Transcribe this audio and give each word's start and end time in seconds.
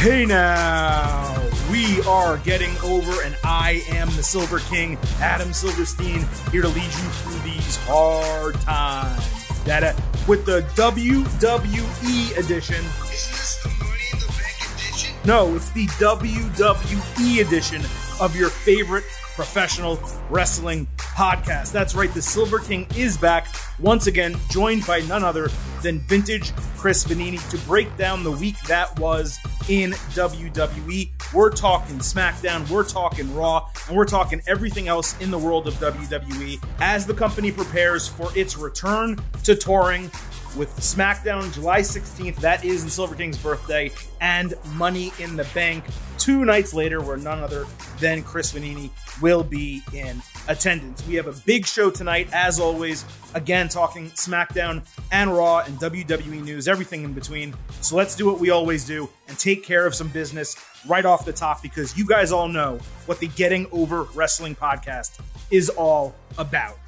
Hey 0.00 0.24
now, 0.24 1.46
we 1.70 2.00
are 2.04 2.38
getting 2.38 2.74
over, 2.78 3.22
and 3.22 3.36
I 3.44 3.82
am 3.90 4.06
the 4.16 4.22
Silver 4.22 4.60
King, 4.60 4.96
Adam 5.20 5.52
Silverstein, 5.52 6.26
here 6.50 6.62
to 6.62 6.68
lead 6.68 6.82
you 6.82 6.90
through 6.90 7.38
these 7.40 7.76
hard 7.82 8.54
times. 8.62 9.22
That 9.64 9.84
uh, 9.84 9.92
with 10.26 10.46
the 10.46 10.62
WWE 10.74 12.38
edition. 12.38 12.76
Isn't 12.76 13.12
this 13.12 13.62
the 13.62 13.68
Money 13.78 14.00
in 14.10 14.20
the 14.20 14.26
Bank 14.28 14.72
edition? 14.74 15.14
No, 15.26 15.54
it's 15.54 15.68
the 15.72 15.86
WWE 15.88 17.46
edition 17.46 17.82
of 18.22 18.34
your 18.34 18.48
favorite 18.48 19.04
professional 19.40 19.98
wrestling 20.28 20.86
podcast. 20.98 21.72
That's 21.72 21.94
right, 21.94 22.12
the 22.12 22.20
Silver 22.20 22.58
King 22.58 22.86
is 22.94 23.16
back 23.16 23.46
once 23.78 24.06
again, 24.06 24.36
joined 24.50 24.86
by 24.86 25.00
none 25.00 25.24
other 25.24 25.48
than 25.82 26.00
vintage 26.00 26.54
Chris 26.76 27.04
Vannini 27.04 27.40
to 27.48 27.56
break 27.66 27.96
down 27.96 28.22
the 28.22 28.32
week 28.32 28.60
that 28.68 28.98
was 28.98 29.38
in 29.70 29.92
WWE. 29.92 31.08
We're 31.32 31.48
talking 31.48 32.00
SmackDown, 32.00 32.68
we're 32.68 32.84
talking 32.84 33.34
Raw, 33.34 33.66
and 33.88 33.96
we're 33.96 34.04
talking 34.04 34.42
everything 34.46 34.88
else 34.88 35.18
in 35.22 35.30
the 35.30 35.38
world 35.38 35.66
of 35.66 35.72
WWE 35.76 36.62
as 36.80 37.06
the 37.06 37.14
company 37.14 37.50
prepares 37.50 38.06
for 38.06 38.28
its 38.36 38.58
return 38.58 39.18
to 39.44 39.54
touring 39.54 40.10
with 40.54 40.68
SmackDown 40.76 41.50
July 41.54 41.80
16th. 41.80 42.36
That 42.36 42.62
is 42.62 42.84
the 42.84 42.90
Silver 42.90 43.14
King's 43.14 43.38
birthday, 43.38 43.90
and 44.20 44.52
Money 44.74 45.14
in 45.18 45.36
the 45.36 45.44
Bank 45.54 45.84
two 46.20 46.44
nights 46.44 46.74
later, 46.74 47.00
where 47.00 47.16
none 47.16 47.40
other 47.40 47.66
than 47.98 48.22
Chris 48.22 48.52
Vannini 48.52 48.90
will 49.20 49.42
be 49.42 49.82
in 49.94 50.22
attendance. 50.48 51.04
We 51.06 51.14
have 51.14 51.26
a 51.26 51.32
big 51.46 51.66
show 51.66 51.90
tonight, 51.90 52.28
as 52.32 52.60
always. 52.60 53.04
Again, 53.34 53.68
talking 53.68 54.10
SmackDown 54.10 54.86
and 55.10 55.34
Raw 55.34 55.60
and 55.60 55.78
WWE 55.78 56.44
news, 56.44 56.68
everything 56.68 57.04
in 57.04 57.12
between. 57.12 57.54
So 57.80 57.96
let's 57.96 58.14
do 58.14 58.26
what 58.26 58.38
we 58.38 58.50
always 58.50 58.84
do 58.84 59.08
and 59.28 59.38
take 59.38 59.64
care 59.64 59.86
of 59.86 59.94
some 59.94 60.08
business 60.08 60.56
right 60.86 61.04
off 61.04 61.24
the 61.24 61.32
top 61.32 61.62
because 61.62 61.96
you 61.96 62.06
guys 62.06 62.32
all 62.32 62.48
know 62.48 62.78
what 63.06 63.18
the 63.18 63.28
Getting 63.28 63.66
Over 63.72 64.02
Wrestling 64.14 64.54
podcast 64.54 65.20
is 65.50 65.70
all 65.70 66.14
about. 66.38 66.78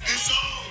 It's 0.00 0.30
all 0.30 0.62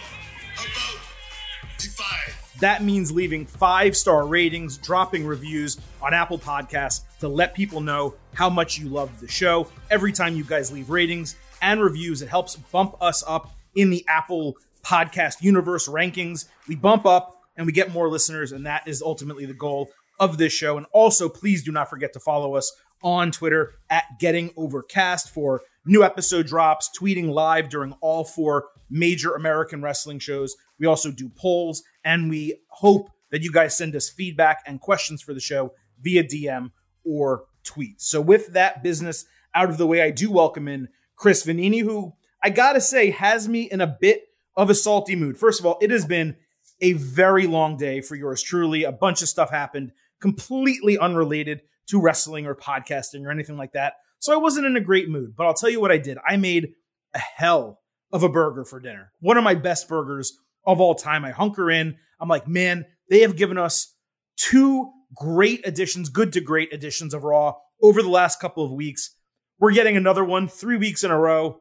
about 0.54 1.78
Defy. 1.78 2.32
That 2.60 2.84
means 2.84 3.12
leaving 3.12 3.46
five 3.46 3.96
star 3.96 4.26
ratings, 4.26 4.78
dropping 4.78 5.26
reviews 5.26 5.78
on 6.02 6.14
Apple 6.14 6.40
Podcasts 6.40 7.02
to 7.20 7.28
let 7.28 7.54
people 7.54 7.82
know 7.82 8.16
how 8.34 8.50
much 8.50 8.78
you 8.80 8.90
love 8.90 9.20
the 9.20 9.28
show. 9.28 9.68
Every 9.90 10.12
time 10.12 10.36
you 10.36 10.44
guys 10.44 10.72
leave 10.72 10.90
ratings 10.90 11.36
and 11.62 11.82
reviews, 11.82 12.22
it 12.22 12.30
helps 12.30 12.56
bump 12.56 12.96
us 13.02 13.24
up 13.28 13.54
in 13.76 13.90
the 13.90 14.06
Apple 14.08 14.56
Podcast 14.84 15.42
universe 15.42 15.88
rankings. 15.88 16.46
We 16.68 16.76
bump 16.76 17.06
up 17.06 17.42
and 17.56 17.66
we 17.66 17.72
get 17.72 17.92
more 17.92 18.10
listeners, 18.10 18.52
and 18.52 18.66
that 18.66 18.88
is 18.88 19.02
ultimately 19.02 19.46
the 19.46 19.54
goal 19.54 19.90
of 20.20 20.38
this 20.38 20.54
show. 20.54 20.78
And 20.78 20.86
also, 20.92 21.30
please 21.30 21.64
do 21.64 21.72
not 21.72 21.90
forget 21.90 22.14
to 22.14 22.20
follow 22.20 22.56
us 22.56 22.72
on 23.04 23.32
Twitter 23.32 23.74
at 23.90 24.06
Getting 24.20 24.52
Overcast 24.56 25.34
for 25.34 25.62
new 25.86 26.04
episode 26.04 26.48
drops, 26.48 26.90
tweeting 27.00 27.32
live 27.32 27.70
during 27.70 27.94
all 28.02 28.24
four 28.24 28.68
major 28.90 29.34
American 29.34 29.82
wrestling 29.82 30.20
shows. 30.20 30.56
We 30.80 30.88
also 30.88 31.12
do 31.12 31.30
polls, 31.30 31.84
and 32.04 32.30
we 32.30 32.60
hope 32.70 33.10
that 33.32 33.42
you 33.42 33.52
guys 33.52 33.78
send 33.78 33.96
us 33.96 34.10
feedback 34.10 34.60
and 34.68 34.80
questions 34.80 35.22
for 35.22 35.34
the 35.34 35.40
show 35.40 35.74
via 36.02 36.24
DM 36.24 36.72
or 37.04 37.46
tweet. 37.64 38.02
So, 38.02 38.22
with 38.22 38.54
that 38.54 38.84
business 38.84 39.26
out 39.54 39.70
of 39.70 39.78
the 39.78 39.88
way, 39.88 40.02
I 40.02 40.12
do 40.12 40.32
welcome 40.32 40.68
in 40.68 40.90
Chris 41.16 41.46
Vannini, 41.46 41.82
who 41.82 42.14
I 42.44 42.50
gotta 42.50 42.82
say 42.82 43.12
has 43.12 43.48
me 43.48 43.64
in 43.64 43.82
a 43.82 43.88
bit 43.88 44.24
of 44.56 44.70
a 44.70 44.76
salty 44.76 45.16
mood. 45.16 45.38
First 45.38 45.60
of 45.60 45.66
all, 45.66 45.78
it 45.82 45.92
has 45.92 46.06
been 46.06 46.36
a 46.82 46.94
very 46.94 47.48
long 47.48 47.78
day 47.78 48.02
for 48.02 48.16
yours 48.16 48.42
truly. 48.42 48.84
A 48.84 48.92
bunch 48.92 49.22
of 49.22 49.30
stuff 49.30 49.50
happened 49.50 49.92
completely 50.20 50.98
unrelated 50.98 51.62
to 51.88 52.02
wrestling 52.02 52.46
or 52.46 52.56
podcasting 52.56 53.26
or 53.26 53.32
anything 53.32 53.58
like 53.58 53.74
that. 53.74 53.94
So 54.20 54.34
I 54.34 54.38
wasn't 54.38 54.68
in 54.68 54.78
a 54.78 54.82
great 54.82 55.10
mood, 55.10 55.36
but 55.36 55.46
I'll 55.46 55.54
tell 55.54 55.70
you 55.70 55.82
what 55.82 55.92
I 55.92 55.98
did. 55.98 56.18
I 56.26 56.38
made 56.38 56.74
a 57.14 57.20
hell 57.20 57.80
of 58.12 58.24
a 58.24 58.30
burger 58.30 58.64
for 58.64 58.80
dinner. 58.80 59.12
One 59.20 59.38
of 59.38 59.44
my 59.44 59.56
best 59.56 59.88
burgers 59.88 60.38
of 60.66 60.80
all 60.80 60.96
time. 60.96 61.26
I 61.26 61.32
hunker 61.32 61.72
in. 61.72 61.98
I'm 62.20 62.30
like, 62.30 62.48
man, 62.48 62.86
they 63.10 63.22
have 63.22 63.36
given 63.36 63.58
us 63.58 63.96
two 64.38 64.92
great 65.16 65.66
additions, 65.66 66.10
good 66.10 66.34
to 66.34 66.42
great 66.42 66.74
additions 66.74 67.14
of 67.14 67.24
Raw 67.24 67.56
over 67.82 68.02
the 68.02 68.10
last 68.10 68.40
couple 68.40 68.66
of 68.66 68.72
weeks. 68.72 69.16
We're 69.60 69.74
getting 69.74 69.98
another 69.98 70.24
one 70.24 70.48
three 70.48 70.78
weeks 70.78 71.04
in 71.04 71.12
a 71.12 71.20
row. 71.20 71.60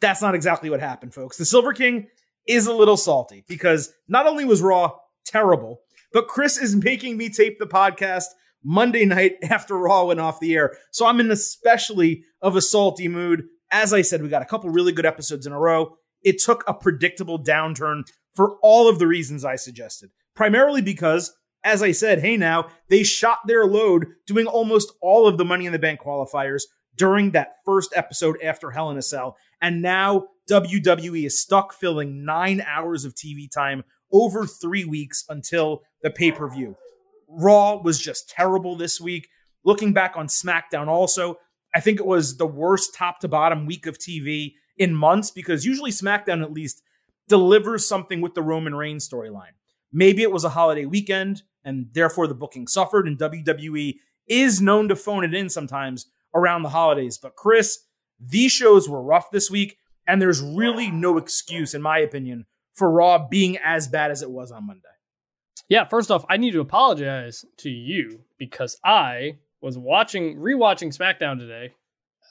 That's 0.00 0.22
not 0.22 0.34
exactly 0.34 0.70
what 0.70 0.80
happened, 0.80 1.14
folks. 1.14 1.36
The 1.36 1.44
Silver 1.44 1.72
King 1.72 2.08
is 2.46 2.66
a 2.66 2.72
little 2.72 2.96
salty 2.96 3.44
because 3.48 3.92
not 4.08 4.26
only 4.26 4.44
was 4.44 4.62
Raw 4.62 4.92
terrible, 5.24 5.80
but 6.12 6.28
Chris 6.28 6.58
is 6.58 6.76
making 6.84 7.16
me 7.16 7.28
tape 7.28 7.58
the 7.58 7.66
podcast 7.66 8.24
Monday 8.64 9.04
night 9.04 9.36
after 9.50 9.76
Raw 9.76 10.06
went 10.06 10.20
off 10.20 10.40
the 10.40 10.54
air. 10.54 10.76
So 10.90 11.06
I'm 11.06 11.20
in 11.20 11.30
especially 11.30 12.24
of 12.42 12.56
a 12.56 12.62
salty 12.62 13.08
mood. 13.08 13.44
As 13.70 13.92
I 13.92 14.02
said, 14.02 14.22
we 14.22 14.28
got 14.28 14.42
a 14.42 14.46
couple 14.46 14.70
really 14.70 14.92
good 14.92 15.06
episodes 15.06 15.46
in 15.46 15.52
a 15.52 15.58
row. 15.58 15.96
It 16.22 16.40
took 16.40 16.64
a 16.66 16.74
predictable 16.74 17.42
downturn 17.42 18.02
for 18.34 18.56
all 18.62 18.88
of 18.88 18.98
the 18.98 19.06
reasons 19.06 19.44
I 19.44 19.56
suggested. 19.56 20.10
Primarily 20.34 20.82
because, 20.82 21.32
as 21.64 21.82
I 21.82 21.92
said, 21.92 22.20
hey 22.20 22.36
now, 22.36 22.68
they 22.90 23.02
shot 23.02 23.40
their 23.46 23.64
load 23.64 24.06
doing 24.26 24.46
almost 24.46 24.92
all 25.00 25.26
of 25.26 25.38
the 25.38 25.44
Money 25.44 25.66
in 25.66 25.72
the 25.72 25.78
Bank 25.78 26.00
qualifiers 26.00 26.64
during 26.96 27.30
that 27.30 27.56
first 27.64 27.92
episode 27.96 28.40
after 28.42 28.70
Hell 28.70 28.90
in 28.90 28.98
a 28.98 29.02
Cell. 29.02 29.36
And 29.60 29.82
now 29.82 30.26
WWE 30.50 31.24
is 31.24 31.40
stuck 31.40 31.72
filling 31.72 32.24
nine 32.24 32.60
hours 32.60 33.04
of 33.04 33.14
TV 33.14 33.50
time 33.50 33.82
over 34.12 34.46
three 34.46 34.84
weeks 34.84 35.24
until 35.28 35.82
the 36.02 36.10
pay 36.10 36.30
per 36.30 36.48
view. 36.48 36.76
Raw 37.26 37.80
was 37.80 37.98
just 37.98 38.28
terrible 38.28 38.76
this 38.76 39.00
week. 39.00 39.28
Looking 39.64 39.94
back 39.94 40.12
on 40.16 40.28
SmackDown, 40.28 40.88
also, 40.88 41.38
I 41.74 41.80
think 41.80 41.98
it 41.98 42.06
was 42.06 42.36
the 42.36 42.46
worst 42.46 42.94
top 42.94 43.20
to 43.20 43.28
bottom 43.28 43.64
week 43.64 43.86
of 43.86 43.98
TV 43.98 44.52
in 44.76 44.94
months 44.94 45.30
because 45.30 45.64
usually 45.64 45.90
SmackDown 45.90 46.42
at 46.42 46.52
least 46.52 46.82
delivers 47.28 47.88
something 47.88 48.20
with 48.20 48.34
the 48.34 48.42
Roman 48.42 48.74
Reigns 48.74 49.08
storyline. 49.08 49.54
Maybe 49.90 50.22
it 50.22 50.30
was 50.30 50.44
a 50.44 50.50
holiday 50.50 50.84
weekend 50.84 51.42
and 51.64 51.86
therefore 51.92 52.26
the 52.26 52.34
booking 52.34 52.66
suffered, 52.66 53.06
and 53.06 53.18
WWE 53.18 53.96
is 54.26 54.60
known 54.60 54.88
to 54.88 54.96
phone 54.96 55.24
it 55.24 55.34
in 55.34 55.48
sometimes 55.48 56.06
around 56.34 56.62
the 56.62 56.68
holidays. 56.70 57.18
But 57.18 57.36
Chris, 57.36 57.80
these 58.20 58.52
shows 58.52 58.88
were 58.88 59.02
rough 59.02 59.30
this 59.30 59.50
week, 59.50 59.78
and 60.06 60.20
there's 60.20 60.40
really 60.40 60.90
no 60.90 61.18
excuse, 61.18 61.74
in 61.74 61.82
my 61.82 61.98
opinion, 61.98 62.46
for 62.74 62.90
Raw 62.90 63.26
being 63.28 63.58
as 63.58 63.88
bad 63.88 64.10
as 64.10 64.22
it 64.22 64.30
was 64.30 64.50
on 64.50 64.66
Monday. 64.66 64.88
Yeah, 65.68 65.86
first 65.86 66.10
off, 66.10 66.24
I 66.28 66.36
need 66.36 66.52
to 66.52 66.60
apologize 66.60 67.44
to 67.58 67.70
you 67.70 68.20
because 68.38 68.78
I 68.84 69.38
was 69.60 69.78
watching 69.78 70.36
rewatching 70.36 70.96
SmackDown 70.96 71.38
today. 71.38 71.72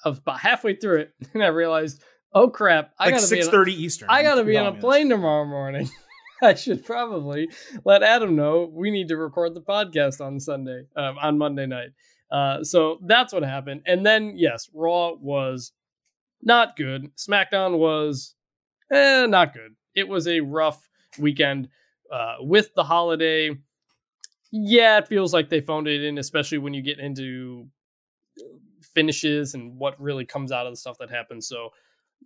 About 0.06 0.40
halfway 0.40 0.76
through 0.76 1.02
it, 1.02 1.14
and 1.34 1.42
I 1.42 1.48
realized, 1.48 2.04
oh 2.34 2.50
crap, 2.50 2.92
I 3.00 3.06
Like 3.06 3.16
gotta 3.16 3.24
be 3.24 3.42
six 3.42 3.48
thirty 3.48 3.74
Eastern. 3.74 4.10
I 4.12 4.22
gotta 4.22 4.44
be 4.44 4.58
on 4.58 4.68
a 4.68 4.74
plane 4.74 5.10
tomorrow 5.10 5.46
morning. 5.46 5.90
I 6.50 6.56
should 6.56 6.86
probably 6.86 7.50
let 7.86 8.04
Adam 8.04 8.36
know 8.36 8.70
we 8.72 8.92
need 8.92 9.08
to 9.08 9.18
record 9.18 9.54
the 9.54 9.62
podcast 9.62 10.20
on 10.20 10.40
Sunday, 10.40 10.84
um, 10.98 11.18
on 11.22 11.38
Monday 11.38 11.66
night. 11.66 11.92
Uh, 12.30 12.64
so 12.64 13.00
that's 13.06 13.32
what 13.32 13.44
happened. 13.44 13.82
And 13.86 14.06
then, 14.06 14.34
yes, 14.36 14.70
Raw 14.74 15.14
was 15.14 15.72
not 16.42 16.76
good. 16.76 17.16
SmackDown 17.16 17.78
was 17.78 18.36
eh, 18.92 19.26
not 19.26 19.54
good. 19.54 19.76
It 19.96 20.08
was 20.08 20.28
a 20.28 20.42
rough 20.42 20.90
weekend 21.18 21.70
uh, 22.12 22.36
with 22.40 22.74
the 22.76 22.84
holiday. 22.84 23.52
Yeah, 24.52 24.98
it 24.98 25.08
feels 25.08 25.34
like 25.34 25.50
they 25.50 25.62
phoned 25.62 25.88
it 25.88 26.04
in, 26.04 26.18
especially 26.18 26.58
when 26.58 26.74
you 26.74 26.82
get 26.82 27.00
into 27.00 27.68
finishes 28.94 29.54
and 29.54 29.78
what 29.78 30.00
really 30.00 30.26
comes 30.26 30.52
out 30.52 30.66
of 30.66 30.74
the 30.74 30.78
stuff 30.78 30.98
that 31.00 31.10
happens. 31.10 31.48
So 31.48 31.70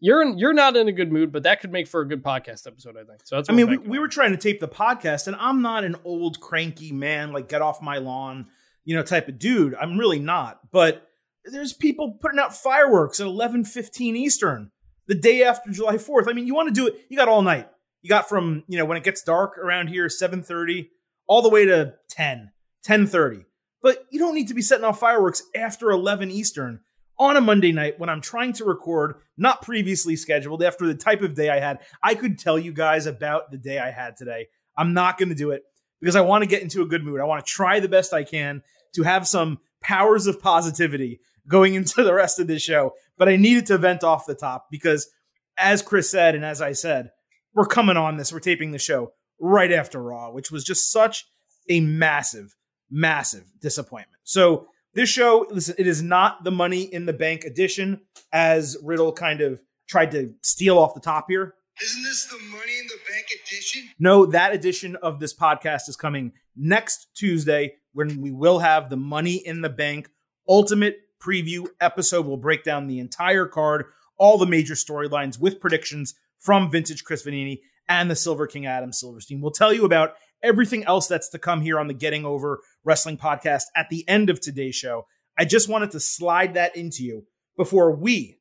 you're 0.02 0.22
in, 0.22 0.38
you're 0.38 0.54
not 0.54 0.76
in 0.76 0.88
a 0.88 0.92
good 0.92 1.12
mood, 1.12 1.32
but 1.32 1.44
that 1.44 1.62
could 1.62 1.72
make 1.72 1.88
for 1.88 2.02
a 2.02 2.08
good 2.08 2.24
podcast 2.24 2.68
episode, 2.68 2.98
I 2.98 3.04
think. 3.04 3.22
So 3.26 3.36
that's. 3.36 3.50
I 3.50 3.54
mean, 3.54 3.70
we, 3.70 3.78
we 3.78 4.00
were 4.00 4.08
trying 4.08 4.32
to 4.32 4.38
tape 4.38 4.60
the 4.60 4.68
podcast, 4.68 5.28
and 5.28 5.36
I'm 5.40 5.62
not 5.62 5.84
an 5.84 5.96
old 6.04 6.40
cranky 6.40 6.92
man, 6.92 7.32
like 7.32 7.50
get 7.50 7.62
off 7.62 7.82
my 7.82 7.98
lawn, 7.98 8.48
you 8.86 8.96
know, 8.96 9.04
type 9.04 9.28
of 9.28 9.40
dude. 9.40 9.76
I'm 9.76 9.98
really 9.98 10.20
not. 10.20 10.60
But 10.72 11.08
there's 11.46 11.74
people 11.74 12.18
putting 12.22 12.40
out 12.40 12.56
fireworks 12.56 13.20
at 13.20 13.28
11:15 13.28 14.16
Eastern 14.16 14.72
the 15.08 15.16
day 15.16 15.44
after 15.44 15.72
July 15.72 15.96
4th. 15.96 16.30
I 16.30 16.34
mean, 16.34 16.48
you 16.48 16.54
want 16.54 16.68
to 16.68 16.74
do 16.74 16.88
it? 16.88 17.06
You 17.10 17.18
got 17.18 17.30
all 17.30 17.42
night. 17.42 17.68
You 18.02 18.10
got 18.10 18.30
from 18.30 18.64
you 18.68 18.78
know 18.78 18.86
when 18.86 18.98
it 18.98 19.04
gets 19.04 19.24
dark 19.24 19.58
around 19.58 19.88
here 19.88 20.08
7:30 20.08 20.90
all 21.28 21.42
the 21.42 21.50
way 21.50 21.66
to 21.66 21.94
10, 22.10 22.52
10:30. 22.86 23.46
But 23.82 24.06
you 24.12 24.20
don't 24.20 24.36
need 24.36 24.48
to 24.48 24.54
be 24.54 24.62
setting 24.62 24.86
off 24.86 25.00
fireworks 25.00 25.44
after 25.56 25.92
11 25.92 26.32
Eastern 26.32 26.82
on 27.20 27.38
a 27.38 27.42
Monday 27.42 27.72
night 27.72 28.00
when 28.00 28.10
I'm 28.10 28.22
trying 28.22 28.54
to 28.54 28.66
record, 28.66 29.16
not 29.38 29.62
previously 29.62 30.16
scheduled, 30.16 30.64
after 30.64 30.86
the 30.86 30.96
type 30.96 31.22
of 31.22 31.36
day 31.36 31.50
I 31.50 31.60
had. 31.60 31.80
I 32.04 32.16
could 32.16 32.38
tell 32.38 32.60
you 32.60 32.72
guys 32.72 33.06
about 33.06 33.52
the 33.52 33.58
day 33.58 33.80
I 33.80 33.92
had 33.92 34.18
today. 34.18 34.48
I'm 34.78 34.94
not 34.94 35.18
going 35.18 35.30
to 35.30 35.36
do 35.36 35.52
it 35.52 35.64
because 36.00 36.16
I 36.16 36.22
want 36.22 36.44
to 36.44 36.50
get 36.50 36.62
into 36.62 36.82
a 36.82 36.88
good 36.88 37.04
mood. 37.04 37.20
I 37.20 37.26
want 37.26 37.46
to 37.46 37.52
try 37.52 37.80
the 37.80 37.90
best 37.90 38.14
I 38.14 38.24
can 38.24 38.62
to 38.96 39.04
have 39.04 39.28
some 39.28 39.60
powers 39.82 40.28
of 40.28 40.42
positivity 40.42 41.20
going 41.48 41.74
into 41.76 42.04
the 42.04 42.14
rest 42.14 42.40
of 42.40 42.48
this 42.48 42.62
show. 42.62 42.94
But 43.18 43.30
I 43.30 43.36
needed 43.36 43.66
to 43.68 43.78
vent 43.78 44.04
off 44.04 44.28
the 44.28 44.36
top 44.36 44.68
because, 44.70 45.10
as 45.58 45.82
Chris 45.82 46.10
said, 46.10 46.36
and 46.36 46.46
as 46.46 46.62
I 46.62 46.74
said, 46.74 47.12
we're 47.54 47.66
coming 47.66 47.98
on 47.98 48.18
this. 48.18 48.32
We're 48.32 48.40
taping 48.40 48.72
the 48.72 48.78
show 48.78 49.14
right 49.40 49.72
after 49.72 50.02
Raw, 50.02 50.32
which 50.32 50.52
was 50.52 50.64
just 50.64 50.92
such 50.92 51.26
a 51.70 51.80
massive, 51.80 52.56
massive 52.92 53.46
disappointment. 53.60 54.20
So 54.24 54.68
this 54.98 55.10
show, 55.10 55.46
listen, 55.52 55.76
it 55.78 55.86
is 55.86 56.02
not 56.02 56.44
the 56.44 56.50
Money 56.50 56.82
in 56.82 57.06
the 57.06 57.14
Bank 57.14 57.44
edition, 57.44 58.02
as 58.34 58.76
Riddle 58.82 59.14
kind 59.14 59.42
of 59.42 59.62
tried 59.88 60.10
to 60.12 60.34
steal 60.42 60.80
off 60.80 60.96
the 60.96 61.00
top 61.00 61.28
here. 61.30 61.54
Isn't 61.80 62.02
this 62.02 62.26
the 62.26 62.40
Money 62.50 62.80
in 62.80 62.88
the 62.88 62.98
Bank 63.08 63.28
edition? 63.46 63.84
No, 64.00 64.26
that 64.26 64.56
edition 64.56 64.96
of 64.96 65.20
this 65.20 65.36
podcast 65.36 65.88
is 65.88 65.96
coming 65.96 66.32
next 66.56 67.10
Tuesday 67.16 67.76
when 67.94 68.20
we 68.20 68.32
will 68.32 68.58
have 68.58 68.90
the 68.90 68.98
Money 68.98 69.36
in 69.36 69.62
the 69.62 69.70
Bank 69.70 70.10
Ultimate 70.50 70.98
Preview 71.22 71.68
episode. 71.80 72.26
We'll 72.26 72.38
break 72.38 72.64
down 72.64 72.88
the 72.88 72.98
entire 72.98 73.46
card, 73.46 73.86
all 74.18 74.40
the 74.40 74.48
major 74.48 74.74
storylines 74.74 75.40
with 75.40 75.60
predictions 75.60 76.16
from 76.40 76.72
Vintage 76.72 77.04
Chris 77.04 77.24
Vannini 77.24 77.60
and 77.88 78.10
the 78.10 78.16
Silver 78.16 78.48
King 78.48 78.66
Adam 78.66 78.92
Silverstein. 78.92 79.42
We'll 79.42 79.52
tell 79.52 79.72
you 79.72 79.86
about 79.86 80.16
everything 80.44 80.84
else 80.86 81.08
that's 81.08 81.30
to 81.30 81.40
come 81.40 81.62
here 81.62 81.80
on 81.80 81.88
the 81.88 81.94
Getting 81.94 82.26
Over 82.26 82.62
Wrestling 82.88 83.18
podcast 83.18 83.64
at 83.76 83.90
the 83.90 84.08
end 84.08 84.30
of 84.30 84.40
today's 84.40 84.76
show. 84.76 85.06
I 85.38 85.44
just 85.44 85.68
wanted 85.68 85.92
to 85.92 86.00
slide 86.00 86.54
that 86.54 86.78
into 86.78 87.04
you 87.04 87.26
before 87.58 87.92
we 87.92 88.40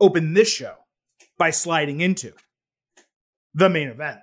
open 0.00 0.34
this 0.34 0.52
show 0.52 0.74
by 1.38 1.50
sliding 1.50 2.00
into 2.00 2.32
the 3.54 3.68
main 3.70 3.86
event. 3.86 4.18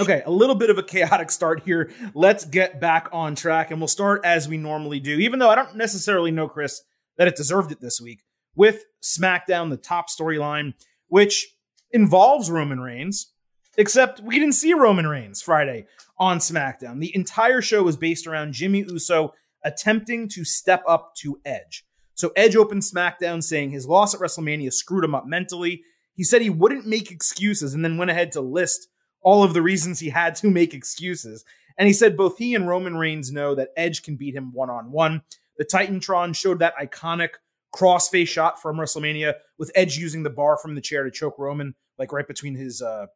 Okay, 0.00 0.22
a 0.26 0.30
little 0.30 0.56
bit 0.56 0.68
of 0.68 0.76
a 0.76 0.82
chaotic 0.82 1.30
start 1.30 1.62
here. 1.64 1.90
Let's 2.14 2.44
get 2.44 2.80
back 2.80 3.08
on 3.12 3.36
track 3.36 3.70
and 3.70 3.80
we'll 3.80 3.88
start 3.88 4.22
as 4.24 4.48
we 4.48 4.56
normally 4.56 4.98
do, 4.98 5.18
even 5.18 5.38
though 5.38 5.48
I 5.48 5.54
don't 5.54 5.76
necessarily 5.76 6.32
know, 6.32 6.48
Chris, 6.48 6.82
that 7.16 7.28
it 7.28 7.36
deserved 7.36 7.70
it 7.70 7.80
this 7.80 8.00
week, 8.00 8.24
with 8.56 8.84
SmackDown, 9.02 9.70
the 9.70 9.76
top 9.76 10.06
storyline, 10.10 10.74
which 11.06 11.46
involves 11.92 12.50
Roman 12.50 12.80
Reigns, 12.80 13.32
except 13.76 14.20
we 14.20 14.38
didn't 14.38 14.54
see 14.54 14.72
Roman 14.74 15.06
Reigns 15.06 15.42
Friday 15.42 15.86
on 16.18 16.38
SmackDown. 16.38 17.00
The 17.00 17.14
entire 17.14 17.60
show 17.60 17.82
was 17.82 17.96
based 17.96 18.26
around 18.26 18.52
Jimmy 18.52 18.84
Uso 18.88 19.34
attempting 19.64 20.28
to 20.30 20.44
step 20.44 20.82
up 20.86 21.14
to 21.16 21.40
Edge. 21.44 21.84
So 22.14 22.32
Edge 22.36 22.56
opened 22.56 22.82
SmackDown 22.82 23.42
saying 23.42 23.70
his 23.70 23.86
loss 23.86 24.14
at 24.14 24.20
WrestleMania 24.20 24.72
screwed 24.72 25.04
him 25.04 25.14
up 25.14 25.26
mentally. 25.26 25.82
He 26.14 26.24
said 26.24 26.40
he 26.40 26.50
wouldn't 26.50 26.86
make 26.86 27.10
excuses 27.10 27.74
and 27.74 27.84
then 27.84 27.98
went 27.98 28.10
ahead 28.10 28.32
to 28.32 28.40
list 28.40 28.88
all 29.20 29.42
of 29.42 29.52
the 29.52 29.62
reasons 29.62 30.00
he 30.00 30.08
had 30.08 30.34
to 30.36 30.50
make 30.50 30.72
excuses. 30.72 31.44
And 31.76 31.86
he 31.86 31.92
said 31.92 32.16
both 32.16 32.38
he 32.38 32.54
and 32.54 32.66
Roman 32.66 32.96
Reigns 32.96 33.32
know 33.32 33.54
that 33.54 33.70
Edge 33.76 34.02
can 34.02 34.16
beat 34.16 34.34
him 34.34 34.52
one 34.52 34.70
on 34.70 34.92
one. 34.92 35.22
The 35.58 35.64
Titantron 35.64 36.34
showed 36.34 36.60
that 36.60 36.76
iconic 36.76 37.30
crossface 37.74 38.28
shot 38.28 38.62
from 38.62 38.76
WrestleMania 38.76 39.34
with 39.58 39.70
Edge 39.74 39.98
using 39.98 40.22
the 40.22 40.30
bar 40.30 40.56
from 40.56 40.74
the 40.74 40.80
chair 40.80 41.04
to 41.04 41.10
choke 41.10 41.38
Roman, 41.38 41.74
like 41.98 42.12
right 42.12 42.26
between 42.26 42.54
his, 42.54 42.80
uh, 42.80 43.06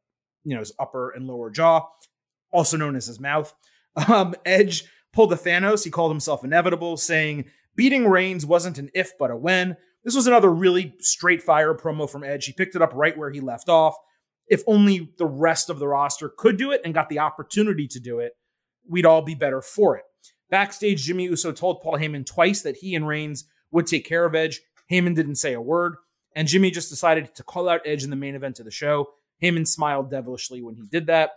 you 0.44 0.54
know, 0.54 0.60
his 0.60 0.72
upper 0.78 1.10
and 1.10 1.26
lower 1.26 1.50
jaw, 1.50 1.86
also 2.52 2.76
known 2.76 2.96
as 2.96 3.06
his 3.06 3.20
mouth. 3.20 3.54
Um, 4.08 4.36
Edge 4.46 4.84
pulled 5.12 5.30
the 5.30 5.36
Thanos. 5.36 5.82
He 5.82 5.90
called 5.90 6.12
himself 6.12 6.44
inevitable, 6.44 6.96
saying 6.96 7.46
beating 7.74 8.06
Reigns 8.06 8.46
wasn't 8.46 8.78
an 8.78 8.88
if 8.94 9.18
but 9.18 9.32
a 9.32 9.36
when. 9.36 9.76
This 10.04 10.14
was 10.14 10.28
another 10.28 10.48
really 10.48 10.94
straight 11.00 11.42
fire 11.42 11.74
promo 11.74 12.08
from 12.08 12.22
Edge. 12.22 12.46
He 12.46 12.52
picked 12.52 12.76
it 12.76 12.82
up 12.82 12.92
right 12.94 13.18
where 13.18 13.30
he 13.30 13.40
left 13.40 13.68
off. 13.68 13.96
If 14.46 14.62
only 14.68 15.12
the 15.18 15.26
rest 15.26 15.70
of 15.70 15.80
the 15.80 15.88
roster 15.88 16.28
could 16.28 16.56
do 16.56 16.70
it 16.70 16.80
and 16.84 16.94
got 16.94 17.08
the 17.08 17.18
opportunity 17.18 17.86
to 17.88 18.00
do 18.00 18.20
it, 18.20 18.32
we'd 18.88 19.06
all 19.06 19.22
be 19.22 19.34
better 19.34 19.60
for 19.60 19.96
it. 19.96 20.04
Backstage, 20.50 21.04
Jimmy 21.04 21.24
Uso 21.24 21.52
told 21.52 21.80
Paul 21.80 21.98
Heyman 21.98 22.26
twice 22.26 22.62
that 22.62 22.76
he 22.76 22.94
and 22.94 23.06
Reigns 23.06 23.44
would 23.70 23.86
take 23.86 24.06
care 24.06 24.24
of 24.24 24.34
Edge. 24.34 24.60
Heyman 24.90 25.14
didn't 25.14 25.36
say 25.36 25.52
a 25.52 25.60
word, 25.60 25.96
and 26.34 26.48
Jimmy 26.48 26.70
just 26.70 26.90
decided 26.90 27.34
to 27.34 27.42
call 27.44 27.68
out 27.68 27.82
Edge 27.84 28.02
in 28.02 28.10
the 28.10 28.16
main 28.16 28.34
event 28.34 28.58
of 28.58 28.64
the 28.64 28.70
show. 28.70 29.10
Heyman 29.42 29.66
smiled 29.66 30.10
devilishly 30.10 30.62
when 30.62 30.74
he 30.74 30.86
did 30.86 31.06
that. 31.06 31.32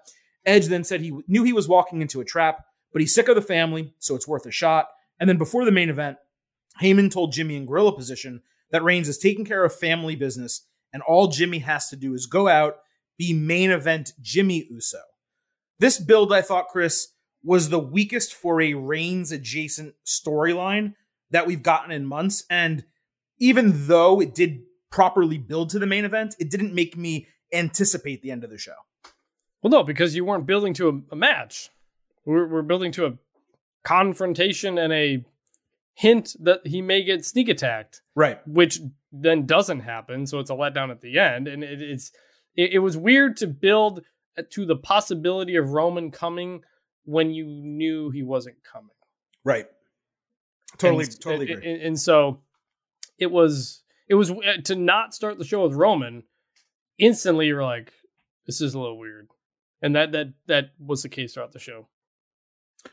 Edge 0.45 0.67
then 0.67 0.83
said 0.83 1.01
he 1.01 1.17
knew 1.27 1.43
he 1.43 1.53
was 1.53 1.67
walking 1.67 2.01
into 2.01 2.21
a 2.21 2.25
trap, 2.25 2.65
but 2.91 3.01
he's 3.01 3.15
sick 3.15 3.27
of 3.27 3.35
the 3.35 3.41
family, 3.41 3.93
so 3.99 4.15
it's 4.15 4.27
worth 4.27 4.45
a 4.45 4.51
shot. 4.51 4.89
And 5.19 5.29
then 5.29 5.37
before 5.37 5.65
the 5.65 5.71
main 5.71 5.89
event, 5.89 6.17
Heyman 6.81 7.11
told 7.11 7.31
Jimmy 7.31 7.55
in 7.55 7.65
gorilla 7.65 7.95
position 7.95 8.41
that 8.71 8.83
Reigns 8.83 9.07
is 9.07 9.17
taking 9.17 9.45
care 9.45 9.63
of 9.63 9.73
family 9.73 10.15
business, 10.15 10.65
and 10.91 11.01
all 11.03 11.27
Jimmy 11.27 11.59
has 11.59 11.89
to 11.89 11.95
do 11.95 12.13
is 12.13 12.25
go 12.25 12.47
out, 12.47 12.77
be 13.17 13.33
main 13.33 13.71
event 13.71 14.13
Jimmy 14.21 14.67
Uso. 14.69 14.99
This 15.79 15.99
build, 15.99 16.33
I 16.33 16.41
thought, 16.41 16.69
Chris, 16.69 17.09
was 17.43 17.69
the 17.69 17.79
weakest 17.79 18.33
for 18.33 18.61
a 18.61 18.73
Reigns 18.73 19.31
adjacent 19.31 19.95
storyline 20.05 20.95
that 21.31 21.45
we've 21.45 21.63
gotten 21.63 21.91
in 21.91 22.05
months. 22.05 22.45
And 22.49 22.85
even 23.37 23.87
though 23.87 24.21
it 24.21 24.33
did 24.33 24.63
properly 24.89 25.37
build 25.37 25.69
to 25.71 25.79
the 25.79 25.87
main 25.87 26.05
event, 26.05 26.35
it 26.39 26.49
didn't 26.49 26.73
make 26.73 26.95
me 26.95 27.27
anticipate 27.53 28.21
the 28.21 28.31
end 28.31 28.43
of 28.43 28.49
the 28.49 28.57
show. 28.57 28.75
Well, 29.61 29.71
no, 29.71 29.83
because 29.83 30.15
you 30.15 30.25
weren't 30.25 30.45
building 30.45 30.73
to 30.75 30.89
a, 30.89 31.13
a 31.13 31.15
match. 31.15 31.69
We're, 32.25 32.47
we're 32.47 32.61
building 32.61 32.91
to 32.93 33.05
a 33.05 33.13
confrontation 33.83 34.77
and 34.77 34.91
a 34.93 35.25
hint 35.93 36.35
that 36.41 36.65
he 36.65 36.81
may 36.81 37.03
get 37.03 37.25
sneak 37.25 37.49
attacked, 37.49 38.01
Right. 38.15 38.39
which 38.47 38.79
then 39.11 39.45
doesn't 39.45 39.81
happen. 39.81 40.25
So 40.25 40.39
it's 40.39 40.49
a 40.49 40.53
letdown 40.55 40.89
at 40.89 41.01
the 41.01 41.19
end, 41.19 41.47
and 41.47 41.63
it, 41.63 41.81
it's 41.81 42.11
it, 42.55 42.73
it 42.73 42.79
was 42.79 42.97
weird 42.97 43.37
to 43.37 43.47
build 43.47 44.03
to 44.51 44.65
the 44.65 44.75
possibility 44.75 45.55
of 45.55 45.69
Roman 45.69 46.09
coming 46.11 46.63
when 47.05 47.31
you 47.31 47.45
knew 47.45 48.09
he 48.09 48.23
wasn't 48.23 48.55
coming. 48.63 48.89
Right. 49.43 49.67
Totally, 50.77 51.03
and, 51.05 51.21
totally 51.21 51.49
and, 51.51 51.59
agree. 51.59 51.71
and- 51.73 51.81
and 51.83 51.99
so 51.99 52.39
it 53.19 53.29
was 53.31 53.83
it 54.07 54.15
was 54.15 54.31
to 54.65 54.75
not 54.75 55.13
start 55.13 55.37
the 55.37 55.45
show 55.45 55.63
with 55.67 55.73
Roman. 55.73 56.23
Instantly, 56.99 57.47
you're 57.47 57.63
like, 57.63 57.91
this 58.45 58.61
is 58.61 58.73
a 58.73 58.79
little 58.79 58.99
weird, 58.99 59.29
and 59.81 59.95
that 59.95 60.11
that 60.11 60.33
that 60.47 60.71
was 60.79 61.03
the 61.03 61.09
case 61.09 61.33
throughout 61.33 61.51
the 61.51 61.59
show. 61.59 61.87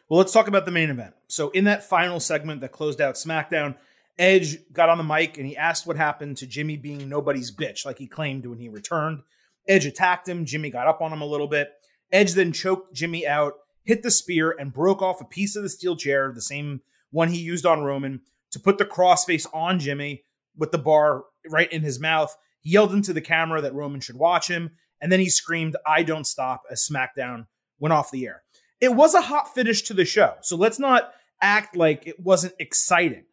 Well, 0.08 0.18
let's 0.18 0.32
talk 0.32 0.48
about 0.48 0.64
the 0.64 0.70
main 0.70 0.90
event. 0.90 1.14
So, 1.28 1.50
in 1.50 1.64
that 1.64 1.84
final 1.84 2.20
segment 2.20 2.60
that 2.60 2.72
closed 2.72 3.00
out 3.00 3.16
SmackDown, 3.16 3.76
Edge 4.18 4.58
got 4.72 4.88
on 4.88 4.98
the 4.98 5.04
mic 5.04 5.38
and 5.38 5.46
he 5.46 5.56
asked 5.56 5.86
what 5.86 5.96
happened 5.96 6.36
to 6.38 6.46
Jimmy 6.46 6.76
being 6.76 7.08
nobody's 7.08 7.54
bitch, 7.54 7.84
like 7.84 7.98
he 7.98 8.06
claimed 8.06 8.46
when 8.46 8.58
he 8.58 8.68
returned. 8.68 9.22
Edge 9.68 9.86
attacked 9.86 10.28
him. 10.28 10.44
Jimmy 10.44 10.70
got 10.70 10.86
up 10.86 11.00
on 11.00 11.12
him 11.12 11.22
a 11.22 11.26
little 11.26 11.46
bit. 11.46 11.70
Edge 12.12 12.34
then 12.34 12.52
choked 12.52 12.94
Jimmy 12.94 13.26
out, 13.26 13.54
hit 13.84 14.02
the 14.02 14.10
spear, 14.10 14.54
and 14.58 14.72
broke 14.72 15.00
off 15.00 15.20
a 15.20 15.24
piece 15.24 15.56
of 15.56 15.62
the 15.62 15.68
steel 15.68 15.96
chair, 15.96 16.32
the 16.34 16.42
same 16.42 16.80
one 17.10 17.28
he 17.28 17.40
used 17.40 17.64
on 17.64 17.82
Roman, 17.82 18.20
to 18.50 18.60
put 18.60 18.78
the 18.78 18.84
crossface 18.84 19.46
on 19.54 19.78
Jimmy 19.78 20.24
with 20.56 20.72
the 20.72 20.78
bar 20.78 21.24
right 21.48 21.70
in 21.72 21.82
his 21.82 22.00
mouth. 22.00 22.36
He 22.60 22.70
yelled 22.70 22.92
into 22.92 23.12
the 23.12 23.20
camera 23.20 23.60
that 23.60 23.74
Roman 23.74 24.00
should 24.00 24.16
watch 24.16 24.48
him, 24.48 24.70
and 25.00 25.10
then 25.10 25.20
he 25.20 25.28
screamed, 25.28 25.76
I 25.86 26.02
don't 26.02 26.26
stop, 26.26 26.62
as 26.70 26.86
SmackDown 26.86 27.46
went 27.78 27.92
off 27.92 28.10
the 28.10 28.26
air. 28.26 28.42
It 28.80 28.94
was 28.94 29.14
a 29.14 29.20
hot 29.20 29.54
finish 29.54 29.82
to 29.82 29.94
the 29.94 30.04
show, 30.04 30.34
so 30.42 30.56
let's 30.56 30.78
not 30.78 31.12
act 31.40 31.76
like 31.76 32.06
it 32.06 32.20
wasn't 32.20 32.54
exciting. 32.58 33.24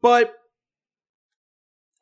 But 0.00 0.34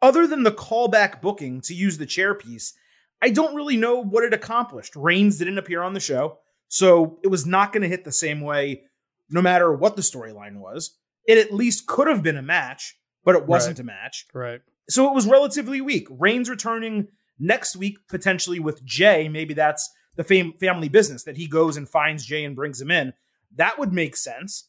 other 0.00 0.26
than 0.26 0.42
the 0.42 0.52
callback 0.52 1.20
booking 1.20 1.61
to 1.62 1.75
use 1.75 1.99
the 1.99 2.06
chair 2.06 2.34
piece, 2.34 2.75
I 3.23 3.30
don't 3.30 3.54
really 3.54 3.76
know 3.76 4.02
what 4.02 4.25
it 4.25 4.34
accomplished. 4.34 4.96
Reigns 4.96 5.38
didn't 5.38 5.58
appear 5.58 5.82
on 5.82 5.94
the 5.94 6.00
show, 6.00 6.38
so 6.68 7.18
it 7.23 7.28
was 7.28 7.46
not 7.46 7.73
going 7.73 7.82
to 7.82 7.88
hit 7.88 8.04
the 8.04 8.12
same 8.12 8.40
way 8.40 8.82
no 9.30 9.40
matter 9.40 9.73
what 9.73 9.96
the 9.96 10.02
storyline 10.02 10.56
was. 10.56 10.99
It 11.26 11.38
at 11.38 11.54
least 11.54 11.87
could 11.87 12.06
have 12.06 12.23
been 12.23 12.37
a 12.37 12.42
match, 12.42 12.99
but 13.25 13.34
it 13.34 13.46
wasn't 13.46 13.78
a 13.78 13.84
match. 13.84 14.26
Right. 14.34 14.61
So 14.88 15.09
it 15.09 15.14
was 15.14 15.26
relatively 15.26 15.81
weak. 15.81 16.07
Reigns 16.11 16.49
returning 16.50 17.09
next 17.38 17.76
week, 17.76 17.99
potentially 18.09 18.61
with 18.61 18.85
Jey. 18.85 19.29
Maybe 19.29 19.55
that's 19.55 19.91
the 20.17 20.25
fam- 20.25 20.55
family 20.61 20.88
business 20.88 21.25
that 21.25 21.37
he 21.37 21.47
goes 21.47 21.76
and 21.76 21.88
finds 21.88 22.25
Jey 22.25 22.45
and 22.45 22.57
brings 22.57 22.81
him 22.81 22.91
in. 22.91 23.12
That 23.57 23.79
would 23.79 23.93
make 23.93 24.17
sense. 24.17 24.69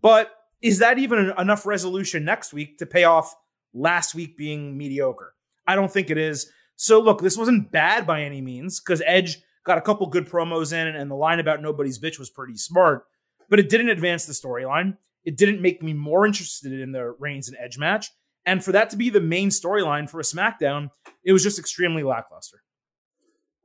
But 0.00 0.30
is 0.62 0.78
that 0.78 0.98
even 0.98 1.32
enough 1.38 1.66
resolution 1.66 2.24
next 2.24 2.52
week 2.52 2.78
to 2.78 2.86
pay 2.86 3.04
off 3.04 3.34
last 3.74 4.14
week 4.14 4.36
being 4.36 4.76
mediocre? 4.76 5.34
I 5.66 5.74
don't 5.74 5.90
think 5.90 6.10
it 6.10 6.18
is. 6.18 6.50
So 6.76 7.00
look, 7.00 7.20
this 7.20 7.36
wasn't 7.36 7.72
bad 7.72 8.06
by 8.06 8.22
any 8.22 8.40
means 8.40 8.80
because 8.80 9.02
Edge 9.06 9.38
got 9.64 9.78
a 9.78 9.82
couple 9.82 10.06
good 10.06 10.28
promos 10.28 10.72
in 10.72 10.94
and 10.94 11.10
the 11.10 11.16
line 11.16 11.40
about 11.40 11.62
nobody's 11.62 11.98
bitch 11.98 12.18
was 12.18 12.30
pretty 12.30 12.56
smart, 12.56 13.04
but 13.48 13.58
it 13.58 13.68
didn't 13.68 13.88
advance 13.88 14.26
the 14.26 14.32
storyline. 14.32 14.96
It 15.24 15.36
didn't 15.36 15.60
make 15.60 15.82
me 15.82 15.92
more 15.92 16.24
interested 16.24 16.72
in 16.72 16.92
the 16.92 17.14
Reigns 17.18 17.48
and 17.48 17.56
Edge 17.60 17.78
match. 17.78 18.10
And 18.46 18.64
for 18.64 18.72
that 18.72 18.90
to 18.90 18.96
be 18.96 19.10
the 19.10 19.20
main 19.20 19.48
storyline 19.50 20.08
for 20.08 20.20
a 20.20 20.22
SmackDown, 20.22 20.90
it 21.24 21.32
was 21.32 21.42
just 21.42 21.58
extremely 21.58 22.04
lackluster. 22.04 22.62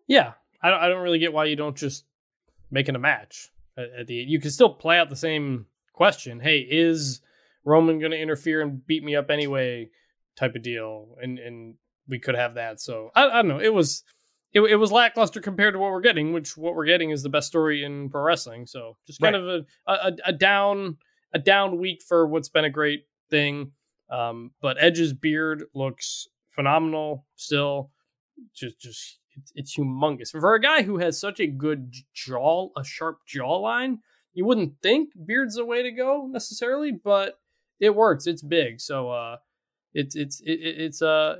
Yeah, 0.07 0.33
I 0.61 0.69
don't, 0.71 0.81
I 0.81 0.89
don't 0.89 1.03
really 1.03 1.19
get 1.19 1.33
why 1.33 1.45
you 1.45 1.55
don't 1.55 1.77
just 1.77 2.05
make 2.71 2.89
it 2.89 2.95
a 2.95 2.99
match 2.99 3.49
at, 3.77 3.89
at 3.99 4.07
the. 4.07 4.15
You 4.15 4.39
can 4.41 4.51
still 4.51 4.73
play 4.73 4.97
out 4.97 5.09
the 5.09 5.15
same 5.15 5.67
question. 5.93 6.39
Hey, 6.39 6.59
is 6.59 7.21
Roman 7.63 7.99
going 7.99 8.11
to 8.11 8.19
interfere 8.19 8.61
and 8.61 8.85
beat 8.85 9.03
me 9.03 9.15
up 9.15 9.29
anyway? 9.29 9.89
Type 10.35 10.55
of 10.55 10.63
deal, 10.63 11.15
and 11.21 11.37
and 11.39 11.75
we 12.07 12.17
could 12.19 12.35
have 12.35 12.55
that. 12.55 12.79
So 12.81 13.11
I, 13.15 13.27
I 13.27 13.33
don't 13.41 13.47
know. 13.49 13.59
It 13.59 13.73
was 13.73 14.03
it, 14.53 14.61
it 14.61 14.77
was 14.77 14.91
lackluster 14.91 15.39
compared 15.41 15.73
to 15.75 15.79
what 15.79 15.91
we're 15.91 16.01
getting, 16.01 16.33
which 16.33 16.57
what 16.57 16.73
we're 16.73 16.85
getting 16.85 17.11
is 17.11 17.21
the 17.21 17.29
best 17.29 17.47
story 17.47 17.83
in 17.83 18.09
pro 18.09 18.23
wrestling. 18.23 18.65
So 18.65 18.97
just 19.05 19.21
kind 19.21 19.35
Right. 19.35 19.43
of 19.43 19.65
a, 19.87 19.91
a 19.91 20.11
a 20.27 20.33
down 20.33 20.97
a 21.33 21.39
down 21.39 21.77
week 21.79 22.01
for 22.07 22.25
what's 22.27 22.49
been 22.49 22.65
a 22.65 22.69
great 22.69 23.05
thing. 23.29 23.71
Um, 24.11 24.51
but 24.61 24.77
Edge's 24.79 25.13
beard 25.13 25.63
looks 25.73 26.27
phenomenal 26.49 27.25
still. 27.35 27.91
Just 28.53 28.79
just 28.79 29.19
it's, 29.37 29.51
it's 29.55 29.77
humongous 29.77 30.31
for 30.31 30.55
a 30.55 30.61
guy 30.61 30.81
who 30.83 30.97
has 30.97 31.19
such 31.19 31.39
a 31.39 31.47
good 31.47 31.93
jaw, 32.13 32.69
a 32.77 32.83
sharp 32.83 33.19
jawline. 33.27 33.99
you 34.33 34.45
wouldn't 34.45 34.73
think 34.81 35.09
Beard's 35.25 35.55
the 35.55 35.65
way 35.65 35.83
to 35.83 35.91
go 35.91 36.27
necessarily, 36.29 36.91
but 36.91 37.39
it 37.79 37.95
works. 37.95 38.27
It's 38.27 38.41
big, 38.41 38.81
so 38.81 39.09
uh, 39.09 39.37
it's 39.93 40.15
it's 40.15 40.41
it, 40.41 40.59
it's 40.59 41.01
uh 41.01 41.37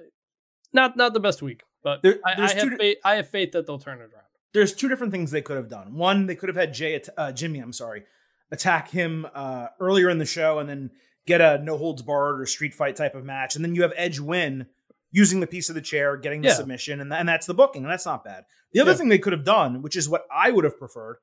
not 0.74 0.96
not 0.96 1.14
the 1.14 1.20
best 1.20 1.42
week, 1.42 1.64
but 1.84 2.02
there, 2.02 2.20
I, 2.26 2.44
I, 2.44 2.54
have 2.54 2.74
faith. 2.78 2.98
I 3.04 3.16
have 3.16 3.30
faith 3.30 3.52
that 3.52 3.68
they'll 3.68 3.80
turn 3.80 4.00
it 4.00 4.04
around. 4.04 4.26
There's 4.54 4.74
two 4.74 4.90
different 4.90 5.14
things 5.14 5.32
they 5.32 5.42
could 5.42 5.58
have 5.58 5.70
done. 5.70 5.96
One, 5.96 6.26
they 6.26 6.36
could 6.36 6.50
have 6.50 6.58
had 6.58 6.74
Jey, 6.74 7.02
uh, 7.18 7.32
Jimmy. 7.32 7.60
I'm 7.60 7.74
sorry, 7.74 8.04
attack 8.52 8.90
him 8.90 9.28
uh, 9.34 9.68
earlier 9.80 10.10
in 10.10 10.18
the 10.18 10.26
show, 10.26 10.60
and 10.60 10.70
then 10.70 10.92
get 11.32 11.42
a 11.42 11.64
no 11.64 11.78
holds 11.78 12.02
barred 12.02 12.42
or 12.42 12.46
street 12.46 12.74
fight 12.74 12.96
type 12.96 13.16
of 13.16 13.24
match, 13.24 13.56
and 13.56 13.64
then 13.64 13.76
you 13.76 13.82
have 13.84 13.94
Edge 13.96 14.20
win 14.20 14.68
using 15.12 15.40
the 15.40 15.48
piece 15.48 15.70
of 15.70 15.76
the 15.76 15.82
chair, 15.82 16.18
getting 16.18 16.42
the 16.42 16.50
yeah. 16.50 16.54
submission, 16.54 17.02
and, 17.02 17.14
and 17.14 17.28
that's 17.28 17.46
the 17.46 17.54
booking, 17.54 17.84
and 17.84 17.92
that's 17.92 18.06
not 18.06 18.24
bad. 18.24 18.46
The 18.74 18.80
other 18.80 18.92
yeah. 18.92 18.98
thing 18.98 19.10
they 19.10 19.20
could 19.20 19.34
have 19.34 19.44
done, 19.44 19.82
which 19.82 19.96
is 19.96 20.10
what 20.10 20.26
I 20.34 20.52
would 20.52 20.64
have 20.64 20.78
preferred, 20.78 21.18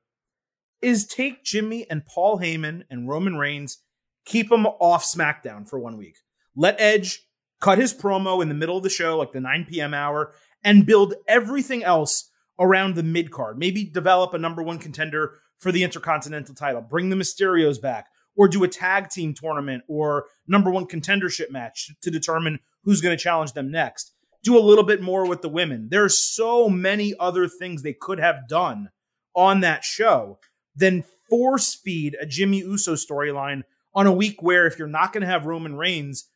is 0.81 1.05
take 1.05 1.43
Jimmy 1.43 1.89
and 1.89 2.05
Paul 2.05 2.39
Heyman 2.39 2.83
and 2.89 3.07
Roman 3.07 3.37
Reigns, 3.37 3.79
keep 4.25 4.49
them 4.49 4.65
off 4.65 5.03
SmackDown 5.03 5.67
for 5.67 5.79
one 5.79 5.97
week. 5.97 6.17
Let 6.55 6.79
Edge 6.79 7.21
cut 7.59 7.77
his 7.77 7.93
promo 7.93 8.41
in 8.41 8.49
the 8.49 8.55
middle 8.55 8.77
of 8.77 8.83
the 8.83 8.89
show, 8.89 9.17
like 9.17 9.31
the 9.31 9.41
9 9.41 9.65
p.m. 9.69 9.93
hour, 9.93 10.33
and 10.63 10.85
build 10.85 11.15
everything 11.27 11.83
else 11.83 12.29
around 12.59 12.95
the 12.95 13.03
mid 13.03 13.31
card. 13.31 13.57
Maybe 13.57 13.85
develop 13.85 14.33
a 14.33 14.39
number 14.39 14.61
one 14.61 14.79
contender 14.79 15.35
for 15.57 15.71
the 15.71 15.83
Intercontinental 15.83 16.55
title. 16.55 16.81
Bring 16.81 17.09
the 17.09 17.15
Mysterios 17.15 17.81
back, 17.81 18.07
or 18.39 18.47
do 18.47 18.63
a 18.63 18.69
tag 18.69 19.09
team 19.09 19.33
tournament 19.33 19.83
or 19.89 20.27
number 20.47 20.71
one 20.71 20.87
contendership 20.87 21.51
match 21.51 21.91
to 22.01 22.09
determine 22.09 22.57
who's 22.85 23.01
going 23.01 23.15
to 23.15 23.21
challenge 23.21 23.51
them 23.51 23.69
next. 23.69 24.13
Do 24.43 24.57
a 24.57 24.63
little 24.63 24.85
bit 24.85 25.01
more 25.01 25.27
with 25.27 25.41
the 25.41 25.49
women. 25.49 25.89
There 25.91 26.05
are 26.05 26.09
so 26.09 26.69
many 26.69 27.13
other 27.19 27.49
things 27.49 27.83
they 27.83 27.91
could 27.91 28.17
have 28.17 28.47
done 28.47 28.91
on 29.35 29.59
that 29.59 29.83
show 29.83 30.39
than 30.73 31.03
force 31.29 31.75
feed 31.75 32.15
a 32.21 32.25
Jimmy 32.25 32.59
Uso 32.59 32.93
storyline 32.93 33.63
on 33.93 34.07
a 34.07 34.13
week 34.13 34.41
where 34.41 34.65
if 34.65 34.79
you're 34.79 34.87
not 34.87 35.11
going 35.11 35.21
to 35.21 35.27
have 35.27 35.45
Roman 35.45 35.75
Reigns 35.75 36.29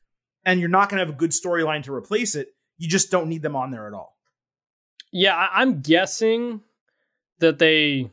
and 0.44 0.60
you're 0.60 0.68
not 0.68 0.90
going 0.90 1.00
to 1.00 1.06
have 1.06 1.16
a 1.16 1.18
good 1.18 1.32
storyline 1.32 1.84
to 1.84 1.94
replace 1.94 2.36
it, 2.36 2.50
you 2.78 2.90
just 2.90 3.12
don't 3.12 3.30
need 3.30 3.44
them 3.44 3.56
on 3.56 3.72
there 3.72 3.88
at 3.88 3.94
all. 3.94 4.18
Yeah, 5.14 5.48
I'm 5.54 5.80
guessing 5.80 6.64
that 7.40 7.60
they 7.60 8.12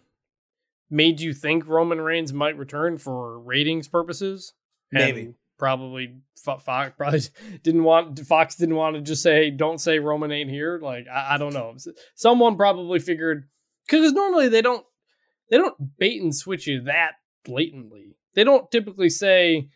made 0.91 1.21
you 1.21 1.33
think 1.33 1.67
Roman 1.67 2.01
Reigns 2.01 2.33
might 2.33 2.59
return 2.59 2.99
for 2.99 3.39
ratings 3.41 3.89
purposes. 3.89 4.53
Maybe. 4.93 5.35
Probably 5.59 6.17
Fox 6.43 6.65
probably 6.97 7.21
didn't 7.63 7.85
want 7.85 8.19
Fox 8.21 8.57
didn't 8.57 8.77
want 8.77 8.97
to 8.97 9.03
just 9.03 9.23
say 9.23 9.51
don't 9.51 9.81
say 9.81 9.99
Roman 9.99 10.33
ain't 10.33 10.51
here. 10.51 10.79
Like 10.83 11.07
I, 11.09 11.35
I 11.35 11.39
don't 11.39 11.55
know. 11.55 11.77
Someone 12.15 12.57
probably 12.57 12.99
figured 12.99 13.49
because 13.87 14.13
normally 14.13 14.49
they 14.49 14.63
don't 14.63 14.85
they 15.51 15.59
don't 15.59 15.99
bait 15.99 16.23
and 16.23 16.35
switch 16.35 16.67
you 16.67 16.83
that 16.83 17.13
blatantly. 17.45 18.17
They 18.35 18.45
don't 18.45 18.71
typically 18.71 19.11
say 19.11 19.69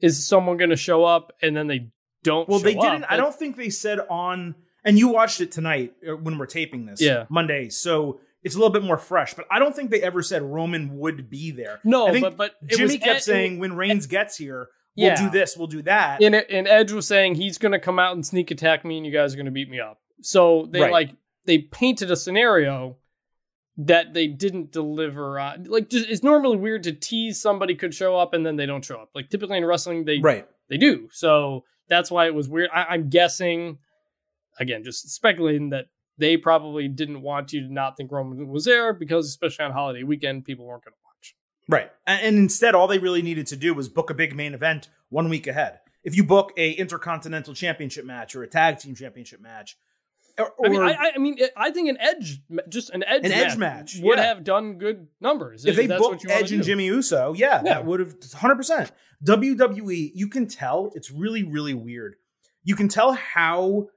is 0.00 0.26
someone 0.26 0.56
going 0.56 0.70
to 0.70 0.76
show 0.76 1.04
up 1.04 1.32
and 1.42 1.56
then 1.56 1.66
they 1.66 1.90
don't. 2.22 2.48
Well, 2.48 2.58
they 2.58 2.74
didn't. 2.74 3.04
Up. 3.04 3.12
I 3.12 3.16
don't 3.16 3.34
think 3.34 3.56
they 3.56 3.70
said 3.70 4.00
on. 4.10 4.54
And 4.84 4.98
you 4.98 5.08
watched 5.08 5.40
it 5.40 5.52
tonight 5.52 5.92
uh, 6.08 6.16
when 6.16 6.38
we're 6.38 6.46
taping 6.46 6.86
this. 6.86 7.00
Yeah, 7.00 7.26
Monday. 7.28 7.68
So 7.68 8.20
it's 8.48 8.56
a 8.56 8.58
little 8.58 8.72
bit 8.72 8.82
more 8.82 8.98
fresh. 8.98 9.34
But 9.34 9.46
I 9.50 9.58
don't 9.58 9.76
think 9.76 9.90
they 9.90 10.02
ever 10.02 10.22
said 10.22 10.42
Roman 10.42 10.98
would 10.98 11.28
be 11.28 11.50
there. 11.50 11.80
No, 11.84 12.18
but 12.20 12.36
but 12.36 12.66
Jimmy 12.66 12.98
kept 12.98 13.18
Ed, 13.18 13.22
saying 13.22 13.58
when 13.58 13.76
Reigns 13.76 14.06
Ed, 14.06 14.10
gets 14.10 14.36
here, 14.36 14.68
we'll 14.96 15.08
yeah. 15.08 15.22
do 15.22 15.30
this, 15.30 15.56
we'll 15.56 15.66
do 15.66 15.82
that. 15.82 16.22
And 16.22 16.34
and 16.34 16.66
Edge 16.66 16.92
was 16.92 17.06
saying 17.06 17.34
he's 17.34 17.58
going 17.58 17.72
to 17.72 17.78
come 17.78 17.98
out 17.98 18.14
and 18.14 18.24
sneak 18.24 18.50
attack 18.50 18.84
me, 18.84 18.96
and 18.96 19.04
you 19.04 19.12
guys 19.12 19.34
are 19.34 19.36
going 19.36 19.46
to 19.46 19.52
beat 19.52 19.68
me 19.68 19.80
up. 19.80 20.00
So 20.22 20.66
they 20.70 20.80
right. 20.80 20.92
like 20.92 21.10
they 21.44 21.58
painted 21.58 22.10
a 22.10 22.16
scenario 22.16 22.96
that 23.76 24.12
they 24.12 24.26
didn't 24.26 24.72
deliver 24.72 25.38
on. 25.38 25.64
Like, 25.64 25.88
just, 25.88 26.08
it's 26.08 26.24
normally 26.24 26.56
weird 26.56 26.82
to 26.84 26.92
tease 26.92 27.40
somebody 27.40 27.76
could 27.76 27.94
show 27.94 28.16
up 28.16 28.34
and 28.34 28.44
then 28.44 28.56
they 28.56 28.66
don't 28.66 28.84
show 28.84 28.96
up. 28.96 29.10
Like, 29.14 29.30
typically 29.30 29.56
in 29.56 29.64
wrestling, 29.64 30.04
they 30.04 30.18
right 30.18 30.48
they 30.68 30.78
do. 30.78 31.08
So 31.12 31.64
that's 31.88 32.10
why 32.10 32.26
it 32.26 32.34
was 32.34 32.48
weird. 32.48 32.70
I, 32.74 32.86
I'm 32.86 33.08
guessing, 33.08 33.78
again, 34.58 34.82
just 34.82 35.08
speculating 35.10 35.70
that 35.70 35.86
they 36.18 36.36
probably 36.36 36.88
didn't 36.88 37.22
want 37.22 37.52
you 37.52 37.62
to 37.62 37.72
not 37.72 37.96
think 37.96 38.12
Roman 38.12 38.48
was 38.48 38.64
there 38.64 38.92
because, 38.92 39.26
especially 39.26 39.64
on 39.64 39.72
holiday 39.72 40.02
weekend, 40.02 40.44
people 40.44 40.66
weren't 40.66 40.84
going 40.84 40.92
to 40.92 40.98
watch. 41.04 41.36
Right, 41.68 41.90
and, 42.06 42.36
instead, 42.36 42.74
all 42.74 42.86
they 42.86 42.98
really 42.98 43.22
needed 43.22 43.46
to 43.48 43.56
do 43.56 43.74
was 43.74 43.88
book 43.88 44.10
a 44.10 44.14
big 44.14 44.34
main 44.34 44.54
event 44.54 44.88
one 45.08 45.28
week 45.28 45.46
ahead. 45.46 45.80
If 46.04 46.16
you 46.16 46.24
book 46.24 46.52
a 46.56 46.72
intercontinental 46.72 47.54
championship 47.54 48.04
match 48.04 48.34
or 48.34 48.42
a 48.42 48.48
tag 48.48 48.78
team 48.78 48.94
championship 48.94 49.40
match, 49.40 49.76
or, 50.38 50.52
I 50.64 50.68
mean, 50.68 50.80
I, 50.80 51.12
I, 51.14 51.18
mean, 51.18 51.36
I 51.56 51.70
think 51.72 51.88
an 51.88 51.98
edge, 52.00 52.40
just 52.68 52.90
an 52.90 53.02
edge, 53.02 53.24
an 53.24 53.30
match 53.30 53.50
edge 53.52 53.56
match 53.56 53.96
would 54.00 54.18
yeah. 54.18 54.26
have 54.26 54.44
done 54.44 54.78
good 54.78 55.08
numbers 55.20 55.64
if, 55.64 55.76
if 55.76 55.88
they 55.88 55.98
booked 55.98 56.24
Edge 56.28 56.52
and 56.52 56.62
Jimmy 56.62 56.86
Uso. 56.86 57.34
Yeah, 57.34 57.56
yeah. 57.56 57.74
that 57.74 57.86
would 57.86 57.98
have 58.00 58.14
100. 58.14 58.54
percent 58.54 58.92
WWE, 59.24 60.12
you 60.14 60.28
can 60.28 60.46
tell 60.46 60.92
it's 60.94 61.10
really, 61.10 61.42
really 61.42 61.74
weird. 61.74 62.16
You 62.62 62.76
can 62.76 62.88
tell 62.88 63.14
how 63.14 63.88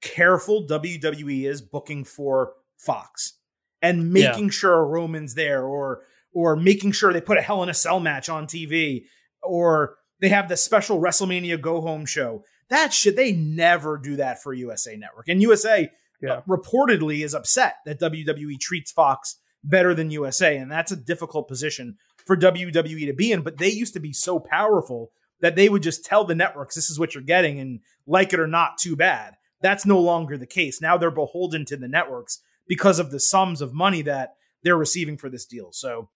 careful 0.00 0.66
WWE 0.66 1.48
is 1.48 1.62
booking 1.62 2.04
for 2.04 2.52
Fox 2.76 3.34
and 3.82 4.12
making 4.12 4.44
yeah. 4.44 4.50
sure 4.50 4.84
Roman's 4.84 5.34
there, 5.34 5.64
or 5.64 6.02
or 6.32 6.56
making 6.56 6.92
sure 6.92 7.12
they 7.12 7.20
put 7.20 7.38
a 7.38 7.42
Hell 7.42 7.62
in 7.62 7.68
a 7.68 7.74
Cell 7.74 8.00
match 8.00 8.28
on 8.28 8.46
TV, 8.46 9.04
or 9.42 9.96
they 10.20 10.28
have 10.28 10.48
the 10.48 10.56
special 10.56 11.00
WrestleMania 11.00 11.60
Go 11.60 11.80
Home 11.80 12.06
show. 12.06 12.44
That 12.70 12.92
shit, 12.92 13.16
they 13.16 13.32
never 13.32 13.96
do 13.98 14.16
that 14.16 14.42
for 14.42 14.52
USA 14.52 14.96
Network. 14.96 15.28
And 15.28 15.40
USA 15.40 15.90
yeah. 16.20 16.32
uh, 16.32 16.42
reportedly 16.48 17.24
is 17.24 17.34
upset 17.34 17.76
that 17.86 18.00
WWE 18.00 18.58
treats 18.60 18.92
Fox 18.92 19.36
better 19.64 19.94
than 19.94 20.10
USA. 20.10 20.56
And 20.56 20.70
that's 20.70 20.92
a 20.92 20.96
difficult 20.96 21.48
position 21.48 21.96
for 22.26 22.36
WWE 22.36 23.06
to 23.06 23.12
be 23.14 23.32
in. 23.32 23.42
But 23.42 23.58
they 23.58 23.70
used 23.70 23.94
to 23.94 24.00
be 24.00 24.12
so 24.12 24.38
powerful 24.38 25.12
that 25.40 25.56
they 25.56 25.68
would 25.68 25.82
just 25.82 26.04
tell 26.04 26.24
the 26.24 26.34
networks, 26.34 26.74
this 26.74 26.90
is 26.90 26.98
what 26.98 27.14
you're 27.14 27.22
getting. 27.22 27.60
And 27.60 27.80
like 28.06 28.32
it 28.32 28.40
or 28.40 28.46
not, 28.46 28.78
too 28.78 28.96
bad. 28.96 29.34
That's 29.60 29.86
no 29.86 29.98
longer 29.98 30.38
the 30.38 30.46
case. 30.46 30.80
Now 30.80 30.96
they're 30.96 31.10
beholden 31.10 31.64
to 31.66 31.76
the 31.76 31.88
networks 31.88 32.40
because 32.66 32.98
of 32.98 33.10
the 33.10 33.20
sums 33.20 33.60
of 33.60 33.74
money 33.74 34.02
that 34.02 34.34
they're 34.62 34.76
receiving 34.76 35.16
for 35.16 35.28
this 35.28 35.46
deal. 35.46 35.70
So. 35.72 36.10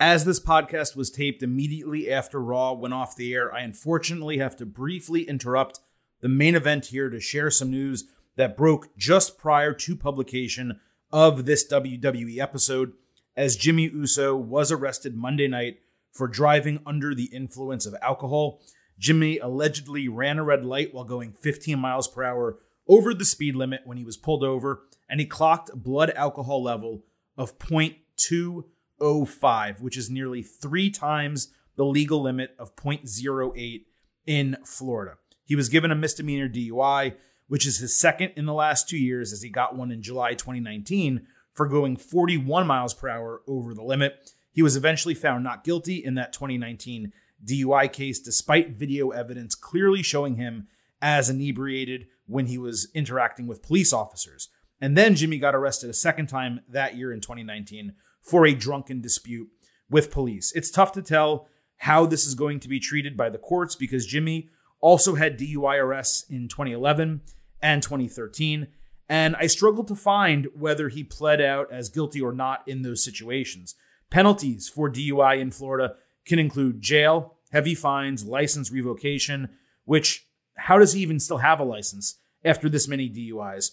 As 0.00 0.24
this 0.24 0.38
podcast 0.38 0.94
was 0.94 1.10
taped 1.10 1.42
immediately 1.42 2.10
after 2.10 2.40
Raw 2.40 2.72
went 2.72 2.94
off 2.94 3.16
the 3.16 3.34
air, 3.34 3.52
I 3.52 3.62
unfortunately 3.62 4.38
have 4.38 4.54
to 4.56 4.66
briefly 4.66 5.22
interrupt 5.22 5.80
the 6.20 6.28
main 6.28 6.54
event 6.54 6.86
here 6.86 7.10
to 7.10 7.18
share 7.18 7.50
some 7.50 7.70
news 7.70 8.04
that 8.36 8.56
broke 8.56 8.96
just 8.96 9.38
prior 9.38 9.72
to 9.72 9.96
publication 9.96 10.80
of 11.10 11.46
this 11.46 11.66
WWE 11.70 12.38
episode, 12.38 12.92
as 13.36 13.56
Jimmy 13.56 13.84
Uso 13.84 14.36
was 14.36 14.70
arrested 14.70 15.16
Monday 15.16 15.48
night 15.48 15.78
for 16.12 16.28
driving 16.28 16.80
under 16.86 17.14
the 17.14 17.30
influence 17.32 17.84
of 17.84 17.96
alcohol. 18.00 18.60
Jimmy 18.98 19.38
allegedly 19.38 20.08
ran 20.08 20.38
a 20.38 20.44
red 20.44 20.64
light 20.64 20.92
while 20.92 21.04
going 21.04 21.32
15 21.32 21.78
miles 21.78 22.08
per 22.08 22.24
hour 22.24 22.58
over 22.88 23.14
the 23.14 23.24
speed 23.24 23.54
limit 23.54 23.82
when 23.84 23.96
he 23.96 24.04
was 24.04 24.16
pulled 24.16 24.42
over, 24.42 24.82
and 25.08 25.20
he 25.20 25.26
clocked 25.26 25.70
a 25.70 25.76
blood 25.76 26.10
alcohol 26.10 26.60
level 26.62 27.04
of 27.36 27.58
0.205, 27.58 29.80
which 29.80 29.96
is 29.96 30.10
nearly 30.10 30.42
three 30.42 30.90
times 30.90 31.52
the 31.76 31.84
legal 31.84 32.20
limit 32.20 32.56
of 32.58 32.74
0.08 32.74 33.84
in 34.26 34.56
Florida. 34.64 35.16
He 35.44 35.54
was 35.54 35.68
given 35.68 35.90
a 35.90 35.94
misdemeanor 35.94 36.48
DUI, 36.48 37.14
which 37.46 37.66
is 37.66 37.78
his 37.78 37.98
second 37.98 38.32
in 38.36 38.46
the 38.46 38.52
last 38.52 38.88
two 38.88 38.98
years, 38.98 39.32
as 39.32 39.42
he 39.42 39.48
got 39.48 39.76
one 39.76 39.92
in 39.92 40.02
July 40.02 40.34
2019 40.34 41.26
for 41.52 41.66
going 41.66 41.96
41 41.96 42.66
miles 42.66 42.94
per 42.94 43.08
hour 43.08 43.42
over 43.46 43.74
the 43.74 43.82
limit. 43.82 44.32
He 44.52 44.62
was 44.62 44.76
eventually 44.76 45.14
found 45.14 45.44
not 45.44 45.64
guilty 45.64 46.04
in 46.04 46.16
that 46.16 46.32
2019 46.32 47.12
DUI 47.44 47.92
case, 47.92 48.20
despite 48.20 48.76
video 48.76 49.10
evidence 49.10 49.54
clearly 49.54 50.02
showing 50.02 50.36
him 50.36 50.68
as 51.00 51.30
inebriated 51.30 52.06
when 52.26 52.46
he 52.46 52.58
was 52.58 52.88
interacting 52.94 53.46
with 53.46 53.62
police 53.62 53.92
officers. 53.92 54.48
And 54.80 54.96
then 54.96 55.14
Jimmy 55.14 55.38
got 55.38 55.54
arrested 55.54 55.90
a 55.90 55.94
second 55.94 56.28
time 56.28 56.60
that 56.68 56.96
year 56.96 57.12
in 57.12 57.20
2019 57.20 57.94
for 58.20 58.46
a 58.46 58.54
drunken 58.54 59.00
dispute 59.00 59.48
with 59.90 60.10
police. 60.10 60.52
It's 60.54 60.70
tough 60.70 60.92
to 60.92 61.02
tell 61.02 61.48
how 61.78 62.06
this 62.06 62.26
is 62.26 62.34
going 62.34 62.60
to 62.60 62.68
be 62.68 62.80
treated 62.80 63.16
by 63.16 63.30
the 63.30 63.38
courts 63.38 63.74
because 63.74 64.06
Jimmy 64.06 64.50
also 64.80 65.14
had 65.14 65.38
DUI 65.38 65.78
arrests 65.78 66.28
in 66.28 66.48
2011 66.48 67.22
and 67.62 67.82
2013. 67.82 68.68
And 69.08 69.36
I 69.36 69.46
struggle 69.46 69.84
to 69.84 69.94
find 69.94 70.48
whether 70.54 70.88
he 70.88 71.02
pled 71.02 71.40
out 71.40 71.72
as 71.72 71.88
guilty 71.88 72.20
or 72.20 72.32
not 72.32 72.66
in 72.66 72.82
those 72.82 73.02
situations. 73.02 73.74
Penalties 74.10 74.68
for 74.68 74.90
DUI 74.90 75.40
in 75.40 75.50
Florida 75.50 75.94
can 76.28 76.38
include 76.38 76.80
jail, 76.80 77.34
heavy 77.50 77.74
fines, 77.74 78.24
license 78.24 78.70
revocation, 78.70 79.48
which, 79.84 80.26
how 80.56 80.78
does 80.78 80.92
he 80.92 81.00
even 81.00 81.18
still 81.18 81.38
have 81.38 81.58
a 81.58 81.64
license 81.64 82.18
after 82.44 82.68
this 82.68 82.86
many 82.86 83.08
DUIs? 83.08 83.70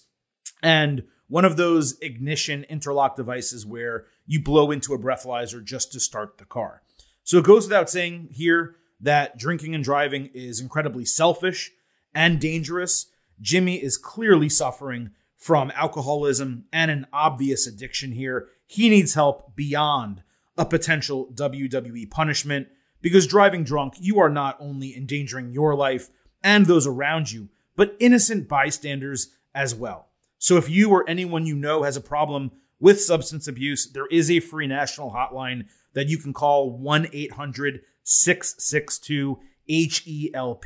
And 0.63 1.03
one 1.27 1.45
of 1.45 1.57
those 1.57 1.99
ignition 2.01 2.65
interlock 2.69 3.15
devices 3.15 3.65
where 3.65 4.05
you 4.25 4.41
blow 4.41 4.71
into 4.71 4.93
a 4.93 4.99
breathalyzer 4.99 5.63
just 5.63 5.91
to 5.91 5.99
start 5.99 6.37
the 6.37 6.45
car. 6.45 6.81
So 7.23 7.37
it 7.37 7.45
goes 7.45 7.65
without 7.65 7.89
saying 7.89 8.29
here 8.31 8.75
that 9.01 9.37
drinking 9.37 9.75
and 9.75 9.83
driving 9.83 10.29
is 10.33 10.61
incredibly 10.61 11.05
selfish 11.05 11.71
and 12.13 12.39
dangerous. 12.39 13.07
Jimmy 13.41 13.75
is 13.83 13.97
clearly 13.97 14.47
suffering 14.47 15.11
from 15.35 15.71
alcoholism 15.75 16.65
and 16.71 16.89
an 16.89 17.07
obvious 17.11 17.67
addiction 17.67 18.13
here. 18.13 18.47
he 18.67 18.89
needs 18.89 19.13
help 19.13 19.55
beyond 19.55 20.23
a 20.57 20.65
potential 20.65 21.29
WWE 21.33 22.09
punishment 22.09 22.67
because 23.01 23.27
driving 23.27 23.63
drunk, 23.63 23.95
you 23.99 24.19
are 24.19 24.29
not 24.29 24.57
only 24.59 24.95
endangering 24.95 25.51
your 25.51 25.75
life 25.75 26.09
and 26.43 26.65
those 26.65 26.87
around 26.87 27.31
you, 27.31 27.49
but 27.75 27.95
innocent 27.99 28.47
bystanders 28.47 29.29
as 29.53 29.75
well. 29.75 30.07
So 30.37 30.57
if 30.57 30.69
you 30.69 30.91
or 30.91 31.07
anyone 31.09 31.45
you 31.45 31.55
know 31.55 31.83
has 31.83 31.97
a 31.97 32.01
problem 32.01 32.51
with 32.79 33.01
substance 33.01 33.47
abuse, 33.47 33.91
there 33.91 34.07
is 34.07 34.29
a 34.29 34.39
free 34.39 34.67
national 34.67 35.11
hotline 35.11 35.65
that 35.93 36.07
you 36.07 36.17
can 36.17 36.33
call 36.33 36.69
1 36.71 37.07
800 37.11 37.81
662 38.03 39.39
HELP. 39.67 40.65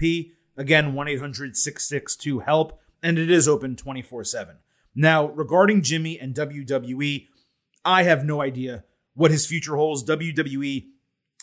Again, 0.58 0.94
1 0.94 1.08
800 1.08 1.56
662 1.56 2.40
HELP, 2.40 2.80
and 3.02 3.18
it 3.18 3.32
is 3.32 3.48
open 3.48 3.76
24 3.76 4.24
7. 4.26 4.58
Now, 4.96 5.28
regarding 5.28 5.82
Jimmy 5.82 6.20
and 6.20 6.36
WWE, 6.36 7.28
I 7.86 8.04
have 8.04 8.26
no 8.26 8.42
idea 8.42 8.84
what 9.20 9.32
his 9.32 9.46
future 9.46 9.76
holds. 9.76 10.04
WWE 10.06 10.86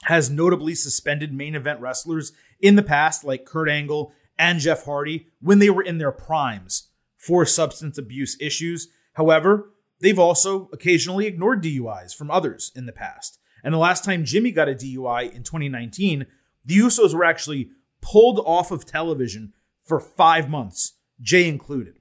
has 0.05 0.31
notably 0.31 0.75
suspended 0.75 1.33
main 1.33 1.55
event 1.55 1.79
wrestlers 1.79 2.33
in 2.59 2.75
the 2.75 2.83
past, 2.83 3.23
like 3.23 3.45
Kurt 3.45 3.69
Angle 3.69 4.15
and 4.39 4.61
Jeff 4.61 4.87
Hardy, 4.87 5.27
when 5.43 5.59
they 5.59 5.69
were 5.69 5.83
in 5.83 5.99
their 5.99 6.11
primes 6.11 6.89
for 7.19 7.45
substance 7.45 7.99
abuse 7.99 8.35
issues. 8.41 8.89
However, 9.13 9.73
they've 10.01 10.19
also 10.19 10.71
occasionally 10.73 11.27
ignored 11.27 11.63
DUIs 11.63 12.15
from 12.15 12.31
others 12.31 12.73
in 12.75 12.87
the 12.87 12.93
past. 12.93 13.39
And 13.63 13.75
the 13.75 13.79
last 13.79 14.05
time 14.05 14.25
Jimmy 14.25 14.53
got 14.53 14.71
a 14.71 14.75
DUI 14.75 15.35
in 15.35 15.43
2019, 15.43 16.25
the 16.65 16.79
Usos 16.79 17.13
were 17.13 17.25
actually 17.25 17.71
pulled 18.01 18.39
off 18.47 18.71
of 18.71 18.87
television 18.87 19.53
for 19.83 20.01
five 20.01 20.49
months, 20.49 20.95
Jey 21.21 21.47
included. 21.47 21.99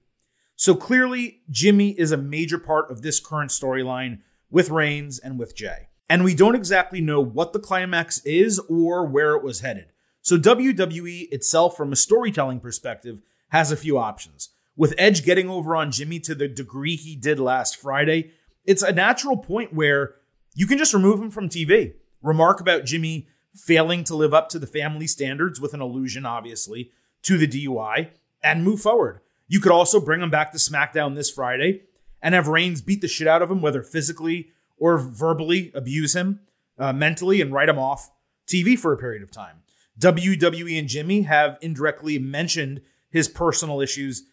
So 0.56 0.74
clearly, 0.74 1.42
Jimmy 1.50 1.90
is 2.00 2.14
a 2.14 2.18
major 2.18 2.60
part 2.60 2.90
of 2.90 3.02
this 3.02 3.20
current 3.20 3.52
storyline 3.52 4.20
with 4.50 4.70
Reigns 4.70 5.20
and 5.20 5.40
with 5.40 5.56
Jey. 5.56 5.90
And 6.10 6.24
we 6.24 6.36
don't 6.36 6.56
exactly 6.56 7.02
know 7.02 7.20
what 7.20 7.54
the 7.54 7.60
climax 7.60 8.24
is 8.26 8.60
or 8.70 9.06
where 9.06 9.36
it 9.36 9.44
was 9.44 9.62
headed. 9.62 9.88
So 10.22 10.38
WWE 10.38 11.32
itself, 11.32 11.76
from 11.78 11.92
a 11.92 11.96
storytelling 11.96 12.60
perspective, 12.60 13.20
has 13.50 13.72
a 13.72 13.78
few 13.78 13.98
options. 13.98 14.50
With 14.76 14.96
Edge 14.98 15.24
getting 15.24 15.50
over 15.50 15.76
on 15.76 15.92
Jimmy 15.92 16.20
to 16.22 16.36
the 16.36 16.48
degree 16.48 16.96
he 16.96 17.16
did 17.16 17.40
last 17.40 17.78
Friday, 17.78 18.32
it's 18.66 18.82
a 18.82 18.92
natural 18.92 19.38
point 19.38 19.74
where 19.74 20.16
you 20.54 20.68
can 20.68 20.78
just 20.78 20.94
remove 20.94 21.22
him 21.22 21.32
from 21.32 21.50
TV. 21.50 21.94
Remark 22.22 22.60
about 22.60 22.86
Jimmy 22.86 23.28
failing 23.56 24.04
to 24.04 24.16
live 24.16 24.34
up 24.34 24.50
to 24.50 24.60
the 24.60 24.68
family 24.68 25.08
standards 25.08 25.62
with 25.62 25.74
an 25.74 25.82
allusion, 25.82 26.26
obviously, 26.26 26.92
to 27.22 27.38
the 27.38 27.48
DUI 27.48 28.10
and 28.44 28.64
move 28.64 28.82
forward. 28.82 29.22
You 29.48 29.60
could 29.60 29.72
also 29.72 30.00
bring 30.00 30.22
him 30.22 30.30
back 30.32 30.52
to 30.52 30.58
SmackDown 30.58 31.16
this 31.16 31.30
Friday 31.30 31.84
and 32.26 32.34
have 32.34 32.48
Reigns 32.48 32.82
beat 32.82 33.02
the 33.02 33.08
shit 33.08 33.28
out 33.28 33.44
of 33.44 33.52
him, 33.52 33.62
whether 33.62 33.84
physically 33.84 34.48
or 34.78 34.98
verbally 34.98 35.72
abuse 35.76 36.16
him 36.16 36.40
uh, 36.80 36.92
mentally 36.92 37.40
and 37.40 37.54
write 37.54 37.70
him 37.70 37.78
off 37.78 38.10
TV 38.48 38.78
for 38.78 38.92
a 38.92 38.98
period 38.98 39.22
of 39.22 39.30
time. 39.30 39.62
WWE 40.00 40.78
and 40.80 40.88
Jimmy 40.88 41.22
have 41.22 41.60
indirectly 41.62 42.18
mentioned 42.18 42.82
his 43.12 43.30
personal 43.30 43.80
issues 43.80 44.24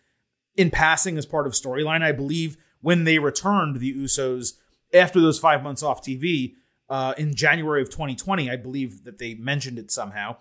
in 0.57 0.71
passing 0.71 1.19
as 1.19 1.27
part 1.27 1.47
of 1.47 1.53
storyline. 1.53 2.03
I 2.03 2.13
believe 2.13 2.57
when 2.81 3.05
they 3.05 3.19
returned 3.19 3.77
the 3.77 3.95
Usos 3.95 4.55
after 4.95 5.21
those 5.21 5.39
five 5.39 5.63
months 5.63 5.83
off 5.83 6.03
TV 6.03 6.55
uh, 6.89 7.13
in 7.19 7.35
January 7.35 7.83
of 7.83 7.91
2020, 7.91 8.51
I 8.51 8.57
believe 8.57 9.05
that 9.05 9.19
they 9.19 9.35
mentioned 9.35 9.79
it 9.79 9.91
somehow. 9.91 10.37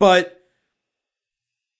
But 0.00 0.40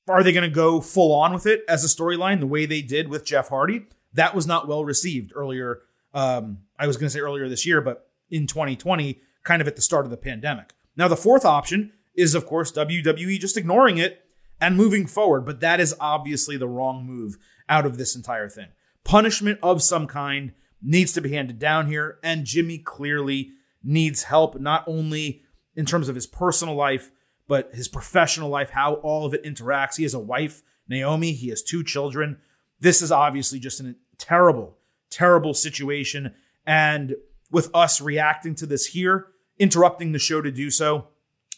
are 0.06 0.22
they 0.22 0.32
going 0.32 0.48
to 0.48 0.54
go 0.54 0.80
full 0.80 1.12
on 1.12 1.34
with 1.34 1.44
it 1.44 1.64
as 1.68 1.84
a 1.84 1.88
storyline 1.88 2.38
the 2.38 2.46
way 2.46 2.66
they 2.66 2.82
did 2.82 3.08
with 3.08 3.26
Jeff 3.26 3.48
Hardy? 3.48 3.88
That 4.14 4.34
was 4.34 4.46
not 4.46 4.68
well 4.68 4.84
received 4.84 5.32
earlier. 5.34 5.80
Um, 6.14 6.58
I 6.78 6.86
was 6.86 6.96
going 6.96 7.08
to 7.08 7.10
say 7.10 7.20
earlier 7.20 7.48
this 7.48 7.66
year, 7.66 7.80
but 7.80 8.08
in 8.30 8.46
2020, 8.46 9.20
kind 9.44 9.62
of 9.62 9.68
at 9.68 9.76
the 9.76 9.82
start 9.82 10.04
of 10.04 10.10
the 10.10 10.16
pandemic. 10.16 10.72
Now, 10.96 11.08
the 11.08 11.16
fourth 11.16 11.44
option 11.44 11.92
is, 12.14 12.34
of 12.34 12.46
course, 12.46 12.72
WWE 12.72 13.38
just 13.38 13.56
ignoring 13.56 13.98
it 13.98 14.24
and 14.60 14.76
moving 14.76 15.06
forward, 15.06 15.46
but 15.46 15.60
that 15.60 15.80
is 15.80 15.94
obviously 16.00 16.56
the 16.56 16.68
wrong 16.68 17.04
move 17.04 17.38
out 17.68 17.86
of 17.86 17.96
this 17.96 18.16
entire 18.16 18.48
thing. 18.48 18.68
Punishment 19.04 19.58
of 19.62 19.82
some 19.82 20.06
kind 20.06 20.52
needs 20.82 21.12
to 21.12 21.20
be 21.20 21.32
handed 21.32 21.58
down 21.58 21.86
here, 21.86 22.18
and 22.22 22.44
Jimmy 22.44 22.78
clearly 22.78 23.52
needs 23.82 24.24
help, 24.24 24.58
not 24.60 24.84
only 24.86 25.42
in 25.76 25.86
terms 25.86 26.08
of 26.08 26.14
his 26.14 26.26
personal 26.26 26.74
life, 26.74 27.10
but 27.46 27.70
his 27.72 27.88
professional 27.88 28.48
life, 28.48 28.70
how 28.70 28.94
all 28.94 29.24
of 29.24 29.32
it 29.32 29.44
interacts. 29.44 29.96
He 29.96 30.02
has 30.02 30.14
a 30.14 30.18
wife, 30.18 30.62
Naomi, 30.88 31.32
he 31.32 31.48
has 31.48 31.62
two 31.62 31.82
children. 31.84 32.38
This 32.80 33.02
is 33.02 33.10
obviously 33.10 33.58
just 33.58 33.80
a 33.80 33.94
terrible, 34.18 34.76
terrible 35.10 35.54
situation. 35.54 36.34
And 36.66 37.16
with 37.50 37.70
us 37.74 38.00
reacting 38.00 38.54
to 38.56 38.66
this 38.66 38.86
here, 38.86 39.28
interrupting 39.58 40.12
the 40.12 40.18
show 40.18 40.40
to 40.40 40.50
do 40.50 40.70
so, 40.70 41.08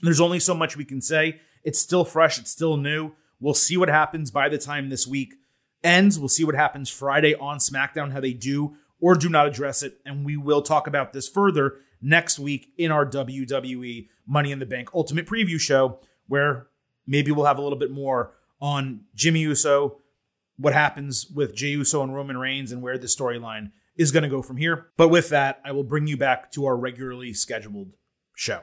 there's 0.02 0.20
only 0.20 0.40
so 0.40 0.54
much 0.54 0.76
we 0.76 0.84
can 0.84 1.00
say. 1.00 1.40
It's 1.62 1.78
still 1.78 2.04
fresh, 2.04 2.38
it's 2.38 2.50
still 2.50 2.76
new. 2.76 3.12
We'll 3.40 3.54
see 3.54 3.76
what 3.76 3.88
happens 3.88 4.30
by 4.30 4.48
the 4.48 4.58
time 4.58 4.88
this 4.88 5.06
week 5.06 5.34
ends. 5.82 6.18
We'll 6.18 6.28
see 6.28 6.44
what 6.44 6.54
happens 6.54 6.90
Friday 6.90 7.34
on 7.34 7.58
SmackDown, 7.58 8.12
how 8.12 8.20
they 8.20 8.32
do 8.32 8.76
or 9.00 9.14
do 9.14 9.28
not 9.28 9.46
address 9.46 9.82
it. 9.82 9.98
And 10.04 10.24
we 10.24 10.36
will 10.36 10.62
talk 10.62 10.86
about 10.86 11.12
this 11.12 11.28
further 11.28 11.76
next 12.02 12.38
week 12.38 12.72
in 12.78 12.90
our 12.90 13.06
WWE 13.06 14.08
Money 14.26 14.52
in 14.52 14.58
the 14.58 14.66
Bank 14.66 14.90
Ultimate 14.94 15.26
Preview 15.26 15.58
show, 15.58 15.98
where 16.28 16.68
maybe 17.06 17.30
we'll 17.30 17.46
have 17.46 17.58
a 17.58 17.62
little 17.62 17.78
bit 17.78 17.90
more 17.90 18.34
on 18.60 19.00
Jimmy 19.14 19.40
Uso, 19.40 19.99
what 20.60 20.72
happens 20.72 21.26
with 21.34 21.54
Jey 21.54 21.68
Uso 21.68 22.02
and 22.02 22.14
Roman 22.14 22.36
Reigns, 22.36 22.72
and 22.72 22.82
where 22.82 22.98
the 22.98 23.06
storyline 23.06 23.72
is 23.96 24.12
going 24.12 24.22
to 24.22 24.28
go 24.28 24.42
from 24.42 24.56
here. 24.56 24.88
But 24.96 25.08
with 25.08 25.30
that, 25.30 25.60
I 25.64 25.72
will 25.72 25.84
bring 25.84 26.06
you 26.06 26.16
back 26.16 26.52
to 26.52 26.66
our 26.66 26.76
regularly 26.76 27.32
scheduled 27.32 27.92
show. 28.36 28.60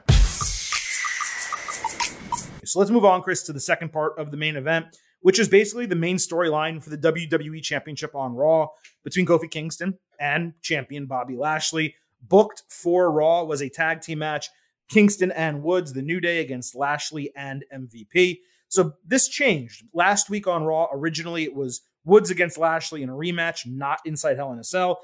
So 2.64 2.78
let's 2.78 2.90
move 2.90 3.04
on, 3.04 3.22
Chris, 3.22 3.42
to 3.44 3.52
the 3.52 3.60
second 3.60 3.92
part 3.92 4.18
of 4.18 4.30
the 4.30 4.36
main 4.36 4.56
event 4.56 4.86
which 5.20 5.38
is 5.38 5.48
basically 5.48 5.86
the 5.86 5.96
main 5.96 6.16
storyline 6.16 6.82
for 6.82 6.90
the 6.90 6.98
WWE 6.98 7.62
Championship 7.62 8.14
on 8.14 8.34
Raw 8.34 8.68
between 9.04 9.26
Kofi 9.26 9.50
Kingston 9.50 9.98
and 10.20 10.54
champion 10.62 11.06
Bobby 11.06 11.36
Lashley. 11.36 11.94
Booked 12.22 12.62
for 12.68 13.10
Raw 13.10 13.44
was 13.44 13.62
a 13.62 13.68
tag 13.68 14.00
team 14.00 14.20
match 14.20 14.48
Kingston 14.88 15.30
and 15.32 15.62
Woods, 15.62 15.92
the 15.92 16.02
New 16.02 16.20
Day 16.20 16.40
against 16.40 16.74
Lashley 16.74 17.30
and 17.36 17.64
MVP. 17.74 18.38
So 18.68 18.94
this 19.06 19.28
changed. 19.28 19.84
Last 19.92 20.30
week 20.30 20.46
on 20.46 20.64
Raw, 20.64 20.88
originally 20.92 21.44
it 21.44 21.54
was 21.54 21.82
Woods 22.04 22.30
against 22.30 22.58
Lashley 22.58 23.02
in 23.02 23.08
a 23.08 23.14
rematch, 23.14 23.66
not 23.66 24.00
inside 24.04 24.36
Hell 24.36 24.52
in 24.52 24.58
a 24.58 24.64
Cell. 24.64 25.00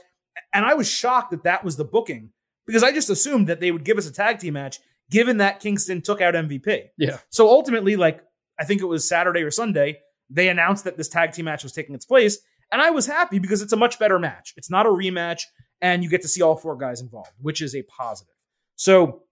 And 0.52 0.64
I 0.64 0.74
was 0.74 0.88
shocked 0.90 1.30
that 1.30 1.44
that 1.44 1.64
was 1.64 1.76
the 1.76 1.84
booking 1.84 2.30
because 2.66 2.82
I 2.82 2.92
just 2.92 3.10
assumed 3.10 3.48
that 3.48 3.60
they 3.60 3.70
would 3.70 3.84
give 3.84 3.98
us 3.98 4.08
a 4.08 4.12
tag 4.12 4.38
team 4.38 4.54
match 4.54 4.80
given 5.10 5.38
that 5.38 5.60
Kingston 5.60 6.02
took 6.02 6.20
out 6.20 6.34
MVP. 6.34 6.88
Yeah. 6.96 7.18
So 7.30 7.48
ultimately, 7.48 7.96
like, 7.96 8.22
I 8.58 8.64
think 8.64 8.80
it 8.80 8.86
was 8.86 9.06
Saturday 9.08 9.42
or 9.42 9.50
Sunday, 9.50 9.98
they 10.30 10.48
announced 10.48 10.84
that 10.84 10.96
this 10.96 11.08
tag 11.08 11.32
team 11.32 11.44
match 11.44 11.62
was 11.62 11.72
taking 11.72 11.94
its 11.94 12.06
place. 12.06 12.38
And 12.72 12.80
I 12.80 12.90
was 12.90 13.06
happy 13.06 13.38
because 13.38 13.62
it's 13.62 13.72
a 13.72 13.76
much 13.76 13.98
better 13.98 14.18
match. 14.18 14.54
It's 14.56 14.70
not 14.70 14.86
a 14.86 14.88
rematch, 14.88 15.42
and 15.80 16.02
you 16.02 16.10
get 16.10 16.22
to 16.22 16.28
see 16.28 16.42
all 16.42 16.56
four 16.56 16.76
guys 16.76 17.00
involved, 17.00 17.30
which 17.40 17.60
is 17.60 17.74
a 17.74 17.82
positive. 17.82 18.34
So, 18.76 19.22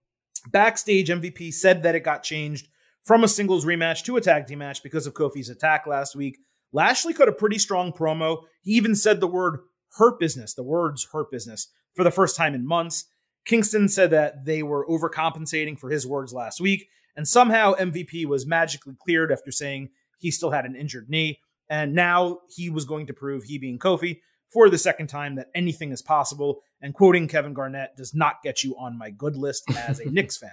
backstage, 0.51 1.09
MVP 1.09 1.53
said 1.53 1.83
that 1.83 1.95
it 1.95 2.01
got 2.01 2.23
changed 2.23 2.67
from 3.03 3.23
a 3.23 3.27
singles 3.27 3.65
rematch 3.65 4.03
to 4.05 4.17
a 4.17 4.21
tag 4.21 4.47
team 4.47 4.59
match 4.59 4.81
because 4.83 5.05
of 5.05 5.13
Kofi's 5.13 5.49
attack 5.49 5.85
last 5.87 6.15
week. 6.15 6.39
Lashley 6.71 7.13
cut 7.13 7.29
a 7.29 7.33
pretty 7.33 7.59
strong 7.59 7.91
promo. 7.91 8.43
He 8.61 8.71
even 8.71 8.95
said 8.95 9.19
the 9.19 9.27
word 9.27 9.59
hurt 9.97 10.19
business, 10.19 10.53
the 10.53 10.63
words 10.63 11.07
hurt 11.11 11.29
business, 11.29 11.67
for 11.95 12.03
the 12.03 12.11
first 12.11 12.35
time 12.35 12.55
in 12.55 12.65
months. 12.65 13.05
Kingston 13.45 13.89
said 13.89 14.09
that 14.11 14.45
they 14.45 14.63
were 14.63 14.87
overcompensating 14.87 15.77
for 15.77 15.89
his 15.89 16.07
words 16.07 16.33
last 16.33 16.61
week, 16.61 16.87
and 17.15 17.27
somehow 17.27 17.73
MVP 17.75 18.25
was 18.25 18.45
magically 18.45 18.95
cleared 19.03 19.31
after 19.31 19.51
saying 19.51 19.89
he 20.17 20.31
still 20.31 20.51
had 20.51 20.65
an 20.65 20.75
injured 20.75 21.09
knee. 21.09 21.39
And 21.69 21.93
now 21.93 22.39
he 22.49 22.69
was 22.69 22.85
going 22.85 23.07
to 23.07 23.13
prove, 23.13 23.43
he 23.43 23.57
being 23.57 23.79
Kofi, 23.79 24.21
for 24.51 24.69
the 24.69 24.77
second 24.77 25.07
time 25.07 25.35
that 25.35 25.49
anything 25.53 25.91
is 25.91 26.01
possible. 26.01 26.61
And 26.81 26.93
quoting 26.93 27.27
Kevin 27.27 27.53
Garnett 27.53 27.95
does 27.97 28.13
not 28.13 28.41
get 28.43 28.63
you 28.63 28.75
on 28.77 28.97
my 28.97 29.09
good 29.09 29.35
list 29.35 29.65
as 29.75 29.99
a 29.99 30.09
Knicks 30.09 30.37
fan. 30.41 30.51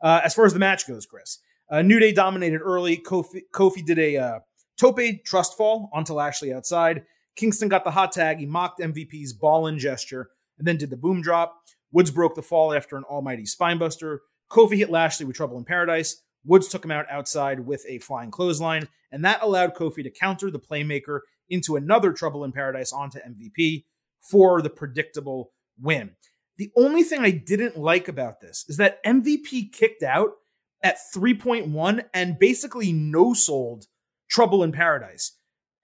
Uh, 0.00 0.20
as 0.24 0.34
far 0.34 0.44
as 0.44 0.52
the 0.52 0.58
match 0.58 0.86
goes, 0.86 1.06
Chris, 1.06 1.38
uh, 1.70 1.82
New 1.82 1.98
Day 1.98 2.12
dominated 2.12 2.60
early. 2.60 2.96
Kofi, 2.96 3.42
Kofi 3.52 3.84
did 3.84 3.98
a 3.98 4.16
uh, 4.16 4.38
tope 4.78 5.00
trust 5.24 5.56
fall 5.56 5.90
onto 5.92 6.12
Lashley 6.12 6.52
outside. 6.52 7.04
Kingston 7.36 7.68
got 7.68 7.84
the 7.84 7.90
hot 7.90 8.12
tag. 8.12 8.38
He 8.38 8.46
mocked 8.46 8.80
MVP's 8.80 9.32
ball 9.32 9.66
in 9.66 9.78
gesture 9.78 10.30
and 10.58 10.66
then 10.66 10.76
did 10.76 10.90
the 10.90 10.96
boom 10.96 11.20
drop. 11.20 11.62
Woods 11.92 12.10
broke 12.10 12.34
the 12.34 12.42
fall 12.42 12.72
after 12.72 12.96
an 12.96 13.04
almighty 13.04 13.44
spinebuster. 13.44 14.18
Kofi 14.50 14.76
hit 14.76 14.90
Lashley 14.90 15.26
with 15.26 15.36
trouble 15.36 15.58
in 15.58 15.64
paradise. 15.64 16.22
Woods 16.44 16.68
took 16.68 16.84
him 16.84 16.90
out 16.90 17.06
outside 17.10 17.60
with 17.60 17.84
a 17.88 17.98
flying 17.98 18.30
clothesline, 18.30 18.88
and 19.10 19.24
that 19.24 19.42
allowed 19.42 19.74
Kofi 19.74 20.04
to 20.04 20.10
counter 20.10 20.50
the 20.50 20.60
playmaker 20.60 21.20
into 21.48 21.76
another 21.76 22.12
Trouble 22.12 22.44
in 22.44 22.52
Paradise 22.52 22.92
onto 22.92 23.18
MVP 23.18 23.84
for 24.20 24.62
the 24.62 24.70
predictable 24.70 25.52
win. 25.80 26.10
The 26.56 26.70
only 26.76 27.02
thing 27.02 27.20
I 27.20 27.30
didn't 27.30 27.76
like 27.76 28.08
about 28.08 28.40
this 28.40 28.64
is 28.68 28.76
that 28.78 29.04
MVP 29.04 29.72
kicked 29.72 30.02
out 30.02 30.30
at 30.86 30.98
3.1 31.12 32.04
and 32.14 32.38
basically 32.38 32.92
no 32.92 33.34
sold 33.34 33.86
Trouble 34.30 34.62
in 34.62 34.70
Paradise. 34.70 35.32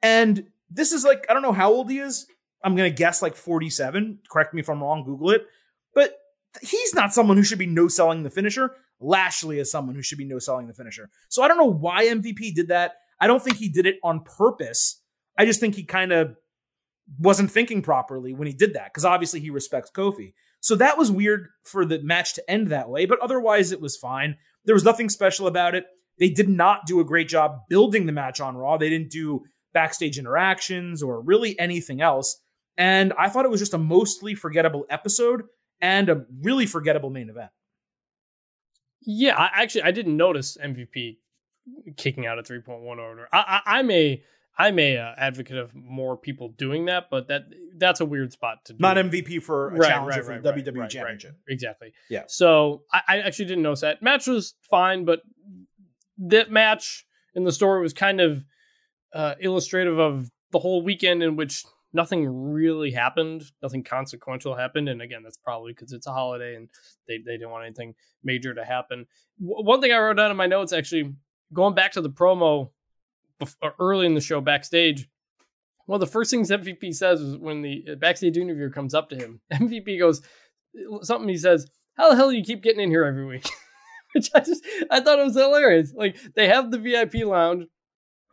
And 0.00 0.46
this 0.70 0.92
is 0.92 1.04
like, 1.04 1.26
I 1.28 1.32
don't 1.32 1.42
know 1.42 1.52
how 1.52 1.72
old 1.72 1.90
he 1.90 1.98
is. 1.98 2.24
I'm 2.62 2.76
going 2.76 2.88
to 2.88 2.96
guess 2.96 3.20
like 3.20 3.34
47. 3.34 4.20
Correct 4.30 4.54
me 4.54 4.60
if 4.60 4.70
I'm 4.70 4.80
wrong. 4.80 5.02
Google 5.04 5.30
it. 5.30 5.44
but 5.92 6.14
he's 6.60 6.94
not 6.94 7.12
someone 7.12 7.36
who 7.36 7.42
should 7.42 7.58
be 7.58 7.66
no 7.66 7.88
selling 7.88 8.22
the 8.22 8.30
finisher. 8.30 8.76
Lashley 9.00 9.58
is 9.58 9.72
someone 9.72 9.96
who 9.96 10.02
should 10.02 10.18
be 10.18 10.24
no 10.24 10.38
selling 10.38 10.68
the 10.68 10.74
finisher. 10.74 11.10
So 11.28 11.42
I 11.42 11.48
don't 11.48 11.58
know 11.58 11.72
why 11.72 12.04
MVP 12.04 12.54
did 12.54 12.68
that. 12.68 12.92
I 13.18 13.26
don't 13.26 13.42
think 13.42 13.56
he 13.56 13.68
did 13.68 13.86
it 13.86 13.96
on 14.04 14.22
purpose. 14.22 15.00
I 15.36 15.46
just 15.46 15.58
think 15.58 15.74
he 15.74 15.82
kind 15.82 16.12
of 16.12 16.36
wasn't 17.18 17.50
thinking 17.50 17.82
properly 17.82 18.34
when 18.34 18.46
he 18.46 18.54
did 18.54 18.74
that 18.74 18.92
because 18.92 19.04
obviously 19.04 19.40
he 19.40 19.50
respects 19.50 19.90
Kofi. 19.90 20.34
So 20.62 20.76
that 20.76 20.96
was 20.96 21.10
weird 21.10 21.48
for 21.64 21.84
the 21.84 22.00
match 22.02 22.34
to 22.34 22.50
end 22.50 22.68
that 22.68 22.88
way, 22.88 23.04
but 23.04 23.18
otherwise 23.18 23.72
it 23.72 23.80
was 23.80 23.96
fine. 23.96 24.36
There 24.64 24.76
was 24.76 24.84
nothing 24.84 25.08
special 25.08 25.48
about 25.48 25.74
it. 25.74 25.84
They 26.20 26.30
did 26.30 26.48
not 26.48 26.86
do 26.86 27.00
a 27.00 27.04
great 27.04 27.28
job 27.28 27.62
building 27.68 28.06
the 28.06 28.12
match 28.12 28.40
on 28.40 28.56
Raw. 28.56 28.76
They 28.76 28.88
didn't 28.88 29.10
do 29.10 29.42
backstage 29.74 30.20
interactions 30.20 31.02
or 31.02 31.20
really 31.20 31.58
anything 31.58 32.00
else. 32.00 32.40
And 32.76 33.12
I 33.18 33.28
thought 33.28 33.44
it 33.44 33.50
was 33.50 33.60
just 33.60 33.74
a 33.74 33.78
mostly 33.78 34.36
forgettable 34.36 34.86
episode 34.88 35.42
and 35.80 36.08
a 36.08 36.24
really 36.40 36.66
forgettable 36.66 37.10
main 37.10 37.28
event. 37.28 37.50
Yeah, 39.00 39.34
I, 39.36 39.62
actually, 39.62 39.82
I 39.82 39.90
didn't 39.90 40.16
notice 40.16 40.56
MVP 40.62 41.16
kicking 41.96 42.24
out 42.24 42.38
a 42.38 42.42
3.1 42.42 42.84
order. 42.84 43.28
I, 43.32 43.60
I, 43.66 43.78
I'm 43.78 43.90
a 43.90 44.22
I'm 44.58 44.78
a 44.78 44.98
uh, 44.98 45.14
advocate 45.16 45.56
of 45.56 45.74
more 45.74 46.16
people 46.16 46.50
doing 46.50 46.84
that, 46.86 47.04
but 47.10 47.28
that 47.28 47.42
that's 47.78 48.00
a 48.00 48.04
weird 48.04 48.32
spot 48.32 48.64
to 48.66 48.74
do. 48.74 48.78
Not 48.80 48.96
MVP 48.98 49.42
for 49.42 49.68
a 49.68 49.78
Right, 49.78 49.88
challenger 49.88 50.16
right, 50.18 50.24
for 50.24 50.30
right, 50.50 50.64
the 50.64 50.72
WWE 50.72 50.88
Championship. 50.90 51.36
exactly. 51.48 51.92
Yeah. 52.10 52.24
So 52.28 52.82
I, 52.92 53.00
I 53.08 53.18
actually 53.20 53.46
didn't 53.46 53.62
notice 53.62 53.80
that. 53.80 54.02
Match 54.02 54.26
was 54.26 54.54
fine, 54.70 55.04
but 55.04 55.20
that 56.18 56.50
match 56.50 57.06
in 57.34 57.44
the 57.44 57.52
story 57.52 57.80
was 57.82 57.92
kind 57.92 58.20
of 58.20 58.44
uh, 59.14 59.34
illustrative 59.40 59.98
of 59.98 60.30
the 60.52 60.58
whole 60.58 60.82
weekend 60.82 61.22
in 61.22 61.36
which 61.36 61.64
nothing 61.94 62.26
really 62.52 62.90
happened, 62.90 63.42
nothing 63.62 63.82
consequential 63.82 64.54
happened, 64.54 64.88
and 64.88 65.00
again, 65.02 65.22
that's 65.22 65.38
probably 65.38 65.72
because 65.72 65.92
it's 65.92 66.06
a 66.06 66.12
holiday 66.12 66.54
and 66.56 66.68
they 67.08 67.18
they 67.18 67.32
didn't 67.32 67.50
want 67.50 67.64
anything 67.64 67.94
major 68.22 68.54
to 68.54 68.64
happen. 68.64 69.06
W- 69.40 69.66
one 69.66 69.80
thing 69.80 69.92
I 69.92 69.98
wrote 69.98 70.16
down 70.18 70.30
in 70.30 70.36
my 70.36 70.46
notes 70.46 70.72
actually 70.72 71.14
going 71.52 71.74
back 71.74 71.92
to 71.92 72.00
the 72.02 72.10
promo 72.10 72.70
bef- 73.44 73.56
uh, 73.62 73.70
early 73.78 74.06
in 74.06 74.14
the 74.14 74.20
show 74.20 74.40
backstage. 74.40 75.08
Of 75.88 76.00
the 76.00 76.06
first 76.06 76.30
things 76.30 76.50
MVP 76.50 76.94
says 76.94 77.20
is 77.20 77.36
when 77.36 77.62
the 77.62 77.84
uh, 77.92 77.94
backstage 77.96 78.36
interviewer 78.36 78.70
comes 78.70 78.94
up 78.94 79.10
to 79.10 79.16
him. 79.16 79.40
MVP 79.52 79.98
goes 79.98 80.22
something. 81.02 81.28
He 81.28 81.36
says, 81.36 81.66
"How 81.94 82.10
the 82.10 82.16
hell 82.16 82.30
do 82.30 82.36
you 82.36 82.44
keep 82.44 82.62
getting 82.62 82.80
in 82.80 82.90
here 82.90 83.04
every 83.04 83.26
week?" 83.26 83.48
Which 84.14 84.30
I 84.34 84.40
just 84.40 84.64
I 84.90 85.00
thought 85.00 85.18
it 85.18 85.24
was 85.24 85.36
hilarious. 85.36 85.92
Like 85.94 86.16
they 86.34 86.48
have 86.48 86.70
the 86.70 86.78
VIP 86.78 87.26
lounge, 87.26 87.66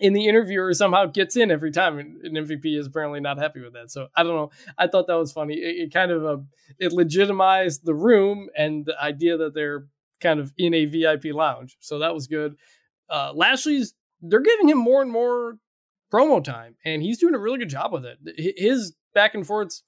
and 0.01 0.15
the 0.15 0.27
interviewer 0.27 0.73
somehow 0.73 1.05
gets 1.05 1.35
in 1.35 1.51
every 1.51 1.71
time, 1.71 1.99
and, 1.99 2.21
and 2.23 2.37
MVP 2.37 2.77
is 2.77 2.87
apparently 2.87 3.19
not 3.19 3.37
happy 3.37 3.61
with 3.61 3.73
that. 3.73 3.91
So 3.91 4.07
I 4.15 4.23
don't 4.23 4.35
know. 4.35 4.51
I 4.77 4.87
thought 4.87 5.07
that 5.07 5.17
was 5.17 5.31
funny. 5.31 5.55
It, 5.55 5.87
it 5.87 5.93
kind 5.93 6.11
of 6.11 6.25
uh, 6.25 6.37
it 6.79 6.93
legitimized 6.93 7.85
the 7.85 7.95
room 7.95 8.49
and 8.57 8.85
the 8.85 9.01
idea 9.01 9.37
that 9.37 9.53
they're 9.53 9.87
kind 10.19 10.39
of 10.39 10.53
in 10.57 10.73
a 10.73 10.85
VIP 10.85 11.25
lounge. 11.33 11.77
So 11.79 11.99
that 11.99 12.13
was 12.13 12.27
good. 12.27 12.55
Uh, 13.09 13.31
Lashley's 13.33 13.93
they're 14.21 14.41
giving 14.41 14.69
him 14.69 14.77
more 14.77 15.01
and 15.01 15.12
more 15.12 15.58
promo 16.12 16.43
time, 16.43 16.75
and 16.86 17.01
he's 17.01 17.17
doing 17.17 17.36
a 17.36 17.39
really 17.39 17.60
good 17.60 17.69
job 17.69 17.91
with 17.91 18.05
it. 18.05 18.17
His 18.58 18.93
back 19.13 19.36
and 19.36 19.45
forths, 19.45 19.84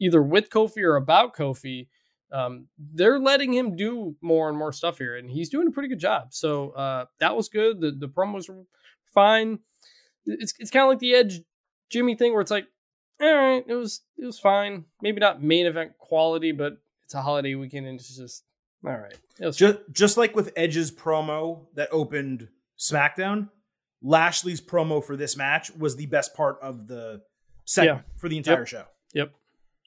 either 0.00 0.22
with 0.22 0.50
Kofi 0.50 0.82
or 0.82 0.96
about 0.96 1.36
Kofi, 1.36 1.88
um, 2.32 2.66
they're 2.78 3.18
letting 3.18 3.52
him 3.52 3.76
do 3.76 4.16
more 4.22 4.48
and 4.48 4.56
more 4.56 4.72
stuff 4.72 4.98
here, 4.98 5.16
and 5.16 5.30
he's 5.30 5.50
doing 5.50 5.68
a 5.68 5.70
pretty 5.70 5.88
good 5.88 5.98
job. 6.00 6.28
So 6.32 6.70
uh, 6.70 7.04
that 7.20 7.36
was 7.36 7.48
good. 7.48 7.80
The 7.80 7.90
the 7.92 8.08
promos 8.08 8.48
were 8.48 8.64
fine. 9.14 9.58
It's 10.24 10.54
it's 10.58 10.70
kind 10.70 10.84
of 10.84 10.88
like 10.88 10.98
the 10.98 11.14
Edge 11.14 11.42
Jimmy 11.90 12.14
thing 12.14 12.32
where 12.32 12.40
it's 12.40 12.50
like, 12.50 12.66
all 13.20 13.34
right, 13.34 13.64
it 13.66 13.74
was 13.74 14.00
it 14.16 14.24
was 14.24 14.38
fine. 14.38 14.84
Maybe 15.02 15.20
not 15.20 15.42
main 15.42 15.66
event 15.66 15.98
quality, 15.98 16.52
but 16.52 16.78
it's 17.04 17.14
a 17.14 17.20
holiday 17.22 17.54
weekend, 17.54 17.86
and 17.86 18.00
it's 18.00 18.16
just 18.16 18.44
all 18.84 18.96
right. 18.96 19.18
Just, 19.52 19.78
just 19.92 20.16
like 20.16 20.34
with 20.34 20.52
Edge's 20.56 20.90
promo 20.90 21.66
that 21.74 21.88
opened 21.92 22.48
SmackDown, 22.78 23.48
Lashley's 24.02 24.60
promo 24.60 25.02
for 25.04 25.16
this 25.16 25.36
match 25.36 25.70
was 25.76 25.96
the 25.96 26.06
best 26.06 26.34
part 26.34 26.58
of 26.62 26.86
the 26.88 27.22
segment 27.64 28.04
for 28.16 28.28
the 28.28 28.36
entire 28.36 28.58
Yep. 28.60 28.66
show. 28.68 28.84
Yep. 29.14 29.32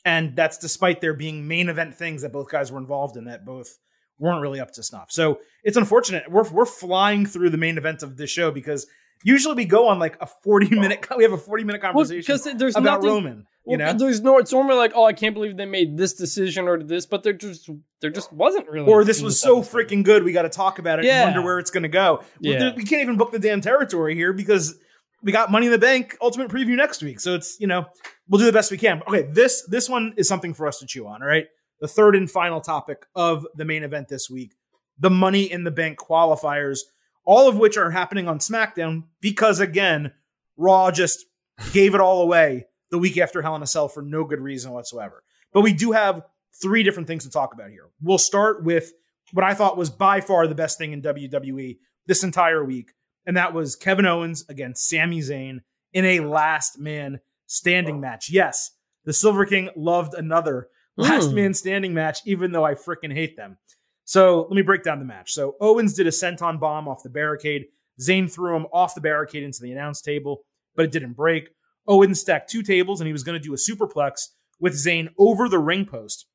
And 0.06 0.36
that's 0.36 0.58
despite 0.58 1.01
there 1.01 1.13
being 1.13 1.47
main 1.47 1.67
event 1.69 1.95
things 1.95 2.21
that 2.21 2.32
both 2.32 2.49
guys 2.49 2.71
were 2.71 2.78
involved 2.78 3.17
in 3.17 3.25
that 3.25 3.43
both 3.45 3.78
weren't 4.19 4.41
really 4.41 4.60
up 4.60 4.71
to 4.71 4.84
snuff. 4.84 5.12
So 5.12 5.39
it's 5.63 5.75
unfortunate. 5.78 6.32
We're 6.32 6.49
we're 6.49 6.65
flying 6.65 7.25
through 7.25 7.49
the 7.49 7.58
main 7.58 7.78
event 7.78 8.04
of 8.04 8.15
this 8.17 8.30
show 8.30 8.51
because 8.51 8.88
usually 9.23 9.56
we 9.56 9.65
go 9.65 9.88
on 9.88 9.99
like 9.99 10.17
a 10.21 10.28
40 10.28 10.69
minute 10.80 11.08
we 11.17 11.23
have 11.23 11.34
a 11.34 11.38
40 11.38 11.63
minute 11.63 11.82
conversation 11.82 12.19
because 12.19 12.43
there's 12.58 12.75
about 12.75 13.01
nothing. 13.01 13.10
Roman. 13.10 13.47
You 13.67 13.80
well, 13.80 13.93
know? 13.93 13.97
there's 13.97 14.21
no. 14.21 14.38
It's 14.38 14.51
normally 14.51 14.78
like, 14.78 14.91
oh, 14.93 15.06
I 15.06 15.13
can't 15.13 15.34
believe 15.34 15.58
they 15.58 15.65
made 15.65 15.97
this 15.97 16.13
decision 16.13 16.67
or 16.67 16.84
this, 16.84 17.08
but 17.08 17.23
there 17.23 17.34
just 17.34 17.67
there 17.99 18.12
just 18.12 18.32
wasn't 18.32 18.69
really. 18.69 18.91
Or 18.91 19.04
this 19.04 19.23
was 19.23 19.39
so 19.39 19.58
episode. 19.58 19.88
freaking 19.88 20.04
good, 20.04 20.23
we 20.23 20.34
got 20.34 20.43
to 20.43 20.49
talk 20.49 20.78
about 20.78 20.99
it 20.99 21.06
Yeah. 21.06 21.23
and 21.23 21.34
wonder 21.34 21.41
where 21.41 21.58
it's 21.58 21.71
going 21.71 21.82
to 21.82 21.89
go. 21.89 22.21
Yeah. 22.39 22.75
We 22.75 22.84
can't 22.84 23.01
even 23.01 23.17
book 23.17 23.32
the 23.32 23.39
damn 23.39 23.62
territory 23.62 24.13
here 24.13 24.34
because 24.34 24.78
we 25.23 25.32
got 25.32 25.51
Money 25.51 25.65
in 25.65 25.71
the 25.71 25.80
Bank 25.80 26.15
Ultimate 26.21 26.49
Preview 26.51 26.75
next 26.75 27.01
week. 27.01 27.19
So 27.19 27.34
it's 27.34 27.60
you 27.60 27.65
know 27.65 27.88
we'll 28.30 28.38
do 28.38 28.45
the 28.45 28.51
best 28.54 28.69
we 28.69 28.78
can. 28.78 29.01
Okay, 29.08 29.23
this 29.23 29.65
this 29.67 29.89
one 29.89 30.13
is 30.15 30.28
something 30.28 30.54
for 30.54 30.67
us 30.67 30.78
to 30.80 30.86
chew 30.86 31.08
on. 31.08 31.23
All 31.23 31.28
right, 31.28 31.47
the 31.82 31.88
third 31.88 32.15
and 32.15 32.30
final 32.30 32.62
topic 32.62 33.08
of 33.15 33.47
the 33.56 33.65
main 33.65 33.84
event 33.84 34.10
this 34.10 34.30
week: 34.30 34.54
the 34.99 35.10
Money 35.10 35.51
in 35.51 35.63
the 35.63 35.71
Bank 35.71 35.97
qualifiers, 35.97 36.82
all 37.25 37.47
of 37.49 37.57
which 37.57 37.77
are 37.77 37.91
happening 37.91 38.27
on 38.27 38.39
SmackDown 38.39 39.03
because 39.21 39.59
again, 39.59 40.11
Raw 40.57 40.91
just 40.91 41.25
gave 41.73 41.95
it 41.95 42.01
all 42.01 42.21
away 42.21 42.67
the 42.91 42.97
week 42.97 43.17
after 43.17 43.41
Hell 43.41 43.55
in 43.55 43.63
a 43.63 43.67
Cell 43.67 43.88
for 43.88 44.01
no 44.01 44.23
good 44.23 44.39
reason 44.39 44.71
whatsoever. 44.71 45.23
But 45.51 45.61
we 45.61 45.73
do 45.73 45.91
have 45.91 46.23
three 46.61 46.83
different 46.83 47.07
things 47.07 47.23
to 47.25 47.29
talk 47.29 47.53
about 47.53 47.69
here. 47.71 47.88
We'll 48.01 48.17
start 48.17 48.63
with 48.63 48.93
what 49.33 49.43
I 49.43 49.53
thought 49.53 49.77
was 49.77 49.89
by 49.89 50.21
far 50.21 50.47
the 50.47 50.55
best 50.55 50.77
thing 50.77 50.93
in 50.93 51.01
WWE 51.01 51.77
this 52.05 52.23
entire 52.23 52.63
week, 52.63 52.91
and 53.25 53.35
that 53.38 53.53
was 53.53 53.75
Kevin 53.75 54.05
Owens 54.05 54.45
against 54.47 54.88
Sami 54.88 55.19
Zayn 55.19 55.61
in 55.93 56.05
a 56.05 56.19
last 56.19 56.77
man 56.79 57.19
standing 57.47 57.99
match. 57.99 58.29
Yes, 58.29 58.71
the 59.03 59.13
Silver 59.13 59.45
King 59.45 59.69
loved 59.75 60.13
another 60.13 60.67
last 60.97 61.29
Mm. 61.31 61.33
man 61.33 61.53
standing 61.53 61.93
match, 61.93 62.19
even 62.25 62.51
though 62.51 62.63
I 62.65 62.75
freaking 62.75 63.11
hate 63.13 63.35
them. 63.35 63.57
So 64.05 64.43
let 64.43 64.55
me 64.55 64.61
break 64.61 64.83
down 64.83 64.99
the 64.99 65.05
match. 65.05 65.33
So 65.33 65.55
Owens 65.59 65.93
did 65.93 66.07
a 66.07 66.11
senton 66.11 66.59
bomb 66.59 66.87
off 66.87 67.03
the 67.03 67.09
barricade. 67.09 67.65
Zayn 67.99 68.31
threw 68.31 68.55
him 68.55 68.67
off 68.71 68.95
the 68.95 69.01
barricade 69.01 69.43
into 69.43 69.61
the 69.61 69.71
announce 69.71 70.01
table, 70.01 70.43
but 70.75 70.85
it 70.85 70.91
didn't 70.91 71.13
break. 71.13 71.49
Owens 71.87 72.21
stacked 72.21 72.49
two 72.49 72.61
tables 72.61 73.01
and 73.01 73.07
he 73.07 73.13
was 73.13 73.23
going 73.23 73.39
to 73.39 73.43
do 73.43 73.53
a 73.53 73.57
superplex 73.57 74.29
with 74.59 74.73
Zayn 74.73 75.09
over 75.17 75.49
the 75.49 75.59
ring 75.59 75.85
post, 75.85 76.27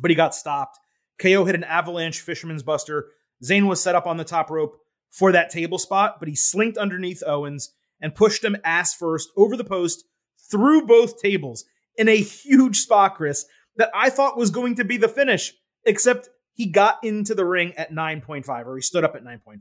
but 0.00 0.10
he 0.10 0.14
got 0.14 0.34
stopped. 0.34 0.78
KO 1.18 1.44
hit 1.44 1.54
an 1.54 1.64
avalanche 1.64 2.20
fisherman's 2.20 2.62
buster. 2.62 3.08
Zayn 3.42 3.66
was 3.66 3.82
set 3.82 3.94
up 3.94 4.06
on 4.06 4.18
the 4.18 4.24
top 4.24 4.50
rope 4.50 4.78
for 5.10 5.32
that 5.32 5.50
table 5.50 5.78
spot, 5.78 6.16
but 6.18 6.28
he 6.28 6.34
slinked 6.34 6.78
underneath 6.78 7.22
Owens 7.26 7.72
and 8.00 8.14
pushed 8.14 8.44
him 8.44 8.56
ass 8.64 8.94
first 8.94 9.30
over 9.36 9.56
the 9.56 9.64
post 9.64 10.04
through 10.50 10.86
both 10.86 11.20
tables 11.20 11.64
in 11.96 12.08
a 12.08 12.16
huge 12.16 12.80
spot, 12.80 13.14
Chris, 13.14 13.46
that 13.76 13.90
I 13.94 14.10
thought 14.10 14.36
was 14.36 14.50
going 14.50 14.74
to 14.76 14.84
be 14.84 14.96
the 14.96 15.08
finish, 15.08 15.54
except 15.84 16.28
he 16.56 16.66
got 16.66 16.98
into 17.04 17.34
the 17.34 17.44
ring 17.44 17.74
at 17.76 17.92
9.5, 17.92 18.66
or 18.66 18.76
he 18.76 18.82
stood 18.82 19.04
up 19.04 19.14
at 19.14 19.22
9.5. 19.22 19.60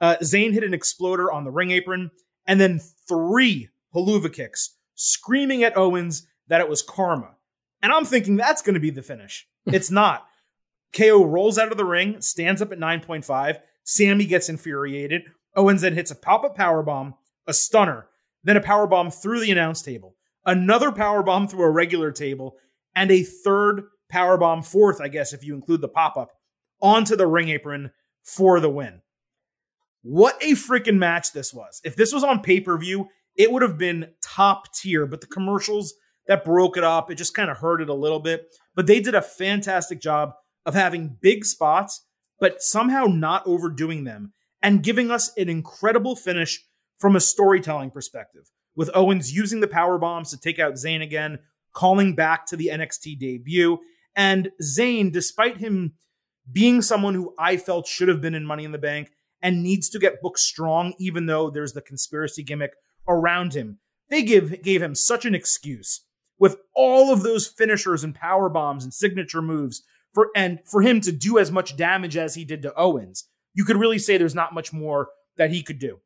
Uh, 0.00 0.16
Zayn 0.22 0.52
hit 0.52 0.62
an 0.62 0.74
exploder 0.74 1.32
on 1.32 1.44
the 1.44 1.50
ring 1.50 1.70
apron, 1.70 2.10
and 2.46 2.60
then 2.60 2.78
three 3.08 3.70
Helluva 3.94 4.32
kicks, 4.32 4.76
screaming 4.94 5.64
at 5.64 5.76
Owens 5.76 6.26
that 6.48 6.60
it 6.60 6.68
was 6.68 6.82
karma. 6.82 7.30
And 7.82 7.90
I'm 7.90 8.04
thinking 8.04 8.36
that's 8.36 8.60
going 8.60 8.74
to 8.74 8.80
be 8.80 8.90
the 8.90 9.02
finish. 9.02 9.46
It's 9.66 9.90
not. 9.90 10.26
KO 10.94 11.24
rolls 11.24 11.58
out 11.58 11.70
of 11.70 11.76
the 11.76 11.84
ring, 11.84 12.20
stands 12.20 12.60
up 12.62 12.72
at 12.72 12.78
9.5. 12.78 13.58
Sami 13.84 14.24
gets 14.24 14.48
infuriated. 14.48 15.22
Owens 15.54 15.82
then 15.82 15.94
hits 15.94 16.10
a 16.10 16.16
pop 16.16 16.44
up 16.44 16.56
power 16.56 16.82
bomb, 16.82 17.14
a 17.46 17.52
stunner, 17.52 18.06
then 18.42 18.56
a 18.56 18.62
power 18.62 18.86
bomb 18.86 19.10
through 19.10 19.40
the 19.40 19.52
announce 19.52 19.82
table, 19.82 20.16
another 20.44 20.90
power 20.90 21.22
bomb 21.22 21.46
through 21.46 21.64
a 21.64 21.70
regular 21.70 22.10
table, 22.10 22.56
and 22.94 23.10
a 23.10 23.22
third 23.22 23.84
power 24.10 24.36
bomb, 24.36 24.62
fourth, 24.62 25.00
I 25.00 25.08
guess, 25.08 25.32
if 25.32 25.44
you 25.44 25.54
include 25.54 25.80
the 25.80 25.88
pop 25.88 26.16
up, 26.16 26.30
onto 26.80 27.16
the 27.16 27.26
ring 27.26 27.48
apron 27.48 27.90
for 28.22 28.60
the 28.60 28.70
win. 28.70 29.02
What 30.02 30.36
a 30.42 30.52
freaking 30.52 30.98
match 30.98 31.32
this 31.32 31.52
was. 31.52 31.80
If 31.84 31.96
this 31.96 32.12
was 32.12 32.24
on 32.24 32.42
pay 32.42 32.60
per 32.60 32.76
view, 32.78 33.08
it 33.36 33.50
would 33.50 33.62
have 33.62 33.78
been 33.78 34.12
top 34.22 34.72
tier, 34.74 35.06
but 35.06 35.20
the 35.20 35.26
commercials 35.26 35.94
that 36.26 36.44
broke 36.44 36.76
it 36.76 36.84
up, 36.84 37.10
it 37.10 37.16
just 37.16 37.34
kind 37.34 37.50
of 37.50 37.58
hurt 37.58 37.82
it 37.82 37.88
a 37.88 37.94
little 37.94 38.20
bit. 38.20 38.46
But 38.74 38.86
they 38.86 39.00
did 39.00 39.14
a 39.14 39.22
fantastic 39.22 40.00
job 40.00 40.32
of 40.64 40.74
having 40.74 41.16
big 41.20 41.44
spots, 41.44 42.04
but 42.38 42.62
somehow 42.62 43.04
not 43.04 43.46
overdoing 43.46 44.04
them 44.04 44.32
and 44.62 44.82
giving 44.82 45.10
us 45.10 45.32
an 45.36 45.48
incredible 45.48 46.16
finish 46.16 46.64
from 46.98 47.16
a 47.16 47.20
storytelling 47.20 47.90
perspective. 47.90 48.50
With 48.76 48.90
Owens 48.94 49.34
using 49.34 49.60
the 49.60 49.68
power 49.68 49.98
bombs 49.98 50.30
to 50.30 50.38
take 50.38 50.58
out 50.58 50.74
Zayn 50.74 51.02
again, 51.02 51.38
calling 51.72 52.14
back 52.14 52.46
to 52.46 52.56
the 52.56 52.70
NXT 52.72 53.18
debut, 53.18 53.78
and 54.16 54.50
Zayn, 54.62 55.12
despite 55.12 55.58
him 55.58 55.94
being 56.50 56.82
someone 56.82 57.14
who 57.14 57.34
I 57.38 57.56
felt 57.56 57.86
should 57.86 58.08
have 58.08 58.20
been 58.20 58.34
in 58.34 58.44
Money 58.44 58.64
in 58.64 58.72
the 58.72 58.78
Bank 58.78 59.12
and 59.42 59.62
needs 59.62 59.88
to 59.90 59.98
get 59.98 60.20
booked 60.20 60.38
strong, 60.38 60.94
even 60.98 61.26
though 61.26 61.50
there's 61.50 61.72
the 61.72 61.82
conspiracy 61.82 62.42
gimmick 62.42 62.72
around 63.08 63.54
him, 63.54 63.78
they 64.08 64.22
give 64.22 64.62
gave 64.62 64.82
him 64.82 64.94
such 64.94 65.24
an 65.24 65.34
excuse 65.34 66.04
with 66.38 66.56
all 66.74 67.12
of 67.12 67.22
those 67.22 67.46
finishers 67.46 68.02
and 68.02 68.14
power 68.14 68.48
bombs 68.48 68.82
and 68.82 68.92
signature 68.92 69.42
moves 69.42 69.82
for 70.12 70.30
and 70.34 70.58
for 70.64 70.82
him 70.82 71.00
to 71.02 71.12
do 71.12 71.38
as 71.38 71.52
much 71.52 71.76
damage 71.76 72.16
as 72.16 72.34
he 72.34 72.44
did 72.44 72.62
to 72.62 72.74
Owens, 72.74 73.28
you 73.54 73.64
could 73.64 73.76
really 73.76 73.98
say 73.98 74.16
there's 74.16 74.34
not 74.34 74.54
much 74.54 74.72
more 74.72 75.08
that 75.36 75.50
he 75.50 75.62
could 75.62 75.78
do. 75.78 76.00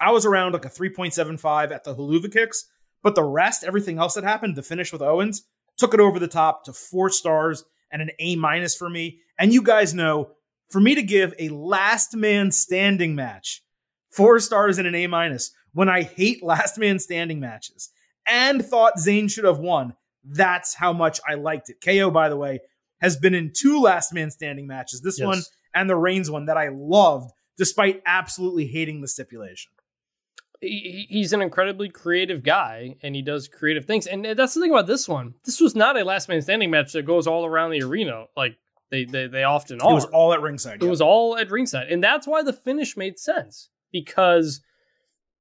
I 0.00 0.10
was 0.10 0.26
around 0.26 0.52
like 0.52 0.64
a 0.64 0.70
3.75 0.70 1.70
at 1.70 1.84
the 1.84 1.94
Helluva 1.94 2.32
kicks, 2.32 2.66
but 3.02 3.14
the 3.14 3.24
rest, 3.24 3.64
everything 3.64 3.98
else 3.98 4.14
that 4.14 4.24
happened, 4.24 4.56
the 4.56 4.62
finish 4.62 4.92
with 4.92 5.02
Owens, 5.02 5.46
took 5.76 5.94
it 5.94 6.00
over 6.00 6.18
the 6.18 6.28
top 6.28 6.64
to 6.64 6.72
four 6.72 7.10
stars 7.10 7.64
and 7.90 8.02
an 8.02 8.10
A 8.18 8.36
minus 8.36 8.76
for 8.76 8.88
me. 8.88 9.20
And 9.38 9.52
you 9.52 9.62
guys 9.62 9.94
know, 9.94 10.30
for 10.70 10.80
me 10.80 10.94
to 10.94 11.02
give 11.02 11.34
a 11.38 11.48
last 11.50 12.16
man 12.16 12.50
standing 12.50 13.14
match 13.14 13.62
four 14.10 14.40
stars 14.40 14.78
and 14.78 14.86
an 14.86 14.94
A 14.94 15.06
minus 15.06 15.52
when 15.72 15.88
I 15.88 16.02
hate 16.02 16.42
last 16.42 16.78
man 16.78 16.98
standing 16.98 17.38
matches 17.38 17.90
and 18.26 18.64
thought 18.64 18.96
Zayn 18.96 19.30
should 19.30 19.44
have 19.44 19.58
won, 19.58 19.94
that's 20.24 20.74
how 20.74 20.92
much 20.92 21.20
I 21.28 21.34
liked 21.34 21.70
it. 21.70 21.80
KO, 21.84 22.10
by 22.10 22.28
the 22.28 22.36
way, 22.36 22.60
has 23.00 23.16
been 23.16 23.34
in 23.34 23.52
two 23.54 23.80
last 23.80 24.12
man 24.12 24.30
standing 24.30 24.66
matches, 24.66 25.02
this 25.02 25.18
yes. 25.18 25.26
one 25.26 25.42
and 25.74 25.88
the 25.88 25.96
Reigns 25.96 26.30
one 26.30 26.46
that 26.46 26.56
I 26.56 26.70
loved, 26.72 27.30
despite 27.58 28.02
absolutely 28.06 28.66
hating 28.66 29.02
the 29.02 29.08
stipulation. 29.08 29.70
He's 30.60 31.32
an 31.32 31.42
incredibly 31.42 31.88
creative 31.88 32.42
guy, 32.42 32.96
and 33.02 33.14
he 33.14 33.22
does 33.22 33.46
creative 33.46 33.84
things. 33.84 34.06
And 34.06 34.24
that's 34.24 34.54
the 34.54 34.60
thing 34.60 34.70
about 34.70 34.86
this 34.86 35.08
one. 35.08 35.34
This 35.44 35.60
was 35.60 35.74
not 35.74 35.98
a 35.98 36.04
last 36.04 36.28
man 36.28 36.40
standing 36.40 36.70
match 36.70 36.92
that 36.92 37.04
goes 37.04 37.26
all 37.26 37.44
around 37.44 37.70
the 37.70 37.82
arena 37.82 38.24
like 38.36 38.56
they 38.90 39.04
they, 39.04 39.26
they 39.26 39.44
often 39.44 39.80
are. 39.80 39.90
It 39.90 39.94
was 39.94 40.06
all 40.06 40.32
at 40.32 40.40
ringside. 40.40 40.76
It 40.76 40.84
yeah. 40.84 40.90
was 40.90 41.00
all 41.00 41.36
at 41.36 41.50
ringside, 41.50 41.88
and 41.88 42.02
that's 42.02 42.26
why 42.26 42.42
the 42.42 42.52
finish 42.52 42.96
made 42.96 43.18
sense 43.18 43.68
because 43.92 44.60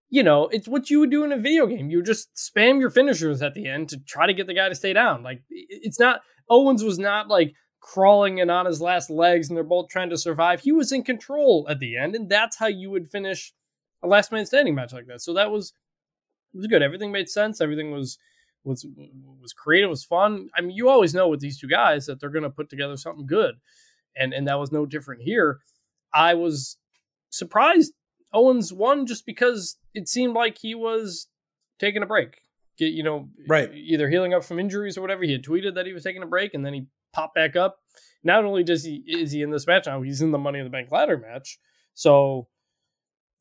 you 0.09 0.23
know, 0.23 0.47
it's 0.47 0.67
what 0.67 0.89
you 0.89 0.99
would 0.99 1.09
do 1.09 1.23
in 1.23 1.31
a 1.31 1.37
video 1.37 1.65
game. 1.67 1.89
You 1.89 1.97
would 1.97 2.05
just 2.05 2.35
spam 2.35 2.79
your 2.79 2.89
finishers 2.89 3.41
at 3.41 3.53
the 3.53 3.67
end 3.67 3.89
to 3.89 3.99
try 3.99 4.27
to 4.27 4.33
get 4.33 4.47
the 4.47 4.53
guy 4.53 4.69
to 4.69 4.75
stay 4.75 4.93
down. 4.93 5.23
Like 5.23 5.41
it's 5.49 5.99
not 5.99 6.21
Owens 6.49 6.83
was 6.83 6.99
not 6.99 7.27
like 7.27 7.53
crawling 7.79 8.39
and 8.39 8.49
on 8.49 8.65
his 8.65 8.81
last 8.81 9.09
legs 9.09 9.49
and 9.49 9.57
they're 9.57 9.63
both 9.63 9.89
trying 9.89 10.09
to 10.09 10.17
survive. 10.17 10.61
He 10.61 10.71
was 10.71 10.91
in 10.91 11.03
control 11.03 11.67
at 11.69 11.79
the 11.79 11.97
end, 11.97 12.15
and 12.15 12.29
that's 12.29 12.57
how 12.57 12.67
you 12.67 12.89
would 12.91 13.09
finish 13.09 13.53
a 14.05 14.07
last 14.07 14.31
man 14.31 14.45
standing 14.45 14.75
match 14.75 14.93
like 14.93 15.07
that. 15.07 15.21
So 15.21 15.33
that 15.33 15.51
was 15.51 15.73
it 16.53 16.57
was 16.57 16.67
good. 16.67 16.81
Everything 16.81 17.11
made 17.11 17.29
sense. 17.29 17.61
Everything 17.61 17.91
was 17.91 18.17
was 18.63 18.85
was 19.41 19.53
creative, 19.53 19.89
was 19.89 20.03
fun. 20.03 20.49
I 20.55 20.61
mean, 20.61 20.75
you 20.75 20.89
always 20.89 21.13
know 21.13 21.27
with 21.27 21.39
these 21.39 21.59
two 21.59 21.67
guys 21.67 22.05
that 22.05 22.19
they're 22.19 22.29
going 22.29 22.43
to 22.43 22.49
put 22.49 22.69
together 22.69 22.97
something 22.97 23.25
good, 23.25 23.55
and 24.15 24.33
and 24.33 24.47
that 24.47 24.59
was 24.59 24.71
no 24.71 24.85
different 24.85 25.21
here. 25.21 25.59
I 26.13 26.33
was 26.33 26.77
surprised 27.29 27.93
Owens 28.33 28.71
won 28.71 29.05
just 29.05 29.25
because 29.25 29.77
it 29.93 30.07
seemed 30.07 30.33
like 30.33 30.57
he 30.57 30.75
was 30.75 31.27
taking 31.79 32.03
a 32.03 32.07
break. 32.07 32.41
Get, 32.77 32.91
you 32.91 33.03
know, 33.03 33.29
right. 33.47 33.71
either 33.73 34.09
healing 34.09 34.33
up 34.33 34.43
from 34.43 34.59
injuries 34.59 34.97
or 34.97 35.01
whatever. 35.01 35.23
He 35.23 35.31
had 35.31 35.43
tweeted 35.43 35.75
that 35.75 35.85
he 35.85 35.93
was 35.93 36.03
taking 36.03 36.23
a 36.23 36.27
break 36.27 36.53
and 36.53 36.65
then 36.65 36.73
he 36.73 36.87
popped 37.13 37.35
back 37.35 37.55
up. 37.55 37.77
Not 38.23 38.43
only 38.43 38.63
does 38.63 38.83
he 38.83 39.03
is 39.07 39.31
he 39.31 39.41
in 39.41 39.51
this 39.51 39.67
match 39.67 39.85
now, 39.85 40.01
he's 40.01 40.21
in 40.21 40.31
the 40.31 40.37
Money 40.37 40.59
in 40.59 40.65
the 40.65 40.71
Bank 40.71 40.91
ladder 40.91 41.17
match. 41.17 41.57
So 41.93 42.47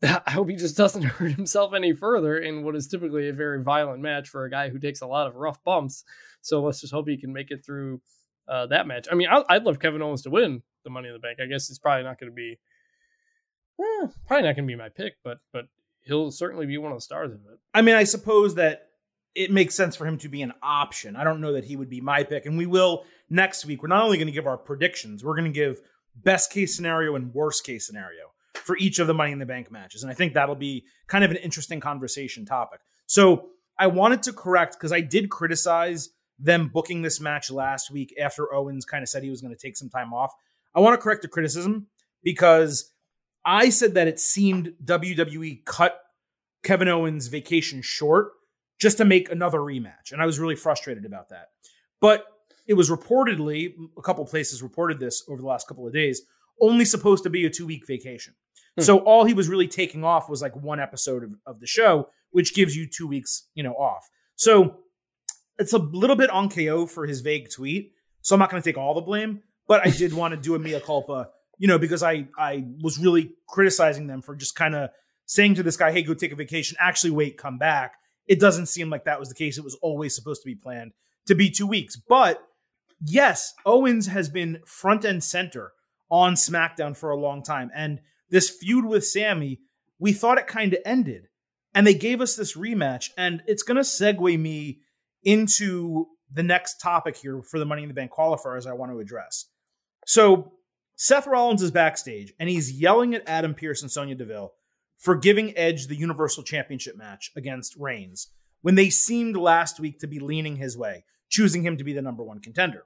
I 0.26 0.30
hope 0.30 0.48
he 0.48 0.56
just 0.56 0.76
doesn't 0.76 1.02
hurt 1.02 1.32
himself 1.32 1.74
any 1.74 1.92
further 1.92 2.38
in 2.38 2.62
what 2.62 2.76
is 2.76 2.88
typically 2.88 3.28
a 3.28 3.32
very 3.32 3.62
violent 3.62 4.02
match 4.02 4.28
for 4.28 4.44
a 4.44 4.50
guy 4.50 4.68
who 4.68 4.78
takes 4.78 5.00
a 5.00 5.06
lot 5.06 5.26
of 5.26 5.36
rough 5.36 5.62
bumps. 5.64 6.04
So 6.40 6.62
let's 6.62 6.80
just 6.80 6.92
hope 6.92 7.08
he 7.08 7.16
can 7.16 7.32
make 7.32 7.50
it 7.50 7.64
through 7.64 8.00
uh, 8.48 8.66
that 8.66 8.86
match. 8.86 9.06
I 9.10 9.14
mean, 9.14 9.28
I, 9.28 9.42
would 9.54 9.64
love 9.64 9.80
Kevin 9.80 10.02
Owens 10.02 10.22
to 10.22 10.30
win 10.30 10.62
the 10.84 10.90
Money 10.90 11.08
in 11.08 11.14
the 11.14 11.20
Bank. 11.20 11.38
I 11.40 11.46
guess 11.46 11.70
it's 11.70 11.78
probably 11.78 12.04
not 12.04 12.20
going 12.20 12.30
to 12.30 12.34
be 12.34 12.58
eh, 13.80 14.06
probably 14.26 14.46
not 14.46 14.56
going 14.56 14.66
to 14.66 14.72
be 14.72 14.76
my 14.76 14.90
pick, 14.90 15.14
but 15.24 15.38
but 15.52 15.66
he'll 16.02 16.30
certainly 16.30 16.66
be 16.66 16.76
one 16.76 16.92
of 16.92 16.98
the 16.98 17.02
stars 17.02 17.32
of 17.32 17.38
it. 17.38 17.58
I 17.72 17.80
mean, 17.80 17.94
I 17.94 18.04
suppose 18.04 18.56
that 18.56 18.88
it 19.34 19.50
makes 19.50 19.74
sense 19.74 19.96
for 19.96 20.06
him 20.06 20.18
to 20.18 20.28
be 20.28 20.42
an 20.42 20.52
option. 20.62 21.16
I 21.16 21.24
don't 21.24 21.40
know 21.40 21.54
that 21.54 21.64
he 21.64 21.76
would 21.76 21.88
be 21.88 22.00
my 22.02 22.22
pick, 22.22 22.44
and 22.44 22.58
we 22.58 22.66
will 22.66 23.04
next 23.30 23.64
week. 23.64 23.82
We're 23.82 23.88
not 23.88 24.04
only 24.04 24.18
going 24.18 24.26
to 24.26 24.32
give 24.32 24.46
our 24.46 24.58
predictions, 24.58 25.24
we're 25.24 25.36
going 25.36 25.50
to 25.50 25.58
give 25.58 25.80
best 26.14 26.52
case 26.52 26.76
scenario 26.76 27.16
and 27.16 27.32
worst 27.32 27.64
case 27.64 27.86
scenario 27.86 28.33
for 28.54 28.76
each 28.76 28.98
of 28.98 29.06
the 29.06 29.14
Money 29.14 29.32
in 29.32 29.38
the 29.38 29.46
Bank 29.46 29.70
matches, 29.70 30.02
and 30.02 30.10
I 30.10 30.14
think 30.14 30.34
that'll 30.34 30.54
be 30.54 30.84
kind 31.06 31.24
of 31.24 31.30
an 31.30 31.36
interesting 31.38 31.80
conversation 31.80 32.46
topic. 32.46 32.80
So 33.06 33.50
I 33.78 33.88
wanted 33.88 34.22
to 34.24 34.32
correct 34.32 34.76
because 34.78 34.92
I 34.92 35.00
did 35.00 35.30
criticize 35.30 36.10
them 36.38 36.70
booking 36.72 37.02
this 37.02 37.20
match 37.20 37.50
last 37.50 37.90
week 37.90 38.14
after 38.20 38.52
Owens 38.52 38.84
kind 38.84 39.02
of 39.02 39.08
said 39.08 39.22
he 39.22 39.30
was 39.30 39.40
going 39.40 39.54
to 39.54 39.60
take 39.60 39.76
some 39.76 39.88
time 39.88 40.12
off. 40.12 40.32
I 40.74 40.80
want 40.80 40.98
to 40.98 41.02
correct 41.02 41.22
the 41.22 41.28
criticism 41.28 41.86
because 42.22 42.92
I 43.44 43.68
said 43.68 43.94
that 43.94 44.08
it 44.08 44.18
seemed 44.18 44.74
WWE 44.84 45.64
cut 45.64 46.00
Kevin 46.62 46.88
Owens' 46.88 47.28
vacation 47.28 47.82
short 47.82 48.32
just 48.78 48.96
to 48.96 49.04
make 49.04 49.30
another 49.30 49.58
rematch. 49.58 50.12
And 50.12 50.20
I 50.20 50.26
was 50.26 50.40
really 50.40 50.56
frustrated 50.56 51.04
about 51.04 51.28
that. 51.28 51.50
But 52.00 52.24
it 52.66 52.74
was 52.74 52.90
reportedly, 52.90 53.74
a 53.96 54.02
couple 54.02 54.24
places 54.24 54.62
reported 54.62 54.98
this 54.98 55.22
over 55.28 55.40
the 55.40 55.46
last 55.46 55.68
couple 55.68 55.86
of 55.86 55.92
days, 55.92 56.22
only 56.60 56.84
supposed 56.84 57.24
to 57.24 57.30
be 57.30 57.44
a 57.44 57.50
two 57.50 57.66
week 57.66 57.86
vacation. 57.86 58.34
Hmm. 58.76 58.82
So 58.82 58.98
all 58.98 59.24
he 59.24 59.34
was 59.34 59.48
really 59.48 59.68
taking 59.68 60.04
off 60.04 60.28
was 60.28 60.42
like 60.42 60.54
one 60.56 60.80
episode 60.80 61.24
of, 61.24 61.30
of 61.46 61.60
the 61.60 61.66
show, 61.66 62.08
which 62.30 62.54
gives 62.54 62.76
you 62.76 62.86
two 62.86 63.06
weeks, 63.06 63.48
you 63.54 63.62
know, 63.62 63.74
off. 63.74 64.08
So 64.36 64.80
it's 65.58 65.72
a 65.72 65.78
little 65.78 66.16
bit 66.16 66.30
on 66.30 66.48
KO 66.48 66.86
for 66.86 67.06
his 67.06 67.20
vague 67.20 67.50
tweet. 67.50 67.92
So 68.22 68.34
I'm 68.34 68.40
not 68.40 68.50
going 68.50 68.62
to 68.62 68.68
take 68.68 68.78
all 68.78 68.94
the 68.94 69.02
blame, 69.02 69.42
but 69.68 69.86
I 69.86 69.90
did 69.90 70.14
want 70.14 70.32
to 70.34 70.40
do 70.40 70.54
a 70.54 70.58
mea 70.58 70.80
culpa 70.80 71.28
you 71.58 71.68
know, 71.68 71.78
because 71.78 72.02
I 72.02 72.26
I 72.38 72.64
was 72.82 72.98
really 72.98 73.32
criticizing 73.48 74.06
them 74.06 74.22
for 74.22 74.34
just 74.34 74.54
kind 74.54 74.74
of 74.74 74.90
saying 75.26 75.54
to 75.56 75.62
this 75.62 75.76
guy, 75.76 75.92
"Hey, 75.92 76.02
go 76.02 76.14
take 76.14 76.32
a 76.32 76.36
vacation." 76.36 76.76
Actually, 76.80 77.12
wait, 77.12 77.38
come 77.38 77.58
back. 77.58 77.94
It 78.26 78.40
doesn't 78.40 78.66
seem 78.66 78.90
like 78.90 79.04
that 79.04 79.20
was 79.20 79.28
the 79.28 79.34
case. 79.34 79.58
It 79.58 79.64
was 79.64 79.76
always 79.76 80.14
supposed 80.14 80.42
to 80.42 80.46
be 80.46 80.54
planned 80.54 80.92
to 81.26 81.34
be 81.34 81.50
two 81.50 81.66
weeks. 81.66 81.96
But 81.96 82.42
yes, 83.04 83.52
Owens 83.64 84.06
has 84.08 84.28
been 84.28 84.60
front 84.66 85.04
and 85.04 85.22
center 85.22 85.72
on 86.10 86.34
SmackDown 86.34 86.96
for 86.96 87.10
a 87.10 87.16
long 87.16 87.42
time, 87.42 87.70
and 87.74 88.00
this 88.30 88.50
feud 88.50 88.84
with 88.84 89.06
Sami, 89.06 89.60
we 89.98 90.12
thought 90.12 90.38
it 90.38 90.46
kind 90.46 90.72
of 90.72 90.80
ended, 90.84 91.28
and 91.74 91.86
they 91.86 91.94
gave 91.94 92.20
us 92.20 92.36
this 92.36 92.56
rematch, 92.56 93.10
and 93.16 93.42
it's 93.46 93.62
going 93.62 93.76
to 93.76 93.82
segue 93.82 94.38
me 94.38 94.80
into 95.22 96.06
the 96.32 96.42
next 96.42 96.80
topic 96.80 97.16
here 97.16 97.42
for 97.42 97.58
the 97.58 97.66
Money 97.66 97.82
in 97.82 97.88
the 97.88 97.94
Bank 97.94 98.10
qualifiers 98.12 98.66
I 98.66 98.72
want 98.72 98.92
to 98.92 98.98
address. 98.98 99.46
So 100.06 100.52
Seth 100.96 101.26
Rollins 101.26 101.62
is 101.62 101.70
backstage 101.70 102.32
and 102.38 102.48
he's 102.48 102.72
yelling 102.72 103.14
at 103.14 103.28
Adam 103.28 103.54
Pearce 103.54 103.82
and 103.82 103.90
Sonya 103.90 104.14
Deville 104.14 104.52
for 104.98 105.16
giving 105.16 105.56
Edge 105.56 105.86
the 105.86 105.96
Universal 105.96 106.44
Championship 106.44 106.96
match 106.96 107.32
against 107.36 107.76
Reigns 107.76 108.28
when 108.62 108.74
they 108.74 108.90
seemed 108.90 109.36
last 109.36 109.80
week 109.80 109.98
to 110.00 110.06
be 110.06 110.20
leaning 110.20 110.56
his 110.56 110.76
way, 110.76 111.04
choosing 111.28 111.64
him 111.64 111.76
to 111.76 111.84
be 111.84 111.92
the 111.92 112.02
number 112.02 112.22
one 112.22 112.40
contender. 112.40 112.84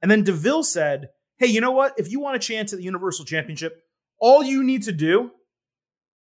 And 0.00 0.10
then 0.10 0.24
Deville 0.24 0.62
said, 0.62 1.08
Hey, 1.38 1.46
you 1.46 1.60
know 1.60 1.70
what? 1.70 1.94
If 1.98 2.10
you 2.10 2.20
want 2.20 2.36
a 2.36 2.40
chance 2.40 2.72
at 2.72 2.78
the 2.78 2.84
Universal 2.84 3.24
Championship, 3.24 3.82
all 4.18 4.42
you 4.42 4.64
need 4.64 4.82
to 4.84 4.92
do 4.92 5.30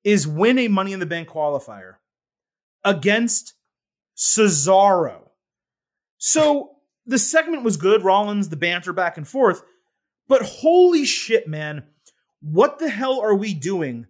is 0.04 0.26
win 0.26 0.58
a 0.58 0.68
Money 0.68 0.92
in 0.92 1.00
the 1.00 1.06
Bank 1.06 1.28
qualifier 1.28 1.96
against 2.84 3.54
Cesaro. 4.16 5.28
So 6.18 6.76
the 7.04 7.18
segment 7.18 7.64
was 7.64 7.76
good, 7.76 8.04
Rollins, 8.04 8.48
the 8.48 8.56
banter 8.56 8.92
back 8.92 9.16
and 9.16 9.26
forth. 9.26 9.62
But 10.28 10.42
holy 10.42 11.04
shit, 11.04 11.48
man. 11.48 11.84
What 12.40 12.78
the 12.78 12.88
hell 12.88 13.20
are 13.20 13.34
we 13.34 13.54
doing 13.54 14.06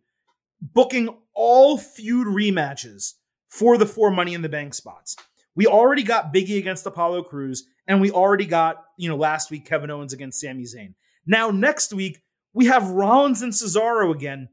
booking 0.60 1.08
all 1.34 1.78
feud 1.78 2.26
rematches 2.26 3.14
for 3.48 3.78
the 3.78 3.86
four 3.86 4.10
Money 4.10 4.34
in 4.34 4.42
the 4.42 4.48
Bank 4.48 4.74
spots? 4.74 5.16
We 5.54 5.66
already 5.66 6.02
got 6.02 6.32
Biggie 6.32 6.58
against 6.58 6.86
Apollo 6.86 7.24
Crews, 7.24 7.64
and 7.86 8.00
we 8.00 8.10
already 8.10 8.46
got, 8.46 8.84
you 8.96 9.08
know, 9.08 9.16
last 9.16 9.50
week 9.50 9.66
Kevin 9.66 9.90
Owens 9.90 10.12
against 10.12 10.40
Sami 10.40 10.64
Zayn. 10.64 10.94
Now, 11.26 11.50
next 11.50 11.92
week, 11.92 12.22
we 12.54 12.66
have 12.66 12.90
Rollins 12.90 13.42
and 13.42 13.52
Cesaro 13.52 14.14
again, 14.14 14.48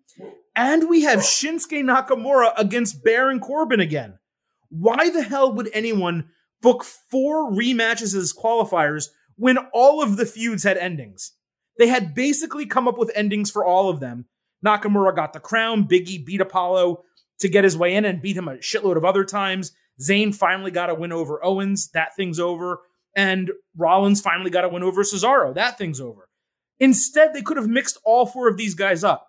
and 0.56 0.90
we 0.90 1.04
have 1.04 1.20
Shinsuke 1.20 1.84
Nakamura 1.84 2.52
against 2.58 3.04
Baron 3.04 3.40
Corbin 3.40 3.80
again. 3.80 4.20
Why 4.70 5.10
the 5.10 5.24
hell 5.24 5.54
would 5.54 5.70
anyone 5.74 6.30
book 6.62 6.84
four 6.84 7.52
rematches 7.52 8.16
as 8.16 8.34
qualifiers 8.34 9.08
when 9.36 9.58
all 9.74 10.04
of 10.04 10.18
the 10.18 10.26
feuds 10.26 10.64
had 10.64 10.78
endings? 10.78 11.32
They 11.78 11.88
had 11.88 12.14
basically 12.14 12.66
come 12.66 12.88
up 12.88 12.98
with 12.98 13.12
endings 13.16 13.50
for 13.50 13.66
all 13.66 13.90
of 13.90 14.00
them. 14.02 14.26
Nakamura 14.66 15.16
got 15.16 15.32
the 15.32 15.40
crown. 15.40 15.88
Biggie 15.88 16.26
beat 16.26 16.42
Apollo 16.42 17.04
to 17.40 17.48
get 17.48 17.64
his 17.64 17.78
way 17.78 17.96
in 17.96 18.04
and 18.04 18.22
beat 18.22 18.36
him 18.36 18.50
a 18.50 18.58
shitload 18.58 18.98
of 18.98 19.06
other 19.06 19.24
times. 19.24 19.72
Zayn 20.00 20.34
finally 20.34 20.72
got 20.72 20.90
a 20.90 20.96
win 20.96 21.12
over 21.12 21.44
Owens. 21.44 21.90
That 21.94 22.16
thing's 22.16 22.40
over. 22.40 22.82
And 23.16 23.52
Rollins 23.76 24.22
finally 24.22 24.50
got 24.50 24.66
a 24.66 24.70
win 24.70 24.84
over 24.84 25.04
Cesaro. 25.04 25.54
That 25.54 25.78
thing's 25.78 26.00
over. 26.00 26.30
Instead, 26.80 27.34
they 27.34 27.42
could 27.42 27.58
have 27.58 27.68
mixed 27.68 27.98
all 28.06 28.26
four 28.26 28.48
of 28.48 28.58
these 28.58 28.76
guys 28.76 29.04
up. 29.04 29.28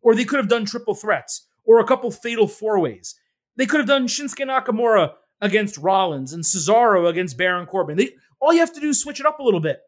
Or 0.00 0.14
they 0.14 0.24
could 0.24 0.38
have 0.38 0.48
done 0.48 0.64
triple 0.64 0.94
threats 0.94 1.46
or 1.64 1.78
a 1.78 1.86
couple 1.86 2.10
fatal 2.10 2.46
four 2.48 2.78
ways. 2.78 3.14
They 3.56 3.66
could 3.66 3.80
have 3.80 3.88
done 3.88 4.06
Shinsuke 4.06 4.46
Nakamura 4.46 5.12
against 5.40 5.78
Rollins 5.78 6.32
and 6.32 6.44
Cesaro 6.44 7.08
against 7.08 7.36
Baron 7.36 7.66
Corbin. 7.66 7.96
They, 7.96 8.10
all 8.40 8.52
you 8.52 8.60
have 8.60 8.72
to 8.74 8.80
do 8.80 8.90
is 8.90 9.00
switch 9.00 9.20
it 9.20 9.26
up 9.26 9.38
a 9.38 9.42
little 9.42 9.60
bit. 9.60 9.80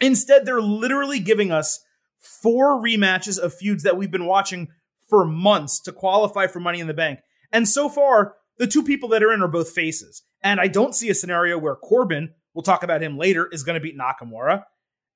Instead, 0.00 0.44
they're 0.44 0.60
literally 0.60 1.20
giving 1.20 1.52
us 1.52 1.84
four 2.18 2.80
rematches 2.80 3.38
of 3.38 3.54
feuds 3.54 3.82
that 3.82 3.96
we've 3.96 4.10
been 4.10 4.26
watching 4.26 4.68
for 5.08 5.24
months 5.24 5.80
to 5.80 5.92
qualify 5.92 6.46
for 6.46 6.60
Money 6.60 6.80
in 6.80 6.86
the 6.86 6.94
Bank. 6.94 7.20
And 7.52 7.68
so 7.68 7.88
far, 7.88 8.34
the 8.62 8.68
two 8.68 8.84
people 8.84 9.08
that 9.08 9.24
are 9.24 9.32
in 9.32 9.42
are 9.42 9.48
both 9.48 9.72
faces. 9.72 10.22
And 10.40 10.60
I 10.60 10.68
don't 10.68 10.94
see 10.94 11.10
a 11.10 11.16
scenario 11.16 11.58
where 11.58 11.74
Corbin, 11.74 12.32
we'll 12.54 12.62
talk 12.62 12.84
about 12.84 13.02
him 13.02 13.18
later, 13.18 13.48
is 13.50 13.64
going 13.64 13.74
to 13.74 13.80
beat 13.80 13.98
Nakamura. 13.98 14.62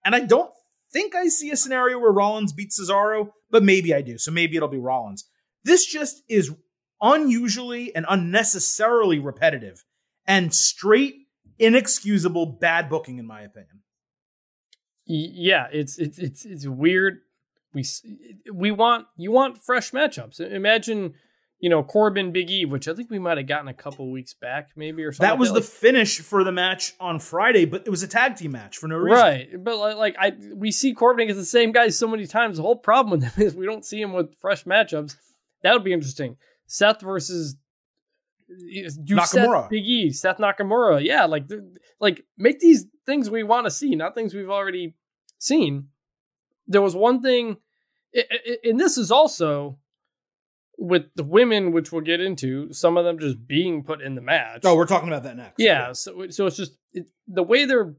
And 0.04 0.16
I 0.16 0.20
don't 0.20 0.50
think 0.92 1.14
I 1.14 1.28
see 1.28 1.52
a 1.52 1.56
scenario 1.56 2.00
where 2.00 2.10
Rollins 2.10 2.52
beats 2.52 2.80
Cesaro, 2.80 3.28
but 3.48 3.62
maybe 3.62 3.94
I 3.94 4.02
do. 4.02 4.18
So 4.18 4.32
maybe 4.32 4.56
it'll 4.56 4.68
be 4.68 4.80
Rollins. 4.80 5.28
This 5.62 5.86
just 5.86 6.24
is 6.28 6.52
unusually 7.00 7.94
and 7.94 8.04
unnecessarily 8.08 9.20
repetitive 9.20 9.84
and 10.26 10.52
straight, 10.52 11.14
inexcusable 11.60 12.46
bad 12.60 12.88
booking, 12.88 13.18
in 13.18 13.28
my 13.28 13.42
opinion. 13.42 13.82
Yeah, 15.06 15.68
it's 15.72 15.98
it's 15.98 16.18
it's 16.18 16.44
it's 16.44 16.66
weird. 16.66 17.18
We 17.72 17.84
we 18.52 18.72
want 18.72 19.06
you 19.16 19.30
want 19.30 19.62
fresh 19.62 19.92
matchups. 19.92 20.40
Imagine 20.40 21.14
you 21.58 21.70
know, 21.70 21.82
Corbin 21.82 22.32
Big 22.32 22.50
E, 22.50 22.64
which 22.64 22.86
I 22.86 22.94
think 22.94 23.10
we 23.10 23.18
might 23.18 23.38
have 23.38 23.46
gotten 23.46 23.68
a 23.68 23.74
couple 23.74 24.10
weeks 24.10 24.34
back, 24.34 24.70
maybe 24.76 25.02
or 25.04 25.12
something. 25.12 25.30
That 25.30 25.38
was 25.38 25.50
like 25.50 25.62
the 25.62 25.68
finish 25.68 26.20
for 26.20 26.44
the 26.44 26.52
match 26.52 26.94
on 27.00 27.18
Friday, 27.18 27.64
but 27.64 27.86
it 27.86 27.90
was 27.90 28.02
a 28.02 28.08
tag 28.08 28.36
team 28.36 28.52
match 28.52 28.76
for 28.76 28.88
no 28.88 28.96
reason. 28.96 29.18
Right, 29.18 29.64
but 29.64 29.78
like, 29.78 29.96
like 29.96 30.16
I, 30.18 30.32
we 30.54 30.70
see 30.70 30.92
Corbin 30.92 31.24
against 31.24 31.40
the 31.40 31.46
same 31.46 31.72
guy 31.72 31.88
so 31.88 32.08
many 32.08 32.26
times. 32.26 32.58
The 32.58 32.62
whole 32.62 32.76
problem 32.76 33.18
with 33.18 33.32
him 33.32 33.42
is 33.46 33.54
we 33.54 33.66
don't 33.66 33.84
see 33.84 34.00
him 34.00 34.12
with 34.12 34.34
fresh 34.38 34.64
matchups. 34.64 35.16
That 35.62 35.72
would 35.72 35.84
be 35.84 35.94
interesting. 35.94 36.36
Seth 36.66 37.00
versus 37.00 37.56
do 38.48 39.16
Nakamura, 39.16 39.62
Seth, 39.62 39.70
Big 39.70 39.84
E, 39.84 40.12
Seth 40.12 40.38
Nakamura. 40.38 41.02
Yeah, 41.02 41.24
like 41.24 41.44
like 42.00 42.22
make 42.36 42.60
these 42.60 42.84
things 43.06 43.30
we 43.30 43.42
want 43.42 43.66
to 43.66 43.70
see, 43.70 43.94
not 43.94 44.14
things 44.14 44.34
we've 44.34 44.50
already 44.50 44.94
seen. 45.38 45.88
There 46.66 46.82
was 46.82 46.94
one 46.94 47.22
thing, 47.22 47.56
and 48.64 48.78
this 48.78 48.98
is 48.98 49.10
also 49.10 49.78
with 50.78 51.04
the 51.14 51.24
women, 51.24 51.72
which 51.72 51.92
we'll 51.92 52.02
get 52.02 52.20
into, 52.20 52.72
some 52.72 52.96
of 52.96 53.04
them 53.04 53.18
just 53.18 53.46
being 53.46 53.82
put 53.82 54.02
in 54.02 54.14
the 54.14 54.20
match. 54.20 54.62
Oh, 54.64 54.76
we're 54.76 54.86
talking 54.86 55.08
about 55.08 55.22
that 55.24 55.36
next. 55.36 55.54
Yeah, 55.58 55.92
so 55.92 56.28
so 56.28 56.46
it's 56.46 56.56
just 56.56 56.76
it, 56.92 57.08
the 57.26 57.42
way 57.42 57.64
they're 57.64 57.94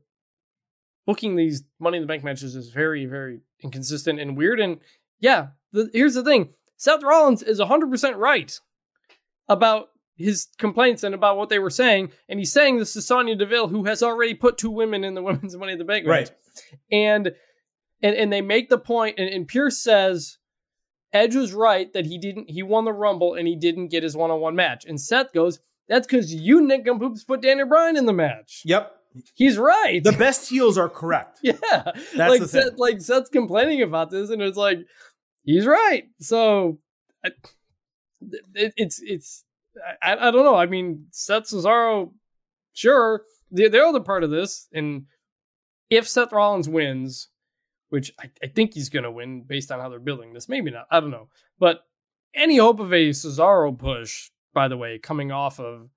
booking 1.06 1.36
these 1.36 1.63
Money 1.80 1.98
in 1.98 2.04
the 2.04 2.08
Bank 2.08 2.24
matches 2.24 2.56
is 2.56 2.70
very 2.70 3.06
very 3.06 3.40
inconsistent 3.63 4.20
and 4.20 4.38
weird. 4.38 4.60
And 4.60 4.80
yeah, 5.20 5.48
the, 5.72 5.90
here's 5.94 6.13
the 6.13 6.24
thing: 6.24 6.50
Seth 6.78 7.04
Rollins 7.04 7.42
is 7.42 7.60
100 7.60 7.90
percent 7.90 8.18
right 8.18 8.58
about 9.50 9.90
his 10.16 10.48
complaints 10.58 11.04
and 11.04 11.13
about 11.13 11.38
what 11.38 11.50
they 11.50 11.60
were 11.60 11.70
saying, 11.70 12.12
and 12.28 12.40
he's 12.40 12.52
saying 12.52 12.78
this 12.78 12.94
to 12.94 13.02
Sonya 13.02 13.36
Deville, 13.36 13.68
who 13.68 13.86
has 13.86 14.02
already 14.02 14.34
put 14.34 14.58
two 14.58 14.72
women 14.72 15.04
in 15.04 15.13
the 15.13 15.24
Women's 15.24 15.56
Money 15.56 15.74
in 15.74 15.80
the 15.80 15.86
Bank 15.86 16.06
match, 16.06 16.30
right? 16.30 16.32
And 16.92 17.32
and 18.02 18.16
and 18.16 18.32
they 18.32 18.42
make 18.42 18.70
the 18.70 18.78
point, 18.78 19.16
and, 19.18 19.30
and 19.30 19.48
Pearce 19.48 19.80
says 19.80 20.38
Edge 21.13 21.36
was 21.36 21.54
right 21.54 21.91
that 21.93 22.06
he 22.06 22.17
didn't 22.17 22.50
he 22.50 22.63
won 22.63 22.86
the 22.86 22.93
Rumble 22.93 23.34
and 23.34 23.48
he 23.48 23.56
didn't 23.56 23.88
get 23.88 24.04
his 24.04 24.15
one 24.15 24.32
on 24.32 24.39
one 24.39 24.56
match. 24.56 24.86
And 24.86 25.00
Seth 25.00 25.34
goes, 25.34 25.60
That's 25.88 26.06
because 26.08 26.34
you 26.34 26.62
nick 26.62 26.86
nincompoops 26.86 27.24
put 27.24 27.41
Daniel 27.41 27.67
Bryan 27.67 27.98
in 27.98 28.06
the 28.06 28.13
match. 28.13 28.62
Yep. 28.65 28.93
He's 29.34 29.58
right. 29.58 30.04
The 30.04 30.12
best 30.12 30.50
heels 30.50 30.78
are 30.78 30.89
correct. 30.89 31.39
yeah. 31.43 31.56
That's 31.63 32.17
like 32.17 32.41
the 32.41 32.48
Seth, 32.48 32.63
thing. 32.63 32.78
like 32.78 33.02
Seth's 33.02 33.30
complaining 33.30 33.82
about 33.82 34.12
this, 34.12 34.30
and 34.30 34.41
it's 34.41 34.58
like, 34.58 34.80
he's 35.43 35.65
right. 35.65 36.04
So 36.20 36.80
I, 37.26 37.32
it, 38.54 38.74
it's 38.78 39.02
it's 39.02 39.43
I, 40.02 40.13
I 40.13 40.32
don't 40.32 40.43
know. 40.43 40.56
I 40.56 40.65
mean, 40.65 41.08
Seth 41.12 41.43
Cesaro, 41.43 42.12
sure, 42.74 43.24
they're, 43.52 43.70
they're 43.70 44.00
part 44.02 44.24
of 44.24 44.30
this, 44.30 44.67
and 44.74 45.06
if 45.89 46.08
Seth 46.08 46.32
Rollins 46.32 46.70
wins, 46.70 47.30
which 47.89 48.12
I, 48.19 48.30
I 48.43 48.47
think 48.47 48.73
he's 48.73 48.89
going 48.89 49.04
to 49.04 49.12
win 49.12 49.43
based 49.43 49.71
on 49.71 49.80
how 49.80 49.89
they're 49.89 50.00
building 50.00 50.34
this. 50.34 50.50
Maybe 50.50 50.71
not. 50.71 50.88
I 50.91 51.00
don't 51.00 51.12
know. 51.12 51.30
But 51.60 51.86
any 52.34 52.58
hope 52.58 52.80
of 52.80 52.93
a 52.93 53.10
Cesaro 53.10 53.78
push, 53.78 54.30
by 54.54 54.67
the 54.67 54.78
way, 54.78 55.00
coming 55.00 55.32
off 55.32 55.60
of 55.60 55.89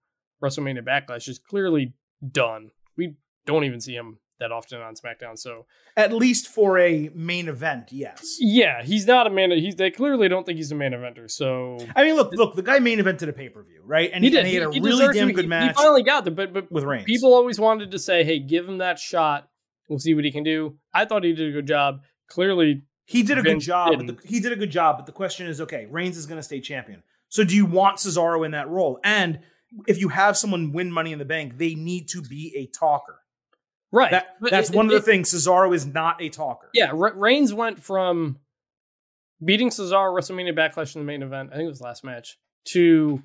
WrestleMania 0.43 0.83
Backlash 0.83 1.29
is 1.29 1.39
clearly 1.39 1.95
done. 2.31 2.71
We 2.97 3.17
don't 3.47 3.65
even 3.65 3.81
see 3.81 3.95
him 3.95 4.19
that 4.41 4.51
often 4.51 4.81
on 4.81 4.95
SmackDown. 4.95 5.39
So 5.39 5.67
at 5.97 6.13
least 6.13 6.49
for 6.49 6.79
a 6.79 7.11
main 7.15 7.49
event, 7.49 7.93
yes. 7.93 8.39
Yeah, 8.41 8.83
he's 8.83 9.07
not 9.07 9.27
a 9.27 9.31
man. 9.31 9.51
He's 9.51 9.77
they 9.77 9.91
clearly 9.91 10.29
don't 10.29 10.45
think 10.45 10.57
he's 10.57 10.73
a 10.73 10.75
main 10.75 10.93
eventer. 10.93 11.31
So 11.31 11.79
I 11.95 12.03
mean, 12.05 12.17
look, 12.17 12.33
look, 12.33 12.57
the 12.57 12.63
guy 12.63 12.79
main 12.79 12.99
evented 12.99 13.29
a 13.29 13.33
pay 13.33 13.51
per 13.51 13.63
view, 13.63 13.83
right? 13.85 14.11
And 14.13 14.25
he, 14.25 14.31
he, 14.31 14.37
did. 14.37 14.41
and 14.41 14.49
he 14.49 14.55
had 14.55 14.67
a 14.69 14.73
he 14.73 14.81
really 14.81 15.13
damn 15.13 15.29
to. 15.29 15.35
good 15.35 15.49
match. 15.49 15.77
He 15.77 15.83
finally 15.83 16.03
got 16.03 16.25
there, 16.25 16.35
but 16.35 16.53
but 16.53 16.73
with 16.73 16.85
Reigns. 16.85 17.05
People 17.05 17.35
always 17.35 17.61
wanted 17.61 17.91
to 17.91 17.99
say, 17.99 18.25
"Hey, 18.25 18.39
give 18.39 18.67
him 18.67 18.79
that 18.79 18.99
shot. 18.99 19.50
We'll 19.91 19.99
see 19.99 20.15
what 20.15 20.25
he 20.25 20.33
can 20.33 20.45
do." 20.45 20.79
I 20.95 21.05
thought 21.05 21.23
he 21.25 21.35
did 21.35 21.49
a 21.51 21.53
good 21.53 21.67
job. 21.67 22.01
Clearly, 22.29 22.83
he 23.05 23.23
did 23.23 23.37
a 23.37 23.43
Vince 23.43 23.65
good 23.65 23.71
job. 23.71 23.97
But 23.99 24.07
the, 24.07 24.29
he 24.29 24.41
did 24.41 24.53
a 24.53 24.57
good 24.57 24.71
job, 24.71 24.97
but 24.97 25.05
the 25.05 25.13
question 25.13 25.47
is, 25.49 25.61
okay, 25.61 25.87
Reigns 25.91 26.17
is 26.17 26.25
going 26.27 26.39
to 26.39 26.43
stay 26.43 26.61
champion. 26.61 27.03
So 27.29 27.45
do 27.45 27.55
you 27.55 27.67
want 27.67 27.99
Cesaro 27.99 28.45
in 28.47 28.53
that 28.53 28.69
role? 28.69 28.99
And 29.05 29.41
if 29.87 30.01
you 30.01 30.09
have 30.09 30.37
someone 30.39 30.73
win 30.73 30.91
Money 30.91 31.13
in 31.13 31.19
the 31.19 31.25
Bank, 31.25 31.59
they 31.59 31.75
need 31.75 32.09
to 32.11 32.23
be 32.23 32.55
a 32.57 32.67
talker. 32.67 33.19
right. 33.93 34.11
That, 34.13 34.37
that's 34.41 34.71
it- 34.71 34.77
one 34.77 34.87
of 34.87 34.93
it- 34.93 34.95
the 34.97 35.03
things. 35.03 35.31
Cesaro 35.33 35.75
is 35.75 35.85
not 35.87 36.23
a 36.23 36.29
talker. 36.29 36.71
Yeah, 36.75 36.91
Re- 36.95 37.13
Reigns 37.15 37.53
went 37.53 37.83
from 37.83 38.39
beating 39.45 39.71
Cesaro 39.71 40.13
WrestleMania 40.15 40.57
Backlash 40.57 40.95
in 40.95 41.03
the 41.03 41.07
main 41.07 41.23
event, 41.23 41.51
I 41.53 41.57
think 41.57 41.67
it 41.67 41.71
was 41.71 41.81
last 41.81 42.05
match, 42.05 42.37
to 42.67 43.23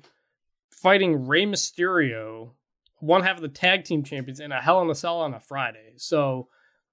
fighting 0.70 1.26
Rey 1.26 1.44
Mysterio, 1.44 2.52
one 2.98 3.22
half 3.22 3.36
of 3.36 3.42
the 3.42 3.48
tag 3.48 3.84
team 3.84 4.02
champions, 4.02 4.40
in 4.40 4.50
a 4.52 4.60
Hell 4.60 4.80
in 4.82 4.90
a 4.90 4.94
Cell 4.94 5.20
on 5.20 5.34
a 5.34 5.40
Friday. 5.40 5.94
So 5.96 6.48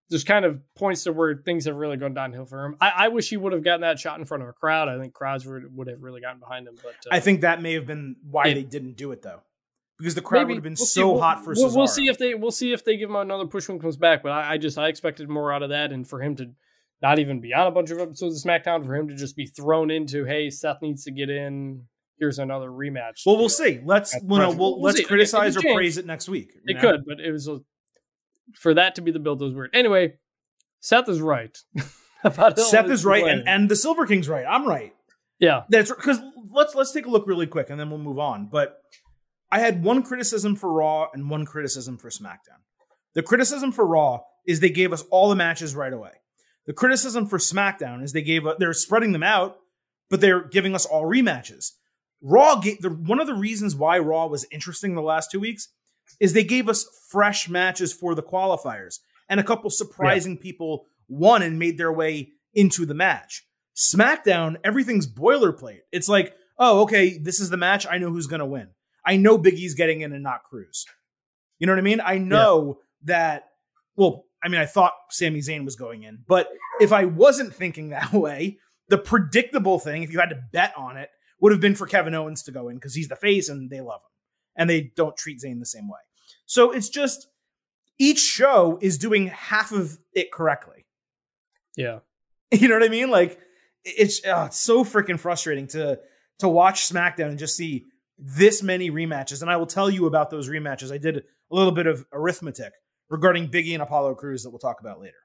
there's 0.10 0.24
kind 0.24 0.46
of 0.46 0.62
points 0.76 1.04
to 1.06 1.14
where 1.14 1.36
things 1.36 1.66
have 1.66 1.76
really 1.76 1.98
gone 1.98 2.14
downhill 2.14 2.46
for 2.46 2.66
him. 2.66 2.76
I, 2.80 2.92
I 2.96 3.08
wish 3.08 3.30
he 3.30 3.38
would 3.38 3.54
have 3.54 3.64
gotten 3.64 3.82
that 3.82 4.00
shot 4.00 4.20
in 4.20 4.26
front 4.26 4.44
of 4.44 4.50
a 4.50 4.54
crowd. 4.54 4.88
I 4.90 5.00
think 5.00 5.14
crowds 5.14 5.46
would, 5.46 5.76
would 5.76 5.88
have 5.88 6.02
really 6.04 6.22
gotten 6.22 6.40
behind 6.40 6.68
him. 6.68 6.76
But 6.76 6.92
uh, 7.12 7.16
I 7.16 7.20
think 7.20 7.42
that 7.42 7.62
may 7.62 7.74
have 7.74 7.88
been 7.88 8.16
why 8.30 8.46
Yeah. 8.48 8.56
they 8.56 8.64
didn't 8.64 8.98
do 8.98 9.12
it 9.12 9.22
though, 9.22 9.42
because 9.98 10.14
the 10.16 10.22
crowd 10.22 10.42
maybe- 10.42 10.54
would 10.54 10.58
have 10.58 10.64
been 10.64 10.76
we'll 10.78 10.86
so 10.86 11.12
We'll- 11.14 11.22
hot 11.22 11.44
for 11.44 11.54
we'll, 11.56 11.76
we'll 11.76 11.88
see 11.88 12.08
if 12.08 12.18
they 12.18 12.34
we'll 12.36 12.52
see 12.52 12.74
if 12.74 12.84
they 12.86 12.98
give 12.98 13.10
him 13.10 13.16
another 13.16 13.46
push 13.48 13.68
when 13.68 13.78
he 13.78 13.82
comes 13.82 13.98
back. 13.98 14.22
But 14.24 14.34
I, 14.34 14.54
I 14.54 14.58
just 14.58 14.78
I 14.78 14.88
expected 14.90 15.30
more 15.30 15.52
out 15.54 15.64
of 15.64 15.70
that, 15.70 15.92
and 15.92 16.08
for 16.08 16.22
him 16.22 16.36
to 16.36 16.52
not 17.02 17.20
even 17.20 17.42
be 17.42 17.54
on 17.54 17.68
a 17.68 17.72
bunch 17.72 17.90
of 17.92 18.00
episodes 18.00 18.44
of 18.46 18.50
SmackDown, 18.50 18.86
for 18.86 18.96
him 18.96 19.08
to 19.10 19.16
just 19.16 19.36
be 19.36 19.46
thrown 19.46 19.92
into, 19.92 20.24
hey, 20.26 20.50
Seth 20.50 20.82
needs 20.82 21.04
to 21.06 21.12
get 21.12 21.30
in. 21.30 21.84
Here's 22.20 22.40
another 22.40 22.70
rematch. 22.70 23.24
Well, 23.26 23.38
we'll 23.38 23.50
see. 23.50 23.82
Let's 23.84 24.16
well, 24.24 24.52
no, 24.52 24.58
we'll, 24.58 24.80
let's 24.82 24.98
see. 24.98 25.02
It- 25.02 25.06
it 25.06 25.08
criticize 25.10 25.58
or 25.58 25.62
praise 25.62 25.98
it 25.98 26.06
next 26.06 26.30
week. 26.30 26.54
It 26.66 26.76
know? 26.76 26.82
could, 26.82 27.06
but 27.06 27.20
it 27.20 27.32
was 27.32 27.48
a, 27.48 27.60
for 28.56 28.74
that 28.74 28.96
to 28.96 29.02
be 29.02 29.12
the 29.12 29.20
build 29.20 29.42
was 29.42 29.54
weird. 29.54 29.72
Anyway, 29.74 30.16
Seth 30.80 31.10
is 31.10 31.22
right. 31.22 31.58
about 32.24 32.60
Seth 32.60 32.90
is 32.90 33.06
right, 33.06 33.26
and 33.26 33.48
and 33.48 33.70
the 33.70 33.76
Silver 33.76 34.06
King's 34.06 34.30
right. 34.30 34.46
I'm 34.48 34.68
right. 34.68 34.94
yeah, 35.40 35.64
That's 35.70 35.90
because 35.90 36.20
let's 36.52 36.76
let's 36.76 36.92
take 36.92 37.06
a 37.06 37.10
look 37.10 37.28
really 37.28 37.48
quick, 37.48 37.70
and 37.70 37.80
then 37.80 37.90
we'll 37.90 38.00
move 38.00 38.20
on. 38.20 38.48
But 38.48 38.78
I 39.52 39.60
had 39.60 39.84
one 39.84 40.04
criticism 40.04 40.56
for 40.56 40.72
Raw 40.72 41.08
and 41.14 41.30
one 41.30 41.46
criticism 41.46 41.98
for 41.98 42.10
SmackDown. 42.10 42.62
The 43.14 43.24
criticism 43.24 43.72
for 43.72 43.86
Raw 43.86 44.22
is 44.48 44.60
they 44.60 44.70
gave 44.70 44.94
us 44.94 45.04
all 45.12 45.30
the 45.30 45.36
matches 45.36 45.76
right 45.76 45.94
away. 45.94 46.12
The 46.66 46.74
criticism 46.74 47.28
for 47.28 47.38
SmackDown 47.38 48.04
is 48.04 48.14
they 48.14 48.22
gave 48.22 48.44
they're 48.58 48.74
spreading 48.74 49.12
them 49.12 49.24
out, 49.24 49.58
but 50.10 50.22
they're 50.22 50.48
giving 50.48 50.76
us 50.76 50.86
all 50.86 51.04
rematches. 51.04 51.72
Raw 52.22 52.56
gave 52.56 52.82
the 52.82 52.90
one 52.90 53.20
of 53.20 53.28
the 53.28 53.34
reasons 53.34 53.76
why 53.76 54.00
Raw 54.00 54.28
was 54.28 54.46
interesting 54.52 54.96
the 54.96 55.02
last 55.02 55.30
two 55.30 55.40
weeks 55.40 55.70
is 56.20 56.34
they 56.34 56.44
gave 56.44 56.70
us 56.70 56.86
fresh 57.10 57.50
matches 57.50 57.94
for 57.94 58.16
the 58.16 58.24
qualifiers, 58.24 59.00
and 59.30 59.40
a 59.40 59.44
couple 59.44 59.70
surprising 59.70 60.38
people 60.38 60.86
won 61.08 61.42
and 61.42 61.60
made 61.60 61.78
their 61.78 61.92
way 61.92 62.32
into 62.54 62.86
the 62.86 62.94
match. 62.94 63.46
SmackDown, 63.76 64.58
everything's 64.64 65.12
boilerplate. 65.12 65.82
It's 65.92 66.10
like, 66.10 66.36
oh, 66.58 66.82
okay, 66.84 67.18
this 67.18 67.40
is 67.40 67.50
the 67.50 67.58
match. 67.58 67.88
I 67.90 67.98
know 67.98 68.12
who's 68.12 68.28
going 68.28 68.40
to 68.40 68.46
win. 68.46 68.70
I 69.06 69.18
know 69.18 69.38
Big 69.38 69.56
E's 69.56 69.74
getting 69.74 70.02
in 70.02 70.14
and 70.14 70.24
not 70.24 70.44
Crews. 70.44 70.86
You 71.60 71.68
know 71.68 71.74
what 71.74 71.80
I 71.80 71.84
mean? 71.84 72.02
I 72.04 72.18
know 72.18 72.80
that. 73.04 73.50
Well, 73.96 74.26
I 74.44 74.50
mean, 74.50 74.62
I 74.62 74.66
thought 74.66 74.94
Sami 75.10 75.40
Zayn 75.40 75.66
was 75.66 75.76
going 75.76 76.04
in, 76.04 76.20
but 76.28 76.50
if 76.80 76.92
I 76.92 77.06
wasn't 77.06 77.54
thinking 77.54 77.90
that 77.92 78.14
way, 78.14 78.60
the 78.90 78.98
predictable 78.98 79.80
thing, 79.80 80.04
if 80.04 80.12
you 80.12 80.20
had 80.20 80.30
to 80.30 80.44
bet 80.52 80.74
on 80.78 80.98
it, 80.98 81.10
would 81.40 81.52
have 81.52 81.62
been 81.62 81.76
for 81.76 81.88
Kevin 81.88 82.16
Owens 82.16 82.44
to 82.44 82.52
go 82.52 82.70
in 82.70 82.76
because 82.76 82.96
he's 82.96 83.08
the 83.10 83.16
face 83.16 83.50
and 83.50 83.70
they 83.70 83.82
love 83.82 84.02
him 84.02 84.13
and 84.56 84.70
they 84.70 84.92
don't 84.96 85.16
treat 85.16 85.42
Zayn 85.42 85.60
the 85.60 85.66
same 85.66 85.88
way. 85.88 86.00
So 86.46 86.72
it's 86.72 86.90
just 86.90 87.28
each 88.00 88.20
show 88.20 88.78
is 88.82 88.98
doing 88.98 89.28
half 89.28 89.72
of 89.72 89.98
it 90.14 90.32
correctly. 90.32 90.86
yeah. 91.76 92.00
You 92.52 92.68
know 92.68 92.76
what 92.76 92.84
I 92.84 92.90
mean? 92.90 93.10
Like 93.10 93.40
it's, 93.84 94.22
oh, 94.28 94.46
it's 94.46 94.60
so 94.60 94.84
freaking 94.84 95.20
frustrating 95.20 95.66
to 95.70 96.00
to 96.38 96.48
watch 96.48 96.88
SmackDown 96.88 97.30
and 97.30 97.40
just 97.40 97.56
see 97.56 97.86
this 98.20 98.62
many 98.62 98.92
rematches. 98.92 99.42
And 99.42 99.50
I 99.50 99.58
will 99.58 99.66
tell 99.66 99.90
you 99.90 100.06
about 100.06 100.30
those 100.30 100.48
rematches. 100.50 100.92
I 100.92 101.00
did 101.00 101.18
a 101.18 101.22
little 101.50 101.72
bit 101.72 101.88
of 101.88 102.06
arithmetic 102.14 102.74
regarding 103.10 103.50
Biggie 103.50 103.74
and 103.74 103.82
Apollo 103.82 104.16
Crews 104.16 104.44
that 104.44 104.52
we'll 104.52 104.60
talk 104.60 104.82
about 104.82 105.00
later. 105.00 105.18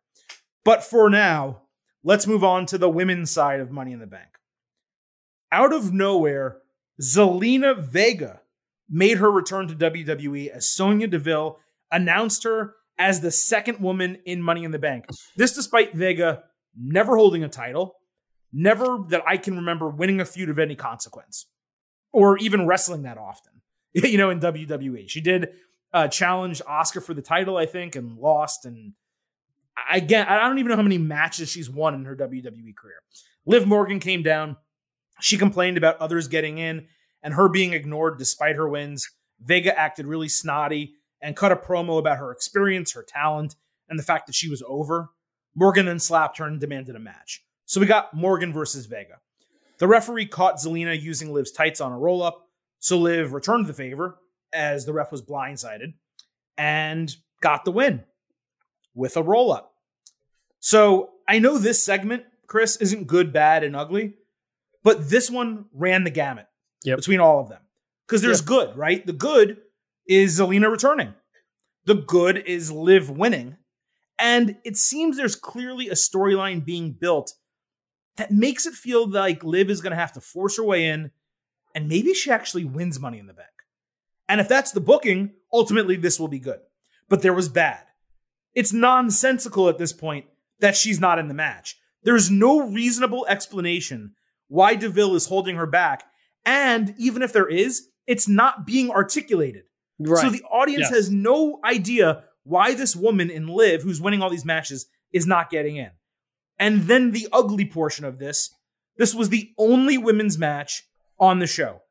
But 0.65 0.83
for 0.83 1.11
now, 1.11 1.63
let's 2.03 2.27
move 2.27 2.45
on 2.45 2.67
to 2.67 2.79
the 2.79 2.89
women's 2.89 3.31
side 3.31 3.61
of 3.61 3.71
Money 3.71 3.93
in 3.93 4.01
the 4.01 4.07
Bank. 4.07 4.29
Out 5.53 5.73
of 5.73 5.93
nowhere, 5.93 6.59
Zelina 7.01 7.79
Vega 7.79 8.41
made 8.89 9.19
her 9.19 9.31
return 9.31 9.69
to 9.69 9.75
WWE 9.75 10.49
as 10.49 10.69
Sonya 10.69 11.09
Deville 11.09 11.59
announced 11.91 12.45
her 12.45 12.75
as 12.99 13.21
the 13.21 13.31
second 13.31 13.81
woman 13.81 14.19
in 14.25 14.43
Money 14.43 14.65
in 14.65 14.71
the 14.71 14.79
Bank. 14.79 15.07
This 15.37 15.53
despite 15.55 15.95
Vega 15.95 16.45
never 16.77 17.17
holding 17.17 17.45
a 17.45 17.49
title, 17.49 17.95
never 18.53 18.99
that 19.09 19.23
I 19.27 19.37
can 19.37 19.57
remember 19.57 19.89
winning 19.89 20.21
a 20.21 20.25
feud 20.25 20.51
of 20.51 20.59
any 20.59 20.75
consequence, 20.75 21.47
or 22.13 22.39
even 22.39 22.67
wrestling 22.67 23.03
that 23.03 23.19
often. 23.19 23.53
You 23.95 24.19
know, 24.19 24.31
in 24.31 24.39
WWE, 24.39 25.09
she 25.09 25.21
did 25.21 25.49
uh, 25.93 26.07
challenge 26.09 26.63
Asuka 26.69 27.03
for 27.03 27.15
the 27.15 27.23
title, 27.23 27.57
I 27.57 27.67
think, 27.67 27.97
and 27.97 28.19
lost. 28.19 28.65
And 28.65 28.93
again, 29.91 30.27
I 30.29 30.47
don't 30.47 30.59
even 30.59 30.69
know 30.69 30.77
how 30.77 30.83
many 30.83 30.99
matches 30.99 31.49
she's 31.49 31.71
won 31.71 31.95
in 31.95 32.05
her 32.05 32.15
WWE 32.15 32.77
career. 32.77 33.01
Liv 33.47 33.67
Morgan 33.67 33.99
came 33.99 34.23
down. 34.23 34.57
She 35.21 35.37
complained 35.37 35.79
about 35.79 35.99
others 35.99 36.29
getting 36.29 36.59
in 36.59 36.87
and 37.23 37.35
her 37.35 37.49
being 37.49 37.73
ignored 37.73 38.19
despite 38.19 38.57
her 38.57 38.69
wins. 38.69 39.09
Vega 39.41 39.77
acted 39.79 40.07
really 40.07 40.29
snotty 40.29 40.95
and 41.21 41.37
cut 41.37 41.53
a 41.53 41.57
promo 41.57 41.99
about 41.99 42.19
her 42.19 42.33
experience, 42.33 42.93
her 42.93 43.05
talent, 43.07 43.57
and 43.89 43.99
the 43.99 44.05
fact 44.05 44.27
that 44.27 44.35
she 44.35 44.49
was 44.49 44.63
over. 44.67 45.11
Morgan 45.55 45.87
then 45.87 45.99
slapped 45.99 46.39
her 46.39 46.47
and 46.47 46.61
demanded 46.61 46.97
a 46.97 47.01
match. 47.01 47.45
So 47.67 47.81
we 47.81 47.87
got 47.87 48.15
Morgan 48.15 48.53
versus 48.53 48.87
Vega. 48.87 49.19
The 49.79 49.89
referee 49.89 50.27
caught 50.27 50.57
Zelina 50.57 51.01
using 51.01 51.33
Liv's 51.33 51.53
tights 51.53 51.81
on 51.81 51.93
a 51.93 51.99
roll 51.99 52.23
up, 52.23 52.49
so 52.79 52.99
Liv 52.99 53.33
returned 53.33 53.67
the 53.67 53.73
favor 53.73 54.19
as 54.53 54.85
the 54.85 54.93
ref 54.93 55.13
was 55.13 55.23
blindsided 55.23 55.95
and 56.57 57.15
got 57.41 57.65
the 57.65 57.71
win 57.71 58.05
with 58.95 59.17
a 59.17 59.23
roll 59.23 59.53
up. 59.53 59.75
So 60.59 61.11
I 61.29 61.39
know 61.39 61.59
this 61.59 61.83
segment, 61.83 62.25
Chris, 62.49 62.77
isn't 62.77 63.07
good, 63.07 63.33
bad, 63.33 63.63
and 63.63 63.77
ugly, 63.77 64.15
but 64.83 65.09
this 65.09 65.31
one 65.31 65.67
ran 65.73 66.03
the 66.03 66.11
gamut 66.11 66.48
Yep. 66.85 66.99
between 66.99 67.21
all 67.21 67.41
of 67.41 67.49
them. 67.49 67.61
Because 68.07 68.23
there's 68.23 68.41
Yep. 68.41 68.47
good, 68.47 68.77
right? 68.77 69.05
The 69.07 69.13
good 69.13 69.59
is 70.07 70.39
Zelina 70.39 70.71
returning. 70.71 71.15
The 71.85 71.95
good 71.95 72.39
is 72.39 72.71
Liv 72.73 73.11
winning. 73.11 73.57
And 74.19 74.57
it 74.65 74.77
seems 74.77 75.17
there's 75.17 75.37
clearly 75.37 75.89
a 75.89 75.95
storyline 75.95 76.65
being 76.65 76.93
built 76.93 77.35
that 78.17 78.33
makes 78.33 78.67
it 78.67 78.75
feel 78.75 79.09
like 79.09 79.45
Liv 79.45 79.71
is 79.71 79.81
going 79.81 79.93
to 79.93 79.97
have 79.97 80.13
to 80.13 80.21
force 80.21 80.57
her 80.57 80.65
way 80.65 80.87
in, 80.87 81.13
and 81.75 81.89
maybe 81.89 82.15
she 82.15 82.31
actually 82.31 82.65
wins 82.65 82.99
Money 82.99 83.19
in 83.19 83.27
the 83.27 83.33
Bank. 83.33 83.49
And 84.29 84.41
if 84.41 84.49
that's 84.49 84.73
the 84.73 84.81
booking, 84.81 85.35
ultimately 85.53 85.97
this 85.97 86.19
will 86.19 86.29
be 86.29 86.41
good. 86.41 86.61
But 87.09 87.23
there 87.23 87.33
was 87.33 87.49
bad. 87.49 87.85
It's 88.55 88.73
nonsensical 88.73 89.69
at 89.69 89.79
this 89.79 89.93
point 89.93 90.27
that 90.59 90.77
she's 90.77 90.99
not 90.99 91.19
in 91.19 91.29
the 91.29 91.35
match. 91.35 91.77
There's 92.03 92.31
no 92.31 92.69
reasonable 92.69 93.25
explanation 93.29 94.15
why 94.49 94.75
DeVille 94.75 95.15
is 95.15 95.27
holding 95.27 95.57
her 95.57 95.67
back. 95.67 96.05
And 96.49 96.95
even 96.97 97.23
if 97.23 97.33
there 97.35 97.47
is, 97.47 97.89
it's 98.07 98.27
not 98.27 98.67
being 98.67 98.91
articulated. 98.91 99.65
Right. 99.99 100.23
So 100.23 100.31
the 100.31 100.43
audience 100.45 100.87
Yes. 100.89 100.95
has 100.95 101.11
no 101.11 101.61
idea 101.63 102.25
why 102.45 102.73
this 102.73 102.97
woman 102.97 103.29
in 103.29 103.49
Liv, 103.49 103.83
who's 103.83 104.01
winning 104.01 104.23
all 104.23 104.31
these 104.31 104.47
matches, 104.47 104.87
is 105.13 105.27
not 105.27 105.51
getting 105.51 105.77
in. 105.77 105.91
And 106.59 106.85
then 106.85 107.11
the 107.11 107.29
ugly 107.33 107.67
portion 107.67 108.05
of 108.07 108.19
this 108.19 108.51
this 108.97 109.15
was 109.15 109.29
the 109.29 109.53
only 109.59 109.97
women's 109.97 110.39
match 110.39 110.83
on 111.21 111.39
the 111.39 111.47
show. 111.47 111.83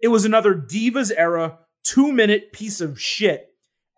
It 0.00 0.08
was 0.08 0.24
another 0.24 0.54
Divas 0.54 1.12
era 1.14 1.58
two 1.82 2.10
minute 2.10 2.52
piece 2.52 2.80
of 2.80 2.98
shit, 3.00 3.48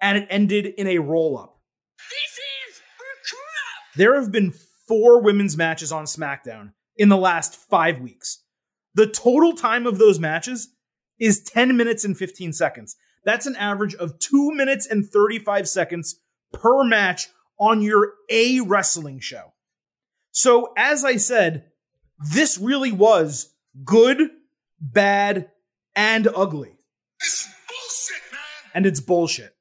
and 0.00 0.18
it 0.18 0.26
ended 0.30 0.66
in 0.66 0.86
a 0.88 0.98
roll 0.98 1.38
up. 1.38 1.60
This 2.10 2.38
is 2.74 2.80
crap. 3.28 3.96
There 3.96 4.20
have 4.20 4.32
been 4.32 4.52
four 4.88 5.20
women's 5.22 5.56
matches 5.56 5.92
on 5.92 6.06
SmackDown 6.06 6.72
in 6.96 7.08
the 7.08 7.16
last 7.16 7.54
five 7.54 8.00
weeks. 8.00 8.42
The 8.96 9.06
total 9.06 9.52
time 9.54 9.86
of 9.86 9.98
those 9.98 10.18
matches 10.18 10.70
is 11.18 11.42
10 11.42 11.76
minutes 11.76 12.04
and 12.04 12.16
15 12.16 12.52
seconds. 12.52 12.96
That's 13.24 13.46
an 13.46 13.56
average 13.56 13.94
of 13.94 14.18
2 14.18 14.52
minutes 14.52 14.86
and 14.86 15.06
35 15.06 15.68
seconds 15.68 16.20
per 16.52 16.82
match 16.84 17.28
on 17.58 17.82
your 17.82 18.14
A 18.30 18.60
wrestling 18.60 19.20
show. 19.20 19.52
So, 20.30 20.72
as 20.76 21.04
I 21.04 21.16
said, 21.16 21.64
this 22.32 22.58
really 22.58 22.92
was 22.92 23.54
good, 23.84 24.30
bad, 24.80 25.50
and 25.94 26.28
ugly. 26.34 26.78
This 27.20 27.32
is 27.40 27.48
bullshit, 27.68 28.22
man. 28.32 28.70
And 28.74 28.86
it's 28.86 29.00
bullshit. 29.00 29.54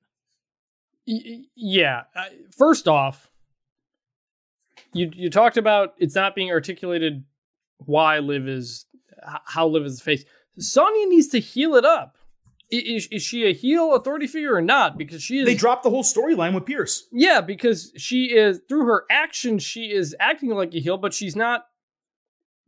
Y- 1.07 1.21
y- 1.25 1.41
yeah. 1.55 2.03
Uh, 2.15 2.25
First 2.57 2.87
off, 2.87 3.29
you 4.93 5.11
you 5.13 5.29
talked 5.29 5.57
about 5.57 5.93
it's 5.97 6.15
not 6.15 6.35
being 6.35 6.51
articulated 6.51 7.23
why 7.79 8.19
Liv 8.19 8.47
is 8.47 8.85
h- 8.93 8.94
how 9.45 9.67
Liv 9.67 9.85
is 9.85 9.97
the 9.97 10.03
face. 10.03 10.25
Sonya 10.57 11.07
needs 11.07 11.27
to 11.29 11.39
heal 11.39 11.75
it 11.75 11.85
up. 11.85 12.17
Is, 12.71 13.07
is 13.11 13.21
she 13.21 13.45
a 13.45 13.53
heel 13.53 13.93
authority 13.93 14.25
figure 14.25 14.55
or 14.55 14.61
not? 14.61 14.97
Because 14.97 15.21
she 15.21 15.37
is. 15.39 15.45
They 15.45 15.53
dropped 15.55 15.83
the 15.83 15.89
whole 15.91 16.03
storyline 16.03 16.53
with 16.55 16.65
Pearce. 16.65 17.07
yeah, 17.11 17.39
because 17.41 17.91
she 17.95 18.25
is 18.35 18.59
through 18.67 18.85
her 18.85 19.05
actions, 19.11 19.61
she 19.63 19.91
is 19.91 20.15
acting 20.19 20.49
like 20.49 20.73
a 20.73 20.79
heel, 20.79 20.97
but 20.97 21.13
she's 21.13 21.35
not. 21.35 21.65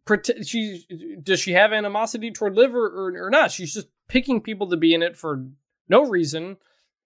prote- 0.05 0.47
She 0.47 0.86
does 1.24 1.39
she 1.39 1.53
have 1.53 1.74
animosity 1.74 2.32
toward 2.32 2.55
Liv 2.55 2.76
or, 2.76 2.86
or, 2.88 3.26
or 3.26 3.30
not? 3.30 3.51
She's 3.51 3.74
just 3.74 3.88
picking 4.08 4.39
people 4.41 4.70
to 4.70 4.78
be 4.78 4.93
in 4.93 5.01
it 5.01 5.18
for 5.18 5.45
no 5.89 6.05
reason 6.05 6.58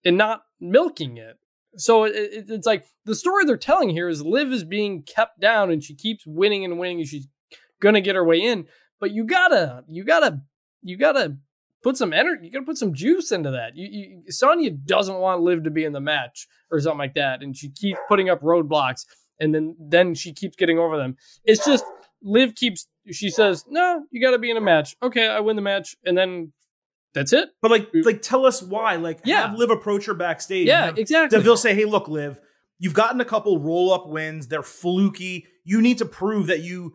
and 0.04 0.18
not 0.18 0.44
milking 0.60 1.18
it. 1.18 1.38
So 1.78 2.04
it, 2.04 2.14
it, 2.16 2.46
it's 2.50 2.68
like 2.68 2.86
the 3.06 3.16
story 3.16 3.46
they're 3.46 3.56
telling 3.58 3.90
here 3.90 4.10
is 4.10 4.22
Liv 4.22 4.52
is 4.52 4.64
being 4.66 5.04
kept 5.04 5.40
down 5.40 5.72
and 5.72 5.82
she 5.82 5.96
keeps 5.96 6.26
winning 6.28 6.66
and 6.66 6.78
winning 6.78 7.00
and 7.00 7.08
she's 7.08 7.28
gonna 7.80 8.02
get 8.02 8.16
her 8.16 8.26
way 8.26 8.42
in. 8.42 8.68
But 9.02 9.12
you 9.12 9.26
gotta, 9.26 9.84
you 9.90 10.06
gotta, 10.06 10.40
you 10.84 10.96
gotta 10.96 11.36
put 11.84 11.98
some 11.98 12.14
energy. 12.14 12.46
You 12.46 12.52
gotta 12.52 12.66
put 12.66 12.78
some 12.78 12.94
juice 12.94 13.32
into 13.32 13.52
that. 13.52 13.76
You, 13.76 13.88
you 13.92 14.32
Sonya 14.32 14.72
doesn't 14.72 15.16
want 15.18 15.42
Liv 15.42 15.64
to 15.66 15.72
be 15.72 15.84
in 15.84 15.92
the 15.92 16.00
match 16.00 16.48
or 16.72 16.80
something 16.80 17.00
like 17.00 17.16
that, 17.16 17.42
and 17.42 17.58
she 17.58 17.70
keeps 17.70 18.00
putting 18.08 18.30
up 18.30 18.42
roadblocks, 18.42 19.06
and 19.40 19.54
then 19.54 19.76
then 19.80 20.14
she 20.14 20.32
keeps 20.32 20.56
getting 20.56 20.80
over 20.80 20.98
them. 20.98 21.18
It's 21.44 21.66
just 21.66 21.84
Liv 22.22 22.56
keeps. 22.56 22.88
She 23.12 23.30
says, 23.30 23.66
"No, 23.68 24.04
you 24.12 24.22
gotta 24.22 24.40
be 24.40 24.52
in 24.52 24.58
a 24.58 24.62
match." 24.62 24.96
Okay, 25.02 25.28
I 25.28 25.40
win 25.40 25.56
the 25.56 25.62
match, 25.62 25.96
and 26.06 26.18
then 26.18 26.54
that's 27.14 27.34
it. 27.34 27.50
But 27.62 27.72
like, 27.72 27.92
mm. 27.92 28.06
like, 28.06 28.22
tell 28.22 28.46
us 28.46 28.62
why. 28.62 28.96
Like, 28.96 29.22
Yeah. 29.26 29.48
have 29.48 29.58
Liv 29.58 29.70
approach 29.72 30.06
her 30.06 30.14
backstage. 30.14 30.68
Yeah, 30.68 30.86
Have 30.86 30.98
exactly. 30.98 31.38
Deville 31.38 31.58
say, 31.58 31.74
"Hey, 31.74 31.86
look, 31.86 32.08
Liv, 32.08 32.40
you've 32.80 32.94
gotten 32.94 33.20
a 33.20 33.26
couple 33.26 33.60
roll 33.60 33.92
up 33.92 34.08
wins. 34.08 34.48
They're 34.48 34.64
fluky. 34.64 35.48
You 35.64 35.82
need 35.82 35.98
to 35.98 36.06
prove 36.06 36.48
that 36.48 36.62
you 36.62 36.94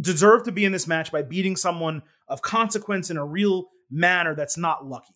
deserve 0.00 0.44
to 0.44 0.52
be 0.52 0.64
in 0.64 0.72
this 0.72 0.86
match 0.86 1.10
by 1.12 1.22
beating 1.22 1.56
someone 1.56 2.02
of 2.28 2.42
consequence 2.42 3.10
in 3.10 3.16
a 3.16 3.24
real 3.24 3.68
manner 3.90 4.34
that's 4.34 4.56
not 4.58 4.86
lucky." 4.86 5.14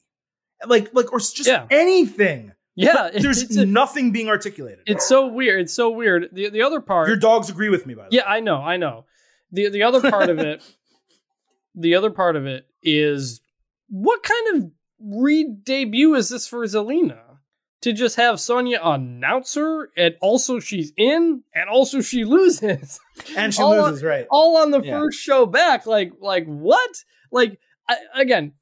Like, 0.66 0.92
like, 0.94 1.12
or 1.12 1.18
just 1.18 1.46
Yeah. 1.46 1.66
anything. 1.70 2.52
yeah, 2.76 3.10
There's 3.14 3.42
it's, 3.42 3.56
a- 3.56 3.66
nothing 3.66 4.12
being 4.12 4.28
articulated. 4.28 4.84
it's 4.86 5.06
so 5.06 5.26
weird. 5.26 5.62
It's 5.62 5.74
so 5.74 5.90
weird. 5.90 6.28
The 6.32 6.50
the 6.50 6.62
other 6.62 6.80
part, 6.80 7.08
Your 7.08 7.16
dogs 7.16 7.50
agree 7.50 7.68
with 7.68 7.86
me, 7.86 7.94
by 7.94 8.02
the 8.02 8.04
way. 8.04 8.08
Yeah, 8.12 8.24
I 8.26 8.40
know, 8.40 8.56
I 8.56 8.76
know. 8.76 9.04
The 9.52 9.68
the 9.70 9.82
other 9.82 10.00
part 10.10 10.30
of 10.30 10.38
it 10.38 10.62
the 11.74 11.94
other 11.94 12.10
part 12.10 12.36
of 12.36 12.46
it 12.46 12.66
is 12.82 13.40
what 13.88 14.22
kind 14.22 14.56
of 14.64 14.70
re-debut 15.00 16.14
is 16.14 16.28
this 16.28 16.46
for 16.46 16.64
Zelina? 16.64 17.18
To 17.82 17.92
just 17.94 18.16
have 18.16 18.38
Sonya 18.38 18.78
announce 18.82 19.54
her 19.54 19.90
and 19.96 20.14
also 20.20 20.60
she's 20.60 20.92
in 20.98 21.42
and 21.54 21.70
also 21.70 22.00
she 22.02 22.24
loses. 22.24 23.00
And 23.36 23.54
she 23.54 23.62
all 23.62 23.78
on- 23.80 23.90
loses, 23.90 24.02
right? 24.04 24.26
All 24.30 24.56
on 24.58 24.70
the 24.70 24.80
Yeah. 24.82 24.98
first 24.98 25.18
show 25.20 25.46
back. 25.46 25.86
Like 25.86 26.12
like 26.20 26.44
what? 26.46 26.90
Like 27.32 27.58
I, 27.88 27.96
again, 28.14 28.52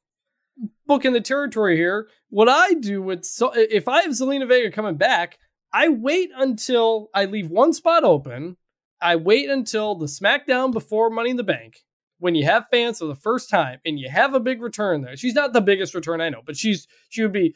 booking 0.86 1.12
the 1.12 1.20
territory 1.20 1.76
here. 1.76 2.08
What 2.30 2.48
I 2.48 2.74
do 2.74 3.02
with 3.02 3.24
so 3.24 3.52
if 3.54 3.88
I 3.88 4.02
have 4.02 4.12
Zelina 4.12 4.46
Vega 4.46 4.70
coming 4.70 4.96
back, 4.96 5.38
I 5.72 5.88
wait 5.88 6.30
until 6.36 7.08
I 7.14 7.24
leave 7.26 7.50
one 7.50 7.72
spot 7.72 8.04
open. 8.04 8.56
I 9.00 9.16
wait 9.16 9.48
until 9.48 9.94
the 9.94 10.06
SmackDown 10.06 10.72
before 10.72 11.10
Money 11.10 11.30
in 11.30 11.36
the 11.36 11.44
Bank 11.44 11.78
when 12.18 12.34
you 12.34 12.44
have 12.44 12.66
fans 12.70 12.98
for 12.98 13.04
the 13.06 13.14
first 13.14 13.48
time 13.48 13.78
and 13.84 13.98
you 13.98 14.08
have 14.10 14.34
a 14.34 14.40
big 14.40 14.60
return 14.60 15.02
there. 15.02 15.16
She's 15.16 15.34
not 15.34 15.52
the 15.52 15.60
biggest 15.60 15.94
return 15.94 16.20
I 16.20 16.30
know, 16.30 16.42
but 16.44 16.56
she's 16.56 16.86
she 17.08 17.22
would 17.22 17.32
be 17.32 17.54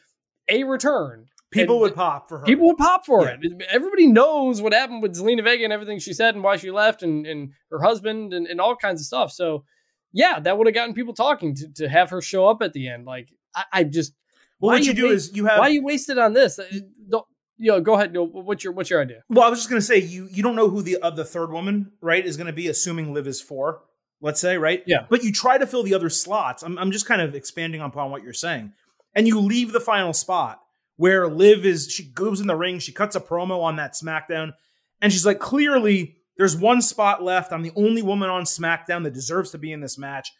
a 0.48 0.64
return. 0.64 1.26
People 1.52 1.80
would 1.80 1.94
pop 1.94 2.28
for 2.28 2.38
her. 2.38 2.44
People 2.44 2.66
would 2.66 2.78
pop 2.78 3.06
for 3.06 3.24
Yeah. 3.24 3.36
it. 3.40 3.62
Everybody 3.70 4.06
knows 4.06 4.60
what 4.60 4.72
happened 4.72 5.02
with 5.02 5.14
Zelina 5.14 5.44
Vega 5.44 5.64
and 5.64 5.72
everything 5.72 5.98
she 5.98 6.12
said 6.12 6.34
and 6.34 6.42
why 6.42 6.56
she 6.56 6.70
left 6.70 7.02
and, 7.02 7.26
and 7.26 7.52
her 7.70 7.80
husband 7.80 8.32
and, 8.32 8.46
and 8.46 8.60
all 8.60 8.74
kinds 8.74 9.00
of 9.00 9.06
stuff. 9.06 9.30
So, 9.32 9.64
yeah, 10.12 10.40
that 10.40 10.58
would 10.58 10.66
have 10.66 10.74
gotten 10.74 10.94
people 10.94 11.14
talking 11.14 11.54
to, 11.54 11.68
to 11.74 11.88
have 11.88 12.10
her 12.10 12.20
show 12.20 12.46
up 12.48 12.62
at 12.62 12.72
the 12.72 12.88
end. 12.88 13.04
Like, 13.06 13.28
I, 13.54 13.64
I 13.72 13.84
just, 13.84 14.12
well, 14.60 14.72
what 14.72 14.82
you 14.82 14.88
you 14.88 14.94
do 14.94 15.06
is 15.10 15.34
you 15.34 15.46
have 15.46 15.58
why 15.58 15.68
you 15.68 15.82
wasted 15.84 16.18
on 16.18 16.32
this? 16.32 16.58
Uh, 16.58 16.64
Don't, 17.08 17.26
you 17.58 17.70
know, 17.72 17.80
go 17.80 17.94
ahead. 17.94 18.12
What's 18.16 18.64
your 18.64 18.72
what's 18.72 18.90
your 18.90 19.00
idea? 19.02 19.22
Well, 19.28 19.44
I 19.44 19.50
was 19.50 19.58
just 19.58 19.68
gonna 19.68 19.80
say 19.80 19.98
you 19.98 20.28
you 20.32 20.42
don't 20.42 20.56
know 20.56 20.68
who 20.68 20.82
the 20.82 20.98
uh, 21.02 21.10
the 21.10 21.24
third 21.24 21.50
woman 21.52 21.92
right 22.00 22.24
is 22.24 22.36
gonna 22.36 22.52
be, 22.52 22.68
assuming 22.68 23.12
Liv 23.12 23.26
is 23.26 23.40
four. 23.40 23.82
Let's 24.20 24.40
say 24.40 24.56
right, 24.56 24.82
Yeah. 24.86 25.06
But 25.10 25.24
you 25.24 25.32
try 25.32 25.58
to 25.58 25.66
fill 25.66 25.82
the 25.82 25.94
other 25.94 26.08
slots. 26.08 26.62
I'm 26.62 26.78
I'm 26.78 26.92
just 26.92 27.06
kind 27.06 27.20
of 27.20 27.34
expanding 27.34 27.80
upon 27.80 28.10
what 28.12 28.22
you're 28.22 28.32
saying, 28.32 28.72
and 29.14 29.26
you 29.26 29.40
leave 29.40 29.72
the 29.72 29.80
final 29.80 30.12
spot 30.12 30.61
where 30.96 31.28
Liv 31.28 31.64
is. 31.64 31.90
She 31.90 32.04
goes 32.04 32.40
in 32.40 32.46
the 32.46 32.56
ring. 32.56 32.78
She 32.78 32.92
cuts 32.92 33.16
a 33.16 33.20
promo 33.20 33.62
on 33.62 33.76
that 33.76 33.94
SmackDown, 33.94 34.52
and 35.00 35.12
she's 35.12 35.26
like, 35.26 35.40
clearly 35.40 36.16
there's 36.36 36.56
one 36.56 36.82
spot 36.82 37.22
left. 37.22 37.52
I'm 37.52 37.62
the 37.62 37.72
only 37.76 38.02
woman 38.02 38.30
on 38.30 38.44
SmackDown 38.44 39.04
that 39.04 39.14
deserves 39.14 39.50
to 39.50 39.58
be 39.58 39.72
in 39.72 39.80
this 39.80 39.98
match. 39.98 40.30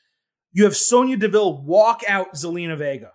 You 0.52 0.64
have 0.64 0.76
Sonya 0.76 1.16
Deville 1.16 1.62
walk 1.62 2.02
out 2.08 2.34
Zelina 2.34 2.76
Vega, 2.76 3.12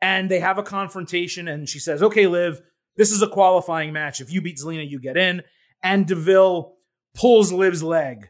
and 0.00 0.30
they 0.30 0.40
have 0.40 0.58
a 0.58 0.62
confrontation, 0.62 1.48
and 1.48 1.68
she 1.68 1.78
says, 1.78 2.02
"Okay, 2.02 2.26
Liv." 2.26 2.60
This 2.96 3.10
is 3.10 3.22
a 3.22 3.28
qualifying 3.28 3.92
match. 3.92 4.20
If 4.20 4.32
you 4.32 4.40
beat 4.40 4.58
Zelina, 4.58 4.88
you 4.88 5.00
get 5.00 5.16
in. 5.16 5.42
And 5.82 6.06
Deville 6.06 6.76
pulls 7.14 7.50
Liv's 7.50 7.82
leg, 7.82 8.28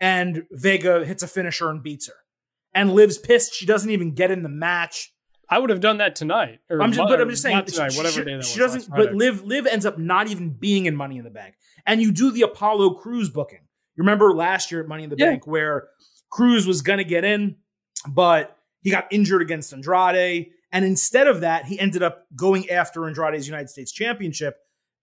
and 0.00 0.44
Vega 0.50 1.04
hits 1.04 1.22
a 1.22 1.28
finisher 1.28 1.68
and 1.68 1.82
beats 1.82 2.08
her. 2.08 2.14
And 2.72 2.92
Liv's 2.92 3.18
pissed. 3.18 3.54
She 3.54 3.66
doesn't 3.66 3.90
even 3.90 4.14
get 4.14 4.30
in 4.30 4.42
the 4.42 4.48
match. 4.48 5.12
I 5.48 5.58
would 5.58 5.70
have 5.70 5.80
done 5.80 5.98
that 5.98 6.16
tonight. 6.16 6.58
Or 6.68 6.82
I'm 6.82 6.90
just, 6.90 6.98
mo- 7.00 7.06
but 7.08 7.20
I'm 7.20 7.30
just 7.30 7.42
saying, 7.42 7.56
not 7.56 7.66
tonight, 7.68 7.92
she, 7.92 7.98
whatever 7.98 8.14
she- 8.14 8.24
day 8.24 8.30
that 8.32 8.36
was. 8.38 8.48
she 8.50 8.58
doesn't. 8.58 8.88
But 8.90 8.96
Friday. 8.96 9.12
Liv, 9.14 9.44
Liv 9.44 9.66
ends 9.66 9.86
up 9.86 9.98
not 9.98 10.28
even 10.28 10.50
being 10.50 10.86
in 10.86 10.96
Money 10.96 11.18
in 11.18 11.24
the 11.24 11.30
Bank, 11.30 11.54
and 11.86 12.02
you 12.02 12.10
do 12.12 12.30
the 12.30 12.42
Apollo 12.42 12.94
Crews 12.94 13.30
booking. 13.30 13.60
You 13.96 14.02
remember 14.02 14.34
last 14.34 14.70
year 14.72 14.80
at 14.82 14.88
Money 14.88 15.04
in 15.04 15.10
the 15.10 15.16
Yeah. 15.18 15.30
Bank 15.30 15.46
where 15.46 15.88
Crews 16.30 16.66
was 16.66 16.82
going 16.82 16.98
to 16.98 17.04
get 17.04 17.24
in, 17.24 17.56
but 18.08 18.56
he 18.82 18.90
got 18.90 19.06
injured 19.10 19.42
against 19.42 19.72
Andrade, 19.72 20.50
and 20.72 20.84
instead 20.84 21.26
of 21.28 21.40
that, 21.42 21.64
he 21.66 21.78
ended 21.78 22.02
up 22.02 22.26
going 22.34 22.68
after 22.70 23.06
Andrade's 23.06 23.46
United 23.46 23.68
States 23.70 23.92
Championship. 23.92 24.56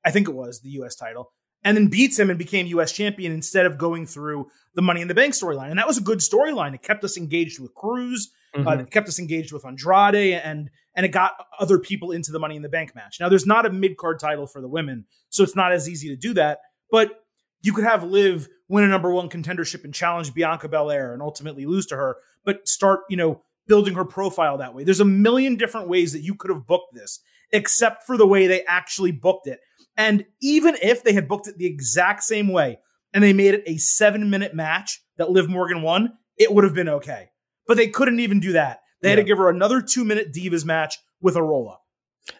I 0.05 0.11
think 0.11 0.27
it 0.27 0.33
was 0.35 0.59
the 0.61 0.69
U.S. 0.71 0.95
title, 0.95 1.31
and 1.63 1.77
then 1.77 1.87
beats 1.87 2.19
him 2.19 2.29
and 2.29 2.37
became 2.37 2.67
U.S. 2.67 2.91
champion 2.91 3.31
instead 3.31 3.65
of 3.65 3.77
going 3.77 4.05
through 4.05 4.47
the 4.75 4.81
Money 4.81 5.01
in 5.01 5.07
the 5.07 5.13
Bank 5.13 5.33
storyline. 5.33 5.69
And 5.69 5.79
that 5.79 5.87
was 5.87 5.97
a 5.97 6.01
good 6.01 6.19
storyline. 6.19 6.73
It 6.75 6.81
kept 6.81 7.03
us 7.05 7.15
engaged 7.17 7.59
with 7.61 7.73
Crews. 7.73 8.31
Uh, 8.55 8.59
Mhm. 8.59 8.81
it 8.81 8.91
kept 8.91 9.07
us 9.07 9.17
engaged 9.19 9.51
with 9.51 9.65
Andrade 9.65 10.39
and 10.43 10.69
and 10.95 11.05
it 11.07 11.09
got 11.09 11.33
other 11.59 11.79
people 11.79 12.11
into 12.11 12.31
the 12.31 12.37
Money 12.37 12.55
in 12.55 12.61
the 12.61 12.69
Bank 12.69 12.93
match. 12.93 13.17
Now 13.19 13.27
there's 13.27 13.47
not 13.47 13.65
a 13.65 13.71
mid 13.71 13.97
card 13.97 14.19
title 14.19 14.45
for 14.45 14.61
the 14.61 14.67
women, 14.67 15.05
so 15.29 15.43
it's 15.43 15.55
not 15.55 15.71
as 15.71 15.89
easy 15.89 16.07
to 16.09 16.15
do 16.15 16.33
that. 16.35 16.59
But 16.91 17.23
you 17.63 17.73
could 17.73 17.83
have 17.83 18.03
Liv 18.03 18.47
win 18.69 18.83
a 18.83 18.87
number 18.87 19.11
one 19.11 19.27
contendership 19.29 19.83
and 19.83 19.93
challenge 19.93 20.33
Bianca 20.35 20.67
Belair 20.69 21.13
and 21.13 21.21
ultimately 21.21 21.65
lose 21.65 21.87
to 21.87 21.95
her, 21.95 22.17
but 22.45 22.67
start 22.67 22.99
you 23.09 23.17
know 23.17 23.41
building 23.67 23.95
her 23.95 24.05
profile 24.05 24.57
that 24.59 24.75
way. 24.75 24.83
There's 24.83 24.99
a 24.99 25.05
million 25.05 25.55
different 25.55 25.87
ways 25.87 26.11
that 26.13 26.21
you 26.21 26.35
could 26.35 26.51
have 26.51 26.67
booked 26.67 26.93
this, 26.93 27.19
except 27.51 28.03
for 28.03 28.17
the 28.17 28.27
way 28.27 28.45
they 28.45 28.63
actually 28.65 29.11
booked 29.13 29.47
it. 29.47 29.61
And 29.97 30.25
even 30.41 30.75
if 30.81 31.03
they 31.03 31.13
had 31.13 31.27
booked 31.27 31.47
it 31.47 31.57
the 31.57 31.65
exact 31.65 32.23
same 32.23 32.49
way 32.49 32.79
and 33.13 33.23
they 33.23 33.31
made 33.33 33.53
it 33.53 33.63
a 33.65 33.77
seven 33.77 34.29
minute 34.29 34.53
match 34.53 35.01
that 35.17 35.29
Liv 35.31 35.47
Morgan 35.49 35.81
won, 35.81 36.13
it 36.37 36.53
would 36.53 36.63
have 36.65 36.73
been 36.73 36.89
okay. 36.89 37.29
But 37.67 37.77
they 37.77 37.87
couldn't 37.87 38.19
even 38.19 38.39
do 38.39 38.53
that. 38.53 38.81
They 39.01 39.09
had 39.09 39.15
to 39.17 39.23
give 39.23 39.37
her 39.37 39.49
another 39.49 39.81
two 39.81 40.05
minute 40.05 40.33
Divas 40.33 40.65
match 40.65 40.97
with 41.21 41.35
a 41.35 41.43
roll 41.43 41.69
up. 41.69 41.81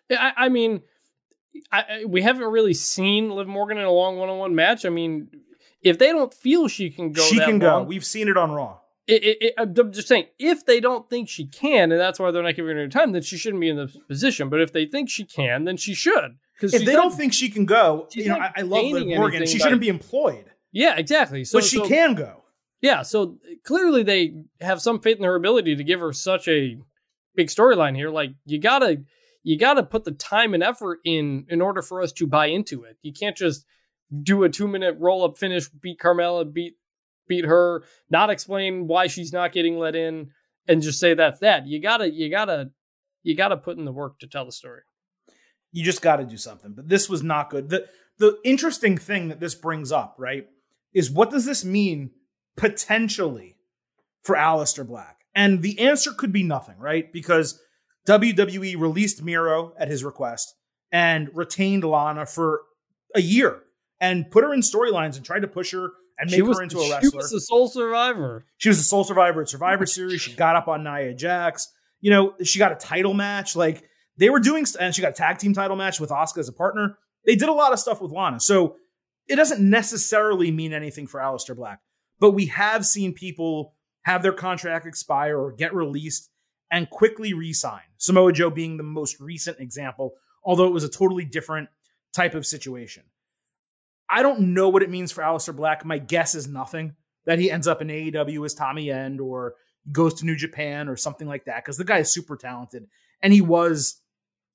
I, 0.09 0.32
I 0.38 0.49
mean, 0.49 0.82
I, 1.71 2.05
we 2.07 2.21
haven't 2.21 2.45
really 2.45 2.74
seen 2.74 3.30
Liv 3.30 3.47
Morgan 3.47 3.78
in 3.78 3.84
a 3.84 3.91
long 3.91 4.17
one-on-one 4.17 4.55
match. 4.55 4.86
I 4.86 4.89
mean, 4.89 5.28
if 5.82 5.99
they 5.99 6.07
don't 6.07 6.34
feel 6.34 6.67
she 6.67 6.89
can 6.89 7.11
go, 7.11 7.21
She 7.24 7.38
that 7.39 7.47
can 7.47 7.59
go. 7.59 7.84
We've 7.84 8.05
seen 8.05 8.30
it 8.30 8.38
on 8.38 8.51
Raw. 8.51 8.80
it, 9.07 9.24
it, 9.24 9.38
it, 9.41 9.53
I'm 9.57 9.91
just 9.91 10.07
saying, 10.07 10.28
if 10.39 10.65
they 10.65 10.80
don't 10.80 11.09
think 11.09 11.28
she 11.28 11.45
can, 11.45 11.91
and 11.91 11.99
that's 11.99 12.19
why 12.19 12.32
they're 12.32 12.43
not 12.43 12.55
giving 12.55 12.78
her 12.78 12.88
time, 12.88 13.11
then 13.11 13.21
she 13.21 13.38
shouldn't 13.38 13.59
be 13.59 13.69
in 13.69 13.76
this 13.76 13.97
position. 14.07 14.49
But 14.49 14.61
if 14.61 14.71
they 14.71 14.86
think 14.86 15.09
she 15.09 15.26
can, 15.26 15.65
then 15.65 15.76
she 15.76 15.93
should. 15.93 16.38
Because 16.55 16.74
If 16.74 16.86
they 16.86 16.93
don't 16.93 17.13
think 17.13 17.34
she 17.34 17.49
can 17.49 17.65
go, 17.65 18.07
you 18.13 18.30
know, 18.30 18.38
I, 18.38 18.51
I 18.57 18.61
love 18.61 18.86
Liv 18.86 19.07
Morgan. 19.07 19.45
She 19.45 19.59
shouldn't 19.59 19.82
be 19.82 19.89
employed, 19.89 20.45
yeah, 20.71 20.95
exactly. 20.95 21.43
So 21.43 21.57
but 21.57 21.65
she 21.65 21.78
so- 21.78 21.88
can 21.88 22.13
go. 22.13 22.43
Yeah, 22.84 23.04
so 23.04 23.38
clearly 23.64 24.04
they 24.04 24.34
have 24.60 24.82
some 24.82 25.00
faith 25.00 25.18
in 25.18 25.24
her 25.24 25.36
ability 25.36 25.78
to 25.78 25.84
give 25.86 26.02
her 26.02 26.12
such 26.12 26.50
a 26.50 26.78
big 27.34 27.48
storyline 27.48 27.96
here. 27.96 28.10
Like 28.10 28.32
you 28.46 28.60
gotta 28.60 29.04
you 29.42 29.58
gotta 29.58 29.84
put 29.84 30.04
the 30.04 30.12
time 30.12 30.54
and 30.54 30.62
effort 30.62 31.00
in 31.06 31.46
in 31.48 31.62
order 31.62 31.82
for 31.82 32.02
us 32.02 32.12
to 32.12 32.28
buy 32.28 32.48
into 32.48 32.84
it. 32.84 32.98
You 33.02 33.14
can't 33.14 33.38
just 33.38 33.66
do 34.22 34.44
a 34.44 34.50
two 34.50 34.68
minute 34.68 34.98
roll 35.00 35.24
up 35.24 35.38
finish, 35.38 35.70
beat 35.70 35.98
Carmella, 35.98 36.52
beat 36.52 36.74
beat 37.26 37.46
her, 37.46 37.86
not 38.10 38.30
explain 38.30 38.86
why 38.86 39.08
she's 39.08 39.32
not 39.32 39.54
getting 39.54 39.78
let 39.80 39.96
in, 39.96 40.32
and 40.68 40.82
just 40.82 41.00
say 41.00 41.14
that's 41.14 41.40
that. 41.40 41.66
You 41.66 41.82
gotta 41.82 42.12
you 42.12 42.30
gotta 42.30 42.72
you 43.24 43.34
gotta 43.34 43.56
put 43.56 43.78
in 43.78 43.86
the 43.86 43.94
work 43.94 44.20
to 44.20 44.28
tell 44.28 44.46
the 44.46 44.52
story. 44.52 44.82
You 45.72 45.86
just 45.86 46.02
got 46.02 46.18
to 46.18 46.26
do 46.26 46.38
something. 46.38 46.74
But 46.76 46.90
this 46.90 47.08
was 47.08 47.24
not 47.24 47.50
good. 47.50 47.70
The 47.70 47.88
the 48.18 48.40
interesting 48.44 48.98
thing 48.98 49.30
that 49.30 49.40
this 49.40 49.56
brings 49.56 49.94
up, 49.94 50.16
right, 50.18 50.48
is 50.94 51.10
what 51.10 51.32
does 51.32 51.46
this 51.46 51.64
mean 51.64 52.12
potentially 52.56 53.58
for 54.22 54.36
Aleister 54.36 54.86
Black? 54.86 55.20
And 55.36 55.62
the 55.62 55.80
answer 55.80 56.12
could 56.12 56.32
be 56.32 56.43
nothing, 56.43 56.78
right? 56.78 57.12
Because 57.12 57.60
WWE 58.08 58.80
released 58.80 59.24
Miro 59.24 59.74
at 59.78 59.88
his 59.88 60.04
request 60.04 60.54
and 60.91 61.30
retained 61.34 61.84
Lana 61.84 62.26
for 62.26 62.62
a 63.16 63.22
year 63.22 63.64
and 63.99 64.30
put 64.30 64.43
her 64.43 64.54
in 64.54 64.60
storylines 64.62 65.16
and 65.16 65.26
tried 65.26 65.41
to 65.41 65.47
push 65.47 65.72
her 65.72 65.91
and 66.20 66.30
make 66.30 66.43
was, 66.43 66.58
her 66.58 66.64
into 66.64 66.78
a 66.80 66.89
wrestler. 66.89 67.10
She 67.10 67.18
was 67.18 67.32
the 67.32 67.39
sole 67.39 67.68
survivor. 67.68 68.45
She 68.58 68.70
was 68.70 68.80
a 68.80 68.84
sole 68.84 69.04
survivor 69.04 69.41
at 69.41 69.49
Survivor 69.49 69.86
Series. 69.86 70.22
She 70.22 70.34
got 70.34 70.56
up 70.56 70.68
on 70.68 70.84
Nia 70.84 71.14
Jax. 71.14 71.70
You 72.01 72.12
know, 72.12 72.34
she 72.43 72.60
got 72.60 72.72
a 72.72 72.76
title 72.76 73.14
match. 73.14 73.56
Like 73.56 73.84
they 74.18 74.30
were 74.30 74.39
doing, 74.39 74.66
and 74.80 74.93
she 74.93 75.01
got 75.01 75.12
a 75.12 75.16
tag 75.16 75.39
team 75.39 75.54
title 75.54 75.76
match 75.76 75.99
with 75.99 76.10
Asuka 76.10 76.39
as 76.39 76.49
a 76.49 76.54
partner. 76.54 76.97
They 77.26 77.36
did 77.36 77.49
a 77.49 77.54
lot 77.54 77.74
of 77.74 77.80
stuff 77.80 78.01
with 78.01 78.12
Lana. 78.12 78.39
So 78.39 78.76
it 79.28 79.38
doesn't 79.38 79.68
necessarily 79.68 80.51
mean 80.51 80.74
anything 80.74 81.08
for 81.08 81.20
Aleister 81.20 81.56
Black, 81.56 81.80
but 82.20 82.32
we 82.32 82.47
have 82.47 82.86
seen 82.86 83.14
people 83.14 83.74
have 84.03 84.22
their 84.22 84.34
contract 84.34 84.86
expire 84.86 85.38
or 85.38 85.51
get 85.51 85.74
released 85.74 86.30
and 86.72 86.89
quickly 86.89 87.34
re-sign. 87.34 87.82
Samoa 87.97 88.34
Joe 88.34 88.49
being 88.49 88.78
the 88.78 88.84
most 88.84 89.20
recent 89.20 89.59
example, 89.59 90.16
although 90.43 90.68
it 90.68 90.74
was 90.74 90.84
a 90.84 90.89
totally 90.89 91.26
different 91.26 91.70
type 92.14 92.36
of 92.36 92.45
situation. 92.45 93.03
I 94.09 94.22
don't 94.22 94.53
know 94.53 94.70
what 94.70 94.84
it 94.84 94.89
means 94.89 95.11
for 95.11 95.24
Aleister 95.24 95.55
Black. 95.55 95.86
My 95.86 95.97
guess 95.97 96.36
is 96.36 96.47
nothing 96.47 96.95
that 97.26 97.39
he 97.39 97.49
ends 97.49 97.68
up 97.68 97.82
in 97.82 97.88
AEW 97.88 98.45
as 98.45 98.53
Tommy 98.53 98.91
End 98.91 99.22
or 99.22 99.55
goes 99.91 100.16
to 100.16 100.26
New 100.26 100.36
Japan 100.36 100.88
or 100.88 100.95
something 100.95 101.28
like 101.28 101.45
that 101.45 101.64
because 101.64 101.78
the 101.78 101.84
guy 101.84 101.99
is 101.99 102.14
super 102.14 102.38
talented 102.38 102.88
and 103.22 103.34
he 103.34 103.41
was 103.41 104.01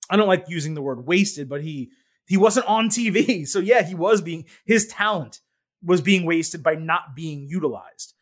I 0.09 0.16
don't 0.16 0.28
like 0.28 0.46
using 0.48 0.74
the 0.74 0.82
word 0.82 1.06
wasted 1.06 1.48
but 1.48 1.62
he 1.62 1.90
he 2.26 2.36
wasn't 2.36 2.66
on 2.66 2.88
TV 2.88 3.46
so 3.48 3.59
yeah 3.59 3.82
he 3.82 3.94
was 3.94 4.22
being 4.22 4.46
his 4.64 4.86
talent 4.86 5.40
was 5.83 6.01
being 6.01 6.24
wasted 6.24 6.62
by 6.62 6.74
not 6.74 7.14
being 7.14 7.47
utilized 7.49 8.14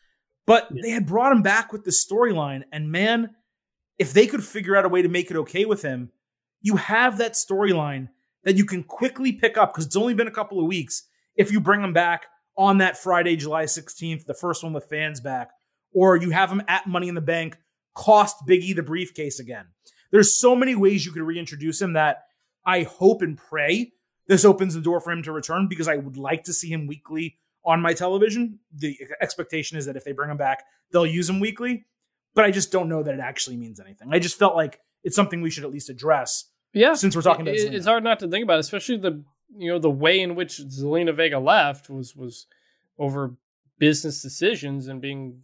but 0.47 0.69
Yeah. 0.71 0.83
they 0.83 0.91
had 0.91 1.07
brought 1.07 1.33
him 1.33 1.43
back 1.43 1.73
with 1.73 1.85
this 1.85 2.05
storyline 2.05 2.63
and 2.73 2.91
man 2.91 3.31
if 3.99 4.13
they 4.13 4.27
could 4.27 4.45
figure 4.45 4.77
out 4.77 4.85
a 4.85 4.89
way 4.89 5.03
to 5.03 5.09
make 5.09 5.31
it 5.31 5.37
okay 5.37 5.65
with 5.65 5.83
him 5.83 6.11
you 6.61 6.77
have 6.77 7.19
that 7.19 7.33
storyline 7.33 8.09
that 8.45 8.57
you 8.57 8.65
can 8.65 8.83
quickly 8.85 9.33
pick 9.33 9.57
up 9.57 9.73
because 9.73 9.87
it's 9.87 9.97
only 9.97 10.15
been 10.15 10.29
a 10.29 10.33
couple 10.33 10.61
of 10.61 10.67
weeks 10.67 11.05
if 11.35 11.51
you 11.53 11.61
bring 11.61 11.83
him 11.83 11.93
back 11.93 12.27
on 12.59 12.79
that 12.79 12.97
Friday, 12.97 13.37
July 13.37 13.65
16th, 13.65 14.25
the 14.25 14.33
first 14.33 14.65
one 14.65 14.73
with 14.73 14.87
fans 14.89 15.21
back, 15.21 15.51
or 15.93 16.17
you 16.17 16.31
have 16.31 16.51
him 16.51 16.63
at 16.69 16.87
Money 16.87 17.07
in 17.09 17.15
the 17.15 17.21
Bank, 17.21 17.59
cost 17.95 18.37
Biggie 18.49 18.75
the 18.75 18.83
briefcase 18.83 19.39
again. 19.39 19.67
There's 20.11 20.41
so 20.41 20.57
many 20.57 20.75
ways 20.75 21.05
you 21.05 21.13
could 21.13 21.21
reintroduce 21.23 21.83
him 21.83 21.93
that 21.93 22.23
I 22.65 22.85
hope 22.85 23.21
and 23.21 23.37
pray 23.37 23.93
this 24.27 24.47
opens 24.47 24.73
the 24.75 24.81
door 24.81 25.01
for 25.01 25.13
him 25.13 25.23
to 25.25 25.33
return 25.33 25.69
because 25.69 25.87
I 25.87 25.97
would 25.97 26.17
like 26.17 26.45
to 26.45 26.55
see 26.55 26.69
him 26.73 26.87
weekly 26.87 27.37
on 27.67 27.81
my 27.83 27.93
television. 27.93 28.59
The 28.75 28.97
expectation 29.21 29.77
is 29.77 29.85
that 29.87 29.97
if 29.97 30.05
they 30.05 30.13
bring 30.13 30.31
him 30.31 30.37
back, 30.37 30.65
they'll 30.93 31.07
use 31.07 31.29
him 31.29 31.41
weekly, 31.41 31.85
but 32.35 32.45
I 32.45 32.51
just 32.51 32.71
don't 32.73 32.89
know 32.89 33.03
that 33.03 33.13
it 33.15 33.21
actually 33.21 33.57
means 33.57 33.81
anything. 33.81 34.09
I 34.13 34.19
just 34.21 34.39
felt 34.39 34.55
like 34.57 34.81
it's 35.05 35.17
something 35.17 35.41
we 35.43 35.51
should 35.51 35.65
at 35.65 35.71
least 35.71 35.91
address 35.91 36.45
Yeah, 36.73 36.95
since 36.95 37.15
we're 37.17 37.23
talking 37.23 37.43
about 37.47 37.57
Zelina. 37.57 37.75
it's 37.75 37.87
hard 37.87 38.05
not 38.05 38.21
to 38.21 38.29
think 38.29 38.45
about, 38.45 38.57
it, 38.57 38.61
especially 38.61 38.99
the 38.99 39.23
you 39.57 39.71
know 39.73 39.79
the 39.79 39.91
way 39.91 40.21
in 40.21 40.35
which 40.35 40.59
Zelina 40.59 41.15
Vega 41.15 41.39
left 41.39 41.89
was 41.91 42.15
was 42.17 42.47
over 42.99 43.35
business 43.79 44.23
decisions 44.23 44.89
and 44.89 45.01
being 45.01 45.43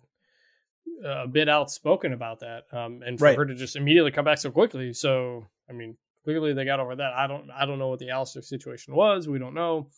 uh, 1.05 1.25
a 1.25 1.29
bit 1.29 1.49
outspoken 1.49 2.12
about 2.12 2.41
that, 2.41 2.64
um, 2.73 3.03
and 3.07 3.18
for 3.18 3.27
Right. 3.27 3.37
her 3.37 3.47
to 3.47 3.55
just 3.55 3.77
immediately 3.77 4.11
come 4.11 4.25
back 4.25 4.39
so 4.39 4.51
quickly. 4.51 4.93
So 4.93 5.47
I 5.68 5.73
mean, 5.73 5.97
clearly 6.25 6.53
they 6.53 6.64
got 6.64 6.81
over 6.81 6.97
that. 6.97 7.12
I 7.14 7.27
don't 7.27 7.51
I 7.51 7.66
don't 7.66 7.79
know 7.79 7.89
what 7.89 7.99
the 7.99 8.09
Aleister 8.09 8.43
situation 8.45 8.95
was. 8.95 9.29
We 9.29 9.39
don't 9.39 9.55
know, 9.55 9.89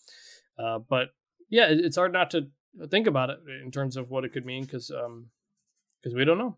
uh, 0.59 0.79
but 0.81 1.09
yeah, 1.55 1.67
it's 1.71 1.97
hard 1.97 2.13
not 2.13 2.33
to 2.33 2.49
think 2.91 3.07
about 3.07 3.31
it 3.31 3.39
in 3.63 3.71
terms 3.71 3.97
of 3.97 4.11
what 4.11 4.25
it 4.25 4.33
could 4.33 4.45
mean 4.45 4.65
because 4.65 4.89
because 6.03 6.15
we 6.15 6.25
don't 6.25 6.37
know. 6.37 6.57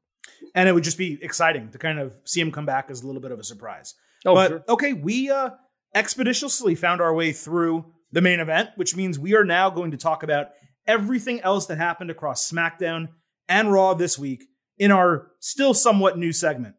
and 0.54 0.68
it 0.68 0.72
would 0.72 0.84
just 0.84 0.96
be 0.96 1.18
exciting 1.20 1.70
to 1.70 1.78
kind 1.78 1.98
of 1.98 2.14
see 2.24 2.40
him 2.40 2.50
come 2.50 2.64
back 2.64 2.90
as 2.90 3.02
a 3.02 3.06
little 3.06 3.20
bit 3.20 3.30
of 3.30 3.38
a 3.38 3.44
surprise. 3.44 3.94
Oh, 4.24 4.34
but 4.34 4.48
sure. 4.48 4.64
okay, 4.70 4.92
we 4.94 5.30
uh, 5.30 5.50
expeditiously 5.94 6.74
found 6.74 7.02
our 7.02 7.12
way 7.12 7.32
through 7.32 7.84
the 8.12 8.22
main 8.22 8.40
event, 8.40 8.70
which 8.76 8.96
means 8.96 9.18
we 9.18 9.36
are 9.36 9.44
now 9.44 9.68
going 9.68 9.90
to 9.90 9.98
talk 9.98 10.22
about 10.22 10.48
everything 10.86 11.42
else 11.42 11.66
that 11.66 11.76
happened 11.76 12.10
across 12.10 12.50
SmackDown 12.50 13.08
and 13.50 13.70
Raw 13.70 13.92
this 13.92 14.18
week 14.18 14.44
in 14.78 14.90
our 14.90 15.30
still 15.40 15.74
somewhat 15.74 16.16
new 16.16 16.32
segment 16.32 16.74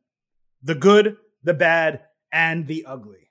the 0.63 0.73
good, 0.73 1.17
the 1.43 1.53
bad, 1.53 2.01
and 2.31 2.65
the 2.65 2.83
ugly. 2.87 3.29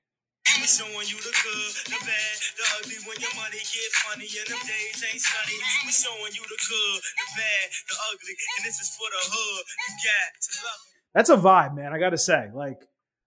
We 2.56 2.62
showing 2.64 2.88
you 2.88 2.96
the 2.96 2.96
good, 2.96 2.96
the 2.96 2.96
bad, 2.96 2.96
the 2.96 2.96
ugly. 2.96 2.96
When 3.06 3.16
your 3.20 3.34
money 3.36 3.60
get 3.60 3.92
funny 4.00 4.24
and 4.32 4.46
them 4.48 4.62
days 4.64 5.04
ain't 5.04 5.20
sunny. 5.20 5.56
We 5.84 5.92
showing 5.92 6.32
you 6.34 6.42
the 6.48 6.56
good, 6.56 7.00
the 7.04 7.26
bad, 7.36 7.66
the 7.88 7.96
ugly. 8.12 8.34
And 8.56 8.64
this 8.66 8.80
is 8.80 8.88
for 8.96 9.08
the 9.12 9.22
hood. 9.30 9.64
You 9.88 9.94
got 10.00 10.30
to 10.40 10.50
love 10.64 10.80
it. 10.88 10.96
That's 11.14 11.30
a 11.30 11.36
vibe, 11.36 11.74
man. 11.76 11.92
I 11.92 11.98
got 11.98 12.10
to 12.10 12.18
say, 12.18 12.48
like, 12.54 12.80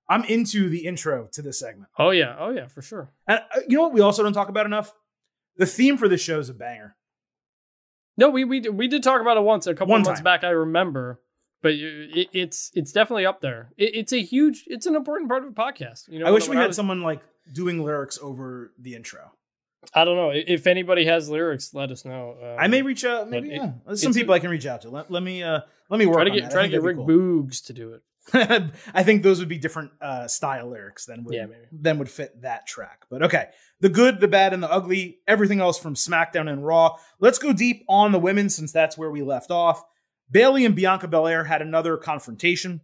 I'm 0.10 0.24
into 0.26 0.70
the 0.70 0.86
intro 0.86 1.28
to 1.34 1.42
this 1.42 1.60
segment. 1.60 1.90
oh 2.00 2.10
yeah, 2.10 2.36
oh 2.40 2.50
yeah, 2.50 2.68
for 2.68 2.82
sure. 2.82 3.12
And 3.28 3.40
uh, 3.56 3.60
you 3.68 3.78
know 3.78 3.84
what 3.84 3.94
we 3.94 4.02
also 4.02 4.24
don't 4.24 4.34
talk 4.34 4.50
about 4.50 4.66
enough? 4.66 4.92
The 5.58 5.66
theme 5.68 5.98
for 5.98 6.08
this 6.08 6.22
show 6.22 6.40
is 6.40 6.50
a 6.50 6.54
banger. 6.54 6.96
No, 8.18 8.30
we 8.30 8.44
we 8.44 8.60
did- 8.62 8.76
we 8.76 8.88
did 8.88 9.04
talk 9.04 9.22
about 9.22 9.38
it 9.38 9.44
once 9.44 9.68
a 9.68 9.74
couple 9.74 9.92
One 9.92 10.02
of 10.02 10.08
months 10.08 10.20
time. 10.20 10.24
back. 10.24 10.44
I 10.44 10.50
remember, 10.50 11.22
but 11.62 11.72
it, 11.74 12.30
it's 12.34 12.72
it's 12.74 12.92
definitely 12.92 13.26
up 13.28 13.42
there. 13.42 13.70
It, 13.78 13.92
it's 13.96 14.12
a 14.14 14.22
huge, 14.22 14.64
it's 14.68 14.86
an 14.88 14.96
important 14.96 15.30
part 15.30 15.44
of 15.46 15.50
a 15.50 15.54
podcast. 15.54 16.08
You 16.10 16.20
know, 16.20 16.26
I 16.26 16.32
wish 16.32 16.48
we 16.50 16.58
I 16.58 16.62
had 16.62 16.68
was- 16.68 16.76
someone 16.76 17.02
like 17.02 17.22
doing 17.52 17.84
lyrics 17.84 18.20
over 18.22 18.74
the 18.80 18.96
intro. 18.96 19.32
I 19.94 20.04
don't 20.06 20.18
know 20.18 20.32
if 20.34 20.68
anybody 20.68 21.06
has 21.06 21.30
lyrics. 21.30 21.74
Let 21.74 21.90
us 21.90 22.04
know. 22.04 22.36
Um, 22.42 22.56
I 22.60 22.68
may 22.68 22.82
reach 22.82 23.06
out. 23.06 23.30
Maybe 23.30 23.50
it- 23.50 23.56
yeah. 23.56 23.72
There's 23.86 24.02
some 24.02 24.14
people 24.14 24.34
I 24.34 24.40
can 24.40 24.50
reach 24.50 24.66
out 24.66 24.82
to. 24.82 24.90
Let, 24.90 25.10
let 25.10 25.24
me 25.24 25.42
uh 25.42 25.62
let 25.90 25.98
me 26.00 26.06
work 26.06 26.16
try 26.16 26.24
to 26.26 26.32
get. 26.32 26.52
Try 26.52 26.64
to 26.64 26.68
get 26.70 26.82
Rick 26.82 26.98
cool. 26.98 27.08
Boogs 27.08 27.66
to 27.68 27.74
do 27.74 27.94
it. 27.94 28.02
I 28.94 29.02
think 29.04 29.24
those 29.24 29.40
would 29.40 29.48
be 29.50 29.58
different 29.58 29.92
uh, 30.02 30.28
style 30.28 30.70
lyrics 30.70 31.06
than 31.06 31.24
would 31.24 31.34
Yeah, 31.34 31.46
maybe. 31.48 31.64
than 31.72 31.98
would 31.98 32.10
fit 32.10 32.42
that 32.44 32.68
track. 32.68 33.06
But 33.10 33.24
okay, 33.24 33.48
the 33.80 33.90
good, 33.90 34.20
the 34.20 34.28
bad, 34.28 34.54
and 34.54 34.62
the 34.62 34.70
ugly. 34.72 35.20
Everything 35.28 35.62
else 35.62 35.80
from 35.80 35.96
SmackDown 35.96 36.48
and 36.52 36.64
Raw. 36.64 36.98
Let's 37.20 37.40
go 37.40 37.54
deep 37.54 37.86
on 37.90 38.12
the 38.12 38.20
women 38.20 38.50
since 38.50 38.72
that's 38.72 38.98
where 38.98 39.10
we 39.10 39.24
left 39.24 39.50
off. 39.50 39.84
Bayley 40.30 40.64
and 40.66 40.76
Bianca 40.76 41.08
Belair 41.08 41.46
had 41.46 41.62
another 41.64 41.98
confrontation. 41.98 42.82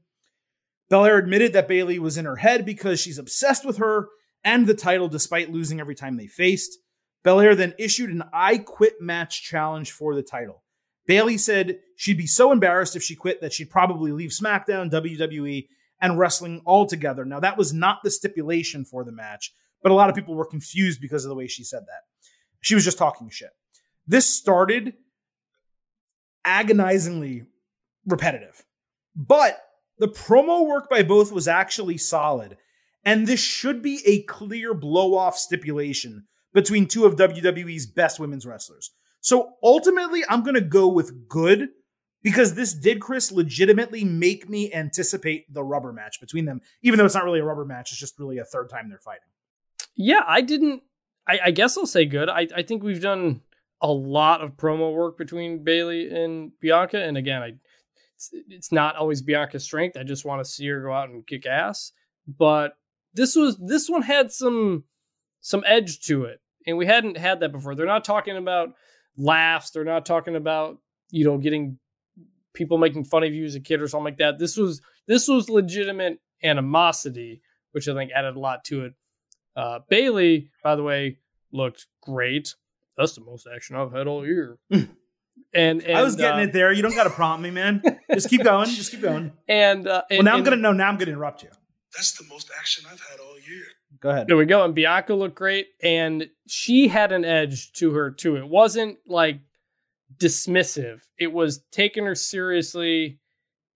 Belair 0.89 1.17
admitted 1.17 1.53
that 1.53 1.67
Bayley 1.67 1.99
was 1.99 2.17
in 2.17 2.25
her 2.25 2.37
head 2.37 2.65
because 2.65 2.99
she's 2.99 3.19
obsessed 3.19 3.65
with 3.65 3.77
her 3.77 4.07
and 4.45 4.67
the 4.67 4.75
title 4.75 5.09
despite 5.09 5.51
losing 5.51 5.81
every 5.81 5.95
time 5.95 6.15
they 6.15 6.27
faced. 6.27 6.77
Belair 7.23 7.55
then 7.55 7.73
issued 7.79 8.11
an 8.11 8.23
I 8.31 8.59
quit 8.59 9.01
match 9.01 9.43
challenge 9.43 9.91
for 9.91 10.13
the 10.15 10.23
title. 10.23 10.63
Bayley 11.07 11.37
said 11.37 11.79
she'd 11.97 12.17
be 12.17 12.27
so 12.27 12.51
embarrassed 12.51 12.95
if 12.95 13.03
she 13.03 13.15
quit 13.15 13.41
that 13.41 13.51
she'd 13.51 13.69
probably 13.69 14.11
leave 14.11 14.29
SmackDown, 14.29 14.91
WWE, 14.91 15.67
and 16.01 16.19
wrestling 16.19 16.61
altogether. 16.65 17.25
Now, 17.25 17.39
that 17.39 17.57
was 17.57 17.73
not 17.73 17.99
the 18.03 18.11
stipulation 18.11 18.85
for 18.85 19.03
the 19.03 19.11
match, 19.11 19.53
but 19.81 19.91
a 19.91 19.95
lot 19.95 20.09
of 20.09 20.15
people 20.15 20.35
were 20.35 20.45
confused 20.45 21.01
because 21.01 21.25
of 21.25 21.29
the 21.29 21.35
way 21.35 21.47
she 21.47 21.63
said 21.63 21.81
that. 21.81 22.03
She 22.61 22.75
was 22.75 22.85
just 22.85 22.97
talking 22.97 23.29
shit. 23.29 23.51
This 24.07 24.27
started 24.27 24.93
agonizingly 26.43 27.45
repetitive, 28.05 28.63
but 29.15 29.59
the 29.97 30.07
promo 30.07 30.67
work 30.67 30.89
by 30.89 31.01
both 31.01 31.31
was 31.31 31.47
actually 31.47 31.97
solid. 31.97 32.57
And 33.05 33.27
this 33.27 33.39
should 33.39 33.81
be 33.81 34.01
a 34.05 34.23
clear 34.23 34.73
blow 34.73 35.15
off 35.15 35.37
stipulation 35.37 36.25
between 36.53 36.87
two 36.87 37.05
of 37.05 37.15
WWE's 37.15 37.85
best 37.85 38.19
women's 38.19 38.45
wrestlers. 38.45 38.91
So 39.21 39.53
ultimately, 39.63 40.23
I'm 40.27 40.43
going 40.43 40.55
to 40.55 40.61
go 40.61 40.87
with 40.87 41.27
good 41.27 41.69
because 42.23 42.55
this 42.55 42.73
did, 42.73 42.99
Chris, 43.01 43.31
legitimately 43.31 44.03
make 44.03 44.49
me 44.49 44.73
anticipate 44.73 45.53
the 45.53 45.63
rubber 45.63 45.93
match 45.93 46.19
between 46.19 46.45
them, 46.45 46.61
even 46.81 46.97
though 46.97 47.05
it's 47.05 47.13
not 47.13 47.23
really 47.23 47.39
a 47.39 47.45
rubber 47.45 47.65
match. 47.65 47.91
It's 47.91 47.99
just 47.99 48.17
really 48.17 48.39
a 48.39 48.45
third 48.45 48.69
time 48.69 48.89
they're 48.89 48.97
fighting. 48.97 49.21
Yeah, 49.95 50.21
I 50.25 50.41
didn't. 50.41 50.81
I, 51.27 51.39
I 51.45 51.51
guess 51.51 51.77
I'll 51.77 51.85
say 51.85 52.05
good. 52.05 52.29
I, 52.29 52.47
I 52.55 52.63
think 52.63 52.83
we've 52.83 53.01
done 53.01 53.41
a 53.81 53.91
lot 53.91 54.41
of 54.41 54.57
promo 54.57 54.93
work 54.93 55.17
between 55.17 55.63
Bayley 55.63 56.09
and 56.09 56.51
Bianca, 56.59 57.01
and 57.01 57.17
again, 57.17 57.43
I 57.43 57.53
it's, 58.15 58.29
it's 58.49 58.71
not 58.71 58.95
always 58.95 59.21
Bianca's 59.21 59.63
strength. 59.63 59.97
I 59.97 60.03
just 60.03 60.25
want 60.25 60.43
to 60.43 60.49
see 60.49 60.67
her 60.67 60.81
go 60.81 60.93
out 60.93 61.09
and 61.09 61.27
kick 61.27 61.45
ass. 61.45 61.91
But 62.27 62.75
this 63.15 63.35
was 63.35 63.57
this 63.57 63.89
one 63.89 64.01
had 64.01 64.31
some 64.31 64.83
some 65.41 65.63
edge 65.65 66.01
to 66.01 66.25
it, 66.25 66.39
and 66.67 66.77
we 66.77 66.85
hadn't 66.85 67.17
had 67.17 67.39
that 67.39 67.51
before. 67.51 67.75
They're 67.75 67.85
not 67.85 68.05
talking 68.05 68.37
about 68.37 68.73
laughs. 69.17 69.71
They're 69.71 69.83
not 69.83 70.05
talking 70.05 70.35
about 70.35 70.77
you 71.09 71.25
know 71.25 71.37
getting 71.37 71.79
people 72.53 72.77
making 72.77 73.05
fun 73.05 73.23
of 73.23 73.33
you 73.33 73.45
as 73.45 73.55
a 73.55 73.59
kid 73.59 73.81
or 73.81 73.87
something 73.87 74.05
like 74.05 74.17
that. 74.17 74.39
This 74.39 74.57
was 74.57 74.81
this 75.07 75.27
was 75.27 75.49
legitimate 75.49 76.19
animosity, 76.43 77.41
which 77.71 77.87
I 77.87 77.93
think 77.93 78.11
added 78.11 78.35
a 78.35 78.39
lot 78.39 78.63
to 78.65 78.85
it. 78.85 78.93
Uh, 79.55 79.79
Bayley, 79.89 80.51
by 80.63 80.75
the 80.75 80.83
way, 80.83 81.17
looked 81.51 81.87
great. 82.01 82.55
That's 82.97 83.13
the 83.13 83.21
most 83.21 83.47
action 83.53 83.75
I've 83.75 83.91
had 83.91 84.07
all 84.07 84.25
year. 84.25 84.57
and, 84.71 84.89
and 85.53 85.83
I 85.97 86.01
was 86.01 86.15
getting 86.15 86.39
uh, 86.39 86.43
it 86.43 86.53
there. 86.53 86.71
You 86.71 86.81
don't 86.81 86.95
got 86.95 87.05
to 87.05 87.09
prompt 87.09 87.43
me, 87.43 87.51
man. 87.51 87.81
Just 88.13 88.29
keep 88.29 88.43
going. 88.43 88.69
Just 88.69 88.91
keep 88.91 89.01
going. 89.01 89.31
And, 89.47 89.87
uh, 89.87 90.03
and 90.09 90.19
Well, 90.19 90.23
now 90.25 90.37
I'm 90.37 90.43
gonna 90.43 90.55
know. 90.57 90.73
Now 90.73 90.89
I'm 90.89 90.97
gonna 90.97 91.11
interrupt 91.11 91.43
you. 91.43 91.49
That's 91.95 92.11
the 92.13 92.25
most 92.29 92.51
action 92.57 92.85
I've 92.91 93.01
had 93.09 93.19
all 93.19 93.35
year. 93.35 93.63
Go 94.01 94.09
ahead. 94.09 94.27
There 94.27 94.37
we 94.37 94.45
go. 94.45 94.63
And 94.63 94.75
Bianca 94.75 95.13
looked 95.13 95.35
great, 95.35 95.67
and 95.81 96.27
she 96.47 96.87
had 96.87 97.11
an 97.11 97.23
edge 97.23 97.71
to 97.73 97.93
her 97.93 98.11
too. 98.11 98.35
It 98.35 98.47
wasn't 98.47 98.97
like 99.07 99.39
dismissive. 100.17 101.01
It 101.17 101.31
was 101.31 101.63
taking 101.71 102.05
her 102.05 102.15
seriously, 102.15 103.19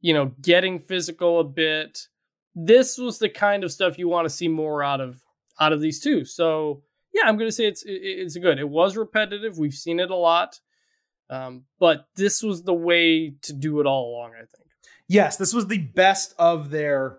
you 0.02 0.14
know, 0.14 0.32
getting 0.42 0.80
physical 0.80 1.40
a 1.40 1.44
bit. 1.44 2.08
This 2.56 2.98
was 2.98 3.20
the 3.20 3.30
kind 3.30 3.64
of 3.64 3.72
stuff 3.72 3.98
you 3.98 4.10
want 4.10 4.26
to 4.26 4.34
see 4.34 4.48
more 4.48 4.84
out 4.84 5.02
of 5.02 5.22
out 5.60 5.74
of 5.74 5.82
these 5.82 6.00
two. 6.02 6.26
So 6.26 6.84
yeah, 7.14 7.24
I'm 7.26 7.38
going 7.38 7.50
to 7.50 7.56
say 7.56 7.66
it's 7.66 7.84
it's 7.86 8.38
good. 8.38 8.60
It 8.60 8.70
was 8.70 8.98
repetitive. 8.98 9.58
We've 9.58 9.74
seen 9.74 10.00
it 10.00 10.12
a 10.12 10.16
lot, 10.16 10.60
um, 11.30 11.64
but 11.80 12.06
this 12.16 12.44
was 12.44 12.64
the 12.64 12.74
way 12.74 13.34
to 13.44 13.54
do 13.54 13.80
it 13.80 13.86
all 13.86 14.12
along. 14.12 14.32
I 14.36 14.40
think. 14.40 14.70
Yes, 15.08 15.38
this 15.38 15.54
was 15.54 15.66
the 15.66 15.80
best 15.80 16.36
of 16.38 16.70
their, 16.70 17.18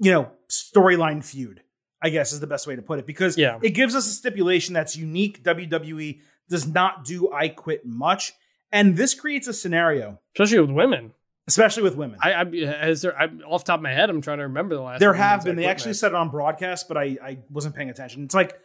you 0.00 0.10
know, 0.12 0.30
storyline 0.48 1.24
feud. 1.24 1.62
I 2.02 2.08
guess 2.08 2.32
is 2.32 2.40
the 2.40 2.46
best 2.46 2.66
way 2.66 2.76
to 2.76 2.82
put 2.82 2.98
it 2.98 3.06
because 3.06 3.36
Yeah. 3.36 3.58
it 3.62 3.70
gives 3.70 3.94
us 3.94 4.06
a 4.06 4.10
stipulation 4.12 4.72
that's 4.72 4.96
unique. 4.96 5.42
WWE 5.44 6.20
does 6.48 6.66
not 6.66 7.04
do 7.04 7.30
I 7.30 7.48
quit 7.48 7.84
much, 7.84 8.32
and 8.72 8.96
this 8.96 9.12
creates 9.14 9.46
a 9.48 9.52
scenario, 9.52 10.18
Especially 10.34 10.60
with 10.60 10.70
women. 10.70 11.12
especially 11.46 11.82
with 11.82 11.96
women. 11.96 12.18
I, 12.22 12.32
I 12.32 12.42
as 12.44 13.02
there, 13.02 13.14
I, 13.20 13.24
off 13.46 13.64
the 13.64 13.72
top 13.72 13.80
of 13.80 13.82
my 13.82 13.92
head, 13.92 14.08
I'm 14.08 14.22
trying 14.22 14.38
to 14.38 14.44
remember 14.44 14.74
the 14.76 14.80
last. 14.80 15.00
there 15.00 15.12
have 15.12 15.44
been. 15.44 15.56
They 15.56 15.66
actually 15.66 15.90
match. 15.90 15.96
said 15.98 16.12
it 16.12 16.14
on 16.14 16.30
broadcast, 16.30 16.88
but 16.88 16.96
I 16.96 17.18
I 17.22 17.38
wasn't 17.50 17.74
paying 17.74 17.90
attention. 17.90 18.24
It's 18.24 18.34
like 18.34 18.58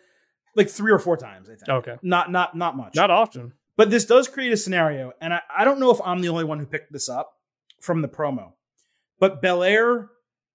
like 0.56 0.70
three 0.70 0.94
or 0.94 1.00
four 1.00 1.18
times. 1.18 1.50
I 1.50 1.56
think. 1.56 1.68
Okay. 1.68 1.96
Not 2.02 2.32
not 2.32 2.56
not 2.56 2.78
much. 2.78 2.96
Not 2.96 3.12
often. 3.12 3.52
But 3.76 3.90
this 3.90 4.06
does 4.06 4.30
create 4.30 4.54
a 4.54 4.58
scenario, 4.58 5.12
and 5.20 5.34
I, 5.34 5.42
I 5.56 5.66
don't 5.66 5.82
know 5.82 5.92
if 5.92 6.00
I'm 6.06 6.22
the 6.22 6.30
only 6.30 6.46
one 6.46 6.60
who 6.60 6.66
picked 6.66 6.94
this 6.94 7.10
up 7.10 7.34
from 7.82 8.02
the 8.02 8.08
promo. 8.08 8.54
But 9.20 9.42
Belair 9.42 10.08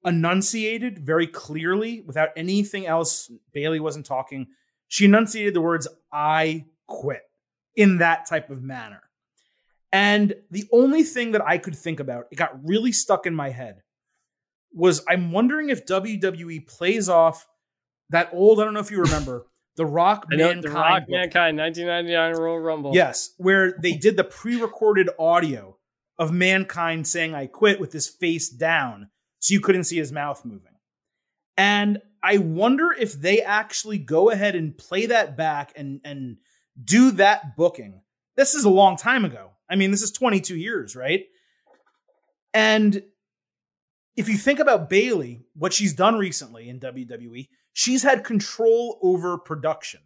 enunciated 0.05 0.99
very 0.99 1.27
clearly, 1.27 2.01
without 2.03 2.31
anything 2.37 2.87
else. 2.87 3.31
Bayley 3.53 3.81
wasn't 3.81 4.07
talking. 4.07 4.49
She 4.89 5.05
enunciated 5.05 5.55
the 5.55 5.61
words 5.61 5.87
"I 6.13 6.67
quit" 6.87 7.23
in 7.77 7.99
that 7.99 8.27
type 8.27 8.51
of 8.51 8.63
manner. 8.63 9.03
And 9.93 10.35
the 10.51 10.69
only 10.73 11.03
thing 11.03 11.33
that 11.33 11.43
I 11.45 11.59
could 11.59 11.75
think 11.75 11.99
about, 12.01 12.27
it 12.31 12.37
got 12.37 12.65
really 12.65 12.93
stuck 12.93 13.27
in 13.27 13.35
my 13.35 13.51
head, 13.51 13.83
was 14.73 15.05
I'm 15.09 15.33
wondering 15.33 15.69
if 15.69 15.85
WWE 15.85 16.67
plays 16.67 17.09
off 17.09 17.47
that 18.11 18.31
old. 18.33 18.61
I 18.61 18.65
don't 18.65 18.75
know 18.75 18.81
if 18.81 18.91
you 18.91 19.01
remember 19.03 19.47
the 19.77 19.87
Rock 19.87 20.27
Mankind. 20.29 20.63
the 20.63 20.71
Rock. 20.71 21.03
Mankind 21.09 21.59
1999 21.59 22.35
Royal 22.35 22.59
Rumble. 22.59 22.95
Yes, 22.95 23.35
where 23.37 23.73
they 23.81 23.93
did 23.93 24.17
the 24.17 24.25
pre-recorded 24.25 25.11
audio 25.19 25.77
of 26.19 26.33
Mankind 26.33 27.07
saying 27.07 27.35
"I 27.35 27.47
quit" 27.47 27.81
with 27.81 27.93
his 27.93 28.09
face 28.09 28.49
down, 28.49 29.11
so 29.41 29.53
you 29.53 29.61
couldn't 29.61 29.85
see 29.85 29.97
his 29.97 30.13
mouth 30.13 30.45
moving. 30.45 30.73
And 31.57 32.01
I 32.23 32.39
wonder 32.39 32.93
if 32.93 33.15
they 33.15 33.43
actually 33.43 33.99
go 33.99 34.31
ahead 34.31 34.55
and 34.55 34.77
play 34.77 35.07
that 35.07 35.37
back 35.37 35.73
and 35.77 36.01
and 36.05 36.37
do 36.83 37.11
that 37.13 37.57
booking. 37.57 38.03
This 38.37 38.55
is 38.55 38.65
a 38.65 38.71
long 38.71 38.97
time 38.97 39.25
ago. 39.25 39.51
I 39.69 39.77
mean, 39.77 39.91
this 39.91 40.03
is 40.03 40.13
22 40.13 40.57
years, 40.57 40.97
right? 40.97 41.25
And 42.55 43.03
if 44.17 44.29
you 44.29 44.37
think 44.37 44.59
about 44.59 44.89
Bayley, 44.89 45.45
what 45.55 45.73
she's 45.73 45.95
done 45.95 46.17
recently 46.17 46.69
in 46.69 46.81
WWE, 46.81 47.49
she's 47.73 48.03
had 48.03 48.25
control 48.25 48.99
over 49.03 49.39
production, 49.39 50.01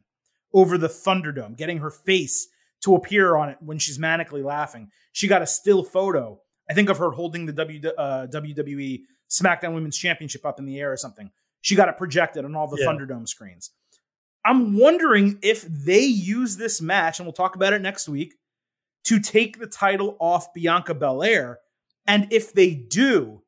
over 0.53 0.76
the 0.76 0.89
Thunderdome, 0.89 1.57
getting 1.57 1.78
her 1.78 1.91
face 1.91 2.49
to 2.82 2.95
appear 2.95 3.37
on 3.37 3.49
it 3.49 3.59
when 3.61 3.78
she's 3.78 3.99
manically 3.99 4.45
laughing. 4.45 4.91
She 5.12 5.26
got 5.26 5.43
a 5.43 5.47
still 5.47 5.82
photo, 5.82 6.41
I 6.68 6.74
think, 6.74 6.91
of 6.91 6.99
her 6.99 7.11
holding 7.11 7.47
the 7.47 7.53
w, 7.53 7.80
uh, 7.97 8.26
WWE 8.26 9.01
SmackDown 9.35 9.74
Women's 9.74 9.99
Championship 9.99 10.47
up 10.47 10.59
in 10.59 10.66
the 10.66 10.78
air 10.78 10.93
or 10.93 10.97
something. 10.97 11.30
She 11.61 11.74
got 11.74 11.89
it 11.89 11.99
projected 11.99 12.45
on 12.45 12.55
all 12.55 12.68
the 12.68 12.78
Yeah. 12.78 12.87
Thunderdome 12.87 13.28
screens. 13.28 13.70
I'm 14.45 14.78
wondering 14.78 15.39
if 15.43 15.62
they 15.62 16.05
use 16.05 16.57
this 16.57 16.80
match, 16.80 17.18
and 17.18 17.26
we'll 17.26 17.32
talk 17.32 17.57
about 17.57 17.72
it 17.72 17.80
next 17.80 18.09
week, 18.09 18.35
to 19.05 19.18
take 19.18 19.59
the 19.59 19.66
title 19.66 20.16
off 20.20 20.53
Bianca 20.53 20.95
Belair. 20.95 21.59
And 22.07 22.30
if 22.30 22.53
they 22.53 22.74
do, 22.74 23.43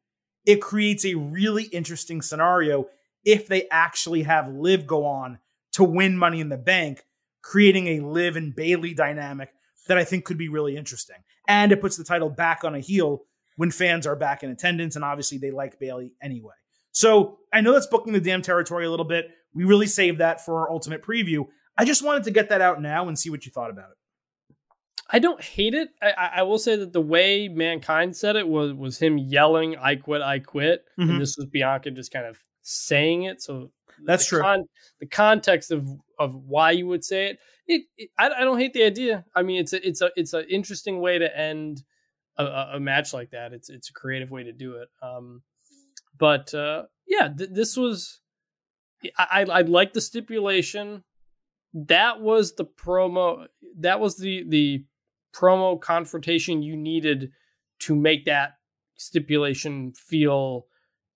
it 0.46 0.62
creates 0.62 1.04
a 1.04 1.14
really 1.14 1.64
interesting 1.64 2.22
scenario 2.22 2.88
if 3.24 3.46
they 3.46 3.68
actually 3.70 4.22
have 4.22 4.48
Liv 4.48 4.86
go 4.86 5.04
on 5.04 5.38
to 5.72 5.84
win 5.84 6.16
Money 6.16 6.40
in 6.40 6.48
the 6.48 6.56
Bank, 6.56 7.04
creating 7.42 7.88
a 7.88 8.00
Liv 8.00 8.36
and 8.36 8.56
Bayley 8.56 8.94
dynamic 8.94 9.50
that 9.88 9.98
I 9.98 10.04
think 10.04 10.24
could 10.24 10.38
be 10.38 10.48
really 10.48 10.76
interesting. 10.76 11.16
And 11.46 11.72
it 11.72 11.82
puts 11.82 11.96
the 11.96 12.04
title 12.04 12.30
back 12.30 12.64
on 12.64 12.74
a 12.74 12.80
heel 12.80 13.25
when 13.56 13.70
fans 13.70 14.06
are 14.06 14.16
back 14.16 14.42
in 14.42 14.50
attendance, 14.50 14.96
and 14.96 15.04
obviously 15.04 15.38
they 15.38 15.50
like 15.50 15.78
Bayley 15.78 16.12
anyway. 16.22 16.54
So 16.92 17.38
I 17.52 17.60
know 17.60 17.72
that's 17.72 17.86
booking 17.86 18.12
the 18.12 18.20
damn 18.20 18.42
territory 18.42 18.86
a 18.86 18.90
little 18.90 19.04
bit. 19.06 19.26
We 19.54 19.64
really 19.64 19.86
saved 19.86 20.18
that 20.18 20.44
for 20.44 20.60
our 20.60 20.70
ultimate 20.70 21.02
preview. 21.02 21.46
I 21.76 21.84
just 21.84 22.02
wanted 22.02 22.24
to 22.24 22.30
get 22.30 22.48
that 22.50 22.60
out 22.60 22.80
now 22.80 23.08
and 23.08 23.18
see 23.18 23.28
what 23.30 23.44
you 23.44 23.52
thought 23.52 23.70
about 23.70 23.90
it. 23.90 23.96
I 25.08 25.18
don't 25.20 25.40
hate 25.40 25.74
it. 25.74 25.88
I, 26.02 26.30
I 26.36 26.42
will 26.42 26.58
say 26.58 26.74
that 26.76 26.92
the 26.92 27.00
way 27.00 27.48
Mankind 27.48 28.16
said 28.16 28.34
it 28.34 28.48
was 28.48 28.72
was 28.72 28.98
him 28.98 29.18
yelling, 29.18 29.76
"I 29.76 29.94
quit, 29.96 30.20
I 30.20 30.40
quit," 30.40 30.84
Mhm. 30.98 31.10
and 31.10 31.20
this 31.20 31.36
was 31.36 31.46
Bianca 31.46 31.90
just 31.92 32.12
kind 32.12 32.26
of 32.26 32.38
saying 32.62 33.22
it. 33.24 33.40
So 33.40 33.70
That's 34.04 34.24
the 34.24 34.28
true. 34.36 34.40
con- 34.42 34.64
the 35.00 35.06
context 35.06 35.70
of 35.70 35.88
of 36.18 36.34
why 36.34 36.72
you 36.72 36.86
would 36.88 37.04
say 37.04 37.26
it, 37.30 37.38
it, 37.68 37.82
it 37.96 38.10
I, 38.18 38.30
I 38.30 38.40
don't 38.40 38.58
hate 38.58 38.72
the 38.72 38.82
idea. 38.82 39.24
I 39.34 39.42
mean, 39.42 39.60
it's 39.60 39.72
a 39.72 39.86
it's 39.86 40.02
a 40.02 40.10
it's 40.16 40.32
an 40.32 40.46
interesting 40.50 41.00
way 41.00 41.18
to 41.18 41.38
end 41.38 41.82
a, 42.38 42.70
a, 42.74 42.80
match 42.80 43.12
like 43.12 43.30
that. 43.30 43.52
It's 43.52 43.68
it's 43.68 43.90
a 43.90 43.92
creative 43.92 44.30
way 44.30 44.44
to 44.44 44.52
do 44.52 44.76
it. 44.76 44.88
Um, 45.02 45.42
but 46.18 46.52
uh, 46.54 46.84
yeah, 47.06 47.28
th- 47.36 47.50
this 47.52 47.76
was 47.76 48.20
I, 49.18 49.26
I 49.30 49.42
I 49.42 49.60
like 49.62 49.92
the 49.92 50.00
stipulation. 50.00 51.04
That 51.74 52.20
was 52.20 52.54
the 52.54 52.64
promo. 52.64 53.46
That 53.78 54.00
was 54.00 54.16
the 54.16 54.44
the 54.48 54.84
promo 55.34 55.80
confrontation 55.80 56.62
you 56.62 56.76
needed 56.76 57.30
to 57.78 57.94
make 57.94 58.24
that 58.24 58.52
stipulation 58.96 59.92
feel 59.92 60.66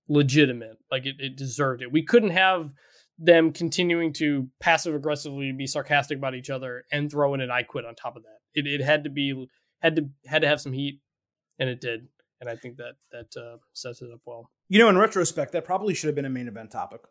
legitimate, 0.08 0.76
like 0.90 1.06
it, 1.06 1.16
it 1.18 1.36
deserved 1.36 1.82
it. 1.82 1.92
We 1.92 2.02
couldn't 2.02 2.30
have 2.30 2.74
them 3.18 3.52
continuing 3.52 4.12
to 4.14 4.48
passive 4.60 4.94
aggressively 4.94 5.52
be 5.52 5.66
sarcastic 5.66 6.18
about 6.18 6.34
each 6.34 6.50
other 6.50 6.84
and 6.90 7.10
throw 7.10 7.34
in 7.34 7.40
an 7.40 7.50
I 7.50 7.62
quit 7.62 7.84
on 7.84 7.94
top 7.94 8.16
of 8.16 8.22
that. 8.22 8.38
It 8.54 8.66
it 8.66 8.82
had 8.82 9.04
to 9.04 9.10
be 9.10 9.46
had 9.80 9.96
to 9.96 10.08
had 10.26 10.42
to 10.42 10.48
have 10.48 10.60
some 10.60 10.72
heat, 10.72 11.00
and 11.60 11.68
it 11.68 11.80
did. 11.80 12.08
And 12.40 12.48
I 12.48 12.56
think 12.56 12.78
that 12.78 12.94
that 13.12 13.36
uh, 13.40 13.58
sets 13.74 14.00
it 14.02 14.10
up 14.12 14.20
well. 14.24 14.50
You 14.68 14.78
know, 14.78 14.88
in 14.88 14.96
retrospect, 14.96 15.52
that 15.52 15.64
probably 15.64 15.94
should 15.94 16.06
have 16.08 16.16
been 16.16 16.24
a 16.24 16.30
main 16.30 16.48
event 16.48 16.70
topic. 16.70 17.02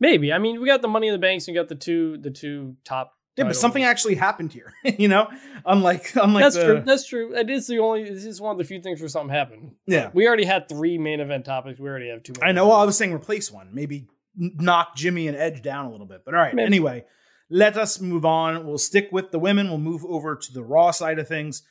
Maybe. 0.00 0.32
I 0.32 0.38
mean, 0.38 0.60
we 0.60 0.66
got 0.66 0.82
the 0.82 0.88
Money 0.88 1.08
in 1.08 1.12
the 1.12 1.18
Banks. 1.18 1.46
and 1.46 1.54
We 1.54 1.60
got 1.60 1.68
the 1.68 1.76
two 1.76 2.18
the 2.18 2.30
two 2.30 2.76
top. 2.84 3.14
Yeah, 3.36 3.44
but 3.44 3.54
something 3.54 3.84
actually 3.84 4.16
happened 4.16 4.52
here. 4.52 4.72
you 4.98 5.06
know, 5.06 5.28
unlike 5.64 6.12
unlike 6.16 6.42
That's 6.42 6.56
the, 6.56 6.64
true. 6.64 6.82
That's 6.84 7.06
true. 7.06 7.36
It 7.36 7.48
is 7.48 7.68
the 7.68 7.78
only. 7.78 8.02
This 8.02 8.24
is 8.24 8.40
one 8.40 8.50
of 8.50 8.58
the 8.58 8.64
few 8.64 8.82
things 8.82 9.00
where 9.00 9.08
something 9.08 9.32
happened. 9.32 9.76
Yeah. 9.86 10.10
We 10.12 10.26
already 10.26 10.44
had 10.44 10.68
three 10.68 10.98
main 10.98 11.20
event 11.20 11.44
topics. 11.44 11.78
We 11.78 11.88
already 11.88 12.08
have 12.08 12.24
two. 12.24 12.32
I 12.42 12.50
know. 12.50 12.66
Well, 12.66 12.76
I 12.76 12.84
was 12.84 12.98
saying 12.98 13.12
replace 13.12 13.52
one. 13.52 13.68
Maybe 13.72 14.08
knock 14.36 14.96
Jimmy 14.96 15.28
and 15.28 15.36
Edge 15.36 15.62
down 15.62 15.86
a 15.86 15.90
little 15.92 16.06
bit. 16.06 16.22
But 16.24 16.34
all 16.34 16.40
right. 16.40 16.54
Maybe. 16.54 16.66
Anyway, 16.66 17.04
let 17.48 17.76
us 17.76 18.00
move 18.00 18.24
on. 18.24 18.66
We'll 18.66 18.78
stick 18.78 19.10
with 19.12 19.30
the 19.30 19.38
women. 19.38 19.68
We'll 19.68 19.78
move 19.78 20.04
over 20.04 20.34
to 20.34 20.52
the 20.52 20.64
Raw 20.64 20.90
side 20.90 21.20
of 21.20 21.28
things. 21.28 21.62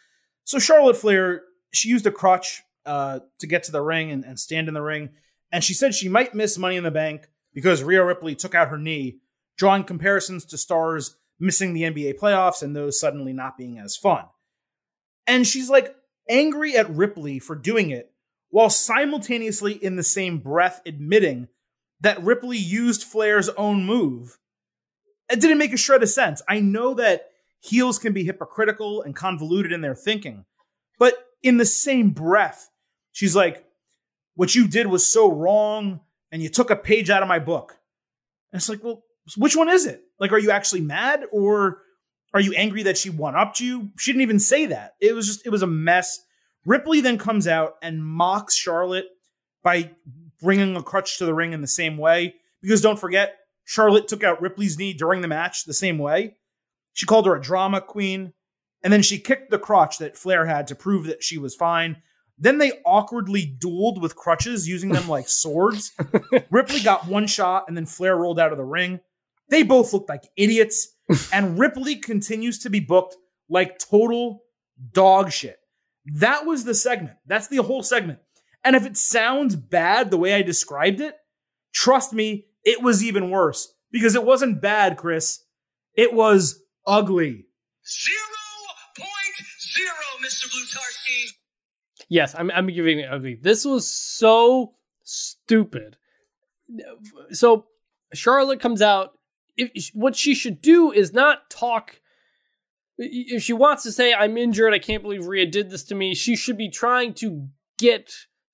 So 0.48 0.60
Charlotte 0.60 0.96
Flair, 0.96 1.44
she 1.74 1.90
used 1.90 2.08
a 2.08 2.12
crutch 2.12 2.64
uh, 2.86 3.20
to 3.40 3.48
get 3.48 3.64
to 3.64 3.74
the 3.74 3.82
ring 3.82 4.12
and, 4.12 4.24
and 4.24 4.40
stand 4.40 4.70
in 4.70 4.74
the 4.74 4.82
ring, 4.82 5.10
and 5.52 5.62
she 5.62 5.74
said 5.74 5.94
she 5.94 6.08
might 6.08 6.34
miss 6.34 6.58
Money 6.58 6.78
in 6.78 6.86
the 6.86 6.92
Bank 6.92 7.28
because 7.54 7.84
Rhea 7.84 8.02
Ripley 8.02 8.34
took 8.34 8.56
out 8.56 8.70
her 8.70 8.78
knee, 8.78 9.18
drawing 9.58 9.84
comparisons 9.84 10.46
to 10.46 10.58
stars 10.58 11.18
missing 11.38 11.74
the 11.74 11.84
NBA 11.84 12.18
playoffs 12.18 12.64
and 12.64 12.74
those 12.74 12.98
suddenly 12.98 13.34
not 13.34 13.58
being 13.58 13.78
as 13.78 13.98
fun. 13.98 14.24
And 15.28 15.46
she's 15.46 15.70
like 15.70 15.94
angry 16.30 16.78
at 16.78 16.90
Ripley 16.90 17.40
for 17.40 17.54
doing 17.54 17.90
it 17.90 18.14
while 18.50 18.70
simultaneously 18.70 19.74
in 19.74 19.98
the 19.98 20.04
same 20.04 20.38
breath 20.38 20.82
admitting 20.86 21.50
that 22.00 22.24
Ripley 22.24 22.58
used 22.58 23.04
Flair's 23.04 23.50
own 23.50 23.86
move. 23.86 24.38
It 25.30 25.42
didn't 25.42 25.58
make 25.58 25.74
a 25.74 25.78
shred 25.78 26.04
of 26.04 26.10
sense. 26.10 26.42
I 26.48 26.62
know 26.62 26.94
that 26.94 27.32
heels 27.60 28.00
can 28.00 28.14
be 28.14 28.24
hypocritical 28.24 29.02
and 29.02 29.16
convoluted 29.16 29.72
in 29.72 29.82
their 29.82 29.96
thinking, 29.96 30.46
but 31.00 31.16
in 31.44 31.58
the 31.58 31.66
same 31.66 32.10
breath, 32.12 32.70
she's 33.12 33.36
like, 33.36 33.66
What 34.36 34.56
you 34.56 34.68
did 34.68 34.88
was 34.88 35.12
so 35.12 35.32
wrong, 35.32 36.02
and 36.32 36.42
you 36.42 36.50
took 36.50 36.70
a 36.70 36.76
page 36.76 37.10
out 37.10 37.22
of 37.22 37.28
my 37.28 37.40
book. 37.40 37.78
And 38.52 38.60
it's 38.60 38.70
like, 38.70 38.84
Well, 38.84 39.04
which 39.36 39.56
one 39.56 39.70
is 39.70 39.86
it? 39.86 40.02
Like, 40.20 40.32
are 40.32 40.40
you 40.40 40.52
actually 40.52 40.82
mad 40.82 41.26
or 41.32 41.82
are 42.34 42.40
you 42.40 42.54
angry 42.54 42.84
that 42.84 42.98
she 42.98 43.10
one 43.10 43.36
upped 43.36 43.60
you? 43.60 43.90
She 43.98 44.12
didn't 44.12 44.22
even 44.22 44.40
say 44.40 44.68
that. 44.68 44.96
It 45.02 45.14
was 45.14 45.28
just, 45.28 45.46
it 45.46 45.50
was 45.50 45.62
a 45.62 45.68
mess. 45.68 46.20
Ripley 46.66 47.02
then 47.02 47.18
comes 47.18 47.48
out 47.48 47.76
and 47.82 48.04
mocks 48.04 48.56
Charlotte 48.56 49.08
by 49.64 49.92
bringing 50.42 50.76
a 50.76 50.84
crutch 50.84 51.18
to 51.18 51.26
the 51.26 51.34
ring 51.34 51.54
in 51.54 51.62
the 51.62 51.68
same 51.68 51.98
way. 51.98 52.36
Because 52.62 52.82
don't 52.82 53.00
forget, 53.00 53.36
Charlotte 53.66 54.08
took 54.08 54.24
out 54.24 54.42
Ripley's 54.42 54.78
knee 54.78 54.94
during 54.94 55.22
the 55.22 55.28
match 55.28 55.66
the 55.66 55.74
same 55.74 55.98
way. 55.98 56.36
She 56.98 57.06
called 57.06 57.28
her 57.28 57.36
a 57.36 57.42
drama 57.42 57.80
queen. 57.80 58.34
And 58.84 58.92
then 58.92 59.04
she 59.04 59.20
kicked 59.20 59.52
the 59.52 59.60
crotch 59.60 60.00
that 60.00 60.18
Flair 60.18 60.48
had 60.48 60.66
to 60.68 60.76
prove 60.76 61.06
that 61.06 61.24
she 61.24 61.38
was 61.38 61.54
fine. 61.54 62.02
Then 62.40 62.58
they 62.58 62.72
awkwardly 62.86 63.56
dueled 63.60 64.02
with 64.02 64.16
crutches, 64.16 64.68
using 64.68 64.90
them 64.90 65.08
like 65.08 65.30
swords. 65.30 65.92
Ripley 66.50 66.80
got 66.80 67.06
one 67.06 67.28
shot, 67.28 67.66
and 67.68 67.78
then 67.78 67.86
Flair 67.86 68.16
rolled 68.16 68.40
out 68.40 68.52
of 68.52 68.58
the 68.58 68.64
ring. 68.64 69.00
They 69.50 69.62
both 69.62 69.94
looked 69.94 70.10
like 70.10 70.24
idiots. 70.36 70.96
and 71.34 71.60
Ripley 71.60 71.98
continues 71.98 72.58
to 72.60 72.70
be 72.72 72.80
booked 72.80 73.16
like 73.48 73.78
total 73.78 74.42
dog 74.92 75.32
shit. 75.32 75.60
That 76.16 76.48
was 76.48 76.64
the 76.64 76.74
segment. 76.74 77.18
That's 77.28 77.48
the 77.48 77.58
whole 77.58 77.84
segment. 77.84 78.20
And 78.64 78.76
if 78.76 78.88
it 78.88 78.98
sounds 78.98 79.56
bad 79.56 80.10
the 80.10 80.18
way 80.18 80.34
I 80.34 80.42
described 80.42 81.00
it, 81.00 81.16
trust 81.74 82.12
me, 82.12 82.48
it 82.64 82.82
was 82.82 83.04
even 83.04 83.30
worse 83.30 83.72
because 83.92 84.16
it 84.16 84.26
wasn't 84.26 84.62
bad, 84.62 84.98
Chris. 84.98 85.44
It 85.94 86.14
was 86.14 86.64
ugly. 86.88 87.46
Zero 87.86 88.18
point 88.98 89.48
zero, 89.60 90.26
Mr. 90.26 90.48
Blutarsky. 90.48 91.34
Yes, 92.10 92.36
I'm. 92.38 92.50
I'm 92.52 92.68
giving 92.68 93.00
it 93.00 93.10
ugly. 93.12 93.38
This 93.42 93.66
was 93.66 93.88
so 93.88 94.74
stupid. 95.04 95.98
So 97.32 97.66
Charlotte 98.14 98.60
comes 98.60 98.82
out. 98.82 99.12
If 99.58 99.90
what 99.94 100.16
she 100.16 100.34
should 100.34 100.62
do 100.62 100.92
is 100.92 101.14
not 101.14 101.50
talk. 101.50 102.00
If 102.98 103.44
she 103.44 103.54
wants 103.54 103.84
to 103.84 103.92
say 103.92 104.14
I'm 104.14 104.38
injured, 104.38 104.74
I 104.74 104.80
can't 104.80 105.04
believe 105.04 105.28
Rhea 105.28 105.46
did 105.46 105.70
this 105.70 105.84
to 105.86 105.96
me. 105.96 106.16
She 106.16 106.36
should 106.36 106.58
be 106.58 106.70
trying 106.70 107.14
to 107.16 107.48
get 107.78 108.12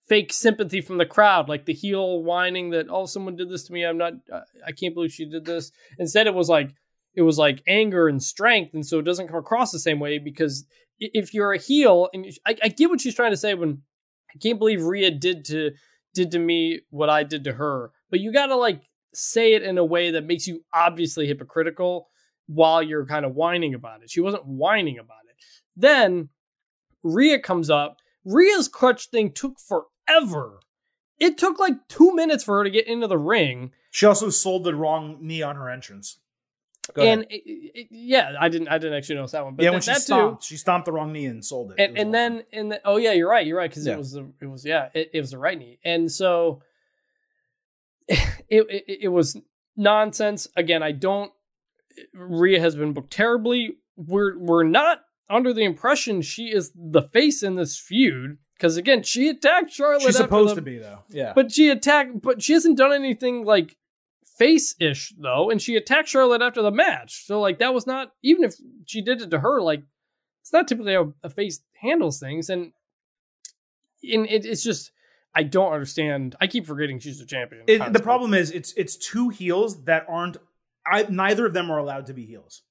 fake 0.08 0.34
sympathy 0.34 0.82
from 0.82 0.98
the 0.98 1.06
crowd, 1.06 1.48
like 1.48 1.66
the 1.66 1.74
heel 1.74 2.22
whining 2.22 2.72
that 2.72 2.88
oh 2.90 3.06
someone 3.06 3.36
did 3.36 3.50
this 3.50 3.64
to 3.64 3.74
me. 3.74 3.84
I'm 3.84 3.98
not. 3.98 4.14
uh, 4.32 4.42
I 4.66 4.72
can't 4.72 4.94
believe 4.94 5.14
she 5.14 5.26
did 5.26 5.46
this. 5.46 5.72
Instead, 5.98 6.28
it 6.28 6.34
was 6.34 6.50
like 6.50 6.74
it 7.16 7.22
was 7.22 7.38
like 7.38 7.62
anger 7.68 8.08
and 8.08 8.22
strength, 8.22 8.74
and 8.74 8.86
so 8.86 9.00
it 9.00 9.04
doesn't 9.04 9.28
come 9.28 9.38
across 9.38 9.72
the 9.72 9.80
same 9.80 10.00
way 10.00 10.18
because 10.18 10.66
if 11.00 11.34
you're 11.34 11.54
a 11.54 11.58
heel, 11.58 12.10
and 12.14 12.26
I, 12.46 12.56
I 12.64 12.68
get 12.70 12.90
what 12.90 13.02
she's 13.02 13.16
trying 13.16 13.32
to 13.32 13.38
say 13.38 13.54
when 13.54 13.82
I 14.34 14.40
can't 14.40 14.60
believe 14.60 14.84
Rhea 14.84 15.12
did 15.12 15.46
to 15.46 15.72
did 16.14 16.32
to 16.32 16.40
me 16.40 16.82
what 16.90 17.10
I 17.10 17.24
did 17.24 17.44
to 17.46 17.54
her, 17.54 17.92
but 18.10 18.20
you 18.20 18.32
got 18.32 18.48
to 18.48 18.56
like 18.56 18.82
say 19.14 19.54
it 19.54 19.64
in 19.64 19.78
a 19.78 19.86
way 19.86 20.12
that 20.12 20.26
makes 20.26 20.48
you 20.48 20.64
obviously 20.74 21.28
hypocritical 21.28 22.10
while 22.48 22.82
you're 22.82 23.06
kind 23.06 23.26
of 23.26 23.36
whining 23.36 23.74
about 23.74 24.04
it. 24.04 24.10
She 24.10 24.22
wasn't 24.22 24.46
whining 24.46 25.00
about 25.00 25.18
it. 25.30 25.36
Then 25.76 26.30
Rhea 27.04 27.40
comes 27.40 27.70
up. 27.70 27.98
Rhea's 28.26 28.68
crutch 28.68 29.08
thing 29.08 29.32
took 29.32 29.58
forever. 29.60 30.60
It 31.20 31.38
took 31.38 31.60
like 31.60 31.88
two 31.88 32.14
minutes 32.16 32.44
for 32.44 32.58
her 32.58 32.64
to 32.64 32.70
get 32.70 32.88
into 32.88 33.08
the 33.08 33.18
ring. 33.18 33.72
She 33.92 34.06
also 34.06 34.30
sold 34.30 34.64
the 34.64 34.76
wrong 34.76 35.18
knee 35.22 35.42
on 35.42 35.56
her 35.56 35.70
entrance. 35.70 36.20
And 36.98 37.24
it, 37.30 37.42
it- 37.46 37.88
yeah, 37.92 38.34
I 38.40 38.50
didn't 38.50 38.68
I 38.68 38.78
didn't 38.78 38.98
actually 38.98 39.16
notice 39.16 39.32
that 39.32 39.46
one. 39.46 39.56
But 39.56 39.64
yeah, 39.64 39.70
that, 39.70 39.74
when 39.76 39.82
she 39.82 39.92
that 39.92 39.96
too. 39.98 40.02
stomped, 40.02 40.44
she 40.44 40.58
stomped 40.58 40.86
the 40.86 40.92
wrong 40.92 41.14
knee 41.14 41.26
and 41.26 41.44
sold 41.44 41.72
it. 41.72 41.80
It 41.80 41.84
and 41.84 41.94
was 41.94 42.02
and 42.04 42.14
then 42.14 42.44
and 42.52 42.72
the, 42.74 42.82
oh 42.84 42.98
yeah, 42.98 43.14
you're 43.14 43.30
right, 43.30 43.46
you're 43.48 43.58
right 43.58 43.70
because 43.70 43.88
Yeah. 43.88 43.94
it 43.94 43.98
was 43.98 44.12
the 44.12 44.28
it 44.42 44.46
was 44.48 44.66
yeah 44.66 44.90
it, 44.94 45.12
it 45.14 45.22
was 45.22 45.32
the 45.32 45.38
right 45.38 45.58
knee, 45.58 45.80
and 45.86 46.12
so 46.12 46.62
it, 48.08 48.20
it 48.50 48.84
it 49.04 49.08
was 49.08 49.38
nonsense. 49.78 50.48
Again, 50.56 50.84
I 50.84 50.92
don't. 50.92 51.32
Rhea 52.14 52.60
has 52.60 52.76
been 52.76 52.94
booked 52.94 53.14
terribly. 53.14 53.78
We're 53.96 54.38
we're 54.38 54.64
not 54.64 55.02
under 55.30 55.54
the 55.54 55.64
impression 55.64 56.22
she 56.22 56.48
is 56.48 56.72
the 56.76 57.04
face 57.04 57.44
in 57.44 57.56
this 57.56 57.78
feud 57.78 58.38
because 58.58 58.78
again, 58.78 59.04
she 59.04 59.30
attacked 59.30 59.72
Charlotte. 59.72 60.02
she's 60.02 60.18
supposed 60.18 60.52
the- 60.52 60.56
to 60.56 60.62
be 60.62 60.80
though. 60.80 61.00
Yeah, 61.10 61.34
but 61.34 61.52
she 61.52 61.70
attacked, 61.70 62.22
but 62.22 62.42
she 62.42 62.54
hasn't 62.54 62.78
done 62.78 62.92
anything 62.92 63.46
like 63.46 63.78
face 64.44 64.76
ish 64.80 65.14
though, 65.18 65.50
and 65.50 65.62
she 65.62 65.76
attacked 65.76 66.10
Charlotte 66.10 66.42
after 66.42 66.62
the 66.62 66.72
match. 66.72 67.26
So 67.26 67.40
like 67.40 67.60
that 67.60 67.74
was 67.74 67.88
not 67.88 68.12
even 68.24 68.44
if 68.44 68.56
she 68.86 69.02
did 69.02 69.22
it 69.22 69.32
to 69.32 69.40
her, 69.40 69.62
like 69.62 69.84
it's 70.42 70.52
not 70.54 70.68
typically 70.68 70.94
how 70.94 71.14
a 71.24 71.30
face 71.30 71.62
handles 71.82 72.20
things, 72.20 72.50
and 72.50 72.74
and 74.04 74.26
it, 74.28 74.46
it's 74.46 74.64
just 74.64 74.92
I 75.36 75.44
don't 75.44 75.72
understand. 75.74 76.36
I 76.42 76.48
keep 76.48 76.66
forgetting 76.66 77.00
she's 77.00 77.20
the 77.20 77.26
champion. 77.26 77.64
It- 77.68 77.94
the 77.94 78.00
problem 78.02 78.34
is 78.34 78.52
it's 78.52 78.74
it's 78.74 78.96
two 78.98 79.30
heels 79.30 79.84
that 79.86 80.06
aren't. 80.10 80.38
I, 80.86 81.06
neither 81.10 81.46
of 81.46 81.54
them 81.54 81.72
are 81.72 81.78
allowed 81.78 82.08
to 82.08 82.14
be 82.14 82.26
heels. 82.26 82.62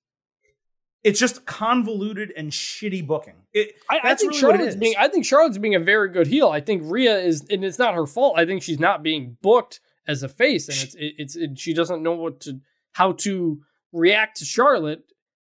It's 1.03 1.19
just 1.19 1.47
convoluted 1.47 2.33
and 2.37 2.53
shitty 2.53 3.05
booking. 3.07 3.35
It, 3.53 3.75
I, 3.91 4.01
I 4.05 4.15
think 4.15 4.31
really 4.33 4.41
Charlotte's 4.41 4.75
is. 4.75 4.77
being. 4.77 4.95
I 4.99 5.09
think 5.09 5.25
Charlotte's 5.25 5.59
being 5.59 5.75
a 5.75 5.81
very 5.81 6.11
good 6.11 6.27
heel. 6.29 6.49
I 6.49 6.61
think 6.61 6.83
Rhea 6.85 7.19
is, 7.19 7.45
and 7.51 7.65
it's 7.65 7.79
not 7.79 7.95
her 7.95 8.07
fault. 8.07 8.39
I 8.39 8.45
think 8.47 8.63
she's 8.63 8.79
not 8.79 9.03
being 9.03 9.37
booked 9.43 9.81
as 10.07 10.23
a 10.23 10.29
face, 10.29 10.69
and 10.69 10.77
it's 10.79 10.95
it, 10.95 11.15
it's 11.19 11.37
it, 11.37 11.59
she 11.59 11.75
doesn't 11.75 12.03
know 12.03 12.13
what 12.15 12.41
to 12.41 12.61
how 12.93 13.13
to 13.13 13.61
react 13.93 14.39
to 14.39 14.45
Charlotte 14.45 15.05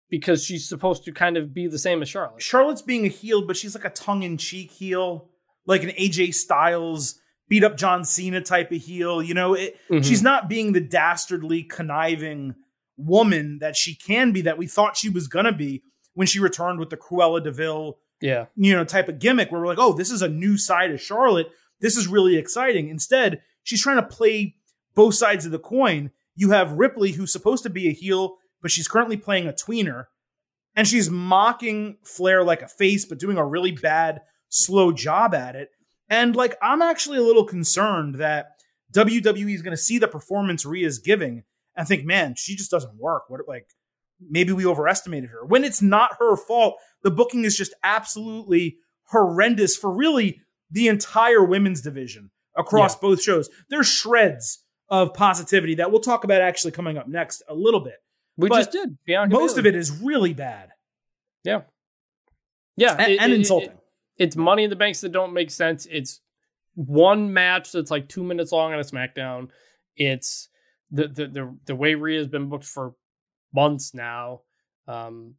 because 0.09 0.43
she's 0.43 0.67
supposed 0.69 1.03
to 1.05 1.11
kind 1.11 1.37
of 1.37 1.53
be 1.53 1.67
the 1.67 1.79
same 1.79 2.01
as 2.01 2.09
Charlotte. 2.09 2.41
Charlotte's 2.41 2.81
being 2.83 3.05
a 3.05 3.09
heel, 3.09 3.45
but 3.47 3.57
she's 3.57 3.73
like 3.75 3.85
a 3.85 3.89
tongue 3.89 4.23
in 4.23 4.37
cheek 4.37 4.69
heel, 4.71 5.29
like 5.65 5.83
an 5.83 5.89
AJ 5.91 6.33
Styles 6.35 7.19
beat 7.49 7.63
up 7.63 7.77
John 7.77 8.05
Cena 8.05 8.39
type 8.41 8.71
of 8.71 8.81
heel. 8.81 9.21
You 9.23 9.33
know, 9.33 9.53
it, 9.55 9.75
Mhm. 9.89 10.03
she's 10.05 10.21
not 10.23 10.47
being 10.49 10.71
the 10.73 10.79
dastardly, 10.81 11.63
conniving 11.63 12.55
woman 12.97 13.57
that 13.59 13.75
she 13.75 13.95
can 13.95 14.31
be, 14.31 14.41
that 14.41 14.57
we 14.57 14.67
thought 14.67 14.95
she 14.97 15.09
was 15.09 15.27
gonna 15.27 15.51
be 15.51 15.83
when 16.13 16.27
she 16.27 16.39
returned 16.39 16.79
with 16.79 16.89
the 16.89 16.97
Cruella 16.97 17.43
Deville, 17.43 17.97
Yeah, 18.21 18.45
you 18.55 18.73
know, 18.73 18.85
type 18.85 19.09
of 19.09 19.19
gimmick 19.19 19.51
where 19.51 19.59
we're 19.59 19.67
like, 19.67 19.79
oh, 19.79 19.93
this 19.93 20.11
is 20.11 20.21
a 20.21 20.29
new 20.29 20.57
side 20.57 20.91
of 20.91 21.01
Charlotte. 21.01 21.51
This 21.81 21.97
is 21.97 22.07
really 22.07 22.37
exciting. 22.37 22.87
Instead, 22.87 23.41
she's 23.63 23.81
trying 23.81 23.97
to 23.97 24.07
play 24.07 24.55
both 24.95 25.15
sides 25.15 25.45
of 25.45 25.51
the 25.51 25.59
coin. 25.59 26.11
You 26.35 26.51
have 26.51 26.73
Ripley, 26.73 27.11
who's 27.11 27.31
supposed 27.31 27.63
to 27.63 27.69
be 27.69 27.87
a 27.87 27.93
heel, 27.93 28.37
but 28.61 28.71
she's 28.71 28.87
currently 28.87 29.17
playing 29.17 29.47
a 29.47 29.53
tweener. 29.53 30.05
And 30.75 30.87
she's 30.87 31.09
mocking 31.09 31.97
Flair 32.03 32.43
like 32.43 32.61
a 32.61 32.67
face, 32.67 33.05
but 33.05 33.19
doing 33.19 33.37
a 33.37 33.45
really 33.45 33.71
bad, 33.71 34.21
slow 34.49 34.91
job 34.91 35.35
at 35.35 35.55
it. 35.55 35.69
And 36.09 36.35
like, 36.35 36.57
I'm 36.61 36.81
actually 36.81 37.19
a 37.19 37.23
little 37.23 37.45
concerned 37.45 38.15
that 38.15 38.47
WWE 38.93 39.53
is 39.53 39.61
going 39.61 39.75
to 39.75 39.81
see 39.81 39.99
the 39.99 40.07
performance 40.07 40.65
Rhea's 40.65 40.99
giving 40.99 41.43
and 41.75 41.87
think, 41.87 42.05
man, 42.05 42.35
she 42.35 42.55
just 42.55 42.71
doesn't 42.71 42.99
work. 42.99 43.29
What, 43.29 43.41
like, 43.47 43.67
maybe 44.19 44.53
we 44.53 44.65
overestimated 44.65 45.29
her 45.29 45.45
when 45.45 45.63
it's 45.63 45.81
not 45.81 46.17
her 46.19 46.35
fault. 46.35 46.75
The 47.03 47.11
booking 47.11 47.45
is 47.45 47.57
just 47.57 47.73
absolutely 47.83 48.77
horrendous 49.05 49.75
for 49.75 49.91
really 49.91 50.41
the 50.71 50.87
entire 50.87 51.43
women's 51.43 51.81
division 51.81 52.31
across 52.55 52.95
both 52.95 53.21
shows. 53.21 53.49
There's 53.69 53.87
shreds 53.87 54.59
of 54.89 55.13
positivity 55.13 55.75
that 55.75 55.91
we'll 55.91 56.01
talk 56.01 56.23
about 56.23 56.41
actually 56.41 56.71
coming 56.71 56.97
up 56.97 57.07
next 57.07 57.41
a 57.47 57.53
little 57.55 57.79
bit. 57.79 57.95
We 58.37 58.49
But 58.49 58.71
just 58.71 58.71
did. 58.71 58.97
Most 59.29 59.57
of 59.57 59.65
it 59.65 59.75
is 59.75 59.91
really 59.91 60.33
bad 60.33 60.69
Yeah. 61.43 61.61
Yeah. 62.75 62.95
and, 62.99 63.11
it- 63.11 63.19
and 63.21 63.31
it- 63.31 63.35
it- 63.35 63.39
insulting. 63.39 63.77
it's 64.17 64.35
money 64.35 64.63
in 64.65 64.69
the 64.69 64.75
banks 64.75 65.01
that 65.01 65.11
don't 65.11 65.33
make 65.33 65.51
sense. 65.51 65.87
It's 65.89 66.19
one 66.75 67.31
match 67.33 67.71
that's 67.71 67.91
like 67.91 68.09
two 68.09 68.23
minutes 68.23 68.51
long 68.51 68.73
on 68.73 68.79
a 68.79 68.83
SmackDown. 68.83 69.49
It's 69.95 70.49
the 70.91 71.07
the 71.07 71.27
the, 71.27 71.57
the 71.65 71.75
way 71.75 71.93
Rhea's 71.95 72.27
been 72.27 72.49
booked 72.49 72.65
for 72.65 72.95
months 73.53 73.93
now. 73.93 74.41
Um, 74.87 75.35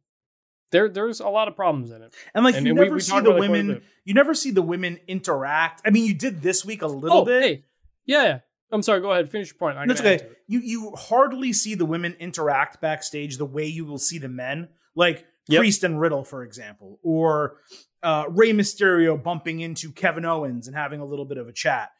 there 0.71 0.89
there's 0.89 1.19
a 1.19 1.29
lot 1.29 1.47
of 1.47 1.55
problems 1.55 1.91
in 1.91 2.01
it. 2.01 2.13
and 2.33 2.43
like 2.43 2.55
and- 2.55 2.65
you 2.65 2.71
and 2.71 2.79
we- 2.79 2.85
never 2.85 2.95
we 2.95 3.01
see 3.01 3.11
the 3.11 3.17
about 3.19 3.29
it 3.29 3.37
quite 3.37 3.47
a 3.47 3.51
women, 3.51 3.81
you 4.03 4.13
never 4.13 4.33
see 4.33 4.51
the 4.51 4.61
women 4.61 4.99
interact. 5.07 5.81
I 5.85 5.89
mean, 5.89 6.05
you 6.05 6.13
did 6.13 6.41
this 6.41 6.65
week 6.65 6.81
a 6.81 6.87
little 6.87 7.19
oh, 7.19 7.25
bit. 7.25 7.43
hey, 7.43 7.63
yeah. 8.05 8.39
I'm 8.71 8.81
sorry. 8.81 8.99
Go 8.99 9.11
ahead. 9.11 9.29
Finish 9.29 9.49
your 9.49 9.57
point. 9.57 9.77
That's 9.87 10.01
okay. 10.01 10.27
You 10.47 10.59
you 10.59 10.91
hardly 10.95 11.53
see 11.53 11.75
the 11.75 11.85
women 11.85 12.15
interact 12.19 12.81
backstage 12.81 13.37
the 13.37 13.45
way 13.45 13.65
you 13.65 13.85
will 13.85 13.99
see 13.99 14.17
the 14.17 14.27
men, 14.27 14.69
like 14.95 15.25
Yep. 15.47 15.59
Priest 15.59 15.83
and 15.83 15.99
Riddle, 15.99 16.23
for 16.23 16.43
example, 16.43 16.99
or 17.03 17.57
uh, 18.01 18.25
Rey 18.29 18.51
Mysterio 18.51 19.21
bumping 19.21 19.59
into 19.59 19.91
Kevin 19.91 20.25
Owens 20.25 20.67
and 20.67 20.75
having 20.75 21.01
a 21.01 21.05
little 21.05 21.25
bit 21.25 21.37
of 21.37 21.47
a 21.47 21.53
chat. 21.53 21.91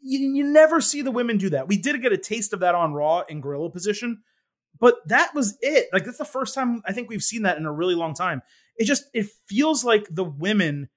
You, 0.00 0.18
you 0.34 0.44
never 0.44 0.80
see 0.80 1.02
the 1.02 1.10
women 1.10 1.36
do 1.36 1.50
that. 1.50 1.68
We 1.68 1.76
did 1.76 2.00
get 2.00 2.12
a 2.12 2.18
taste 2.18 2.52
of 2.54 2.60
that 2.60 2.74
on 2.74 2.94
Raw 2.94 3.22
in 3.28 3.40
gorilla 3.42 3.70
position, 3.70 4.22
but 4.78 4.96
that 5.06 5.34
was 5.34 5.56
it. 5.60 5.88
Like 5.92 6.04
that's 6.04 6.18
the 6.18 6.24
first 6.24 6.54
time 6.54 6.82
I 6.86 6.92
think 6.92 7.08
we've 7.08 7.22
seen 7.22 7.42
that 7.42 7.56
in 7.56 7.66
a 7.66 7.72
really 7.72 7.94
long 7.94 8.14
time. 8.14 8.42
It 8.76 8.84
just 8.84 9.04
it 9.14 9.26
feels 9.46 9.84
like 9.84 10.06
the 10.10 10.24
women, 10.24 10.88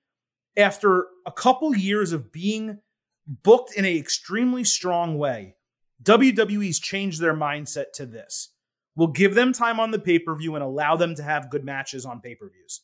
after 0.57 1.07
a 1.25 1.31
couple 1.31 1.75
years 1.75 2.11
of 2.11 2.31
being 2.31 2.79
booked 3.27 3.73
in 3.73 3.85
an 3.85 3.95
extremely 3.95 4.63
strong 4.63 5.17
way, 5.17 5.55
WWE's 6.03 6.79
changed 6.79 7.21
their 7.21 7.35
mindset 7.35 7.91
to 7.95 8.05
this. 8.05 8.49
We'll 8.95 9.09
give 9.09 9.35
them 9.35 9.53
time 9.53 9.79
on 9.79 9.91
the 9.91 9.99
pay 9.99 10.17
per 10.19 10.35
view 10.35 10.55
and 10.55 10.63
allow 10.63 10.95
them 10.95 11.15
to 11.15 11.23
have 11.23 11.51
good 11.51 11.63
matches 11.63 12.05
on 12.05 12.21
pay 12.21 12.35
per 12.35 12.49
views. 12.49 12.81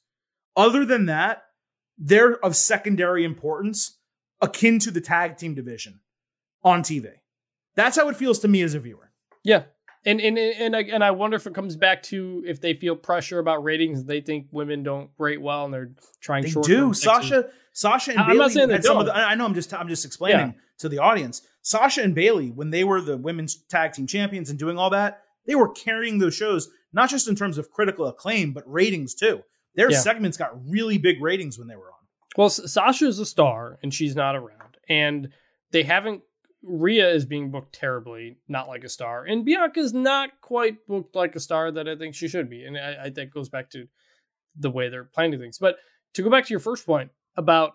Other 0.55 0.85
than 0.85 1.07
that, 1.07 1.43
they're 1.97 2.43
of 2.45 2.55
secondary 2.55 3.23
importance, 3.23 3.97
akin 4.41 4.79
to 4.79 4.91
the 4.91 5.01
tag 5.01 5.37
team 5.37 5.55
division 5.55 6.01
on 6.63 6.83
TV. 6.83 7.09
That's 7.75 7.97
how 7.97 8.09
it 8.09 8.15
feels 8.15 8.39
to 8.39 8.47
me 8.47 8.61
as 8.61 8.75
a 8.75 8.79
viewer. 8.79 9.11
Yeah. 9.43 9.63
And 10.05 10.19
and 10.19 10.37
and 10.37 10.75
I, 10.75 10.81
and 10.81 11.03
I 11.03 11.11
wonder 11.11 11.37
if 11.37 11.47
it 11.47 11.53
comes 11.55 11.75
back 11.77 12.03
to 12.03 12.43
if 12.45 12.59
they 12.59 12.73
feel 12.73 12.95
pressure 12.95 13.39
about 13.39 13.63
ratings. 13.63 14.03
They 14.03 14.19
think 14.19 14.47
women 14.51 14.83
don't 14.83 15.09
rate 15.17 15.41
well, 15.41 15.63
and 15.65 15.73
they're 15.73 15.91
trying. 16.19 16.43
They 16.43 16.49
do. 16.49 16.87
fixes. 16.89 17.03
Sasha, 17.03 17.49
Sasha 17.71 18.11
and 18.11 18.19
I'm 18.19 18.27
Bayley 18.27 18.39
not 18.39 18.51
saying 18.51 18.67
they 18.69 18.81
some 18.81 18.97
of 18.97 19.05
don't. 19.05 19.15
the, 19.15 19.21
I 19.21 19.35
know. 19.35 19.45
I'm 19.45 19.53
just. 19.53 19.73
I'm 19.73 19.87
just 19.87 20.03
explaining 20.05 20.55
to 20.79 20.89
the 20.89 20.99
audience. 20.99 21.41
Sasha 21.61 22.01
and 22.01 22.13
Bayley, 22.13 22.49
when 22.51 22.69
they 22.69 22.83
were 22.83 22.99
the 22.99 23.15
women's 23.15 23.55
tag 23.55 23.93
team 23.93 24.05
champions 24.05 24.49
and 24.49 24.59
doing 24.59 24.77
all 24.77 24.89
that, 24.89 25.21
they 25.47 25.55
were 25.55 25.69
carrying 25.69 26.17
those 26.17 26.35
shows 26.35 26.69
not 26.91 27.09
just 27.09 27.27
in 27.29 27.35
terms 27.35 27.57
of 27.57 27.71
critical 27.71 28.05
acclaim, 28.07 28.51
but 28.51 28.63
ratings 28.71 29.15
too. 29.15 29.41
Their 29.75 29.89
Yeah. 29.89 29.99
segments 29.99 30.37
got 30.37 30.51
really 30.69 30.97
big 30.97 31.21
ratings 31.21 31.57
when 31.57 31.67
they 31.67 31.75
were 31.75 31.87
on. 31.87 31.97
Well, 32.37 32.49
Sasha 32.49 33.05
is 33.07 33.19
a 33.19 33.25
star, 33.25 33.79
and 33.81 33.93
she's 33.93 34.15
not 34.15 34.35
around, 34.35 34.77
and 34.89 35.29
they 35.71 35.83
haven't. 35.83 36.23
Rhea 36.63 37.09
is 37.09 37.25
being 37.25 37.51
booked 37.51 37.73
terribly, 37.75 38.37
not 38.47 38.67
like 38.67 38.83
a 38.83 38.89
star, 38.89 39.25
and 39.25 39.45
Bianca's 39.45 39.93
not 39.93 40.29
quite 40.41 40.85
booked 40.87 41.15
like 41.15 41.35
a 41.35 41.39
star 41.39 41.71
that 41.71 41.87
I 41.87 41.95
think 41.95 42.15
she 42.15 42.27
should 42.27 42.49
be, 42.49 42.63
and 42.63 42.77
I, 42.77 43.05
I 43.05 43.09
think 43.09 43.33
goes 43.33 43.49
back 43.49 43.69
to 43.71 43.87
the 44.57 44.69
way 44.71 44.89
they're 44.89 45.03
planning 45.03 45.39
things. 45.39 45.57
But 45.57 45.77
to 46.13 46.23
go 46.23 46.29
back 46.29 46.45
to 46.45 46.51
your 46.51 46.59
first 46.59 46.85
point 46.85 47.11
about 47.35 47.73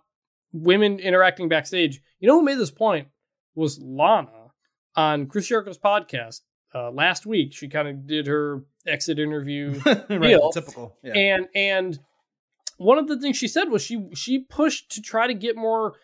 women 0.52 0.98
interacting 1.00 1.48
backstage, 1.48 2.00
you 2.20 2.28
know 2.28 2.38
who 2.38 2.44
made 2.44 2.58
this 2.58 2.70
point 2.70 3.08
was 3.54 3.78
Lana 3.80 4.52
on 4.96 5.26
Chris 5.26 5.46
Jericho's 5.48 5.78
podcast 5.78 6.40
uh, 6.74 6.90
last 6.90 7.26
week. 7.26 7.52
She 7.52 7.68
kind 7.68 7.88
of 7.88 8.06
did 8.06 8.26
her 8.26 8.62
exit 8.86 9.18
interview 9.18 9.78
right, 9.86 10.08
Real. 10.10 10.50
typical. 10.50 10.96
Yeah. 11.02 11.12
and 11.14 11.48
and 11.54 11.98
one 12.78 12.98
of 12.98 13.08
the 13.08 13.18
things 13.20 13.36
she 13.36 13.48
said 13.48 13.68
was 13.70 13.82
she 13.82 14.08
she 14.14 14.38
pushed 14.38 14.92
to 14.92 15.02
try 15.02 15.26
to 15.26 15.34
get 15.34 15.56
more 15.56 15.94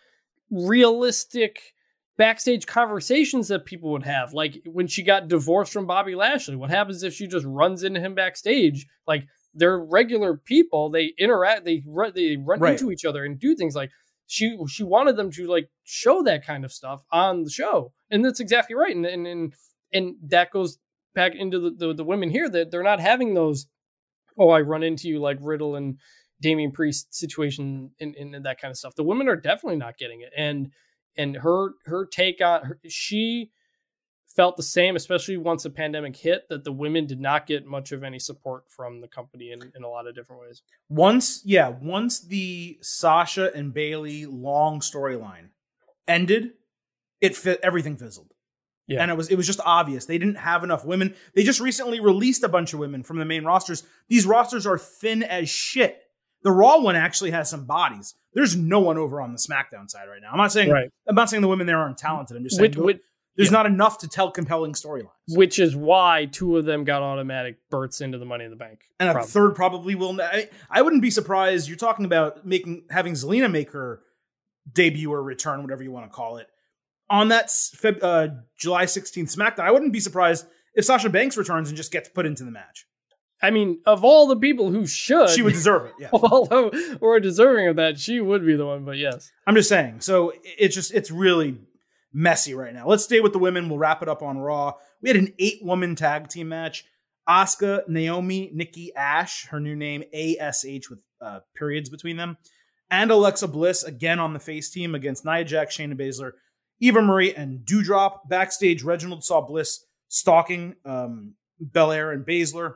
realistic 0.51 1.73
backstage 2.17 2.65
conversations 2.65 3.47
that 3.49 3.65
people 3.65 3.91
would 3.91 4.03
have 4.03 4.33
like 4.33 4.61
when 4.65 4.87
she 4.87 5.03
got 5.03 5.27
divorced 5.27 5.73
from 5.73 5.85
Bobby 5.85 6.15
Lashley 6.15 6.55
what 6.55 6.69
happens 6.69 7.03
if 7.03 7.13
she 7.13 7.27
just 7.27 7.45
runs 7.45 7.83
into 7.83 7.99
him 7.99 8.15
backstage 8.15 8.87
like 9.05 9.27
they're 9.53 9.79
regular 9.79 10.37
people 10.37 10.89
they 10.89 11.13
interact 11.17 11.65
they 11.65 11.83
run 11.85 12.11
they 12.15 12.37
run 12.37 12.59
Right. 12.59 12.71
into 12.73 12.91
each 12.91 13.05
other 13.05 13.25
and 13.25 13.39
do 13.39 13.55
things 13.55 13.75
like 13.75 13.91
she 14.27 14.57
she 14.67 14.83
wanted 14.83 15.17
them 15.17 15.29
to 15.31 15.47
like 15.47 15.69
show 15.83 16.23
that 16.23 16.45
kind 16.45 16.63
of 16.63 16.71
stuff 16.71 17.03
on 17.11 17.43
the 17.43 17.49
show 17.49 17.91
and 18.09 18.23
that's 18.23 18.39
exactly 18.39 18.75
right 18.75 18.95
and 18.95 19.05
and 19.05 19.27
and, 19.27 19.53
and 19.93 20.15
that 20.23 20.51
goes 20.51 20.77
back 21.13 21.35
into 21.35 21.59
the, 21.59 21.71
the 21.71 21.93
the 21.93 22.03
women 22.03 22.29
here 22.29 22.49
that 22.49 22.71
they're 22.71 22.83
not 22.83 22.99
having 22.99 23.33
those 23.33 23.67
oh, 24.37 24.49
I 24.49 24.61
run 24.61 24.83
into 24.83 25.07
you 25.07 25.19
like 25.19 25.37
Riddle 25.41 25.75
and 25.75 25.97
Damian 26.41 26.71
Priest 26.71 27.13
situation 27.13 27.91
and, 27.99 28.15
and, 28.15 28.45
that 28.45 28.59
kind 28.59 28.71
of 28.71 28.77
stuff. 28.77 28.95
The 28.95 29.03
women 29.03 29.29
are 29.29 29.35
definitely 29.35 29.77
not 29.77 29.97
getting 29.97 30.21
it. 30.21 30.31
And 30.35 30.71
and 31.17 31.35
her 31.37 31.71
her 31.85 32.05
take 32.05 32.41
on 32.41 32.63
her, 32.63 32.79
she 32.87 33.51
felt 34.27 34.57
the 34.57 34.63
same, 34.63 34.95
especially 34.95 35.37
once 35.37 35.63
the 35.63 35.69
pandemic 35.69 36.15
hit, 36.15 36.49
that 36.49 36.65
the 36.65 36.71
women 36.71 37.05
did 37.05 37.21
not 37.21 37.47
get 37.47 37.65
much 37.65 37.93
of 37.93 38.03
any 38.03 38.19
support 38.19 38.65
from 38.67 38.99
the 38.99 39.07
company 39.07 39.51
in, 39.51 39.59
in 39.75 39.83
a 39.83 39.87
lot 39.87 40.07
of 40.07 40.15
different 40.15 40.41
ways. 40.41 40.61
once 40.89 41.41
yeah 41.45 41.69
once 41.69 42.19
the 42.19 42.77
sasha 42.81 43.53
and 43.55 43.73
bayley 43.73 44.25
long 44.25 44.81
storyline 44.81 45.47
ended 46.07 46.51
it 47.21 47.35
fit 47.35 47.59
everything 47.63 47.97
fizzled. 47.97 48.31
Yeah. 48.87 49.01
and 49.01 49.09
it 49.09 49.17
was 49.17 49.29
it 49.29 49.35
was 49.35 49.47
just 49.47 49.59
obvious. 49.65 50.05
They 50.05 50.19
didn't 50.19 50.35
have 50.35 50.63
enough 50.63 50.85
women. 50.85 51.15
They 51.33 51.43
just 51.43 51.59
recently 51.59 51.99
released 51.99 52.43
a 52.43 52.49
bunch 52.49 52.71
of 52.73 52.79
women 52.79 53.01
from 53.01 53.17
the 53.17 53.25
main 53.25 53.43
rosters. 53.43 53.81
These 54.09 54.27
rosters 54.27 54.67
are 54.67 54.77
thin 54.77 55.23
as 55.23 55.49
shit 55.49 56.03
the 56.45 56.51
raw 56.51 56.77
one 56.77 56.95
actually 56.95 57.31
has 57.31 57.49
some 57.49 57.65
bodies 57.65 58.15
there's 58.33 58.55
no 58.55 58.79
one 58.79 58.97
over 58.97 59.19
on 59.19 59.33
the 59.33 59.37
smackdown 59.37 59.89
side 59.89 60.07
right 60.07 60.21
now 60.21 60.29
i'm 60.31 60.37
not 60.37 60.51
saying 60.53 60.69
Right. 60.69 60.89
i'm 61.09 61.15
not 61.15 61.29
saying 61.29 61.41
the 61.41 61.47
women 61.49 61.67
there 61.67 61.77
aren't 61.77 61.97
talented 61.97 62.37
i'm 62.37 62.43
just 62.43 62.55
saying 62.55 62.71
Which, 62.77 63.01
there's 63.35 63.49
yeah. 63.49 63.57
not 63.57 63.65
enough 63.65 63.97
to 63.99 64.07
tell 64.07 64.31
compelling 64.31 64.71
storylines 64.73 65.09
which 65.27 65.59
is 65.59 65.75
why 65.75 66.29
two 66.31 66.55
of 66.55 66.63
them 66.63 66.85
got 66.85 67.01
automatic 67.01 67.57
berths 67.69 67.99
into 67.99 68.17
the 68.17 68.25
Money 68.25 68.45
in 68.45 68.51
the 68.51 68.55
Bank. 68.57 68.79
and 68.99 69.09
a 69.09 69.23
third 69.23 69.55
probably 69.55 69.95
will. 69.95 70.21
I, 70.21 70.47
I 70.69 70.81
wouldn't 70.81 71.01
be 71.01 71.11
surprised. 71.11 71.67
You're 71.67 71.75
talking 71.77 72.05
about 72.05 72.45
making 72.45 72.85
having 72.89 73.13
Zelina 73.13 73.51
make 73.51 73.71
her 73.71 73.99
debut 74.71 75.11
or 75.11 75.21
return, 75.21 75.61
whatever 75.63 75.83
you 75.83 75.91
want 75.91 76.05
to 76.05 76.15
call 76.15 76.37
it, 76.37 76.47
on 77.09 77.27
that 77.29 77.47
Feb, 77.47 77.99
uh, 78.01 78.27
July 78.57 78.85
16th 78.85 79.35
SmackDown. 79.35 79.61
I 79.65 79.71
wouldn't 79.71 79.93
be 79.93 79.99
surprised 79.99 80.45
if 80.73 80.85
Sasha 80.85 81.09
Banks 81.09 81.35
returns 81.37 81.67
and 81.69 81.75
just 81.77 81.91
gets 81.91 82.07
put 82.09 82.25
into 82.25 82.43
the 82.45 82.51
match. 82.51 82.85
I 83.45 83.51
mean, 83.51 83.79
of 83.85 84.03
all 84.03 84.25
the 84.25 84.37
people 84.37 84.71
who 84.71 84.87
should, 84.87 85.29
She 85.29 85.43
would 85.43 85.53
deserve 85.53 85.85
it. 85.85 85.93
Yeah, 85.99 86.09
although 86.13 86.71
we're 86.99 87.19
deserving 87.19 87.67
of 87.67 87.75
that, 87.75 87.99
she 87.99 88.19
would 88.19 88.43
be 88.43 88.55
the 88.55 88.65
one. 88.65 88.85
But 88.85 88.97
yes, 88.97 89.31
I'm 89.45 89.53
just 89.53 89.69
saying. 89.69 90.01
So 90.01 90.33
it's 90.43 90.73
just 90.73 90.91
it's 90.93 91.11
really 91.11 91.59
messy 92.11 92.55
right 92.55 92.73
now. 92.73 92.87
Let's 92.87 93.03
stay 93.03 93.19
with 93.19 93.33
the 93.33 93.39
women. 93.39 93.69
We'll 93.69 93.77
wrap 93.77 94.01
it 94.01 94.09
up 94.09 94.23
on 94.23 94.39
Raw. 94.39 94.73
We 95.03 95.09
had 95.09 95.17
an 95.17 95.33
eight 95.37 95.63
woman 95.63 95.95
tag 95.95 96.27
team 96.27 96.49
match. 96.49 96.85
Asuka, 97.29 97.87
Naomi, 97.87 98.49
Nikki 98.51 98.95
Ash, 98.95 99.45
her 99.47 99.59
new 99.59 99.75
name 99.75 100.03
ASH 100.11 100.89
with 100.89 100.99
uh, 101.21 101.41
periods 101.55 101.89
between 101.89 102.17
them, 102.17 102.37
and 102.89 103.11
Alexa 103.11 103.47
Bliss 103.47 103.83
again 103.83 104.19
on 104.19 104.33
the 104.33 104.39
face 104.39 104.71
team 104.71 104.95
against 104.95 105.23
Nia 105.23 105.43
Jax, 105.43 105.77
Shayna 105.77 105.99
Baszler, 105.99 106.31
Eva 106.79 107.01
Marie, 107.01 107.33
and 107.33 107.59
Doudrop. 107.59 108.27
Backstage, 108.27 108.83
Reginald 108.83 109.23
saw 109.23 109.41
Bliss 109.41 109.85
stalking 110.07 110.75
um, 110.83 111.33
Belair 111.59 112.11
and 112.11 112.25
Baszler. 112.25 112.75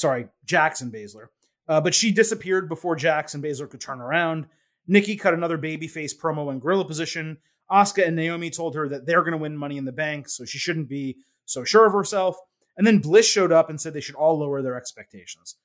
Sorry, 0.00 0.28
Jackson 0.46 0.90
Baszler. 0.90 1.26
Uh, 1.68 1.78
but 1.78 1.94
she 1.94 2.10
disappeared 2.10 2.70
before 2.70 2.96
Jackson 2.96 3.42
Baszler 3.42 3.68
could 3.68 3.82
turn 3.82 4.00
around. 4.00 4.46
Nikki 4.88 5.14
cut 5.14 5.34
another 5.34 5.58
babyface 5.58 6.16
promo 6.16 6.50
in 6.50 6.58
gorilla 6.58 6.86
position. 6.86 7.36
Asuka 7.70 8.06
and 8.06 8.16
Naomi 8.16 8.48
told 8.48 8.74
her 8.74 8.88
that 8.88 9.04
they're 9.04 9.20
going 9.20 9.32
to 9.32 9.38
win 9.38 9.54
Money 9.54 9.76
in 9.76 9.84
the 9.84 9.92
Bank, 9.92 10.30
so 10.30 10.46
she 10.46 10.56
shouldn't 10.56 10.88
be 10.88 11.18
so 11.44 11.64
sure 11.64 11.86
of 11.86 11.92
herself. 11.92 12.38
And 12.78 12.86
then 12.86 12.98
Bliss 12.98 13.28
showed 13.28 13.52
up 13.52 13.68
and 13.68 13.78
said 13.78 13.92
they 13.92 14.00
should 14.00 14.14
all 14.14 14.38
lower 14.38 14.62
their 14.62 14.74
expectations. 14.74 15.56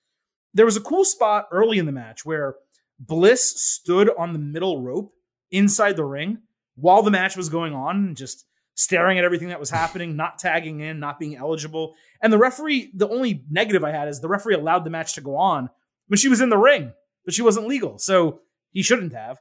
There 0.53 0.65
was 0.65 0.75
a 0.75 0.81
cool 0.81 1.05
spot 1.05 1.47
early 1.49 1.77
in 1.77 1.85
the 1.85 1.93
match 1.93 2.25
where 2.25 2.55
Bliss 2.99 3.61
stood 3.61 4.09
on 4.17 4.33
the 4.33 4.39
middle 4.39 4.81
rope 4.81 5.13
inside 5.49 5.95
the 5.95 6.03
ring 6.03 6.39
while 6.75 7.03
the 7.03 7.09
match 7.09 7.37
was 7.37 7.47
going 7.47 7.73
on, 7.73 7.95
and 7.95 8.17
just 8.17 8.45
staring 8.75 9.17
at 9.17 9.23
everything 9.23 9.47
that 9.49 9.59
was 9.59 9.69
happening, 9.69 10.15
not 10.15 10.37
tagging 10.37 10.81
in, 10.81 10.99
not 10.99 11.17
being 11.17 11.35
eligible. 11.35 11.95
And 12.21 12.31
the 12.31 12.37
referee, 12.37 12.91
the 12.93 13.09
only 13.09 13.43
negative 13.49 13.83
I 13.83 13.91
had 13.91 14.07
is 14.07 14.19
the 14.19 14.27
referee 14.27 14.55
allowed 14.55 14.83
the 14.83 14.89
match 14.89 15.13
to 15.15 15.21
go 15.21 15.37
on 15.37 15.69
when 16.07 16.17
she 16.17 16.27
was 16.27 16.41
in 16.41 16.49
the 16.49 16.57
ring, 16.57 16.93
but 17.23 17.33
she 17.33 17.41
wasn't 17.41 17.67
legal. 17.67 17.97
So 17.97 18.41
he 18.71 18.83
shouldn't 18.83 19.13
have. 19.13 19.39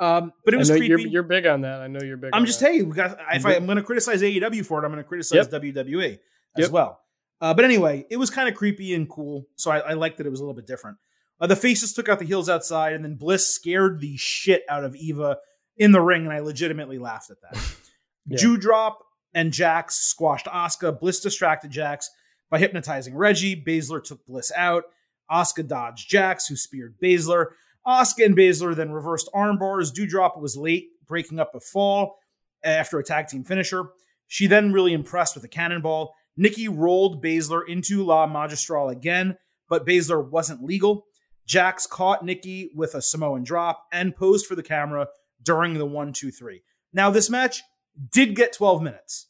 Um, 0.00 0.32
but 0.44 0.54
it 0.54 0.58
was 0.58 0.70
creepy. 0.70 0.86
you're, 0.88 0.98
you're 0.98 1.22
big 1.22 1.46
on 1.46 1.62
that. 1.62 1.80
I 1.80 1.86
know 1.86 2.00
you're 2.02 2.16
big. 2.16 2.30
I'm 2.32 2.42
on 2.42 2.46
just 2.46 2.60
that. 2.60 2.66
telling 2.66 2.80
you, 2.80 2.86
we 2.86 2.94
got, 2.94 3.18
if 3.32 3.46
I, 3.46 3.54
am 3.54 3.66
going 3.66 3.76
to 3.76 3.82
criticize 3.82 4.22
AEW 4.22 4.66
for 4.66 4.82
it, 4.82 4.84
I'm 4.86 4.92
going 4.92 5.02
to 5.02 5.08
criticize 5.08 5.48
WWE 5.48 6.18
as 6.56 6.64
Yep. 6.64 6.70
well. 6.70 7.00
Uh, 7.40 7.54
but 7.54 7.64
anyway, 7.64 8.04
it 8.10 8.16
was 8.16 8.30
kind 8.30 8.48
of 8.48 8.54
creepy 8.54 8.94
and 8.94 9.08
cool, 9.08 9.46
so 9.56 9.70
I, 9.70 9.78
I 9.78 9.92
liked 9.94 10.18
that 10.18 10.26
it 10.26 10.30
was 10.30 10.40
a 10.40 10.42
little 10.42 10.54
bit 10.54 10.66
different. 10.66 10.98
Uh, 11.40 11.46
the 11.46 11.56
faces 11.56 11.92
took 11.92 12.08
out 12.08 12.18
the 12.18 12.24
heels 12.24 12.48
outside, 12.48 12.92
and 12.92 13.04
then 13.04 13.16
Bliss 13.16 13.46
scared 13.54 14.00
the 14.00 14.16
shit 14.16 14.62
out 14.68 14.84
of 14.84 14.94
Eva 14.96 15.38
in 15.76 15.92
the 15.92 16.00
ring, 16.00 16.24
and 16.24 16.32
I 16.32 16.40
legitimately 16.40 16.98
laughed 16.98 17.30
at 17.30 17.36
that. 17.42 17.76
Yeah. 18.26 18.38
Doudrop 18.38 18.94
and 19.34 19.52
Jax 19.52 19.96
squashed 19.96 20.46
Asuka. 20.46 20.98
Bliss 20.98 21.20
distracted 21.20 21.70
Jax 21.70 22.10
by 22.50 22.58
hypnotizing 22.58 23.16
Reggie. 23.16 23.62
Baszler 23.62 24.02
took 24.02 24.24
Bliss 24.26 24.52
out. 24.56 24.84
Asuka 25.30 25.66
dodged 25.66 26.08
Jax, 26.08 26.46
who 26.46 26.56
speared 26.56 26.94
Baszler. 27.02 27.46
Asuka 27.86 28.24
and 28.24 28.36
Baszler 28.36 28.74
then 28.74 28.92
reversed 28.92 29.28
armbars. 29.34 29.92
Doudrop 29.92 30.38
was 30.38 30.56
late, 30.56 30.88
breaking 31.06 31.40
up 31.40 31.54
a 31.54 31.60
fall 31.60 32.16
after 32.62 32.98
a 32.98 33.04
tag 33.04 33.28
team 33.28 33.44
finisher. 33.44 33.90
She 34.26 34.46
then 34.46 34.72
really 34.72 34.92
impressed 34.92 35.34
with 35.34 35.44
a 35.44 35.48
cannonball. 35.48 36.14
Nikki 36.36 36.68
rolled 36.68 37.22
Baszler 37.22 37.62
into 37.68 38.02
La 38.02 38.26
Magistral 38.26 38.88
again, 38.88 39.36
but 39.68 39.86
Baszler 39.86 40.28
wasn't 40.28 40.64
legal. 40.64 41.06
Jax 41.46 41.86
caught 41.86 42.24
Nikki 42.24 42.70
with 42.74 42.94
a 42.94 43.02
Samoan 43.02 43.44
drop 43.44 43.84
and 43.92 44.16
posed 44.16 44.46
for 44.46 44.54
the 44.54 44.62
camera 44.62 45.08
during 45.42 45.74
the 45.74 45.86
one, 45.86 46.12
two, 46.12 46.30
three. 46.30 46.62
Now, 46.92 47.10
this 47.10 47.28
match 47.28 47.62
did 48.10 48.34
get 48.36 48.52
12 48.52 48.82
minutes. 48.82 49.28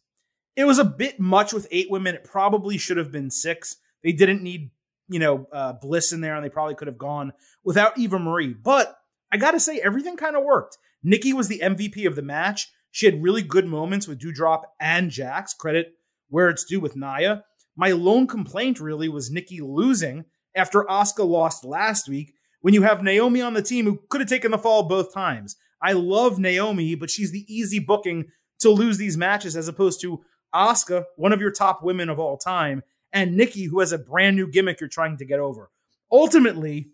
It 0.57 0.65
was 0.65 0.79
a 0.79 0.85
bit 0.85 1.19
much 1.19 1.53
with 1.53 1.67
eight 1.71 1.91
women. 1.91 2.15
It 2.15 2.25
probably 2.25 2.79
should 2.79 2.97
have 2.97 3.11
been 3.11 3.31
six. 3.31 3.77
They 4.03 4.13
didn't 4.13 4.43
need, 4.43 4.71
you 5.09 5.19
know, 5.19 5.47
uh, 5.53 5.73
Bliss 5.75 6.13
in 6.13 6.21
there, 6.21 6.37
and 6.37 6.45
they 6.45 6.51
probably 6.51 6.75
could 6.75 6.87
have 6.87 6.99
gone 6.99 7.33
without 7.65 7.99
Eva 7.99 8.19
Marie. 8.19 8.55
But 8.55 8.97
I 9.33 9.37
got 9.37 9.53
to 9.53 9.61
say, 9.61 9.81
everything 9.81 10.17
kind 10.17 10.37
of 10.37 10.45
worked. 10.45 10.79
Nikki 11.03 11.33
was 11.33 11.49
the 11.49 11.61
MVP 11.61 12.07
of 12.07 12.15
the 12.15 12.23
match. 12.23 12.71
She 12.93 13.07
had 13.07 13.23
really 13.23 13.43
good 13.43 13.67
moments 13.67 14.07
with 14.07 14.21
Doudrop 14.21 14.63
and 14.81 15.11
Jax. 15.11 15.53
Credit 15.55 15.93
where 16.29 16.49
it's 16.49 16.65
due 16.65 16.81
with 16.81 16.97
Nia. 16.97 17.45
My 17.77 17.93
lone 17.93 18.27
complaint 18.27 18.81
really 18.81 19.09
was 19.09 19.31
Nikki 19.31 19.61
losing 19.61 20.25
after 20.55 20.83
Asuka 20.85 21.27
lost 21.27 21.65
last 21.65 22.09
week 22.09 22.35
when 22.61 22.75
you 22.75 22.83
have 22.83 23.03
Naomi 23.03 23.41
on 23.41 23.55
the 23.55 23.63
team 23.63 23.85
who 23.85 24.01
could 24.09 24.21
have 24.21 24.31
taken 24.31 24.51
the 24.51 24.59
fall 24.59 24.85
both 24.85 25.13
times. 25.13 25.57
I 25.83 25.93
love 25.93 26.39
Naomi, 26.39 26.95
but 26.95 27.11
she's 27.11 27.31
the 27.31 27.45
easy 27.49 27.79
booking 27.79 28.27
to 28.61 28.71
lose 28.71 28.99
these 28.99 29.17
matches 29.17 29.57
as 29.57 29.69
opposed 29.69 30.01
to 30.03 30.25
Asuka, 30.55 31.05
one 31.17 31.33
of 31.33 31.41
your 31.41 31.51
top 31.51 31.83
women 31.83 32.09
of 32.09 32.19
all 32.19 32.37
time, 32.37 32.83
and 33.13 33.37
Nikki, 33.37 33.65
who 33.65 33.81
has 33.81 33.93
a 33.93 33.99
brand 33.99 34.37
new 34.37 34.47
gimmick 34.47 34.81
you're 34.81 34.89
trying 34.89 35.17
to 35.19 35.25
get 35.25 35.41
over. 35.41 35.71
Ultimately, 36.11 36.91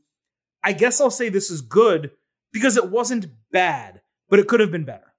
I 0.63 0.73
guess 0.73 1.01
I'll 1.01 1.11
say 1.11 1.29
this 1.29 1.51
is 1.51 1.61
good 1.61 2.13
because 2.53 2.77
it 2.77 2.91
wasn't 2.91 3.27
bad, 3.51 4.01
but 4.29 4.39
it 4.39 4.49
could 4.49 4.61
have 4.61 4.71
been 4.71 4.85
better. 4.85 5.15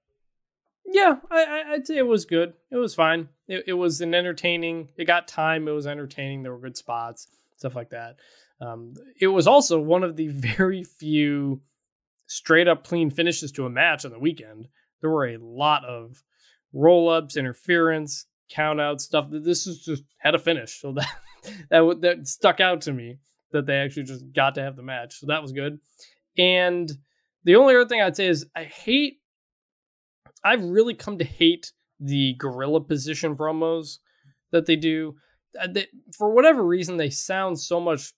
Yeah, 0.84 1.16
I, 1.30 1.62
I'd 1.70 1.86
say 1.86 1.96
it 1.96 2.06
was 2.06 2.24
good. 2.24 2.54
It 2.70 2.76
was 2.76 2.94
fine. 2.94 3.28
It, 3.48 3.64
it 3.68 3.72
was 3.72 4.00
an 4.00 4.14
entertaining. 4.14 4.88
It 4.96 5.06
got 5.06 5.28
time. 5.28 5.66
It 5.66 5.72
was 5.72 5.86
entertaining. 5.86 6.42
There 6.42 6.52
were 6.52 6.58
good 6.58 6.76
spots, 6.76 7.28
stuff 7.56 7.74
like 7.74 7.90
that. 7.90 8.16
Um, 8.60 8.94
it 9.20 9.28
was 9.28 9.46
also 9.46 9.80
one 9.80 10.02
of 10.04 10.16
the 10.16 10.28
very 10.56 10.84
few 10.84 11.62
straight 12.26 12.68
up 12.68 12.86
clean 12.86 13.10
finishes 13.10 13.52
to 13.52 13.66
a 13.66 13.70
match 13.70 14.04
on 14.04 14.10
the 14.10 14.18
weekend. 14.18 14.68
There 15.00 15.10
were 15.10 15.26
a 15.26 15.38
lot 15.38 15.84
of 15.84 16.22
roll 16.72 17.08
ups, 17.08 17.36
interference, 17.36 18.26
count 18.50 18.80
out 18.80 19.00
stuff. 19.00 19.26
This 19.30 19.66
is 19.66 19.84
just 19.84 20.04
had 20.18 20.34
a 20.34 20.38
finish, 20.38 20.80
so 20.80 20.92
that 20.96 21.08
that 21.70 22.00
that 22.00 22.26
stuck 22.26 22.60
out 22.60 22.82
to 22.82 22.92
me 22.92 23.18
that 23.52 23.66
they 23.66 23.76
actually 23.76 24.04
just 24.04 24.24
got 24.32 24.54
to 24.54 24.62
have 24.62 24.76
the 24.76 24.82
match. 24.82 25.18
So 25.18 25.26
that 25.26 25.42
was 25.42 25.52
good. 25.52 25.78
And 26.38 26.90
the 27.44 27.56
only 27.56 27.74
other 27.74 27.86
thing 27.86 28.00
I'd 28.00 28.16
say 28.16 28.26
is 28.26 28.46
I 28.56 28.64
hate. 28.64 29.18
I've 30.44 30.64
really 30.64 30.94
come 30.94 31.18
to 31.18 31.24
hate 31.24 31.72
the 32.00 32.34
gorilla 32.34 32.80
position 32.80 33.36
promos 33.36 33.98
that 34.50 34.66
they 34.66 34.76
do. 34.76 35.14
Uh, 35.60 35.68
They, 35.68 35.86
for 36.16 36.34
whatever 36.34 36.64
reason, 36.64 36.96
they 36.96 37.10
sound 37.10 37.60
so 37.60 37.78
much 37.78 38.12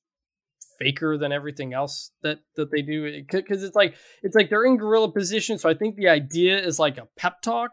faker 0.78 1.16
than 1.18 1.32
everything 1.32 1.72
else 1.72 2.10
that 2.22 2.38
that 2.56 2.70
they 2.70 2.82
do 2.82 3.22
because 3.30 3.62
it's 3.62 3.76
like 3.76 3.94
it's 4.22 4.34
like 4.34 4.50
they're 4.50 4.64
in 4.64 4.76
gorilla 4.76 5.10
position 5.10 5.56
so 5.56 5.68
i 5.68 5.74
think 5.74 5.94
the 5.94 6.08
idea 6.08 6.58
is 6.58 6.80
like 6.80 6.98
a 6.98 7.06
pep 7.16 7.40
talk 7.42 7.70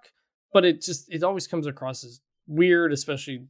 but 0.53 0.65
it 0.65 0.81
just 0.81 1.11
it 1.13 1.23
always 1.23 1.47
comes 1.47 1.67
across 1.67 2.03
as 2.03 2.21
weird 2.47 2.91
especially 2.91 3.45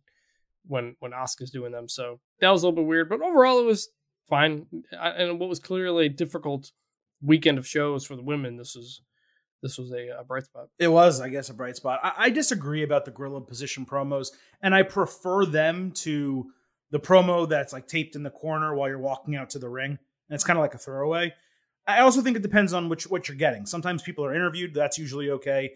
when 0.67 0.95
when 0.99 1.11
Asuka's 1.11 1.51
doing 1.51 1.71
them 1.71 1.87
so 1.89 2.19
that 2.39 2.49
was 2.49 2.63
a 2.63 2.67
little 2.67 2.83
bit 2.83 2.87
weird 2.87 3.09
but 3.09 3.21
overall 3.21 3.59
it 3.59 3.65
was 3.65 3.89
fine 4.29 4.65
I- 4.99 5.09
and 5.11 5.39
what 5.39 5.49
was 5.49 5.59
clearly 5.59 6.05
a 6.05 6.09
difficult 6.09 6.71
weekend 7.21 7.57
of 7.57 7.67
shows 7.67 8.05
for 8.05 8.15
the 8.15 8.23
women 8.23 8.57
this 8.57 8.75
was 8.75 9.01
this 9.63 9.77
was 9.77 9.91
a, 9.91 10.09
a 10.19 10.23
bright 10.23 10.45
spot 10.45 10.67
It 10.79 10.87
was, 10.87 11.21
I 11.21 11.29
guess, 11.29 11.49
a 11.49 11.53
bright 11.53 11.75
spot. 11.75 11.99
I, 12.03 12.13
I 12.17 12.29
disagree 12.31 12.81
about 12.81 13.05
the 13.05 13.11
gorilla 13.11 13.41
position 13.41 13.85
promos, 13.85 14.29
and 14.63 14.73
I 14.73 14.81
prefer 14.81 15.45
them 15.45 15.91
to 15.97 16.51
the 16.89 16.99
promo 16.99 17.47
that's 17.47 17.71
like 17.71 17.87
taped 17.87 18.15
in 18.15 18.23
the 18.23 18.31
corner 18.31 18.73
while 18.73 18.89
you're 18.89 18.97
walking 18.97 19.35
out 19.35 19.51
to 19.51 19.59
the 19.59 19.69
ring, 19.69 19.91
and 19.91 20.35
it's 20.35 20.43
kind 20.43 20.57
of 20.57 20.61
like 20.63 20.73
a 20.73 20.79
throwaway. 20.79 21.31
I 21.87 21.99
also 21.99 22.21
think 22.21 22.37
it 22.37 22.41
depends 22.41 22.73
on 22.73 22.89
which 22.89 23.07
what 23.07 23.27
you're 23.27 23.37
getting. 23.37 23.67
Sometimes 23.67 24.01
people 24.01 24.25
are 24.25 24.33
interviewed; 24.33 24.73
that's 24.73 24.97
usually 24.97 25.29
okay. 25.29 25.71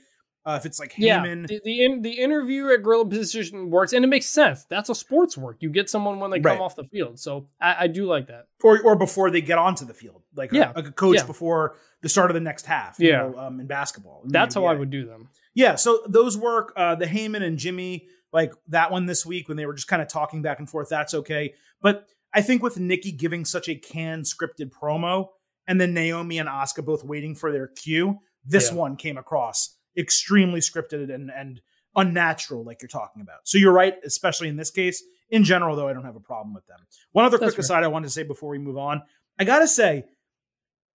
Uh, 0.46 0.58
if 0.60 0.66
it's 0.66 0.80
like 0.80 0.94
Yeah, 0.98 1.26
Heyman, 1.26 1.48
the 1.48 1.60
the, 1.66 1.84
in, 1.84 2.02
the 2.04 2.12
interview 2.12 2.70
at 2.72 2.84
Gorilla 2.84 3.06
Position 3.08 3.72
works, 3.72 3.94
and 3.94 4.06
it 4.06 4.08
makes 4.08 4.28
sense. 4.28 4.66
That's 4.66 4.90
a 4.90 4.96
sports 4.96 5.36
work. 5.38 5.58
You 5.62 5.70
get 5.70 5.90
someone 5.90 6.20
when 6.20 6.30
they 6.30 6.40
Right. 6.40 6.54
come 6.54 6.62
off 6.62 6.76
the 6.76 6.84
field, 6.84 7.20
so 7.20 7.48
I, 7.60 7.76
I 7.86 7.88
do 7.88 8.06
like 8.06 8.28
that. 8.28 8.46
or 8.64 8.80
or 8.82 8.96
before 8.96 9.32
they 9.32 9.42
get 9.42 9.58
onto 9.58 9.86
the 9.86 9.94
field, 9.96 10.22
like 10.36 10.52
a- 10.54 10.56
Yeah, 10.56 10.72
like 10.76 10.88
a 10.88 10.92
coach 10.92 11.18
yeah. 11.18 11.26
before 11.26 11.78
the 12.02 12.10
start 12.10 12.30
of 12.30 12.36
the 12.36 12.42
next 12.42 12.68
half. 12.68 13.00
you 13.00 13.10
Yeah. 13.10 13.18
know, 13.30 13.38
um, 13.40 13.60
in 13.60 13.66
basketball. 13.68 14.22
in 14.24 14.32
That's 14.32 14.54
how 14.54 14.66
I 14.66 14.76
would 14.76 14.92
do 14.92 15.06
them. 15.08 15.30
Yeah, 15.56 15.76
so 15.76 16.04
those 16.08 16.38
work. 16.38 16.74
Uh, 16.76 16.94
the 16.96 17.06
Heyman 17.06 17.42
and 17.42 17.58
Jimmy, 17.58 18.08
like 18.32 18.54
that 18.68 18.92
one 18.92 19.08
this 19.08 19.26
week 19.26 19.48
when 19.48 19.58
they 19.58 19.66
were 19.66 19.74
just 19.74 19.88
kind 19.88 20.02
of 20.02 20.08
talking 20.10 20.42
back 20.44 20.60
and 20.60 20.70
forth, 20.70 20.90
that's 20.90 21.14
okay. 21.16 21.56
But 21.82 22.08
I 22.34 22.42
think 22.42 22.62
with 22.62 22.78
Nikki 22.78 23.12
giving 23.14 23.46
such 23.46 23.68
a 23.70 23.76
canned 23.76 24.26
scripted 24.26 24.70
promo 24.70 25.30
and 25.68 25.82
then 25.82 25.94
Naomi 25.96 26.38
and 26.38 26.48
Asuka 26.50 26.86
both 26.86 27.04
waiting 27.04 27.34
for 27.34 27.52
their 27.52 27.68
cue, 27.68 28.20
this 28.46 28.70
Yeah. 28.70 28.78
one 28.78 28.96
came 28.98 29.18
across 29.18 29.76
extremely 29.98 30.60
scripted 30.60 31.14
and, 31.14 31.32
and 31.32 31.62
unnatural, 31.96 32.64
like 32.64 32.82
you're 32.82 32.90
talking 32.90 33.22
about. 33.22 33.40
So 33.48 33.58
you're 33.58 33.74
right, 33.74 33.96
especially 34.06 34.50
in 34.50 34.58
this 34.58 34.72
case. 34.72 35.04
In 35.30 35.44
general, 35.44 35.76
though, 35.76 35.88
I 35.88 35.94
don't 35.94 36.06
have 36.06 36.16
a 36.16 36.22
problem 36.22 36.54
with 36.54 36.68
them. 36.68 36.80
One 37.12 37.26
other 37.26 37.38
That's 37.38 37.54
quick 37.54 37.56
fair. 37.56 37.78
aside 37.78 37.84
I 37.84 37.88
wanted 37.88 38.08
to 38.08 38.12
say 38.12 38.24
before 38.24 38.50
we 38.50 38.60
move 38.60 38.78
on. 38.78 39.02
I 39.40 39.44
gotta 39.44 39.68
say, 39.68 40.06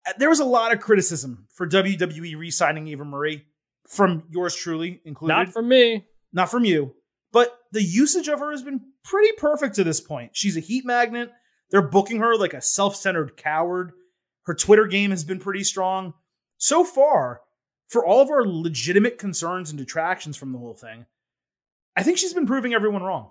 uh, 0.07 0.13
there 0.19 0.29
was 0.29 0.41
a 0.41 0.45
lot 0.45 0.73
of 0.73 0.81
criticism 0.81 1.47
for 1.53 1.67
WWE 1.67 2.37
re-signing 2.37 2.87
Eva 2.89 3.05
Marie 3.05 3.45
from 3.89 4.25
yours 4.29 4.55
truly 4.55 5.01
included. 5.05 5.35
Not 5.35 5.49
for 5.49 5.63
me. 5.63 6.05
Not 6.33 6.51
from 6.51 6.65
you, 6.65 6.95
but 7.33 7.59
the 7.73 7.83
usage 7.83 8.29
of 8.29 8.41
her 8.41 8.51
has 8.51 8.63
been 8.63 8.81
pretty 9.03 9.33
perfect 9.39 9.77
to 9.77 9.85
this 9.85 10.01
point. 10.01 10.33
She's 10.35 10.57
a 10.57 10.61
heat 10.61 10.85
magnet. 10.85 11.31
They're 11.71 11.83
booking 11.83 12.19
her 12.19 12.37
like 12.37 12.55
a 12.55 12.61
self-centered 12.61 13.37
coward. 13.37 13.93
Her 14.45 14.55
Twitter 14.55 14.87
game 14.87 15.11
has 15.11 15.25
been 15.25 15.39
pretty 15.39 15.65
strong. 15.65 16.15
So 16.59 16.85
far, 16.85 17.41
for 17.89 18.05
all 18.07 18.20
of 18.20 18.30
our 18.30 18.47
legitimate 18.47 19.18
concerns 19.18 19.70
and 19.70 19.78
detractions 19.78 20.36
from 20.36 20.53
the 20.53 20.59
whole 20.59 20.74
thing, 20.74 21.07
I 21.97 22.03
think 22.03 22.18
she's 22.18 22.34
been 22.34 22.47
proving 22.47 22.74
everyone 22.74 23.03
wrong. 23.03 23.30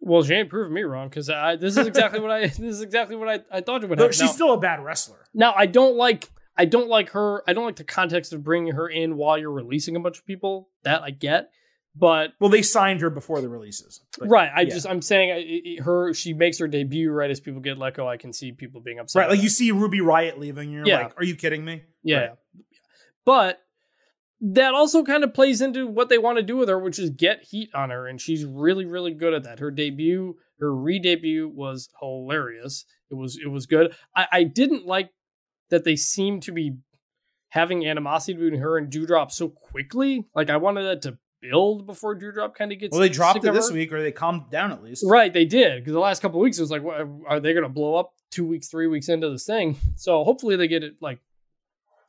Well, 0.00 0.22
she 0.22 0.34
ain't 0.34 0.50
proving 0.50 0.74
me 0.74 0.82
wrong 0.82 1.08
because 1.08 1.30
I 1.30 1.56
this 1.56 1.76
is 1.76 1.86
exactly 1.86 2.20
what 2.20 2.30
I 2.30 2.40
this 2.46 2.58
is 2.58 2.82
exactly 2.82 3.16
what 3.16 3.28
I, 3.28 3.40
I 3.50 3.60
thought 3.62 3.82
it 3.84 3.88
would 3.88 3.98
happen. 3.98 4.12
she's 4.12 4.20
Now- 4.22 4.26
still 4.32 4.52
a 4.52 4.58
bad 4.60 4.84
wrestler. 4.84 5.24
Now 5.32 5.54
I 5.56 5.66
don't 5.66 5.96
like 5.96 6.30
I 6.56 6.66
don't 6.66 6.88
like 6.88 7.10
her. 7.10 7.42
I 7.48 7.52
don't 7.52 7.64
like 7.64 7.76
the 7.76 7.84
context 7.84 8.32
of 8.32 8.44
bringing 8.44 8.74
her 8.74 8.88
in 8.88 9.16
while 9.16 9.36
you're 9.38 9.50
releasing 9.50 9.96
a 9.96 10.00
bunch 10.00 10.18
of 10.18 10.26
people. 10.26 10.68
That 10.84 11.02
I 11.02 11.10
get, 11.10 11.50
but 11.96 12.32
Well, 12.38 12.50
they 12.50 12.60
signed 12.62 13.00
her 13.00 13.08
before 13.10 13.40
the 13.40 13.48
releases. 13.48 14.02
But- 14.18 14.28
right. 14.28 14.50
I 14.54 14.60
yeah. 14.62 14.70
just 14.74 14.86
I'm 14.86 15.00
saying 15.02 15.30
I- 15.78 15.82
her. 15.82 16.12
She 16.12 16.34
makes 16.34 16.58
her 16.58 16.68
debut 16.68 17.10
right 17.10 17.30
as 17.30 17.40
people 17.40 17.60
get 17.60 17.78
let 17.78 17.94
go. 17.94 18.06
I 18.06 18.18
can 18.18 18.32
see 18.32 18.52
people 18.52 18.80
being 18.82 18.98
upset. 18.98 19.20
Right, 19.20 19.30
like 19.30 19.42
you 19.42 19.48
see 19.48 19.70
Ruby 19.72 20.00
Riot 20.02 20.38
leaving, 20.38 20.70
you're 20.70 20.86
Yeah. 20.86 21.04
like, 21.04 21.18
"Are 21.18 21.24
you 21.24 21.34
kidding 21.36 21.64
me?" 21.64 21.82
Yeah. 22.02 22.18
Right. 22.18 22.30
But 23.24 23.60
that 24.40 24.74
also 24.74 25.02
kind 25.04 25.24
of 25.24 25.32
plays 25.32 25.60
into 25.60 25.86
what 25.86 26.08
they 26.08 26.18
want 26.18 26.38
to 26.38 26.42
do 26.42 26.56
with 26.56 26.68
her, 26.68 26.78
which 26.78 26.98
is 26.98 27.10
get 27.10 27.42
heat 27.42 27.70
on 27.74 27.90
her. 27.90 28.06
And 28.06 28.20
she's 28.20 28.44
really, 28.44 28.84
really 28.84 29.12
good 29.12 29.32
at 29.32 29.44
that. 29.44 29.58
Her 29.58 29.70
debut, 29.70 30.36
her 30.60 30.74
re-debut 30.74 31.48
was 31.48 31.88
hilarious. 32.00 32.84
It 33.10 33.14
was 33.14 33.38
it 33.42 33.48
was 33.48 33.66
good. 33.66 33.94
I, 34.14 34.26
I 34.32 34.42
didn't 34.44 34.86
like 34.86 35.10
that 35.70 35.84
they 35.84 35.96
seemed 35.96 36.42
to 36.44 36.52
be 36.52 36.76
having 37.48 37.86
animosity 37.86 38.34
between 38.34 38.60
her 38.60 38.76
and 38.76 38.92
Doudrop 38.92 39.30
so 39.30 39.48
quickly. 39.48 40.26
Like 40.34 40.50
I 40.50 40.56
wanted 40.56 40.82
that 40.82 41.02
to 41.02 41.18
build 41.40 41.86
before 41.86 42.18
Doudrop 42.18 42.54
kind 42.54 42.72
of 42.72 42.78
gets 42.78 42.92
Well, 42.92 43.00
they 43.00 43.08
dropped 43.08 43.44
it 43.44 43.52
this 43.52 43.70
week, 43.70 43.92
or 43.92 44.02
they 44.02 44.12
calmed 44.12 44.50
down 44.50 44.72
at 44.72 44.82
least. 44.82 45.04
Right, 45.06 45.32
they 45.32 45.44
did 45.44 45.80
because 45.80 45.92
the 45.92 46.00
last 46.00 46.20
couple 46.20 46.40
of 46.40 46.44
weeks 46.44 46.58
it 46.58 46.62
was 46.62 46.70
like, 46.70 46.82
what, 46.82 47.06
are 47.28 47.40
they 47.40 47.52
going 47.52 47.62
to 47.62 47.68
blow 47.68 47.96
up 47.96 48.12
two 48.30 48.46
weeks, 48.46 48.68
three 48.68 48.86
weeks 48.86 49.08
into 49.08 49.30
this 49.30 49.44
thing? 49.44 49.76
So 49.96 50.24
hopefully 50.24 50.56
they 50.56 50.68
get 50.68 50.82
it 50.82 50.94
like, 51.00 51.20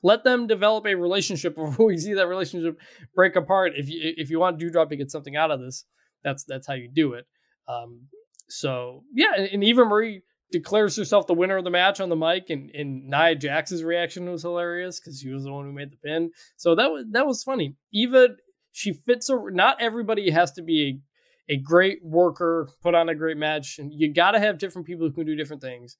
let 0.05 0.23
them 0.23 0.45
develop 0.45 0.85
a 0.85 0.95
relationship 0.95 1.55
before 1.63 1.87
we 1.87 1.97
see 1.97 2.13
that 2.13 2.27
relationship 2.27 2.79
break 3.15 3.35
apart. 3.35 3.73
If 3.75 3.89
you 3.89 3.99
if 4.17 4.29
you 4.29 4.39
want 4.39 4.59
Doudrop 4.59 4.89
to 4.89 4.95
get 4.95 5.11
something 5.11 5.35
out 5.35 5.51
of 5.51 5.59
this, 5.59 5.85
that's 6.23 6.43
that's 6.43 6.67
how 6.67 6.75
you 6.75 6.87
do 6.87 7.13
it. 7.13 7.25
Um, 7.67 8.01
so 8.47 9.03
yeah, 9.13 9.33
and, 9.35 9.47
and 9.47 9.63
Eva 9.63 9.83
Marie 9.85 10.21
declares 10.51 10.95
herself 10.95 11.25
the 11.25 11.33
winner 11.33 11.57
of 11.57 11.63
the 11.63 11.71
match 11.71 11.99
on 11.99 12.09
the 12.09 12.15
mic, 12.15 12.49
and 12.51 12.69
and 12.71 13.09
Nia 13.09 13.35
Jax's 13.35 13.83
reaction 13.83 14.29
was 14.29 14.43
hilarious 14.43 14.99
because 14.99 15.19
she 15.19 15.29
was 15.31 15.43
the 15.43 15.51
one 15.51 15.65
who 15.65 15.73
made 15.73 15.91
the 15.91 15.97
pin. 15.97 16.31
So 16.57 16.75
that 16.75 16.91
was 16.91 17.05
that 17.11 17.25
was 17.25 17.43
funny. 17.43 17.75
Eva, 17.91 18.29
she 18.71 18.93
fits. 18.93 19.29
A, 19.29 19.37
not 19.51 19.81
everybody 19.81 20.29
has 20.29 20.51
to 20.53 20.61
be 20.61 20.83
a 20.83 20.99
a 21.47 21.57
great 21.57 21.99
worker, 22.03 22.69
put 22.81 22.95
on 22.95 23.09
a 23.09 23.15
great 23.15 23.37
match, 23.37 23.77
and 23.79 23.91
you 23.93 24.13
got 24.13 24.31
to 24.31 24.39
have 24.39 24.57
different 24.57 24.87
people 24.87 25.07
who 25.07 25.13
can 25.13 25.25
do 25.25 25.35
different 25.35 25.61
things. 25.61 25.97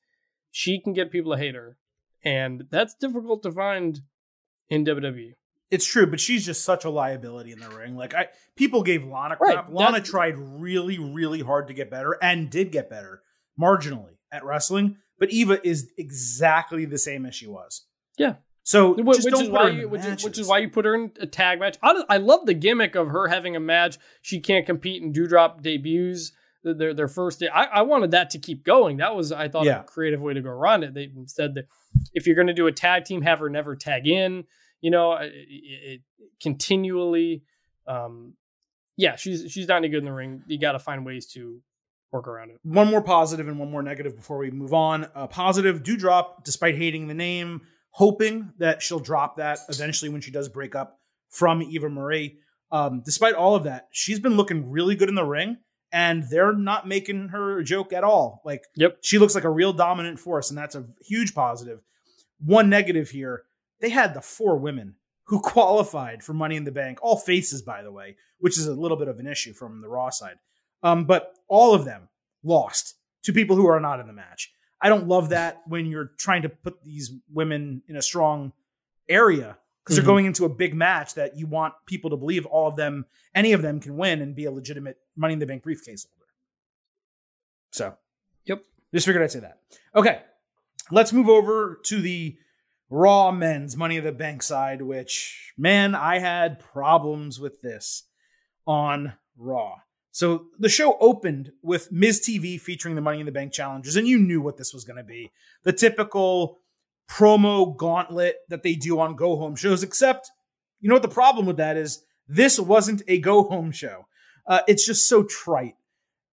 she 0.52 0.80
can 0.80 0.94
get 0.94 1.12
people 1.12 1.32
to 1.34 1.38
hate 1.38 1.56
her, 1.56 1.78
and 2.26 2.66
that's 2.70 2.96
difficult 2.96 3.44
to 3.44 3.52
find 3.52 4.02
in 4.70 4.84
WWE. 4.84 5.34
It's 5.72 5.86
true, 5.86 6.08
but 6.08 6.20
she's 6.20 6.46
just 6.46 6.64
such 6.64 6.86
a 6.86 6.90
liability 6.90 7.52
in 7.52 7.60
the 7.60 7.70
ring. 7.70 7.96
Like 7.96 8.14
I, 8.14 8.28
people 8.56 8.84
gave 8.84 9.04
Lana 9.06 9.38
Right, 9.40 9.54
crap. 9.56 9.68
Lana 9.72 10.02
tried 10.02 10.38
really, 10.38 11.00
really 11.00 11.42
hard 11.42 11.68
to 11.68 11.74
get 11.74 11.90
better 11.90 12.18
and 12.22 12.50
did 12.50 12.72
get 12.72 12.90
better 12.90 13.22
marginally 13.60 14.18
at 14.32 14.44
wrestling. 14.46 14.98
But 15.18 15.32
Eva 15.32 15.66
is 15.66 15.92
exactly 15.98 16.86
the 16.86 16.98
same 16.98 17.26
as 17.26 17.36
she 17.36 17.48
was. 17.48 17.86
Yeah. 18.18 18.36
So 18.64 18.96
which 18.96 19.20
is 19.20 19.50
why 19.50 19.70
you, 19.70 19.88
which, 19.88 20.04
is, 20.06 20.24
which 20.24 20.40
is 20.40 20.48
why 20.48 20.58
you 20.58 20.70
put 20.70 20.86
her 20.86 20.96
in 20.96 21.12
a 21.20 21.28
tag 21.28 21.60
match. 21.60 21.78
I, 21.84 22.04
I 22.10 22.18
love 22.18 22.46
the 22.46 22.54
gimmick 22.56 22.96
of 22.96 23.10
her 23.10 23.28
having 23.28 23.56
a 23.56 23.60
match. 23.60 23.98
She 24.24 24.40
can't 24.40 24.66
compete 24.66 25.04
in 25.04 25.14
Doudrop 25.14 25.62
debuts. 25.62 26.32
Their 26.64 26.96
their 26.96 27.08
first 27.08 27.40
day. 27.40 27.48
I, 27.48 27.66
I 27.66 27.82
wanted 27.84 28.10
that 28.12 28.32
to 28.32 28.40
keep 28.40 28.64
going. 28.64 28.98
That 28.98 29.16
was 29.16 29.32
I 29.32 29.50
thought 29.50 29.66
Yeah. 29.66 29.82
a 29.82 29.84
creative 29.84 30.20
way 30.20 30.34
to 30.34 30.42
go 30.42 30.50
around 30.50 30.84
it. 30.84 30.96
They 30.96 31.12
said 31.28 31.54
that 31.54 31.68
if 32.14 32.26
you're 32.26 32.36
going 32.36 32.48
to 32.48 32.54
do 32.54 32.68
a 32.68 32.72
tag 32.72 33.06
team, 33.06 33.22
have 33.22 33.40
her 33.40 33.50
never 33.50 33.76
tag 33.76 34.08
in. 34.08 34.46
You 34.82 34.92
know, 34.92 35.14
it, 35.14 35.32
it, 35.34 36.02
continually. 36.42 37.44
Um, 37.88 38.34
yeah, 38.98 39.16
she's 39.16 39.52
she's 39.52 39.68
not 39.68 39.78
any 39.78 39.90
good 39.90 40.00
in 40.00 40.06
the 40.06 40.14
ring. 40.14 40.44
You 40.48 40.60
got 40.60 40.74
to 40.74 40.80
find 40.80 41.06
ways 41.06 41.28
to 41.34 41.62
work 42.12 42.28
around 42.28 42.52
it. 42.52 42.60
one 42.64 42.90
more 42.90 43.02
positive 43.02 43.48
and 43.48 43.60
one 43.60 43.70
more 43.70 43.84
negative 43.84 44.16
before 44.16 44.38
we 44.38 44.50
move 44.52 44.74
on. 44.74 45.08
Uh, 45.14 45.28
positive, 45.28 45.84
Doudrop, 45.84 46.44
despite 46.44 46.78
hating 46.78 47.08
the 47.08 47.14
name, 47.14 47.62
hoping 47.90 48.54
that 48.58 48.82
she'll 48.82 49.00
drop 49.00 49.38
that 49.38 49.60
eventually 49.70 50.10
when 50.10 50.22
she 50.22 50.32
does 50.32 50.48
break 50.48 50.76
up 50.76 51.00
from 51.30 51.62
Eva 51.62 51.90
Marie. 51.90 52.38
Um, 52.72 53.02
despite 53.04 53.36
all 53.36 53.56
of 53.56 53.64
that, 53.66 53.88
she's 53.92 54.20
been 54.20 54.38
looking 54.38 54.70
really 54.70 54.96
good 54.96 55.10
in 55.10 55.16
the 55.16 55.26
ring, 55.26 55.58
and 55.92 56.24
they're 56.30 56.54
not 56.54 56.88
making 56.88 57.30
her 57.30 57.60
a 57.60 57.64
joke 57.64 57.94
at 57.94 58.04
all. 58.04 58.42
Like, 58.46 58.64
Yep. 58.76 58.98
she 59.02 59.18
looks 59.20 59.36
like 59.36 59.44
a 59.44 59.50
real 59.50 59.74
dominant 59.74 60.20
force, 60.20 60.50
and 60.50 60.58
that's 60.58 60.76
a 60.76 60.86
huge 61.06 61.34
positive. 61.34 61.82
One 62.40 62.70
negative 62.70 63.10
here: 63.10 63.44
they 63.80 63.90
had 63.90 64.14
the 64.14 64.22
four 64.22 64.58
women 64.58 64.96
who 65.26 65.40
qualified 65.44 66.24
for 66.24 66.34
Money 66.34 66.56
in 66.56 66.64
the 66.64 66.72
Bank, 66.72 67.00
all 67.02 67.18
faces, 67.18 67.62
by 67.62 67.82
the 67.84 67.92
way, 67.92 68.16
which 68.40 68.58
is 68.58 68.68
a 68.68 68.74
little 68.74 68.98
bit 68.98 69.08
of 69.08 69.20
an 69.20 69.28
issue 69.28 69.54
from 69.54 69.82
the 69.82 69.90
Raw 69.90 70.10
side. 70.10 70.38
Um, 70.84 71.06
but 71.06 71.34
all 71.48 71.74
of 71.74 71.86
them 71.86 72.10
lost 72.44 72.96
to 73.24 73.34
people 73.34 73.56
who 73.56 73.66
are 73.68 73.80
not 73.80 74.00
in 74.00 74.08
the 74.08 74.14
match. 74.14 74.52
I 74.82 74.90
don't 74.90 75.08
love 75.08 75.30
that 75.30 75.62
when 75.68 75.88
you're 75.88 76.12
trying 76.18 76.44
to 76.44 76.50
put 76.50 76.84
these 76.84 77.12
women 77.34 77.82
in 77.88 77.96
a 77.96 78.02
strong 78.02 78.54
area 79.10 79.58
because 79.86 79.94
Mhm. 79.94 80.00
they're 80.00 80.06
going 80.06 80.26
into 80.26 80.46
a 80.46 80.50
big 80.50 80.74
match 80.74 81.14
that 81.14 81.38
you 81.38 81.46
want 81.46 81.76
people 81.86 82.10
to 82.10 82.18
believe 82.18 82.46
all 82.48 82.68
of 82.68 82.76
them, 82.76 83.06
any 83.36 83.54
of 83.54 83.62
them 83.62 83.80
can 83.80 83.96
win 83.96 84.20
and 84.20 84.36
be 84.36 84.46
a 84.46 84.52
legitimate 84.52 84.98
Money 85.16 85.34
in 85.34 85.40
the 85.40 85.46
Bank 85.46 85.62
briefcase 85.62 86.06
holder. 86.06 86.32
So, 87.72 87.98
Yep. 88.46 88.66
just 88.94 89.06
figured 89.06 89.24
I'd 89.24 89.32
say 89.32 89.40
that. 89.42 89.62
Okay, 89.94 90.24
let's 90.92 91.14
move 91.14 91.30
over 91.30 91.80
to 91.86 92.02
the 92.02 92.38
Raw 92.90 93.32
men's 93.32 93.78
Money 93.78 93.98
in 93.98 94.04
the 94.04 94.12
Bank 94.12 94.42
side, 94.44 94.82
which, 94.82 95.54
man, 95.58 95.94
I 95.96 96.20
had 96.20 96.60
problems 96.60 97.40
with 97.40 97.62
this 97.62 98.04
on 98.66 99.14
Raw. 99.38 99.82
So 100.12 100.48
the 100.58 100.70
show 100.70 100.98
opened 101.00 101.52
with 101.62 101.92
Miz 101.92 102.22
TV 102.22 102.58
featuring 102.58 102.96
the 102.96 103.02
Money 103.02 103.20
in 103.20 103.26
the 103.26 103.32
Bank 103.32 103.52
challenges, 103.52 103.96
and 103.98 104.08
you 104.08 104.18
knew 104.18 104.42
what 104.42 104.58
this 104.58 104.74
was 104.74 104.86
going 104.86 104.98
to 104.98 105.04
be. 105.04 105.32
The 105.64 105.74
typical 105.74 106.60
promo 107.10 107.76
gauntlet 107.76 108.38
that 108.50 108.64
they 108.64 108.74
do 108.76 109.00
on 109.00 109.16
go 109.16 109.36
home 109.36 109.56
shows, 109.56 109.84
except 109.84 110.32
you 110.80 110.90
know 110.90 110.96
what 110.96 111.02
the 111.02 111.08
problem 111.08 111.46
with 111.46 111.58
that 111.58 111.78
is? 111.78 112.04
This 112.28 112.60
wasn't 112.60 113.02
a 113.08 113.20
go 113.20 113.44
home 113.44 113.72
show. 113.72 114.08
Uh, 114.48 114.62
it's 114.68 114.86
just 114.86 115.08
so 115.08 115.24
trite. 115.24 115.76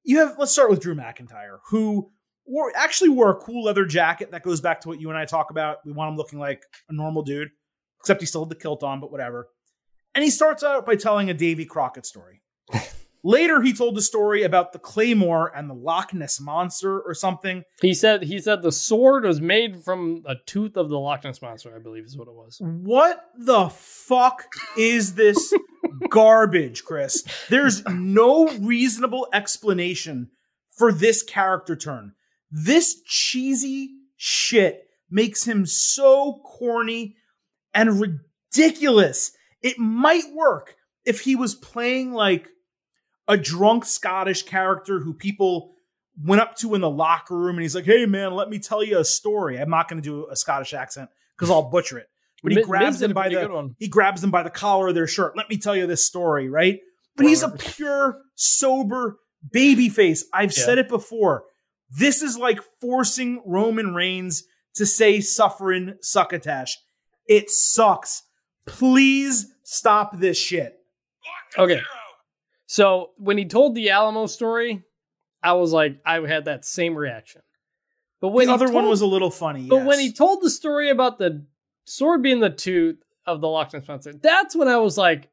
You 0.04 0.18
have, 0.18 0.36
let's 0.38 0.52
start 0.52 0.70
with 0.70 0.80
Drew 0.80 0.94
McIntyre, 0.94 1.58
who 1.70 2.10
wore, 2.44 2.72
actually 2.76 3.10
wore 3.10 3.30
a 3.30 3.36
cool 3.36 3.64
leather 3.64 3.84
jacket 3.84 4.32
that 4.32 4.42
goes 4.42 4.60
back 4.60 4.80
to 4.82 4.88
what 4.88 5.00
you 5.00 5.08
and 5.08 5.18
I 5.18 5.24
talk 5.24 5.50
about. 5.50 5.78
We 5.84 5.92
want 5.92 6.10
him 6.10 6.16
looking 6.16 6.38
like 6.38 6.62
a 6.88 6.92
normal 6.92 7.22
dude, 7.22 7.50
except 8.00 8.20
he 8.20 8.26
still 8.26 8.44
had 8.44 8.50
the 8.50 8.56
kilt 8.56 8.82
on, 8.82 9.00
but 9.00 9.12
whatever. 9.12 9.48
And 10.14 10.24
he 10.24 10.30
starts 10.30 10.62
out 10.62 10.84
by 10.84 10.96
telling 10.96 11.30
a 11.30 11.34
Davy 11.34 11.64
Crockett 11.64 12.04
story. 12.04 12.42
Later, 13.24 13.62
he 13.62 13.72
told 13.72 13.94
the 13.94 14.02
story 14.02 14.42
about 14.42 14.72
the 14.72 14.78
Claymore 14.78 15.52
and 15.54 15.70
the 15.70 15.74
Loch 15.74 16.12
Ness 16.12 16.40
monster 16.40 17.00
or 17.00 17.14
something. 17.14 17.62
He 17.80 17.94
said 17.94 18.24
he 18.24 18.40
said 18.40 18.62
the 18.62 18.72
sword 18.72 19.24
was 19.24 19.40
made 19.40 19.84
from 19.84 20.24
a 20.26 20.34
tooth 20.46 20.76
of 20.76 20.88
the 20.88 20.98
Loch 20.98 21.22
Ness 21.22 21.40
monster. 21.40 21.74
I 21.74 21.78
believe 21.78 22.04
is 22.04 22.16
what 22.16 22.28
it 22.28 22.34
was. 22.34 22.58
What 22.60 23.24
the 23.38 23.68
fuck 23.68 24.46
is 24.76 25.14
this 25.14 25.54
garbage, 26.10 26.84
Chris? 26.84 27.24
There's 27.48 27.84
no 27.86 28.48
reasonable 28.58 29.28
explanation 29.32 30.30
for 30.76 30.92
this 30.92 31.22
character 31.22 31.76
turn. 31.76 32.14
This 32.50 33.02
cheesy 33.06 33.90
shit 34.16 34.88
makes 35.10 35.44
him 35.44 35.64
so 35.64 36.40
corny 36.44 37.16
and 37.72 38.00
ridiculous. 38.00 39.32
It 39.62 39.78
might 39.78 40.32
work 40.34 40.74
if 41.04 41.20
he 41.20 41.36
was 41.36 41.54
playing 41.54 42.12
like 42.12 42.48
a 43.32 43.36
drunk 43.36 43.84
Scottish 43.84 44.42
character 44.42 45.00
who 45.00 45.14
people 45.14 45.72
went 46.22 46.42
up 46.42 46.56
to 46.56 46.74
in 46.74 46.80
the 46.80 46.90
locker 46.90 47.36
room 47.36 47.56
and 47.56 47.62
he's 47.62 47.74
like, 47.74 47.84
"Hey 47.84 48.06
man, 48.06 48.34
let 48.34 48.48
me 48.50 48.58
tell 48.58 48.82
you 48.84 48.98
a 48.98 49.04
story." 49.04 49.58
I'm 49.58 49.70
not 49.70 49.88
going 49.88 50.00
to 50.02 50.06
do 50.08 50.28
a 50.30 50.36
Scottish 50.36 50.74
accent 50.74 51.08
because 51.36 51.50
I'll 51.50 51.70
butcher 51.70 51.98
it. 51.98 52.06
But 52.42 52.52
he 52.52 52.56
Miz- 52.58 52.66
grabs 52.66 52.86
Miz 52.94 53.00
them 53.00 53.12
by 53.12 53.28
the 53.28 53.74
he 53.78 53.88
grabs 53.88 54.20
them 54.20 54.30
by 54.30 54.42
the 54.42 54.50
collar 54.50 54.88
of 54.88 54.94
their 54.94 55.06
shirt. 55.06 55.36
Let 55.36 55.48
me 55.48 55.56
tell 55.56 55.74
you 55.76 55.86
this 55.86 56.04
story, 56.04 56.48
right? 56.48 56.80
But 57.16 57.26
he's 57.26 57.42
a 57.42 57.50
pure, 57.50 58.18
sober 58.34 59.18
baby 59.50 59.88
face. 59.88 60.24
I've 60.32 60.56
Yeah. 60.56 60.64
said 60.64 60.78
it 60.78 60.88
before. 60.88 61.44
This 61.90 62.22
is 62.22 62.36
like 62.38 62.60
forcing 62.80 63.42
Roman 63.46 63.94
Reigns 63.94 64.44
to 64.74 64.86
say 64.86 65.20
suffering 65.20 65.94
succotash. 66.00 66.78
It 67.28 67.50
sucks. 67.50 68.22
Please 68.66 69.46
stop 69.62 70.18
this 70.18 70.38
shit. 70.38 70.78
Okay. 71.58 71.80
So 72.72 73.10
when 73.18 73.36
he 73.36 73.44
told 73.44 73.74
the 73.74 73.90
Alamo 73.90 74.24
story, 74.24 74.82
I 75.42 75.52
was 75.52 75.74
like, 75.74 76.00
I 76.06 76.26
had 76.26 76.46
that 76.46 76.64
same 76.64 76.94
reaction. 76.96 77.42
But 78.22 78.28
when 78.28 78.46
the 78.46 78.52
he 78.52 78.54
other 78.54 78.72
one 78.72 78.88
was 78.88 79.02
a 79.02 79.06
little 79.06 79.30
funny. 79.30 79.66
but 79.68 79.84
when 79.84 80.00
he 80.00 80.10
told 80.10 80.40
the 80.40 80.48
story 80.48 80.88
about 80.88 81.18
the 81.18 81.44
sword 81.84 82.22
being 82.22 82.40
the 82.40 82.48
tooth 82.48 82.96
of 83.26 83.42
the 83.42 83.46
Loch 83.48 83.74
Ness 83.74 83.86
monster, 83.86 84.14
that's 84.14 84.56
when 84.56 84.68
I 84.68 84.78
was 84.78 84.96
like, 84.96 85.28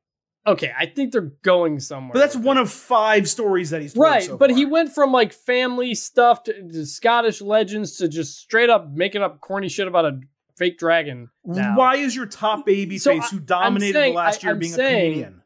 okay, 0.46 0.74
I 0.78 0.86
think 0.88 1.14
they're 1.14 1.32
going 1.42 1.80
somewhere. 1.80 2.12
but 2.12 2.20
that's 2.20 2.36
one 2.36 2.58
this. 2.58 2.68
of 2.70 2.74
five 2.78 3.30
stories 3.30 3.70
that 3.70 3.82
he's 3.84 3.94
told 3.94 4.04
right. 4.06 4.24
so 4.24 4.36
but 4.38 4.50
far. 4.50 4.58
he 4.58 4.66
went 4.66 4.94
from 4.94 5.14
like 5.14 5.32
family 5.32 5.96
stuff 5.96 6.44
to, 6.44 6.54
to 6.74 6.86
Scottish 6.86 7.40
legends 7.40 7.96
to 8.00 8.10
just 8.10 8.38
straight 8.38 8.70
up 8.70 8.92
making 8.92 9.22
up 9.22 9.40
corny 9.40 9.70
shit 9.70 9.88
about 9.88 10.04
a 10.04 10.20
fake 10.58 10.78
dragon. 10.78 11.30
now. 11.46 11.78
Why 11.78 11.96
is 11.96 12.14
your 12.18 12.26
top 12.26 12.66
baby 12.66 12.98
So 12.98 13.12
face 13.14 13.24
I- 13.24 13.28
who 13.30 13.40
dominated 13.40 13.94
saying- 13.94 14.14
the 14.14 14.18
last 14.18 14.44
I- 14.44 14.48
year 14.48 14.54
I'm 14.56 14.60
being 14.60 14.74
saying- 14.74 14.98
a 14.98 15.06
comedian? 15.14 15.42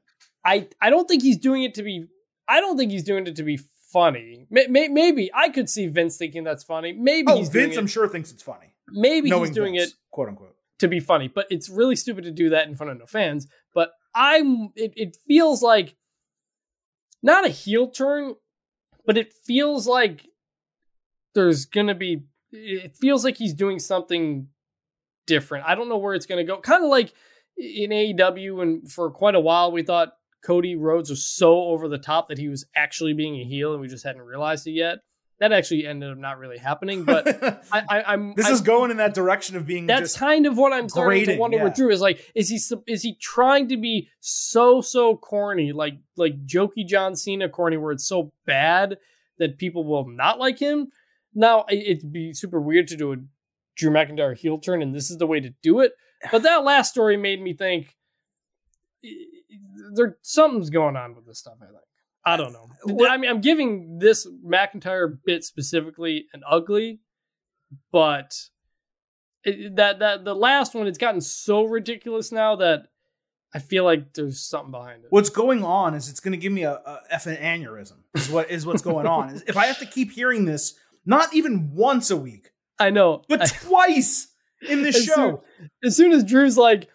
I 0.45 0.67
I 0.81 0.89
don't 0.89 1.07
think 1.07 1.23
he's 1.23 1.37
doing 1.37 1.63
it 1.63 1.73
to 1.75 1.83
be. 1.83 2.05
I 2.47 2.59
don't 2.59 2.77
think 2.77 2.91
he's 2.91 3.03
doing 3.03 3.25
it 3.27 3.35
to 3.37 3.43
be 3.43 3.59
funny. 3.91 4.47
May, 4.49 4.67
may, 4.67 4.87
maybe 4.87 5.31
I 5.33 5.49
could 5.49 5.69
see 5.69 5.87
Vince 5.87 6.17
thinking 6.17 6.43
that's 6.43 6.63
funny. 6.63 6.93
Maybe 6.93 7.31
Oh, 7.31 7.43
Vince, 7.43 7.77
I'm 7.77 7.85
it. 7.85 7.89
sure 7.89 8.07
thinks 8.07 8.31
it's 8.31 8.43
funny. 8.43 8.73
Maybe 8.89 9.29
he's 9.29 9.49
doing 9.51 9.75
Vince, 9.75 9.91
it 9.91 9.97
quote 10.11 10.27
unquote. 10.29 10.55
to 10.79 10.87
be 10.87 10.99
funny, 10.99 11.27
but 11.27 11.47
it's 11.49 11.69
really 11.69 11.95
stupid 11.95 12.23
to 12.25 12.31
do 12.31 12.49
that 12.49 12.67
in 12.67 12.75
front 12.75 12.91
of 12.91 12.99
no 12.99 13.05
fans. 13.05 13.47
But 13.73 13.91
I'm. 14.13 14.69
It, 14.75 14.93
it 14.95 15.17
feels 15.27 15.61
like 15.63 15.95
not 17.21 17.45
a 17.45 17.49
heel 17.49 17.87
turn, 17.89 18.35
but 19.05 19.17
it 19.17 19.31
feels 19.33 19.87
like 19.87 20.27
there's 21.35 21.65
gonna 21.65 21.95
be. 21.95 22.23
It 22.51 22.95
feels 22.97 23.23
like 23.23 23.37
he's 23.37 23.53
doing 23.53 23.79
something 23.79 24.47
different. 25.25 25.65
I 25.65 25.75
don't 25.75 25.89
know 25.89 25.97
where 25.97 26.13
it's 26.13 26.25
gonna 26.25 26.43
go. 26.43 26.57
Kind 26.59 26.83
of 26.83 26.89
like 26.89 27.13
in 27.57 27.91
AEW, 27.91 28.61
and 28.61 28.91
for 28.91 29.09
quite 29.11 29.35
a 29.35 29.39
while 29.39 29.71
we 29.71 29.83
thought 29.83 30.13
Cody 30.43 30.75
Rhodes 30.75 31.09
was 31.09 31.23
so 31.23 31.63
over 31.63 31.87
the 31.87 31.97
top 31.97 32.29
that 32.29 32.37
he 32.37 32.47
was 32.47 32.65
actually 32.75 33.13
being 33.13 33.35
a 33.35 33.43
heel, 33.43 33.71
and 33.73 33.81
we 33.81 33.87
just 33.87 34.03
hadn't 34.03 34.21
realized 34.21 34.67
it 34.67 34.71
yet. 34.71 34.99
That 35.39 35.51
actually 35.51 35.85
ended 35.87 36.11
up 36.11 36.17
not 36.17 36.37
really 36.37 36.57
happening, 36.57 37.03
but 37.03 37.27
I, 37.71 37.83
I, 37.89 38.03
I'm. 38.13 38.33
this 38.35 38.45
I'm, 38.45 38.53
is 38.53 38.61
going 38.61 38.91
in 38.91 38.97
that 38.97 39.13
direction 39.13 39.57
of 39.57 39.65
being 39.65 39.87
that's 39.87 40.15
kind 40.15 40.45
of 40.45 40.57
what 40.57 40.71
I'm 40.71 40.87
starting 40.87 41.25
to 41.25 41.37
wonder 41.37 41.57
yeah. 41.57 41.63
with 41.65 41.75
Drew 41.75 41.89
is 41.89 42.01
like, 42.01 42.31
is 42.35 42.49
he 42.49 42.59
is 42.87 43.01
he 43.01 43.15
trying 43.19 43.67
to 43.69 43.77
be 43.77 44.09
so 44.19 44.81
so 44.81 45.17
corny, 45.17 45.71
like 45.71 45.95
like 46.15 46.45
jokey 46.45 46.85
John 46.85 47.15
Cena 47.15 47.49
corny, 47.49 47.77
where 47.77 47.91
it's 47.91 48.07
so 48.07 48.31
bad 48.45 48.97
that 49.39 49.57
people 49.57 49.85
will 49.85 50.07
not 50.07 50.39
like 50.39 50.59
him? 50.59 50.89
Now 51.33 51.65
it'd 51.69 52.11
be 52.11 52.33
super 52.33 52.61
weird 52.61 52.87
to 52.89 52.95
do 52.95 53.13
a 53.13 53.15
Drew 53.75 53.91
McIntyre 53.91 54.37
heel 54.37 54.59
turn, 54.59 54.81
and 54.81 54.93
this 54.93 55.09
is 55.09 55.17
the 55.17 55.27
way 55.27 55.39
to 55.39 55.49
do 55.61 55.79
it. 55.79 55.93
But 56.31 56.43
that 56.43 56.63
last 56.63 56.91
story 56.91 57.17
made 57.17 57.41
me 57.41 57.53
think 57.53 57.87
i- 57.87 57.87
i- 57.87 58.02
there 59.95 60.17
something's 60.21 60.69
going 60.69 60.95
on 60.95 61.15
with 61.15 61.25
this 61.25 61.39
stuff. 61.39 61.55
I 61.61 61.65
think. 61.65 61.77
I 62.25 62.37
don't 62.37 62.53
know. 62.53 62.69
Uh, 62.89 62.93
what- 62.93 63.11
I 63.11 63.17
mean, 63.17 63.29
I'm 63.29 63.41
giving 63.41 63.99
this 63.99 64.25
McIntyre 64.45 65.17
bit 65.25 65.43
specifically 65.43 66.27
an 66.33 66.41
ugly, 66.49 66.99
but 67.91 68.33
it, 69.43 69.75
that 69.75 69.99
that 69.99 70.23
the 70.23 70.33
last 70.35 70.73
one 70.73 70.87
it's 70.87 70.97
gotten 70.97 71.21
so 71.21 71.63
ridiculous 71.65 72.31
now 72.31 72.55
that 72.57 72.83
I 73.53 73.59
feel 73.59 73.83
like 73.83 74.13
there's 74.13 74.41
something 74.41 74.71
behind 74.71 75.03
it. 75.03 75.07
what's 75.11 75.29
going 75.29 75.63
on 75.63 75.93
is 75.93 76.09
it's 76.09 76.19
going 76.21 76.31
to 76.31 76.37
give 76.37 76.51
me 76.53 76.63
a, 76.63 76.73
a 76.73 76.99
effing 77.13 77.39
aneurysm. 77.41 77.97
Is 78.15 78.29
what 78.29 78.49
is 78.49 78.65
what's 78.65 78.81
going 78.81 79.05
on. 79.05 79.41
If 79.47 79.57
I 79.57 79.65
have 79.67 79.79
to 79.79 79.85
keep 79.85 80.11
hearing 80.11 80.45
this, 80.45 80.75
not 81.05 81.33
even 81.35 81.71
once 81.75 82.09
a 82.09 82.17
week, 82.17 82.51
I 82.79 82.89
know. 82.89 83.21
but 83.27 83.41
I- 83.41 83.45
twice 83.47 84.29
in 84.67 84.81
this 84.81 84.95
As 84.95 85.03
show. 85.05 85.13
soon- 85.15 85.69
as 85.83 85.95
soon 85.97 86.11
as 86.13 86.23
Drew's 86.23 86.57
like, 86.57 86.87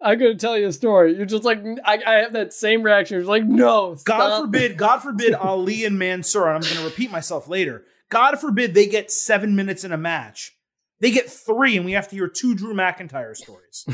I'm 0.00 0.18
gonna 0.18 0.36
tell 0.36 0.56
you 0.56 0.68
a 0.68 0.72
story, 0.72 1.16
you're 1.16 1.26
just 1.26 1.44
like, 1.44 1.62
I, 1.84 2.00
I 2.06 2.12
have 2.20 2.32
that 2.34 2.52
same 2.52 2.82
reaction. 2.82 3.18
You're 3.18 3.26
like, 3.26 3.44
no, 3.44 3.96
God 4.04 4.42
forbid, 4.42 4.76
God 4.76 4.98
forbid 4.98 5.34
Ali 5.34 5.84
and 5.84 5.98
Mansoor, 5.98 6.46
and 6.46 6.56
I'm 6.56 6.62
going 6.62 6.82
to 6.82 6.84
repeat 6.84 7.10
myself 7.10 7.48
later. 7.48 7.84
God 8.08 8.38
forbid 8.40 8.74
they 8.74 8.86
get 8.86 9.10
seven 9.10 9.56
minutes 9.56 9.84
in 9.84 9.92
a 9.92 9.96
match. 9.96 10.56
They 11.00 11.10
get 11.10 11.30
three, 11.30 11.76
and 11.76 11.84
we 11.84 11.92
have 11.92 12.08
to 12.08 12.16
hear 12.16 12.28
two 12.28 12.54
Drew 12.54 12.74
McIntyre 12.74 13.36
stories. 13.36 13.86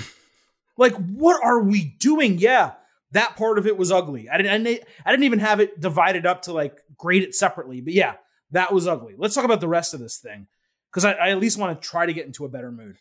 like, 0.77 0.95
what 0.95 1.43
are 1.43 1.61
we 1.61 1.85
doing? 1.85 2.39
Yeah, 2.39 2.73
that 3.13 3.37
part 3.37 3.59
of 3.59 3.67
it 3.67 3.77
was 3.77 3.91
ugly. 3.91 4.29
I 4.29 4.37
didn't, 4.37 4.53
I 4.53 4.59
didn't, 4.59 4.89
I 5.07 5.11
didn't 5.11 5.25
even 5.25 5.39
have 5.39 5.61
it 5.61 5.81
divided 5.81 6.27
up 6.27 6.43
to 6.43 6.53
like 6.53 6.81
grade 6.97 7.23
it 7.23 7.35
separately. 7.35 7.81
But 7.81 7.95
yeah, 7.95 8.15
that 8.51 8.73
was 8.73 8.87
ugly. 8.87 9.15
Let's 9.17 9.35
talk 9.35 9.45
about 9.45 9.61
the 9.61 9.69
rest 9.69 9.95
of 9.95 10.01
this 10.01 10.19
thing 10.19 10.47
because 10.91 11.05
I, 11.05 11.13
I 11.13 11.31
at 11.31 11.41
least 11.41 11.59
want 11.59 11.81
to 11.81 11.89
try 11.89 12.07
to 12.07 12.13
get 12.13 12.27
into 12.27 12.45
a 12.45 12.49
better 12.49 12.71
mood. 12.71 12.97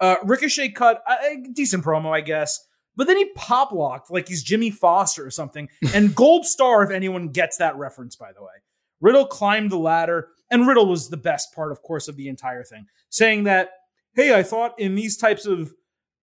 Uh, 0.00 0.16
Ricochet 0.24 0.70
cut 0.70 1.02
a 1.08 1.32
a 1.32 1.44
decent 1.52 1.84
promo, 1.84 2.14
I 2.14 2.20
guess. 2.20 2.60
But 2.96 3.06
then 3.06 3.18
he 3.18 3.26
pop 3.34 3.72
locked 3.72 4.10
like 4.10 4.28
he's 4.28 4.42
Jimmy 4.42 4.70
Foster 4.70 5.24
or 5.24 5.30
something. 5.30 5.68
And 5.94 6.14
gold 6.14 6.46
star 6.46 6.82
if 6.82 6.90
anyone 6.90 7.28
gets 7.28 7.58
that 7.58 7.76
reference, 7.76 8.16
by 8.16 8.32
the 8.32 8.42
way. 8.42 8.52
Riddle 9.00 9.26
climbed 9.26 9.70
the 9.70 9.78
ladder, 9.78 10.28
and 10.50 10.66
Riddle 10.66 10.88
was 10.88 11.10
the 11.10 11.16
best 11.18 11.54
part, 11.54 11.70
of 11.70 11.82
course, 11.82 12.08
of 12.08 12.16
the 12.16 12.28
entire 12.28 12.64
thing, 12.64 12.86
saying 13.10 13.44
that, 13.44 13.70
hey, 14.14 14.34
I 14.34 14.42
thought 14.42 14.78
in 14.80 14.94
these 14.94 15.18
types 15.18 15.44
of, 15.44 15.72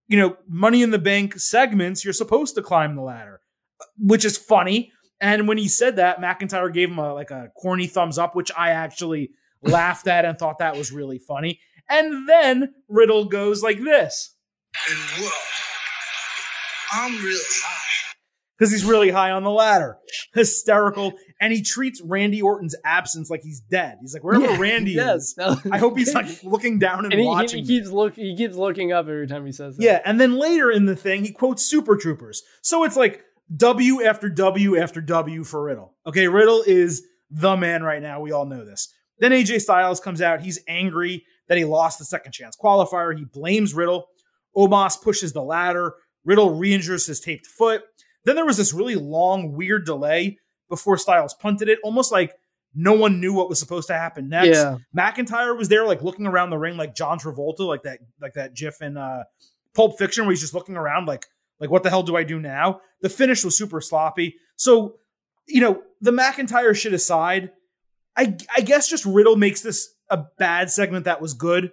you 0.08 0.18
know, 0.18 0.38
money 0.48 0.82
in 0.82 0.90
the 0.90 1.00
bank 1.00 1.40
segments, 1.40 2.04
you're 2.04 2.14
supposed 2.14 2.56
to 2.56 2.64
climb 2.64 2.96
the 2.96 3.04
ladder, 3.04 3.42
which 3.98 4.26
is 4.26 4.38
funny. 4.38 4.92
And 5.22 5.48
when 5.48 5.60
he 5.60 5.68
said 5.68 5.98
that, 5.98 6.20
McIntyre 6.20 6.74
gave 6.74 6.90
him 6.90 6.98
a 6.98 7.14
like 7.14 7.32
a 7.32 7.50
corny 7.56 7.88
thumbs 7.88 8.18
up, 8.18 8.36
which 8.36 8.52
I 8.58 8.72
actually 8.72 9.30
laughed 9.62 10.08
at 10.08 10.26
and 10.26 10.38
thought 10.38 10.60
that 10.60 10.76
was 10.76 10.92
really 10.92 11.20
funny. 11.20 11.60
And 11.90 12.28
then 12.28 12.74
Riddle 12.88 13.26
goes 13.26 13.62
like 13.62 13.80
this. 13.82 14.36
And 14.90 14.98
whoa, 15.24 15.30
I'm 16.94 17.24
real 17.24 17.38
high. 17.40 18.14
because 18.58 18.72
he's 18.72 18.86
really 18.86 19.10
high 19.12 19.32
on 19.32 19.44
the 19.44 19.50
ladder. 19.52 19.98
Hysterical. 20.34 21.14
And 21.40 21.52
he 21.54 21.62
treats 21.62 22.02
Randy 22.02 22.42
Orton's 22.42 22.76
absence 22.86 23.30
like 23.30 23.42
he's 23.44 23.60
dead. 23.60 23.98
He's 24.02 24.14
like, 24.14 24.24
wherever 24.24 24.46
Yeah, 24.46 24.58
Randy 24.60 24.96
is, 24.98 25.36
I 25.40 25.78
hope 25.78 25.98
he's 25.98 26.14
like 26.14 26.26
looking 26.44 26.80
down 26.80 27.06
and, 27.06 27.14
and 27.14 27.20
he, 27.20 27.26
he, 27.26 27.30
watching. 27.30 27.60
he 27.66 27.68
keeps 27.68 27.90
look 27.90 28.16
he 28.16 28.36
keeps 28.36 28.56
looking 28.56 28.92
up 28.92 29.08
every 29.08 29.28
time 29.28 29.46
he 29.46 29.52
says 29.52 29.78
that. 29.78 29.84
yeah. 29.84 30.02
And 30.06 30.20
then 30.20 30.38
later 30.40 30.72
in 30.72 30.86
the 30.86 30.96
thing, 30.96 31.24
he 31.26 31.32
quotes 31.32 31.64
Super 31.64 31.96
Troopers. 31.98 32.42
So 32.62 32.84
it's 32.84 32.96
like 32.96 33.22
W 33.56 34.04
after 34.04 34.30
W 34.30 34.78
after 34.78 35.02
W 35.02 35.44
for 35.44 35.64
Riddle. 35.64 35.94
Okay. 36.08 36.28
Riddle 36.28 36.64
is 36.66 37.04
the 37.30 37.56
man 37.58 37.84
right 37.84 38.02
now. 38.02 38.22
We 38.22 38.32
all 38.32 38.46
know 38.46 38.64
this. 38.66 38.92
Then 39.20 39.32
AJ 39.32 39.62
Styles 39.62 40.00
comes 40.00 40.22
out. 40.22 40.42
He's 40.42 40.60
angry 40.68 41.26
that 41.48 41.58
he 41.58 41.66
lost 41.66 42.00
the 42.00 42.06
second 42.06 42.32
chance 42.32 42.56
qualifier. 42.56 43.18
He 43.18 43.26
blames 43.26 43.74
Riddle. 43.74 44.08
Omos 44.56 45.02
pushes 45.02 45.34
the 45.34 45.44
ladder. 45.44 45.96
Riddle 46.26 46.52
re 46.56 46.74
injures 46.74 47.06
his 47.06 47.20
taped 47.20 47.48
foot. 47.48 47.82
Then 48.26 48.36
there 48.36 48.46
was 48.46 48.58
this 48.58 48.74
really 48.74 48.96
long, 48.96 49.54
weird 49.54 49.86
delay 49.86 50.38
before 50.70 50.98
Styles 50.98 51.34
punted 51.34 51.70
it, 51.70 51.80
almost 51.84 52.12
like 52.12 52.34
no 52.74 52.94
one 52.94 53.20
knew 53.20 53.34
what 53.34 53.50
was 53.50 53.60
supposed 53.60 53.88
to 53.88 53.94
happen 53.94 54.30
next. 54.30 54.58
Yeah. 54.58 54.78
McIntyre 54.98 55.58
was 55.58 55.70
there, 55.70 55.86
like 55.86 56.02
looking 56.02 56.26
around 56.26 56.50
the 56.50 56.58
ring, 56.58 56.78
like 56.78 56.96
John 56.96 57.20
Travolta, 57.20 57.60
like 57.60 57.84
that, 57.84 58.00
like 58.22 58.34
that 58.34 58.56
GIF 58.56 58.82
in 58.82 58.98
uh, 58.98 59.24
Pulp 59.76 59.98
Fiction, 60.00 60.26
where 60.26 60.32
he's 60.32 60.42
just 60.42 60.54
looking 60.54 60.78
around, 60.78 61.06
like, 61.06 61.28
like 61.60 61.70
what 61.70 61.84
the 61.84 61.90
hell 61.90 62.04
do 62.04 62.16
I 62.16 62.24
do 62.24 62.40
now? 62.40 62.80
The 63.02 63.10
finish 63.10 63.44
was 63.44 63.58
super 63.58 63.82
sloppy. 63.82 64.36
So, 64.56 64.96
you 65.48 65.62
know, 65.62 65.84
the 66.02 66.12
McIntyre 66.12 66.76
shit 66.76 66.94
aside, 66.94 67.52
I, 68.16 68.38
I 68.56 68.62
guess 68.62 68.90
just 68.90 69.06
Riddle 69.06 69.36
makes 69.36 69.62
this 69.62 69.93
a 70.10 70.26
bad 70.38 70.72
segment 70.72 71.06
that 71.06 71.22
was 71.22 71.34
good. 71.34 71.72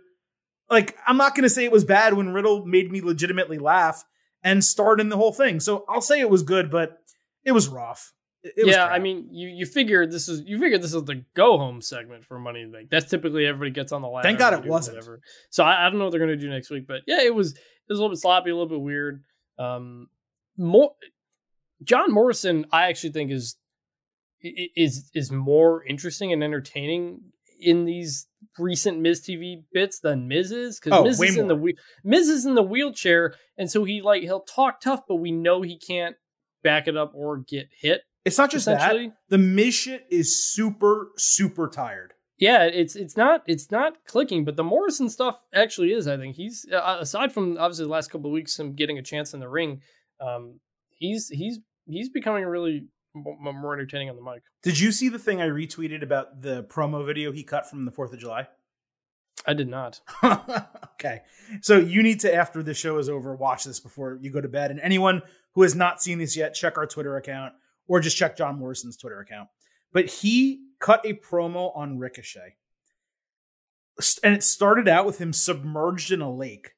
Like, 0.68 0.96
I'm 1.06 1.16
not 1.16 1.34
going 1.34 1.42
to 1.42 1.50
say 1.50 1.64
it 1.64 1.72
was 1.72 1.84
bad 1.84 2.14
when 2.14 2.32
Riddle 2.32 2.64
made 2.64 2.90
me 2.90 3.00
legitimately 3.00 3.58
laugh 3.58 4.04
and 4.42 4.64
starred 4.64 5.00
in 5.00 5.08
the 5.08 5.16
whole 5.16 5.32
thing. 5.32 5.60
So 5.60 5.84
I'll 5.88 6.00
say 6.00 6.20
it 6.20 6.30
was 6.30 6.42
good, 6.42 6.70
but 6.70 6.98
it 7.44 7.52
was 7.52 7.68
rough. 7.68 8.12
It, 8.42 8.54
it 8.56 8.66
was 8.66 8.74
yeah, 8.74 8.86
crap. 8.86 8.96
I 8.96 9.02
mean, 9.02 9.28
you 9.32 9.48
you 9.48 9.66
figure 9.66 10.06
this 10.06 10.28
is 10.28 10.42
you 10.46 10.58
figure 10.58 10.78
this 10.78 10.94
is 10.94 11.04
the 11.04 11.24
go 11.34 11.58
home 11.58 11.82
segment 11.82 12.24
for 12.24 12.38
Money 12.38 12.62
in 12.62 12.70
the 12.70 12.78
Bank. 12.78 12.88
That's 12.90 13.10
typically 13.10 13.46
everybody 13.46 13.70
gets 13.70 13.92
on 13.92 14.00
the 14.00 14.08
ladder. 14.08 14.26
Thank 14.26 14.38
God 14.38 14.54
it 14.54 14.64
wasn't. 14.64 14.96
Whatever. 14.96 15.20
So 15.50 15.64
I, 15.64 15.86
I 15.86 15.90
don't 15.90 15.98
know 15.98 16.04
what 16.04 16.12
they're 16.12 16.20
gonna 16.20 16.36
do 16.36 16.48
next 16.48 16.70
week, 16.70 16.86
but 16.86 17.02
yeah, 17.06 17.20
it 17.20 17.34
was 17.34 17.52
it 17.52 17.58
was 17.88 17.98
a 17.98 18.02
little 18.02 18.14
bit 18.14 18.20
sloppy, 18.20 18.50
a 18.50 18.54
little 18.54 18.68
bit 18.68 18.80
weird. 18.80 19.24
Um, 19.58 20.08
more 20.56 20.92
John 21.82 22.12
Morrison, 22.12 22.66
I 22.72 22.88
actually 22.88 23.12
think 23.12 23.30
is 23.30 23.56
is 24.42 25.10
is 25.14 25.30
more 25.30 25.84
interesting 25.84 26.32
and 26.32 26.42
entertaining 26.42 27.20
in 27.60 27.84
these 27.84 28.26
recent 28.58 28.98
Miz 29.00 29.20
TV 29.20 29.62
bits 29.72 30.00
than 30.00 30.28
Miz 30.28 30.50
is 30.52 30.80
because 30.80 30.98
Oh, 30.98 31.04
Miz 31.04 31.20
is 31.20 31.36
in 31.36 31.48
the 31.48 31.56
more. 31.56 31.70
Miz 32.04 32.28
is 32.28 32.46
in 32.46 32.54
the 32.54 32.62
wheelchair, 32.62 33.34
and 33.58 33.70
so 33.70 33.84
he 33.84 34.02
like 34.02 34.22
he'll 34.22 34.40
talk 34.40 34.80
tough, 34.80 35.02
but 35.08 35.16
we 35.16 35.30
know 35.30 35.62
he 35.62 35.78
can't 35.78 36.16
back 36.62 36.88
it 36.88 36.96
up 36.96 37.12
or 37.14 37.38
get 37.38 37.68
hit. 37.80 38.02
it's 38.24 38.36
not 38.38 38.50
just 38.50 38.66
that. 38.66 39.12
The 39.28 39.38
Miz 39.38 39.74
shit 39.74 40.06
is 40.10 40.42
super, 40.52 41.10
super 41.16 41.68
tired. 41.68 42.12
yeah 42.38 42.64
it's 42.64 42.96
it's 42.96 43.16
not 43.16 43.42
it's 43.46 43.70
not 43.70 43.94
clicking 44.06 44.44
but 44.44 44.56
the 44.56 44.64
morrison 44.64 45.08
stuff 45.10 45.36
actually 45.54 45.92
is 45.92 46.06
i 46.08 46.16
think 46.16 46.36
he's 46.36 46.66
uh, 46.72 46.96
aside 47.00 47.30
from 47.32 47.56
obviously 47.58 47.84
the 47.84 47.90
last 47.90 48.10
couple 48.10 48.28
of 48.30 48.32
weeks 48.32 48.58
him 48.58 48.72
getting 48.74 48.96
a 48.98 49.02
chance 49.02 49.34
in 49.34 49.40
the 49.40 49.48
ring 49.48 49.80
um 50.20 50.58
he's 50.98 51.28
he's 51.28 51.58
he's 51.86 52.08
becoming 52.08 52.44
really 52.44 52.86
more 53.14 53.74
entertaining 53.74 54.08
on 54.08 54.16
the 54.16 54.22
mic 54.22 54.42
Did 54.62 54.78
you 54.78 54.92
see 54.92 55.08
the 55.08 55.18
thing 55.18 55.40
I 55.40 55.48
retweeted 55.48 56.02
about 56.02 56.42
the 56.42 56.64
promo 56.64 57.04
video 57.04 57.32
he 57.32 57.42
cut 57.42 57.68
from 57.68 57.84
the 57.84 57.92
4th 57.92 58.12
of 58.12 58.18
July? 58.18 58.46
i 59.46 59.54
did 59.54 59.68
not 59.68 60.00
okay. 60.94 61.22
So 61.62 61.78
you 61.78 62.02
need 62.02 62.20
to, 62.20 62.34
after 62.34 62.62
the 62.62 62.74
show 62.74 62.98
is 62.98 63.08
over, 63.08 63.34
watch 63.34 63.64
this 63.64 63.80
before 63.80 64.18
you 64.20 64.30
go 64.30 64.40
to 64.40 64.48
bed. 64.48 64.70
And 64.70 64.78
anyone 64.80 65.22
who 65.54 65.62
has 65.62 65.74
not 65.74 66.02
seen 66.02 66.18
this 66.18 66.36
yet, 66.36 66.54
check 66.54 66.76
our 66.76 66.86
Twitter 66.86 67.16
account 67.16 67.54
or 67.88 68.00
just 68.00 68.16
check 68.16 68.36
John 68.36 68.58
Morrison's 68.58 68.96
Twitter 68.96 69.18
account. 69.18 69.48
But 69.92 70.06
he 70.06 70.60
cut 70.78 71.04
a 71.04 71.14
promo 71.14 71.76
on 71.76 71.98
Ricochet. 71.98 72.56
And 74.22 74.34
it 74.34 74.42
started 74.42 74.88
out 74.88 75.06
with 75.06 75.18
him 75.18 75.32
submerged 75.32 76.12
in 76.12 76.20
a 76.20 76.32
lake. 76.32 76.72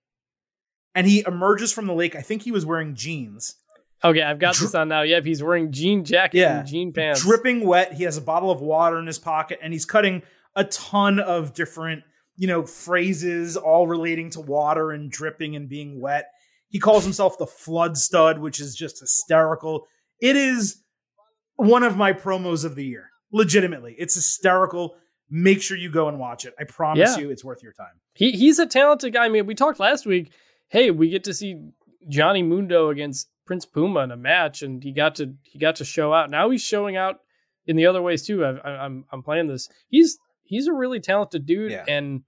And 0.95 1.07
he 1.07 1.25
emerges 1.27 1.73
from 1.73 1.87
the 1.87 1.95
lake. 1.95 2.15
I 2.15 2.21
think 2.21 2.43
he 2.43 2.53
was 2.53 2.67
wearing 2.67 2.95
jeans. 2.95 3.57
Okay 4.05 4.23
i've 4.23 4.39
got 4.39 4.55
Dri- 4.55 4.67
this 4.67 4.75
on 4.75 4.89
now 4.89 5.03
yep 5.03 5.25
he's 5.25 5.43
wearing 5.43 5.71
jean 5.73 6.05
jacket 6.05 6.39
Yeah. 6.39 6.59
and 6.61 6.69
jean 6.69 6.93
pants 6.93 7.23
dripping 7.23 7.67
wet. 7.67 7.93
He 7.95 8.05
has 8.05 8.17
a 8.17 8.21
bottle 8.23 8.51
of 8.51 8.61
water 8.61 8.99
in 8.99 9.07
his 9.07 9.19
pocket 9.19 9.59
and 9.63 9.73
he's 9.73 9.85
cutting 9.85 10.23
a 10.55 10.65
ton 10.65 11.19
of 11.19 11.55
different, 11.55 12.03
you 12.37 12.47
know, 12.47 12.65
phrases 12.67 13.57
all 13.57 13.87
relating 13.87 14.31
to 14.31 14.41
water 14.41 14.91
and 14.91 15.11
dripping 15.11 15.57
and 15.57 15.69
being 15.69 16.01
wet. 16.01 16.27
He 16.69 16.79
calls 16.79 17.05
himself 17.05 17.39
the 17.39 17.47
flood 17.47 17.97
stud, 17.97 18.39
which 18.39 18.61
is 18.61 18.75
just 18.75 19.01
hysterical. 19.01 19.87
It 20.21 20.37
is 20.37 20.83
one 21.57 21.83
of 21.83 21.97
my 21.97 22.13
promos 22.13 22.65
of 22.65 22.75
the 22.75 22.85
year. 22.85 23.11
Legitimately. 23.33 23.95
It's 23.99 24.15
hysterical. 24.15 24.95
Make 25.31 25.63
sure 25.63 25.77
you 25.79 25.91
go 25.91 26.09
and 26.09 26.19
watch 26.19 26.45
it. 26.45 26.55
I 26.59 26.65
promise 26.65 27.17
Yeah. 27.17 27.23
you 27.23 27.31
it's 27.31 27.45
worth 27.45 27.63
your 27.63 27.73
time. 27.73 27.95
he 28.15 28.33
he's 28.33 28.59
a 28.59 28.67
talented 28.67 29.13
guy 29.15 29.25
i 29.25 29.29
mean 29.31 29.47
we 29.47 29.55
talked 29.55 29.81
last 29.81 30.05
week 30.05 30.33
hey 30.69 30.91
we 30.91 31.09
get 31.09 31.25
to 31.25 31.33
see 31.33 31.57
johnny 32.11 32.43
mundo 32.43 32.91
against 32.91 33.31
prince 33.47 33.65
puma 33.67 34.01
in 34.01 34.11
a 34.11 34.17
match 34.17 34.63
and 34.63 34.83
he 34.83 34.93
got 34.93 35.15
to 35.17 35.35
he 35.43 35.59
got 35.59 35.77
to 35.77 35.85
show 35.85 36.13
out. 36.13 36.31
Now 36.31 36.51
he's 36.51 36.63
showing 36.63 36.97
out 36.97 37.21
in 37.67 37.77
the 37.77 37.87
other 37.87 38.03
ways 38.03 38.25
too. 38.27 38.45
I, 38.45 38.51
I, 38.59 38.85
i'm 38.85 39.05
i'm 39.13 39.23
playing 39.23 39.49
this. 39.49 39.69
He's 39.89 40.19
he's 40.43 40.67
a 40.67 40.73
really 40.73 41.01
talented 41.01 41.47
dude 41.47 41.71
Yeah. 41.73 41.85
and 41.89 42.23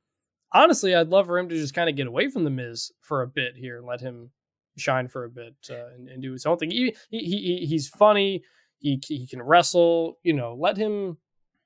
honestly 0.52 0.94
i'd 0.94 1.08
love 1.08 1.26
for 1.26 1.36
him 1.38 1.48
to 1.48 1.54
just 1.56 1.74
kind 1.74 1.90
of 1.90 1.96
get 1.96 2.06
away 2.06 2.28
from 2.28 2.44
the 2.44 2.50
miz 2.50 2.92
for 3.00 3.22
a 3.22 3.26
bit 3.26 3.56
here 3.56 3.78
and 3.78 3.86
let 3.86 4.00
him 4.00 4.30
shine 4.76 5.08
for 5.08 5.24
a 5.24 5.28
bit 5.30 5.54
uh, 5.70 5.86
and, 5.94 6.08
and 6.08 6.22
do 6.22 6.32
his 6.32 6.46
own 6.46 6.56
thing. 6.58 6.70
He, 6.70 6.94
he, 7.10 7.18
he 7.18 7.66
he's 7.66 7.88
funny. 7.88 8.42
He 8.78 9.00
he 9.06 9.26
can 9.26 9.40
wrestle 9.42 10.18
you 10.22 10.32
know. 10.32 10.56
Let 10.58 10.76
him 10.76 11.18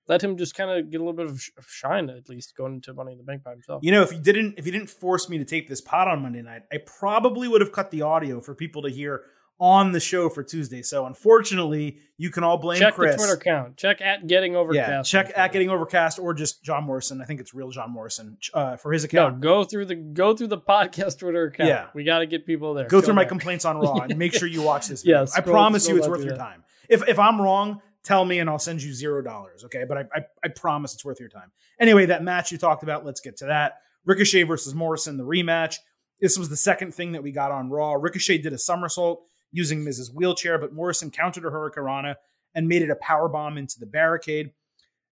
let 0.09 0.23
him 0.23 0.37
just 0.39 0.55
kind 0.55 0.71
of 0.71 0.91
get 0.91 0.99
a 1.01 1.05
little 1.05 1.13
bit 1.17 1.27
of 1.27 1.41
sh- 1.41 1.51
of 1.59 1.67
shine 1.69 2.09
at 2.11 2.29
least 2.29 2.57
going 2.57 2.75
into 2.75 2.93
money 2.95 3.13
in 3.13 3.19
the 3.19 3.25
bank 3.25 3.43
by 3.45 3.51
himself. 3.53 3.83
You 3.83 3.93
know, 3.93 4.03
if 4.03 4.13
you 4.13 4.19
didn't 4.19 4.55
if 4.59 4.67
you 4.67 4.73
didn't 4.73 4.91
force 4.91 5.29
me 5.29 5.39
to 5.39 5.45
tape 5.45 5.69
this 5.69 5.81
pod 5.81 6.09
on 6.09 6.23
Monday 6.23 6.43
night, 6.43 6.63
I 6.73 6.79
probably 6.99 7.49
would 7.49 7.61
have 7.61 7.73
cut 7.73 7.91
the 7.91 8.03
audio 8.03 8.41
for 8.41 8.55
people 8.55 8.83
to 8.83 8.91
hear 8.91 9.23
on 9.61 9.91
the 9.93 9.99
show 10.01 10.29
for 10.29 10.43
Tuesday. 10.45 10.83
So 10.83 11.07
unfortunately, 11.07 11.99
you 12.17 12.31
can 12.31 12.45
all 12.45 12.59
blame 12.59 12.79
check 12.79 12.95
Chris. 12.95 13.13
the 13.13 13.19
Twitter 13.19 13.35
account. 13.35 13.77
Check 13.77 14.01
at 14.01 14.27
getting 14.27 14.55
Overcast. 14.57 15.13
yeah, 15.13 15.23
check 15.23 15.33
at 15.37 15.53
getting 15.53 15.69
overcast 15.71 16.19
or 16.19 16.33
just 16.35 16.63
John 16.63 16.85
Morrison. 16.85 17.21
I 17.21 17.25
think 17.25 17.41
it's 17.41 17.55
real 17.55 17.71
John 17.71 17.91
Morrison 17.91 18.39
uh, 18.55 18.77
for 18.77 18.93
his 18.93 19.03
No, 19.13 19.27
account. 19.27 19.41
go 19.41 19.65
through 19.65 19.87
the 19.87 19.95
go 19.97 20.35
through 20.37 20.47
the 20.49 20.59
podcast 20.69 21.19
Twitter 21.19 21.45
account. 21.47 21.69
Yeah. 21.69 21.87
we 21.95 22.05
got 22.05 22.21
to 22.21 22.27
get 22.27 22.47
people 22.47 22.75
there. 22.75 22.87
Go 22.87 23.01
through 23.01 23.15
my 23.15 23.25
complaints 23.25 23.65
on 23.65 23.79
Raw 23.79 23.95
and 24.01 24.17
make 24.19 24.33
sure 24.39 24.49
you 24.49 24.63
watch 24.63 24.87
this. 24.89 25.05
Yeah, 25.05 25.25
Video. 25.25 25.35
I 25.37 25.41
promise 25.41 25.89
you, 25.89 25.97
it's 25.97 26.09
worth 26.09 26.23
your 26.25 26.37
that. 26.37 26.39
time. 26.39 26.65
If 26.89 27.07
if 27.09 27.19
I'm 27.19 27.41
wrong, 27.41 27.81
tell 28.05 28.25
me 28.25 28.39
and 28.39 28.49
I'll 28.49 28.59
send 28.59 28.83
you 28.83 28.93
zero 28.95 29.23
dollars. 29.23 29.65
Okay, 29.65 29.85
but 29.89 29.99
I, 29.99 30.01
I 30.15 30.21
I 30.45 30.49
promise 30.49 30.95
it's 30.95 31.05
worth 31.05 31.21
your 31.21 31.29
time. 31.29 31.51
Anyway, 31.81 32.07
that 32.07 32.23
match 32.23 32.53
you 32.53 32.59
talked 32.59 32.83
about. 32.83 33.05
Let's 33.05 33.21
get 33.21 33.37
to 33.39 33.47
that. 33.47 33.75
Ricochet 34.05 34.45
versus 34.45 34.75
Morrison, 34.75 35.17
the 35.17 35.25
rematch. 35.25 35.77
This 36.21 36.39
was 36.39 36.49
the 36.49 36.57
second 36.57 36.95
thing 36.95 37.13
that 37.13 37.23
we 37.23 37.31
got 37.33 37.51
on 37.53 37.71
Raw. 37.71 37.93
Ricochet 37.95 38.39
did 38.39 38.53
a 38.53 38.59
somersault 38.59 39.23
using 39.53 39.83
Miz's 39.83 40.13
Wheelchair, 40.13 40.59
but 40.59 40.73
Morrison 40.73 41.11
countered 41.11 41.45
a 41.45 41.51
Hurricanrana 41.51 42.17
and 42.55 42.69
made 42.69 42.83
it 42.83 42.91
a 42.91 42.97
power 42.97 43.29
bomb 43.29 43.59
into 43.59 43.79
the 43.79 43.87
barricade. 43.87 44.51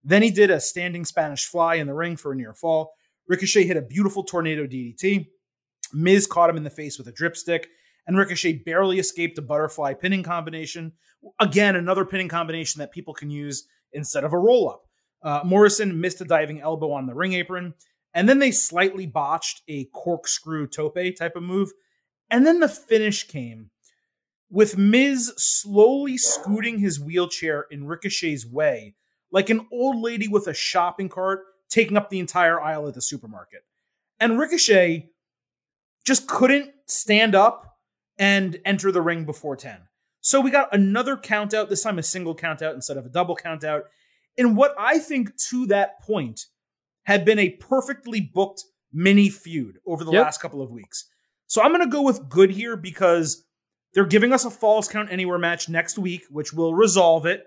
Then 0.04 0.22
he 0.22 0.30
did 0.30 0.50
a 0.50 0.60
standing 0.60 1.04
Spanish 1.04 1.46
fly 1.46 1.76
in 1.76 1.86
the 1.86 1.94
ring 1.94 2.16
for 2.16 2.32
a 2.32 2.36
near 2.36 2.54
fall. 2.54 2.94
Ricochet 3.28 3.66
hit 3.66 3.76
a 3.76 3.82
beautiful 3.82 4.22
tornado 4.22 4.66
DDT. 4.66 5.26
Miz 5.92 6.26
caught 6.26 6.50
him 6.50 6.56
in 6.56 6.64
the 6.64 6.70
face 6.70 6.98
with 6.98 7.08
a 7.08 7.12
dripstick, 7.12 7.68
and 8.06 8.16
Ricochet 8.16 8.62
barely 8.64 8.98
escaped 8.98 9.38
a 9.38 9.42
butterfly 9.42 9.94
pinning 9.94 10.22
combination. 10.22 10.92
Again, 11.40 11.76
another 11.76 12.04
pinning 12.04 12.28
combination 12.28 12.78
that 12.80 12.92
people 12.92 13.14
can 13.14 13.30
use 13.30 13.66
instead 13.92 14.24
of 14.24 14.32
a 14.32 14.38
roll 14.38 14.70
up. 14.70 14.82
Uh, 15.22 15.40
Morrison 15.44 16.00
missed 16.00 16.20
a 16.20 16.24
diving 16.24 16.60
elbow 16.60 16.92
on 16.92 17.06
the 17.06 17.14
ring 17.14 17.32
apron, 17.32 17.74
and 18.14 18.28
then 18.28 18.38
they 18.38 18.50
slightly 18.50 19.06
botched 19.06 19.62
a 19.68 19.86
corkscrew 19.86 20.68
tope 20.68 21.16
type 21.18 21.36
of 21.36 21.42
move. 21.42 21.72
And 22.30 22.46
then 22.46 22.60
the 22.60 22.68
finish 22.68 23.24
came 23.26 23.70
with 24.51 24.77
Miz 24.78 25.32
slowly 25.36 26.16
scooting 26.16 26.78
his 26.78 27.01
wheelchair 27.01 27.66
in 27.70 27.86
Ricochet's 27.86 28.47
way, 28.47 28.94
like 29.32 29.51
an 29.51 29.66
old 29.73 30.01
lady 30.01 30.28
with 30.28 30.47
a 30.47 30.55
shopping 30.55 31.09
cart 31.09 31.40
taking 31.68 31.97
up 31.97 32.10
the 32.10 32.20
entire 32.20 32.60
aisle 32.60 32.86
at 32.86 32.94
the 32.94 33.02
supermarket. 33.02 33.62
And 34.20 34.39
Ricochet 34.39 35.09
just 36.05 36.28
couldn't 36.28 36.70
stand 36.86 37.35
up 37.35 37.77
and 38.18 38.59
enter 38.64 38.93
the 38.93 39.02
ring 39.02 39.24
before 39.24 39.56
10. 39.56 39.78
So 40.20 40.40
we 40.40 40.51
got 40.51 40.74
another 40.74 41.16
count 41.16 41.55
out, 41.55 41.68
this 41.68 41.82
time 41.82 41.98
a 41.98 42.02
single 42.02 42.35
count 42.35 42.62
out 42.62 42.74
instead 42.74 42.97
of 42.97 43.05
a 43.06 43.10
double 43.10 43.36
count 43.36 43.64
out, 43.64 43.85
in 44.36 44.55
what 44.55 44.74
I 44.78 44.98
think 44.98 45.36
to 45.51 45.66
that 45.66 46.01
point 46.02 46.47
had 47.05 47.24
been 47.24 47.39
a 47.39 47.51
perfectly 47.51 48.20
booked 48.20 48.62
mini 48.93 49.28
feud 49.28 49.78
over 49.86 50.05
the 50.05 50.12
Yep. 50.12 50.24
last 50.24 50.40
couple 50.40 50.62
of 50.62 50.70
weeks. 50.70 51.09
So 51.47 51.62
I'm 51.62 51.70
going 51.73 51.85
to 51.89 51.93
go 51.93 52.02
with 52.02 52.28
good 52.28 52.51
here 52.51 52.77
because 52.77 53.44
they're 53.97 54.05
giving 54.05 54.31
us 54.31 54.44
a 54.44 54.51
falls 54.51 54.89
count 54.89 55.10
anywhere 55.10 55.39
match 55.39 55.70
next 55.70 55.97
week, 55.97 56.27
which 56.28 56.52
will 56.52 56.74
resolve 56.74 57.24
it. 57.24 57.47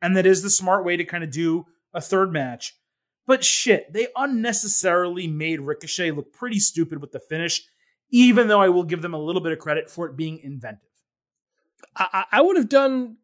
And 0.00 0.16
that 0.16 0.24
is 0.24 0.42
the 0.42 0.48
smart 0.48 0.82
way 0.82 0.96
to 0.96 1.04
kind 1.04 1.22
of 1.22 1.30
do 1.30 1.66
a 1.92 2.00
third 2.00 2.32
match. 2.32 2.74
But 3.26 3.44
shit, 3.44 3.92
they 3.92 4.06
unnecessarily 4.16 5.26
made 5.26 5.60
Ricochet 5.60 6.12
look 6.12 6.32
pretty 6.32 6.58
stupid 6.58 7.02
with 7.02 7.12
the 7.12 7.20
finish, 7.20 7.64
even 8.08 8.48
though 8.48 8.62
I 8.62 8.70
will 8.70 8.82
give 8.82 9.02
them 9.02 9.12
a 9.12 9.18
little 9.18 9.42
bit 9.42 9.52
of 9.52 9.58
credit 9.58 9.90
for 9.90 10.06
it 10.06 10.16
being 10.16 10.38
inventive. 10.38 10.88
I, 11.94 12.24
I 12.32 12.40
would 12.40 12.56
have 12.56 12.70
done 12.70 13.18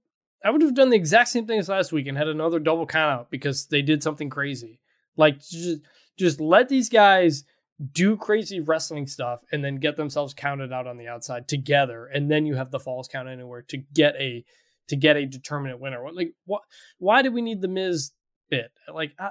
I 0.44 0.50
would 0.50 0.60
have 0.60 0.74
done 0.74 0.90
the 0.90 0.96
exact 0.96 1.30
same 1.30 1.46
thing 1.46 1.58
as 1.58 1.70
last 1.70 1.92
week 1.92 2.06
and 2.06 2.18
had 2.18 2.28
another 2.28 2.58
double 2.58 2.84
count 2.84 3.20
out 3.20 3.30
because 3.30 3.68
they 3.68 3.80
did 3.80 4.02
something 4.02 4.28
crazy. 4.28 4.80
Like 5.16 5.40
just 5.40 5.80
just 6.18 6.42
let 6.42 6.68
these 6.68 6.90
guys 6.90 7.44
do 7.92 8.16
crazy 8.16 8.60
wrestling 8.60 9.06
stuff 9.06 9.42
and 9.52 9.62
then 9.62 9.76
get 9.76 9.96
themselves 9.96 10.32
counted 10.32 10.72
out 10.72 10.86
on 10.86 10.96
the 10.96 11.08
outside 11.08 11.46
together 11.46 12.06
and 12.06 12.30
then 12.30 12.46
you 12.46 12.54
have 12.54 12.70
the 12.70 12.80
falls 12.80 13.06
count 13.06 13.28
anywhere 13.28 13.62
to 13.62 13.76
get 13.76 14.14
a 14.16 14.44
to 14.88 14.96
get 14.96 15.16
a 15.16 15.26
determinate 15.26 15.80
winner. 15.80 16.02
What 16.02 16.14
like 16.14 16.32
what 16.44 16.62
why 16.98 17.22
do 17.22 17.30
we 17.30 17.42
need 17.42 17.60
the 17.60 17.68
Miz 17.68 18.12
bit? 18.48 18.70
Like 18.92 19.12
I, 19.18 19.30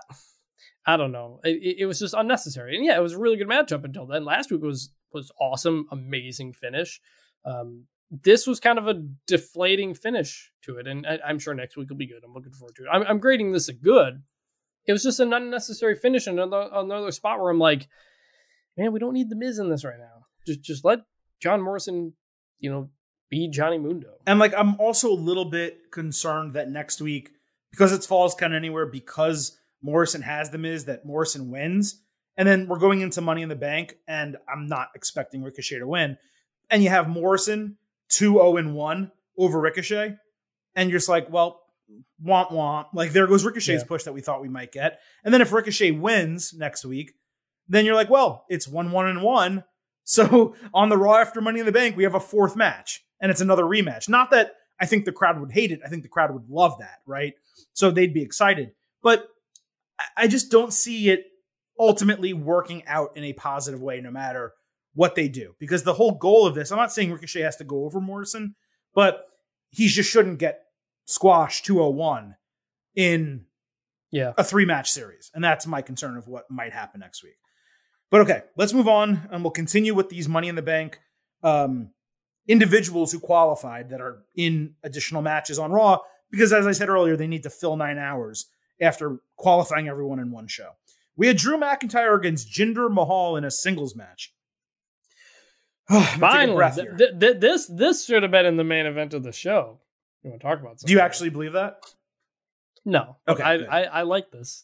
I 0.85 0.97
don't 0.97 1.11
know. 1.11 1.39
It, 1.43 1.77
it 1.79 1.85
was 1.85 1.99
just 1.99 2.13
unnecessary. 2.13 2.75
And 2.75 2.85
yeah, 2.85 2.97
it 2.97 3.01
was 3.01 3.13
a 3.13 3.19
really 3.19 3.37
good 3.37 3.47
match 3.47 3.71
up 3.71 3.83
until 3.83 4.05
then. 4.05 4.25
Last 4.25 4.51
week 4.51 4.61
was 4.61 4.91
was 5.11 5.31
awesome, 5.39 5.87
amazing 5.91 6.53
finish. 6.53 7.01
Um, 7.45 7.85
this 8.11 8.45
was 8.45 8.59
kind 8.59 8.77
of 8.77 8.87
a 8.87 9.03
deflating 9.25 9.93
finish 9.95 10.51
to 10.63 10.77
it, 10.77 10.87
and 10.87 11.07
I, 11.07 11.19
I'm 11.25 11.39
sure 11.39 11.53
next 11.53 11.75
week 11.77 11.89
will 11.89 11.97
be 11.97 12.07
good. 12.07 12.21
I'm 12.23 12.33
looking 12.33 12.51
forward 12.51 12.75
to 12.75 12.83
it. 12.83 12.89
I'm, 12.91 13.03
I'm 13.03 13.19
grading 13.19 13.51
this 13.51 13.69
a 13.69 13.73
good. 13.73 14.21
It 14.85 14.91
was 14.91 15.03
just 15.03 15.19
an 15.19 15.33
unnecessary 15.33 15.95
finish, 15.95 16.27
and 16.27 16.39
another 16.39 16.69
another 16.71 17.11
spot 17.11 17.39
where 17.39 17.49
I'm 17.49 17.59
like, 17.59 17.87
man, 18.77 18.91
we 18.91 18.99
don't 18.99 19.13
need 19.13 19.29
the 19.29 19.35
Miz 19.35 19.59
in 19.59 19.69
this 19.69 19.83
right 19.83 19.99
now. 19.99 20.25
Just 20.45 20.61
just 20.61 20.85
let 20.85 20.99
John 21.41 21.61
Morrison, 21.61 22.13
you 22.59 22.71
know, 22.71 22.89
be 23.29 23.49
Johnny 23.49 23.77
Mundo. 23.77 24.15
And 24.25 24.39
like, 24.39 24.53
I'm 24.55 24.79
also 24.79 25.11
a 25.11 25.15
little 25.15 25.45
bit 25.45 25.91
concerned 25.91 26.53
that 26.53 26.69
next 26.69 27.01
week, 27.01 27.31
because 27.71 27.91
it's 27.91 28.05
falls 28.05 28.35
count 28.35 28.53
anywhere, 28.53 28.85
because 28.85 29.57
Morrison 29.81 30.21
has 30.21 30.49
the 30.49 30.57
Miz, 30.57 30.85
that 30.85 31.05
Morrison 31.05 31.51
wins. 31.51 32.01
And 32.37 32.47
then 32.47 32.67
we're 32.67 32.79
going 32.79 33.01
into 33.01 33.21
Money 33.21 33.43
in 33.43 33.49
the 33.49 33.55
Bank, 33.55 33.95
and 34.07 34.35
I'm 34.49 34.67
not 34.67 34.89
expecting 34.93 35.41
Ricochet 35.41 35.79
to 35.79 35.87
win. 35.87 36.17
And 36.69 36.83
you 36.83 36.89
have 36.89 37.07
Morrison 37.07 37.77
2 38.09 38.33
0 38.33 38.57
and 38.57 38.75
1 38.75 39.11
over 39.37 39.59
Ricochet. 39.59 40.15
And 40.75 40.89
you're 40.89 40.99
just 40.99 41.07
like, 41.07 41.29
well, 41.29 41.61
womp 42.23 42.51
womp. 42.51 42.87
Like, 42.93 43.13
there 43.13 43.27
goes 43.27 43.45
Ricochet's 43.45 43.83
Yeah. 43.83 43.87
push 43.87 44.03
that 44.03 44.13
we 44.13 44.19
thought 44.21 44.41
we 44.41 44.49
might 44.49 44.71
get. 44.73 44.99
And 45.23 45.33
then 45.33 45.41
if 45.41 45.53
Ricochet 45.53 45.91
wins 45.91 46.53
next 46.53 46.83
week, 46.83 47.13
then 47.67 47.85
you're 47.85 47.95
like, 47.95 48.09
well, 48.09 48.45
it's 48.49 48.67
1 48.67 48.91
1 48.91 49.07
and 49.07 49.21
1. 49.21 49.63
So 50.03 50.55
on 50.73 50.89
the 50.89 50.97
Raw 50.97 51.17
after 51.17 51.41
Money 51.41 51.59
in 51.59 51.65
the 51.65 51.71
Bank, 51.71 51.95
we 51.97 52.03
have 52.03 52.15
a 52.15 52.19
fourth 52.19 52.55
match, 52.55 53.03
and 53.21 53.31
it's 53.31 53.41
another 53.41 53.63
rematch. 53.63 54.07
Not 54.09 54.31
that 54.31 54.53
I 54.79 54.85
think 54.85 55.05
the 55.05 55.11
crowd 55.11 55.39
would 55.39 55.51
hate 55.51 55.71
it. 55.71 55.79
I 55.85 55.89
think 55.89 56.03
the 56.03 56.09
crowd 56.09 56.31
would 56.33 56.49
love 56.49 56.77
that, 56.79 56.99
right? 57.05 57.33
So 57.73 57.91
they'd 57.91 58.13
be 58.13 58.21
excited. 58.21 58.71
But 59.01 59.27
I- 59.99 60.23
I 60.23 60.27
just 60.27 60.51
don't 60.51 60.73
see 60.73 61.09
it 61.09 61.25
ultimately 61.79 62.33
working 62.33 62.85
out 62.87 63.15
in 63.17 63.23
a 63.23 63.33
positive 63.33 63.81
way, 63.81 63.99
no 64.01 64.11
matter 64.11 64.53
what 64.93 65.15
they 65.15 65.27
do. 65.27 65.55
Because 65.59 65.83
the 65.83 65.93
whole 65.93 66.11
goal 66.17 66.45
of 66.45 66.55
this, 66.55 66.71
I'm 66.71 66.77
not 66.77 66.91
saying 66.93 67.11
Ricochet 67.11 67.41
has 67.41 67.57
to 67.57 67.63
go 67.63 67.83
over 67.85 67.99
Morrison, 67.99 68.55
but 68.93 69.25
he 69.71 69.87
just 69.87 70.09
shouldn't 70.09 70.39
get 70.39 70.61
squashed 71.05 71.65
201 71.65 72.35
in 72.95 73.45
Yeah. 74.11 74.33
a 74.37 74.43
three 74.43 74.65
match 74.65 74.89
series. 74.91 75.31
And 75.33 75.43
that's 75.43 75.67
my 75.67 75.81
concern 75.81 76.15
of 76.17 76.27
what 76.27 76.49
might 76.49 76.71
happen 76.73 76.99
next 77.01 77.23
week. 77.23 77.37
But 78.15 78.21
okay, 78.21 78.43
let's 78.55 78.71
move 78.71 78.87
on 78.87 79.27
and 79.29 79.43
we'll 79.43 79.51
continue 79.51 79.93
with 79.93 80.07
these 80.07 80.29
Money 80.29 80.47
in 80.47 80.55
the 80.55 80.61
Bank 80.61 81.01
um, 81.43 81.89
individuals 82.47 83.11
who 83.11 83.19
qualified 83.19 83.89
that 83.89 83.99
are 83.99 84.23
in 84.37 84.75
additional 84.83 85.21
matches 85.21 85.59
on 85.59 85.69
Raw. 85.73 85.99
Because 86.31 86.53
as 86.53 86.65
I 86.65 86.71
said 86.71 86.87
earlier, 86.87 87.17
they 87.17 87.27
need 87.27 87.43
to 87.43 87.49
fill 87.49 87.75
nine 87.75 87.97
hours 87.97 88.45
after 88.79 89.17
qualifying 89.35 89.89
everyone 89.89 90.19
in 90.19 90.31
one 90.31 90.47
show. 90.47 90.69
We 91.17 91.27
had 91.27 91.35
Drew 91.35 91.57
McIntyre 91.57 92.17
against 92.17 92.49
Jinder 92.49 92.89
Mahal 92.89 93.35
in 93.35 93.43
a 93.43 93.51
singles 93.51 93.97
match. 93.97 94.33
I'm 95.89 95.97
gonna 95.97 96.07
take 96.07 96.15
a 96.15 96.19
Finally, 96.19 96.71
th- 96.73 96.97
th- 96.97 97.19
th- 97.19 97.39
this 97.41 97.67
this 97.67 98.05
should 98.05 98.23
have 98.23 98.31
been 98.31 98.45
in 98.45 98.55
the 98.55 98.63
main 98.63 98.85
event 98.85 99.13
of 99.13 99.23
the 99.23 99.33
show. 99.33 99.81
You 100.23 100.29
want 100.29 100.41
to 100.41 100.47
talk 100.47 100.61
about? 100.61 100.77
Do 100.77 100.89
you 100.89 100.99
something? 100.99 101.05
actually 101.05 101.29
believe 101.31 101.51
that? 101.51 101.83
No. 102.85 103.17
Okay, 103.27 103.43
I. 103.43 103.55
I 103.55 103.83
I 103.83 104.01
like 104.03 104.31
this. 104.31 104.63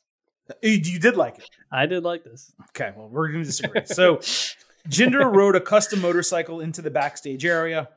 You, 0.62 1.00
did 1.00 1.18
like 1.18 1.40
it. 1.40 1.50
I 1.72 1.86
did 1.86 2.04
like 2.04 2.24
this. 2.24 2.54
Okay, 2.70 2.92
well, 2.96 3.10
we're 3.10 3.28
going 3.30 3.44
to 3.44 3.46
disagree. 3.46 3.86
So, 3.86 4.18
Jinder 4.88 5.32
rode 5.34 5.56
a 5.56 5.62
custom 5.62 6.02
motorcycle 6.02 6.60
into 6.60 6.82
the 6.82 6.90
backstage 6.90 7.46
area. 7.46 7.90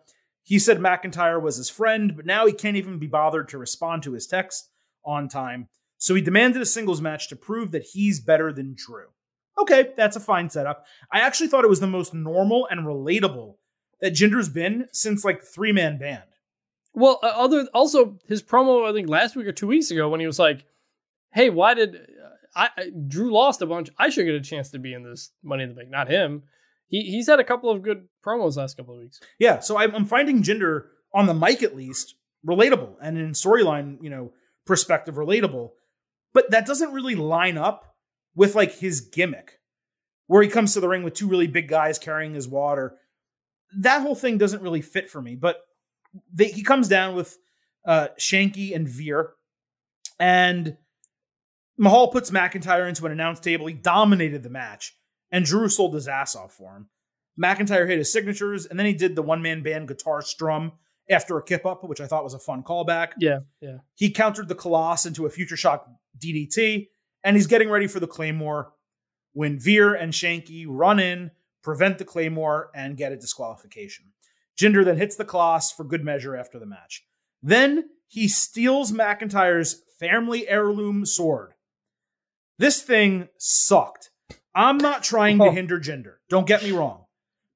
He 0.43 0.59
said 0.59 0.79
McIntyre 0.79 1.41
was 1.41 1.57
his 1.57 1.71
friend, 1.71 2.15
but 2.15 2.27
now 2.27 2.47
he 2.47 2.53
can't 2.53 2.77
even 2.77 2.99
be 2.99 3.07
bothered 3.07 3.49
to 3.49 3.59
respond 3.59 4.03
to 4.03 4.13
his 4.13 4.27
text 4.27 4.69
on 5.05 5.29
time. 5.29 5.69
So 5.97 6.15
he 6.15 6.21
demanded 6.21 6.61
a 6.61 6.67
singles 6.67 7.01
match 7.01 7.29
to 7.29 7.37
prove 7.37 7.71
that 7.73 7.83
he's 7.83 8.21
better 8.21 8.53
than 8.53 8.77
Drew. 8.77 9.07
Okay, 9.59 9.93
that's 9.97 10.17
a 10.17 10.21
fine 10.21 10.51
setup. 10.51 10.85
I 11.11 11.21
actually 11.21 11.49
thought 11.49 11.65
it 11.65 11.71
was 11.71 11.81
the 11.81 11.87
most 11.87 12.13
normal 12.13 12.67
and 12.71 12.81
relatable 12.81 13.55
that 14.01 14.13
Jinder's 14.13 14.49
been 14.49 14.89
since 14.93 15.25
like 15.25 15.43
three 15.43 15.73
man 15.73 15.97
band. 15.97 16.25
Well, 16.93 17.21
uh, 17.23 17.33
other 17.35 17.67
also 17.73 18.19
his 18.27 18.43
promo 18.43 18.89
I 18.89 18.93
think 18.93 19.09
last 19.09 19.37
week 19.37 19.47
or 19.47 19.53
two 19.53 19.67
weeks 19.67 19.91
ago 19.91 20.09
when 20.09 20.21
he 20.21 20.27
was 20.27 20.39
like, 20.39 20.67
"Hey, 21.33 21.51
why 21.51 21.75
did 21.75 21.95
I, 22.55 22.69
I 22.77 22.91
Drew 23.09 23.33
lost 23.33 23.63
a 23.63 23.67
bunch? 23.67 23.91
I 23.99 24.09
should 24.09 24.27
get 24.27 24.35
a 24.35 24.41
chance 24.41 24.71
to 24.71 24.79
be 24.79 24.95
in 24.95 25.03
this 25.03 25.31
Money 25.43 25.65
in 25.65 25.71
the 25.71 25.75
Bank, 25.75 25.91
not 25.91 26.09
him." 26.09 26.43
He 26.89 27.03
he's 27.03 27.29
had 27.29 27.41
a 27.41 27.45
couple 27.45 27.71
of 27.71 27.83
good 27.83 28.09
promos 28.25 28.57
last 28.57 28.77
couple 28.77 28.95
of 28.95 29.01
weeks. 29.01 29.21
Yeah, 29.39 29.61
so 29.61 29.79
I'm, 29.79 29.95
I'm 29.95 30.05
finding 30.05 30.43
Jinder 30.43 30.85
on 31.13 31.27
the 31.27 31.35
mic 31.35 31.63
at 31.63 31.77
least 31.77 32.15
relatable 32.47 32.97
and 33.01 33.19
in 33.19 33.33
storyline, 33.33 33.99
you 34.03 34.11
know, 34.11 34.33
perspective 34.67 35.15
relatable. 35.15 35.71
But 36.33 36.51
that 36.51 36.67
doesn't 36.67 36.93
really 36.93 37.15
line 37.15 37.57
up 37.57 37.95
with 38.35 38.55
like 38.55 38.79
his 38.79 39.01
gimmick, 39.01 39.61
where 40.27 40.43
he 40.43 40.49
comes 40.49 40.75
to 40.75 40.81
the 40.81 40.89
ring 40.89 41.03
with 41.03 41.15
two 41.15 41.29
really 41.29 41.47
big 41.47 41.69
guys 41.69 41.99
carrying 41.99 42.35
his 42.35 42.49
water. 42.49 42.97
That 43.79 44.03
whole 44.03 44.15
thing 44.15 44.39
doesn't 44.39 44.63
really 44.63 44.83
fit 44.83 45.11
for 45.11 45.23
me. 45.23 45.37
But 45.37 45.61
they, 46.33 46.49
he 46.49 46.63
comes 46.63 46.89
down 46.89 47.15
with 47.15 47.39
uh, 47.87 48.09
Shanky 48.19 48.75
and 48.75 48.89
Veer, 48.89 49.31
and 50.19 50.77
Mahal 51.77 52.09
puts 52.09 52.31
McIntyre 52.31 52.89
into 52.89 53.07
an 53.07 53.13
announce 53.13 53.41
table. 53.41 53.67
He 53.67 53.75
dominated 53.75 54.43
the 54.43 54.51
match, 54.51 54.97
and 55.31 55.45
Drew 55.45 55.69
sold 55.69 55.95
his 55.95 56.09
ass 56.09 56.37
off 56.37 56.53
for 56.53 56.77
him. 56.77 56.89
McIntyre 57.41 57.89
hit 57.89 57.99
his 57.99 58.13
signatures, 58.13 58.67
and 58.67 58.79
then 58.79 58.87
he 58.87 58.93
did 58.93 59.17
the 59.17 59.23
one 59.23 59.43
man 59.43 59.63
band 59.63 59.89
guitar 59.89 60.23
strum 60.23 60.73
after 61.11 61.37
a 61.37 61.43
kip 61.43 61.67
up, 61.67 61.85
which 61.85 62.01
I 62.01 62.07
thought 62.07 62.25
was 62.25 62.35
a 62.35 62.39
fun 62.39 62.63
callback. 62.63 63.13
Yeah, 63.19 63.41
yeah. 63.61 63.79
He 63.95 64.11
countered 64.11 64.49
the 64.49 64.55
Khallas 64.55 65.07
into 65.07 65.27
a 65.27 65.31
future 65.31 65.57
shock 65.57 65.89
DDT, 66.19 66.89
and 67.25 67.37
he's 67.37 67.47
getting 67.47 67.69
ready 67.69 67.87
for 67.87 68.01
the 68.01 68.07
Claymore 68.07 68.73
when 69.33 69.59
Veer 69.59 69.95
and 69.95 70.13
Shanky 70.13 70.65
run 70.69 71.01
in, 71.01 71.33
prevent 71.63 71.99
the 71.99 72.05
Claymore, 72.05 72.71
and 72.75 72.97
get 72.97 73.13
a 73.13 73.17
disqualification. 73.17 74.13
Jinder 74.57 74.85
then 74.85 74.97
hits 74.97 75.17
the 75.17 75.25
Khallas 75.25 75.75
for 75.75 75.83
good 75.83 76.05
measure 76.05 76.37
after 76.37 76.61
the 76.61 76.67
match. 76.67 77.05
Then 77.43 77.91
he 78.07 78.29
steals 78.29 78.93
McIntyre's 78.93 79.83
family 79.99 80.49
heirloom 80.49 81.05
sword. 81.05 81.54
This 82.59 82.83
thing 82.83 83.29
sucked. 83.39 84.11
I'm 84.55 84.79
not 84.79 85.03
trying 85.03 85.39
to 85.39 85.45
Oh. 85.47 85.51
hinder 85.51 85.81
Jinder. 85.81 86.17
Don't 86.29 86.47
get 86.47 86.63
me 86.63 86.71
wrong. 86.73 87.07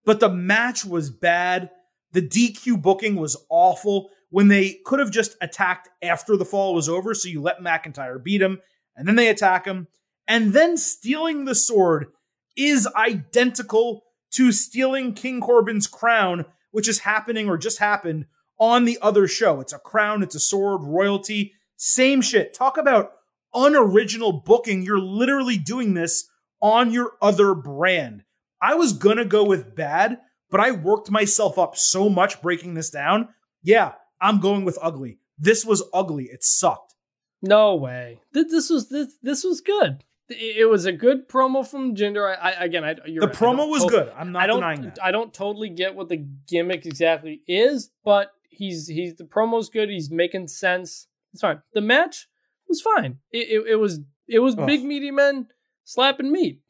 But 0.05 0.21
the 0.21 0.29
match 0.29 0.85
was 0.85 1.11
bad. 1.11 1.71
The 2.13 2.23
DQ 2.23 2.77
booking 2.77 3.17
was 3.17 3.37
awful 3.51 4.11
when 4.31 4.49
they 4.49 4.81
could 4.85 4.99
have 4.99 5.11
just 5.11 5.37
attacked 5.41 5.89
after 6.03 6.37
the 6.37 6.45
fall 6.45 6.75
was 6.75 6.89
over. 6.89 7.15
So 7.15 7.29
you 7.29 7.41
let 7.41 7.61
McIntyre 7.61 8.23
beat 8.23 8.43
him 8.43 8.61
and 8.97 9.07
then 9.07 9.17
they 9.17 9.29
attack 9.29 9.65
him. 9.67 9.87
And 10.27 10.53
then 10.53 10.77
stealing 10.77 11.45
the 11.45 11.55
sword 11.55 12.09
is 12.57 12.89
identical 12.97 14.05
to 14.33 14.51
stealing 14.53 15.15
King 15.15 15.41
Corbin's 15.41 15.87
crown, 15.87 16.45
which 16.71 16.89
is 16.89 17.01
happening 17.01 17.49
or 17.49 17.57
just 17.57 17.79
happened 17.79 18.27
on 18.59 18.85
the 18.85 18.99
other 19.01 19.29
show. 19.29 19.61
It's 19.61 19.73
a 19.73 19.79
crown, 19.79 20.23
it's 20.23 20.35
a 20.35 20.41
sword, 20.41 20.83
royalty, 20.83 21.53
same 21.77 22.21
shit. 22.21 22.53
Talk 22.53 22.77
about 22.77 23.13
unoriginal 23.55 24.33
booking. 24.33 24.83
You're 24.83 24.99
literally 24.99 25.59
doing 25.59 25.95
this 25.95 26.29
on 26.61 26.93
your 26.93 27.13
other 27.23 27.55
brand. 27.55 28.25
I 28.61 28.75
was 28.75 28.93
gonna 28.93 29.25
go 29.25 29.45
with 29.45 29.75
bad, 29.75 30.19
but 30.51 30.61
I 30.61 30.73
worked 30.73 31.11
myself 31.11 31.59
up 31.59 31.77
so 31.77 32.09
much 32.09 32.43
breaking 32.43 32.75
this 32.75 32.91
down. 32.91 33.29
Yeah, 33.63 33.93
I'm 34.21 34.41
going 34.41 34.65
with 34.65 34.79
ugly. 34.83 35.19
This 35.39 35.65
was 35.65 35.83
ugly. 35.95 36.25
It 36.25 36.43
sucked. 36.43 36.95
No 37.43 37.77
way. 37.77 38.21
This 38.33 38.69
was 38.71 38.89
this 38.89 39.17
this 39.23 39.45
was 39.45 39.61
good. 39.61 40.05
It 40.31 40.69
was 40.69 40.85
a 40.85 40.93
good 40.93 41.29
promo 41.29 41.67
from 41.67 41.95
Jinder. 41.95 42.37
I, 42.37 42.51
I 42.51 42.65
again, 42.65 42.85
I, 42.85 42.95
the 42.95 43.21
right. 43.21 43.33
promo 43.33 43.69
was 43.69 43.85
good. 43.87 44.13
I'm 44.17 44.33
not 44.33 44.43
I 44.43 44.47
don't, 44.47 44.57
denying 44.57 44.83
that. 44.83 44.99
I 45.03 45.11
don't 45.11 45.33
totally 45.33 45.71
get 45.71 45.95
what 45.95 46.09
the 46.09 46.27
gimmick 46.49 46.85
exactly 46.85 47.43
is, 47.47 47.91
but 48.05 48.33
he's 48.51 48.89
he's 48.89 49.17
the 49.17 49.25
promo's 49.25 49.71
good. 49.71 49.89
He's 49.89 50.11
making 50.11 50.49
sense. 50.49 51.07
It's 51.33 51.43
fine. 51.43 51.63
The 51.73 51.81
match 51.81 52.29
was 52.69 52.81
fine. 52.81 53.19
It 53.31 53.49
it, 53.49 53.67
it 53.71 53.77
was 53.77 54.01
it 54.27 54.41
was 54.41 54.55
big 54.55 54.85
meaty 54.85 55.11
men 55.11 55.49
slapping 55.85 56.31
meat. 56.31 56.61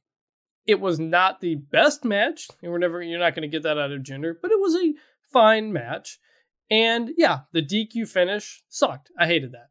It 0.66 0.80
was 0.80 0.98
not 0.98 1.40
the 1.40 1.56
best 1.56 2.04
match. 2.04 2.48
You 2.62 2.70
were 2.70 2.78
never 2.78 3.02
you're 3.02 3.18
not 3.18 3.34
going 3.34 3.48
to 3.48 3.54
get 3.54 3.62
that 3.62 3.78
out 3.78 3.92
of 3.92 4.02
Jinder, 4.02 4.34
but 4.40 4.50
it 4.50 4.60
was 4.60 4.74
a 4.76 4.94
fine 5.32 5.72
match. 5.72 6.18
And 6.70 7.10
yeah, 7.16 7.40
the 7.52 7.62
DQ 7.62 8.08
finish 8.08 8.62
sucked. 8.68 9.10
I 9.18 9.26
hated 9.26 9.52
that. 9.52 9.70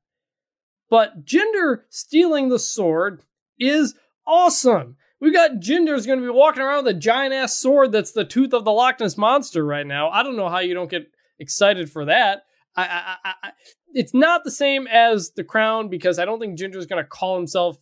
But 0.90 1.26
Jinder 1.26 1.82
stealing 1.90 2.50
the 2.50 2.60
sword 2.60 3.22
is 3.60 3.96
awesome. 4.26 4.98
We 5.20 5.32
got 5.32 5.60
Jinder's 5.60 6.06
going 6.06 6.20
to 6.20 6.26
be 6.26 6.32
walking 6.32 6.62
around 6.62 6.86
with 6.86 6.96
a 6.96 7.00
giant 7.00 7.34
ass 7.34 7.58
sword 7.58 7.92
that's 7.92 8.12
the 8.12 8.26
tooth 8.26 8.54
of 8.54 8.66
the 8.66 8.72
Loch 8.72 9.00
Ness 9.00 9.18
monster 9.18 9.66
right 9.66 9.86
now. 9.86 10.10
I 10.10 10.24
don't 10.24 10.38
know 10.38 10.50
how 10.50 10.60
you 10.60 10.74
don't 10.74 10.92
get 10.92 11.12
excited 11.40 11.92
for 11.92 12.06
that. 12.06 12.44
I, 12.78 13.18
I, 13.24 13.34
I, 13.44 13.52
it's 13.94 14.14
not 14.14 14.44
the 14.44 14.52
same 14.52 14.88
as 14.88 15.32
the 15.32 15.44
crown 15.44 15.90
because 15.90 16.20
I 16.20 16.26
don't 16.26 16.40
think 16.40 16.58
Jinder's 16.58 16.86
going 16.86 17.04
to 17.04 17.08
call 17.10 17.36
himself 17.36 17.78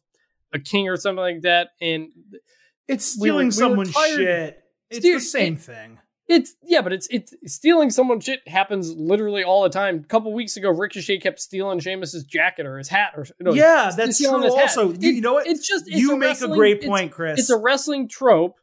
a 0.54 0.60
king 0.60 0.88
or 0.88 0.96
something 0.96 1.22
like 1.22 1.42
that. 1.42 1.70
And 1.82 2.10
it's 2.88 3.06
stealing 3.06 3.38
we 3.38 3.46
were, 3.46 3.52
someone's 3.52 3.96
we 3.96 4.16
shit. 4.16 4.64
It's 4.90 5.04
the 5.04 5.20
same 5.20 5.58
thing. 5.58 6.00
It's 6.28 6.56
yeah, 6.64 6.82
but 6.82 6.92
it's 6.92 7.08
it's 7.12 7.36
stealing 7.46 7.92
someone's 7.92 8.24
shit 8.24 8.48
happens 8.48 8.92
literally 8.92 9.44
all 9.44 9.62
the 9.62 9.70
time. 9.70 10.00
A 10.04 10.08
couple 10.08 10.34
weeks 10.34 10.58
ago, 10.58 10.72
Ricochet 10.72 11.20
kept 11.20 11.40
stealing 11.40 11.80
Sheamus's 11.80 12.24
jacket 12.24 12.66
or 12.66 12.80
his 12.80 12.88
hat 12.88 13.14
or 13.16 13.28
no, 13.40 13.54
yeah, 13.54 13.92
that's 13.96 14.18
true. 14.18 14.50
Also, 14.50 14.92
you, 14.94 15.12
you, 15.12 15.22
know 15.22 15.34
what? 15.34 15.46
It's 15.46 15.68
just 15.68 15.88
it's 15.88 15.98
you 15.98 16.14
a 16.14 16.18
make 16.18 16.42
a 16.42 16.48
great 16.48 16.84
point, 16.84 17.12
Chris. 17.12 17.40
It's 17.40 17.52
a 17.52 17.58
wrestling 17.58 18.08
trope, 18.08 18.56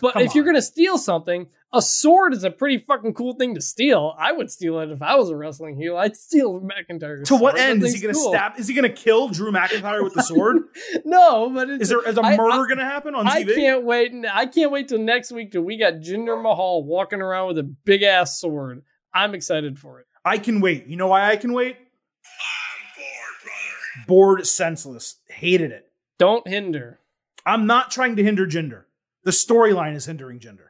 but 0.00 0.16
if 0.16 0.30
on. 0.30 0.34
you're 0.34 0.46
gonna 0.46 0.62
steal 0.62 0.96
something, 0.96 1.48
a 1.72 1.80
sword 1.80 2.34
is 2.34 2.42
a 2.42 2.50
pretty 2.50 2.78
fucking 2.78 3.14
cool 3.14 3.34
thing 3.34 3.54
to 3.54 3.60
steal. 3.60 4.14
I 4.18 4.32
would 4.32 4.50
steal 4.50 4.80
it 4.80 4.90
if 4.90 5.02
I 5.02 5.14
was 5.14 5.30
a 5.30 5.36
wrestling 5.36 5.76
heel. 5.76 5.96
I'd 5.96 6.16
steal 6.16 6.60
McIntyre. 6.60 7.24
To 7.24 7.36
what 7.36 7.58
end 7.58 7.82
is 7.82 7.94
he 7.94 8.00
going 8.00 8.12
to 8.12 8.20
cool. 8.20 8.32
stab? 8.32 8.58
Is 8.58 8.66
he 8.66 8.74
going 8.74 8.90
to 8.90 8.94
kill 8.94 9.28
Drew 9.28 9.52
McIntyre 9.52 10.02
with 10.02 10.14
the 10.14 10.22
sword? 10.22 10.62
no, 11.04 11.50
but 11.50 11.70
is 11.70 11.88
there 11.88 12.06
is 12.06 12.16
a 12.16 12.22
murder 12.22 12.66
going 12.66 12.78
to 12.78 12.84
happen 12.84 13.14
on 13.14 13.28
I 13.28 13.44
TV? 13.44 13.52
I 13.52 13.54
can't 13.54 13.84
wait. 13.84 14.12
I 14.32 14.46
can't 14.46 14.72
wait 14.72 14.88
till 14.88 14.98
next 14.98 15.30
week 15.30 15.52
till 15.52 15.62
we 15.62 15.76
got 15.76 15.94
Jinder 15.94 16.40
Mahal 16.40 16.82
walking 16.84 17.20
around 17.20 17.48
with 17.48 17.58
a 17.58 17.62
big 17.62 18.02
ass 18.02 18.40
sword. 18.40 18.82
I'm 19.14 19.34
excited 19.34 19.78
for 19.78 20.00
it. 20.00 20.06
I 20.24 20.38
can 20.38 20.60
wait. 20.60 20.86
You 20.86 20.96
know 20.96 21.08
why 21.08 21.30
I 21.30 21.36
can 21.36 21.52
wait? 21.52 21.76
I'm 21.76 22.96
bored, 22.96 23.42
brother. 23.42 24.06
Bored, 24.06 24.46
senseless. 24.46 25.16
Hated 25.28 25.70
it. 25.70 25.86
Don't 26.18 26.46
hinder. 26.46 26.98
I'm 27.46 27.66
not 27.66 27.90
trying 27.90 28.16
to 28.16 28.24
hinder 28.24 28.46
Jinder. 28.46 28.84
The 29.24 29.30
storyline 29.30 29.94
is 29.94 30.06
hindering 30.06 30.40
Jinder. 30.40 30.69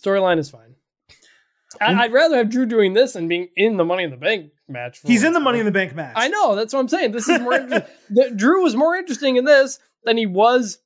Storyline 0.00 0.38
is 0.38 0.50
fine. 0.50 0.74
I, 1.80 2.06
would 2.06 2.12
rather 2.12 2.36
have 2.36 2.50
Drew 2.50 2.66
doing 2.66 2.92
this 2.92 3.14
than 3.14 3.28
being 3.28 3.48
in 3.56 3.76
the 3.76 3.84
Money 3.84 4.04
in 4.04 4.10
the 4.10 4.16
Bank 4.16 4.52
match. 4.68 5.00
He's 5.04 5.24
in 5.24 5.32
the 5.32 5.40
Money 5.40 5.58
in 5.58 5.64
the 5.64 5.72
Bank 5.72 5.94
match. 5.94 6.14
I 6.16 6.28
know. 6.28 6.54
That's 6.54 6.72
what 6.72 6.80
I'm 6.80 6.88
saying. 6.88 7.12
This 7.12 7.28
is 7.28 7.40
more. 7.40 7.58
the, 8.10 8.32
Drew 8.34 8.62
was 8.62 8.76
more 8.76 8.94
interesting 8.94 9.36
in 9.36 9.44
this 9.44 9.78
than 10.04 10.16
he 10.16 10.26
was 10.26 10.78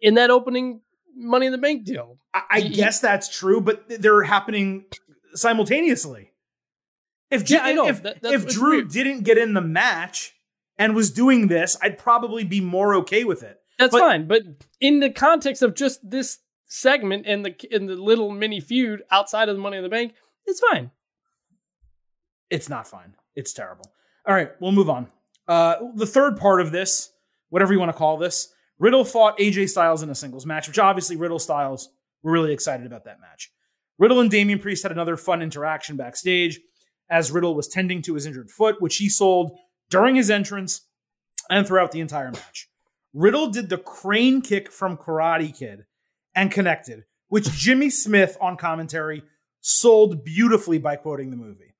in 0.00 0.14
that 0.14 0.30
opening 0.30 0.80
Money 1.16 1.46
in 1.46 1.52
the 1.52 1.58
Bank 1.58 1.84
deal. 1.84 2.18
I, 2.34 2.42
I 2.50 2.60
he, 2.60 2.70
guess 2.70 3.00
that's 3.00 3.28
true, 3.28 3.60
but 3.60 3.84
they're 3.88 4.22
happening 4.22 4.84
simultaneously. 5.34 6.32
If 7.30 7.48
yeah, 7.50 7.60
I 7.62 7.72
know. 7.72 7.88
if, 7.88 8.02
that, 8.02 8.18
if 8.22 8.48
Drew 8.48 8.76
weird. 8.76 8.90
didn't 8.90 9.22
get 9.22 9.36
in 9.36 9.54
the 9.54 9.60
match 9.60 10.34
and 10.78 10.94
was 10.94 11.10
doing 11.10 11.48
this, 11.48 11.76
I'd 11.82 11.98
probably 11.98 12.44
be 12.44 12.60
more 12.60 12.94
okay 12.96 13.24
with 13.24 13.42
it. 13.42 13.60
That's 13.78 13.92
but, 13.92 14.00
fine, 14.00 14.26
but 14.26 14.42
in 14.80 15.00
the 15.00 15.10
context 15.10 15.62
of 15.62 15.74
just 15.74 16.00
this 16.08 16.38
segment 16.68 17.26
in 17.26 17.42
the 17.42 17.54
in 17.74 17.86
the 17.86 17.96
little 17.96 18.30
mini 18.30 18.60
feud 18.60 19.02
outside 19.10 19.48
of 19.48 19.56
the 19.56 19.62
Money 19.62 19.78
in 19.78 19.82
the 19.82 19.88
Bank, 19.88 20.14
it's 20.46 20.60
fine. 20.60 20.90
It's 22.50 22.68
not 22.68 22.86
fine. 22.86 23.14
It's 23.34 23.52
terrible. 23.52 23.92
All 24.26 24.34
right, 24.34 24.50
we'll 24.60 24.72
move 24.72 24.90
on. 24.90 25.08
Uh, 25.46 25.76
the 25.94 26.06
third 26.06 26.36
part 26.36 26.60
of 26.60 26.70
this, 26.70 27.10
whatever 27.48 27.72
you 27.72 27.78
want 27.78 27.90
to 27.90 27.96
call 27.96 28.18
this, 28.18 28.52
Riddle 28.78 29.04
fought 29.04 29.38
AJ 29.38 29.70
Styles 29.70 30.02
in 30.02 30.10
a 30.10 30.14
singles 30.14 30.46
match, 30.46 30.68
which 30.68 30.78
obviously 30.78 31.16
Riddle 31.16 31.38
Styles 31.38 31.90
were 32.22 32.32
really 32.32 32.52
excited 32.52 32.86
about 32.86 33.04
that 33.04 33.20
match. 33.20 33.50
Riddle 33.98 34.20
and 34.20 34.30
Damian 34.30 34.58
Priest 34.58 34.82
had 34.82 34.92
another 34.92 35.16
fun 35.16 35.42
interaction 35.42 35.96
backstage 35.96 36.60
as 37.10 37.30
Riddle 37.30 37.54
was 37.54 37.68
tending 37.68 38.02
to 38.02 38.14
his 38.14 38.26
injured 38.26 38.50
foot, 38.50 38.80
which 38.80 38.96
he 38.96 39.08
sold 39.08 39.58
during 39.90 40.14
his 40.14 40.30
entrance 40.30 40.82
and 41.50 41.66
throughout 41.66 41.92
the 41.92 42.00
entire 42.00 42.30
match. 42.30 42.68
Riddle 43.14 43.48
did 43.48 43.68
the 43.68 43.78
crane 43.78 44.42
kick 44.42 44.70
from 44.70 44.96
Karate 44.96 45.56
Kid 45.56 45.86
and 46.34 46.50
connected, 46.50 47.04
which 47.28 47.50
Jimmy 47.50 47.90
Smith 47.90 48.36
on 48.40 48.56
commentary 48.56 49.22
sold 49.60 50.24
beautifully 50.24 50.78
by 50.78 50.96
quoting 50.96 51.30
the 51.30 51.36
movie. 51.36 51.74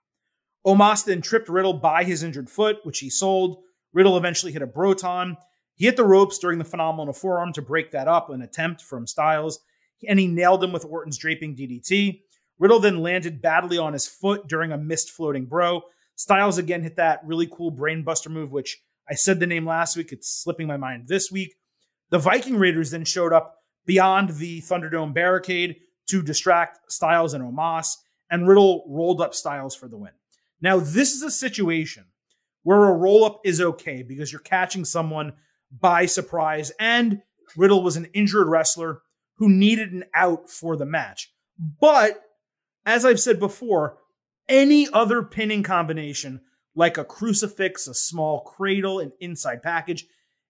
Omos 0.67 1.05
then 1.05 1.23
tripped 1.23 1.49
Riddle 1.49 1.75
by 1.75 2.05
his 2.05 2.23
injured 2.23 2.51
foot, 2.51 2.79
which 2.83 2.99
he 2.99 3.09
sold. 3.09 3.63
Riddle 3.93 4.17
eventually 4.17 4.53
hit 4.53 4.63
a 4.63 4.67
Broton. 4.67 5.37
He 5.77 5.87
hit 5.87 5.97
the 5.97 6.05
ropes 6.05 6.39
during 6.39 6.59
the 6.59 6.65
phenomenal 6.65 7.15
forearm 7.15 7.53
to 7.55 7.63
break 7.63 7.93
that 7.93 8.09
up, 8.09 8.31
an 8.31 8.43
attempt 8.43 8.83
from 8.83 9.07
Styles, 9.07 9.61
and 10.07 10.19
he 10.19 10.27
nailed 10.27 10.63
him 10.63 10.73
with 10.73 10.85
Orton's 10.85 11.17
draping 11.17 11.57
DDT. 11.57 12.21
Riddle 12.59 12.81
then 12.81 12.99
landed 12.99 13.41
badly 13.41 13.79
on 13.79 13.93
his 13.93 14.07
foot 14.07 14.49
during 14.49 14.73
a 14.73 14.79
missed 14.79 15.11
floating 15.11 15.47
bro. 15.47 15.83
Styles 16.17 16.59
again 16.59 16.83
hit 16.83 16.97
that 16.97 17.21
really 17.25 17.47
cool 17.47 17.71
brainbuster 17.71 18.31
move, 18.31 18.51
which 18.51 18.83
I 19.09 19.15
said 19.15 19.39
the 19.39 19.47
name 19.47 19.65
last 19.65 19.97
week. 19.97 20.11
It's 20.11 20.29
slipping 20.29 20.67
my 20.67 20.77
mind 20.77 21.07
this 21.07 21.31
week. 21.31 21.55
The 22.11 22.19
Viking 22.19 22.57
Raiders 22.57 22.91
then 22.91 23.05
showed 23.05 23.33
up 23.33 23.58
beyond 23.89 24.29
the 24.29 24.61
Thunderdome 24.61 25.15
barricade 25.15 25.81
to 26.11 26.23
distract 26.23 26.93
Styles 26.93 27.33
and 27.33 27.43
Omos, 27.43 27.97
and 28.31 28.47
Riddle 28.47 28.85
rolled 28.87 29.23
up 29.23 29.35
Styles 29.35 29.75
for 29.75 29.89
the 29.89 29.97
win. 29.97 30.13
Now, 30.61 30.79
this 30.79 31.15
is 31.15 31.23
a 31.23 31.31
situation 31.31 32.05
where 32.65 32.85
a 32.85 32.93
roll 32.93 33.25
up 33.25 33.41
is 33.45 33.63
okay 33.63 34.03
because 34.03 34.31
you're 34.31 34.43
catching 34.43 34.85
someone 34.85 35.33
by 35.73 36.05
surprise, 36.05 36.71
and 36.79 37.23
Riddle 37.57 37.83
was 37.83 37.97
an 37.97 38.05
injured 38.13 38.47
wrestler 38.47 39.01
who 39.39 39.49
needed 39.49 39.93
an 39.93 40.05
out 40.15 40.51
for 40.51 40.77
the 40.77 40.85
match. 40.85 41.33
But 41.81 42.21
as 42.85 43.07
I've 43.07 43.21
said 43.21 43.41
before, 43.41 43.99
any 44.51 44.87
other 44.93 45.23
pinning 45.23 45.63
combination, 45.63 46.43
like 46.75 46.99
a 46.99 47.05
crucifix, 47.05 47.89
a 47.89 47.95
small 47.95 48.41
cradle, 48.41 49.01
an 49.01 49.13
inside 49.19 49.63
package, 49.63 50.05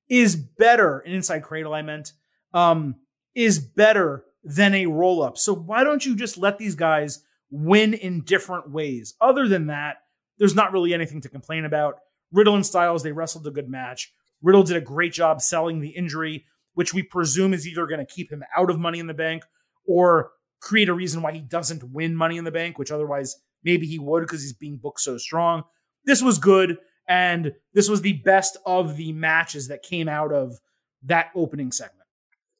is 0.08 0.34
better. 0.34 0.98
An 1.00 1.12
inside 1.12 1.44
cradle, 1.44 1.72
I 1.72 1.82
meant, 1.82 2.12
um, 2.52 2.96
is 3.34 3.58
better 3.58 4.24
than 4.44 4.74
a 4.74 4.86
roll 4.86 5.22
up. 5.22 5.38
So 5.38 5.54
why 5.54 5.84
don't 5.84 6.04
you 6.04 6.16
just 6.16 6.38
let 6.38 6.58
these 6.58 6.74
guys 6.74 7.22
win 7.50 7.94
in 7.94 8.22
different 8.22 8.70
ways? 8.70 9.14
Other 9.20 9.48
than 9.48 9.66
that, 9.66 9.98
there's 10.38 10.54
not 10.54 10.72
really 10.72 10.94
anything 10.94 11.20
to 11.22 11.28
complain 11.28 11.64
about. 11.64 11.96
Riddle 12.32 12.54
and 12.54 12.66
Styles, 12.66 13.02
they 13.02 13.12
wrestled 13.12 13.46
a 13.46 13.50
good 13.50 13.68
match. 13.68 14.12
Riddle 14.42 14.62
did 14.62 14.76
a 14.76 14.80
great 14.80 15.12
job 15.12 15.40
selling 15.40 15.80
the 15.80 15.88
injury, 15.88 16.44
which 16.74 16.94
we 16.94 17.02
presume 17.02 17.52
is 17.52 17.66
either 17.66 17.86
going 17.86 18.04
to 18.04 18.12
keep 18.12 18.30
him 18.30 18.44
out 18.56 18.70
of 18.70 18.78
Money 18.78 18.98
in 18.98 19.06
the 19.06 19.14
Bank 19.14 19.44
or 19.86 20.30
create 20.60 20.88
a 20.88 20.94
reason 20.94 21.22
why 21.22 21.32
he 21.32 21.40
doesn't 21.40 21.82
win 21.82 22.14
Money 22.14 22.36
in 22.36 22.44
the 22.44 22.50
Bank, 22.50 22.78
which 22.78 22.92
otherwise 22.92 23.36
maybe 23.64 23.86
he 23.86 23.98
would 23.98 24.20
because 24.20 24.42
he's 24.42 24.52
being 24.52 24.76
booked 24.76 25.00
so 25.00 25.18
strong. 25.18 25.64
This 26.04 26.22
was 26.22 26.38
good, 26.38 26.78
and 27.08 27.52
this 27.74 27.88
was 27.88 28.02
the 28.02 28.14
best 28.24 28.56
of 28.64 28.96
the 28.96 29.12
matches 29.12 29.68
that 29.68 29.82
came 29.82 30.08
out 30.08 30.32
of 30.32 30.58
that 31.04 31.30
opening 31.34 31.72
segment. 31.72 31.97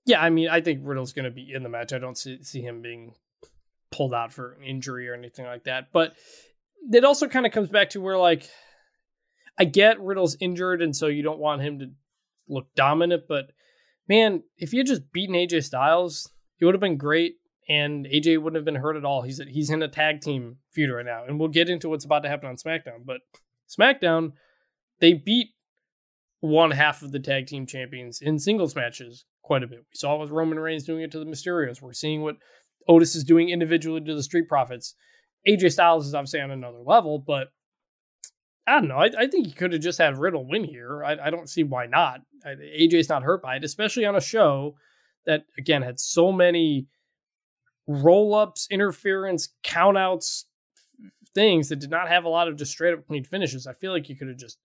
Yeah, 0.09 0.23
I 0.23 0.31
mean, 0.31 0.49
I 0.49 0.63
think 0.63 0.81
Riddle's 0.83 1.13
going 1.13 1.27
to 1.27 1.31
be 1.31 1.53
in 1.53 1.63
the 1.63 1.69
match. 1.69 1.93
I 1.93 1.99
don't 1.99 2.17
see, 2.17 2.43
see 2.43 2.63
him 2.63 2.81
being 2.81 3.13
pulled 3.91 4.15
out 4.15 4.33
for 4.33 4.57
injury 4.65 5.07
or 5.07 5.13
anything 5.13 5.45
like 5.45 5.65
that. 5.65 5.93
But 5.93 6.15
it 6.91 7.05
also 7.05 7.29
kind 7.29 7.45
of 7.45 7.53
comes 7.53 7.69
back 7.69 7.91
to 7.91 8.01
where, 8.01 8.17
like, 8.17 8.49
I 9.59 9.65
get 9.67 10.01
Riddle's 10.01 10.35
injured, 10.41 10.81
and 10.81 10.97
so 10.97 11.09
you 11.09 11.23
don't 11.23 11.39
want 11.39 11.61
him 11.61 11.79
to 11.81 11.91
look 12.49 12.75
dominant. 12.75 13.25
But 13.29 13.51
man, 14.09 14.45
if 14.57 14.73
you 14.73 14.79
had 14.79 14.87
just 14.87 15.13
beaten 15.13 15.35
AJ 15.35 15.65
Styles, 15.65 16.31
it 16.59 16.65
would 16.65 16.73
have 16.73 16.81
been 16.81 16.97
great, 16.97 17.35
and 17.69 18.07
AJ 18.07 18.39
wouldn't 18.39 18.57
have 18.57 18.65
been 18.65 18.77
hurt 18.77 18.97
at 18.97 19.05
all. 19.05 19.21
He's 19.21 19.43
he's 19.47 19.69
in 19.69 19.83
a 19.83 19.89
tag 19.89 20.23
team 20.23 20.57
feud 20.73 20.91
right 20.91 21.05
now, 21.05 21.25
and 21.25 21.39
we'll 21.39 21.49
get 21.49 21.69
into 21.69 21.91
what's 21.91 22.07
about 22.07 22.23
to 22.23 22.31
happen 22.31 22.49
on 22.49 22.57
SmackDown. 22.57 23.05
But 23.05 23.21
SmackDown, 23.69 24.33
they 25.01 25.13
beat 25.13 25.49
one 26.41 26.71
half 26.71 27.03
of 27.03 27.13
the 27.13 27.21
tag 27.21 27.47
team 27.47 27.67
champions 27.67 28.23
in 28.23 28.39
singles 28.39 28.75
matches 28.75 29.27
quite 29.49 29.63
a 29.63 29.67
bit. 29.67 29.79
We 29.79 29.97
saw 29.97 30.17
with 30.17 30.31
Roman 30.31 30.61
Reigns 30.61 30.85
doing 30.85 31.03
it 31.03 31.11
to 31.13 31.19
the 31.19 31.25
Mysterios. 31.25 31.81
We're 31.83 31.95
seeing 31.95 32.23
what 32.23 32.37
Otis 32.87 33.17
is 33.17 33.25
doing 33.25 33.49
individually 33.49 34.03
to 34.03 34.15
the 34.15 34.23
Street 34.23 34.47
Profits. 34.47 34.95
AJ 35.49 35.73
Styles 35.73 36.07
is 36.07 36.15
obviously 36.15 36.41
on 36.41 36.51
another 36.51 36.83
level, 36.85 37.19
but 37.19 37.49
I 38.67 38.79
don't 38.79 38.89
know. 38.89 38.99
I, 38.99 39.11
I 39.19 39.27
think 39.27 39.47
he 39.47 39.53
could 39.53 39.73
have 39.73 39.81
just 39.81 39.99
had 39.99 40.19
Riddle 40.19 40.47
win 40.47 40.65
here. 40.65 41.03
I, 41.03 41.17
I 41.25 41.31
don't 41.31 41.49
see 41.49 41.63
why 41.63 41.87
not. 41.87 42.21
I, 42.45 42.51
AJ's 42.51 43.09
not 43.09 43.23
hurt 43.23 43.43
by 43.43 43.57
it, 43.57 43.65
especially 43.65 44.05
on 44.05 44.15
a 44.15 44.21
show 44.21 44.77
that, 45.25 45.45
again, 45.57 45.81
had 45.81 45.99
so 45.99 46.31
many 46.31 46.87
roll 47.87 48.35
ups, 48.35 48.69
interference, 48.71 49.49
countouts, 49.65 50.45
things 51.35 51.71
that 51.71 51.81
did 51.81 51.91
not 51.91 52.09
have 52.09 52.25
a 52.25 52.29
lot 52.29 52.49
of 52.49 52.57
just 52.57 52.73
straight 52.73 52.93
up 52.93 53.07
clean 53.07 53.25
finishes. 53.25 53.67
I 53.67 53.73
feel 53.73 53.93
like 53.93 54.11
you 54.11 54.17
could 54.17 54.29
have 54.29 54.37
just 54.37 54.59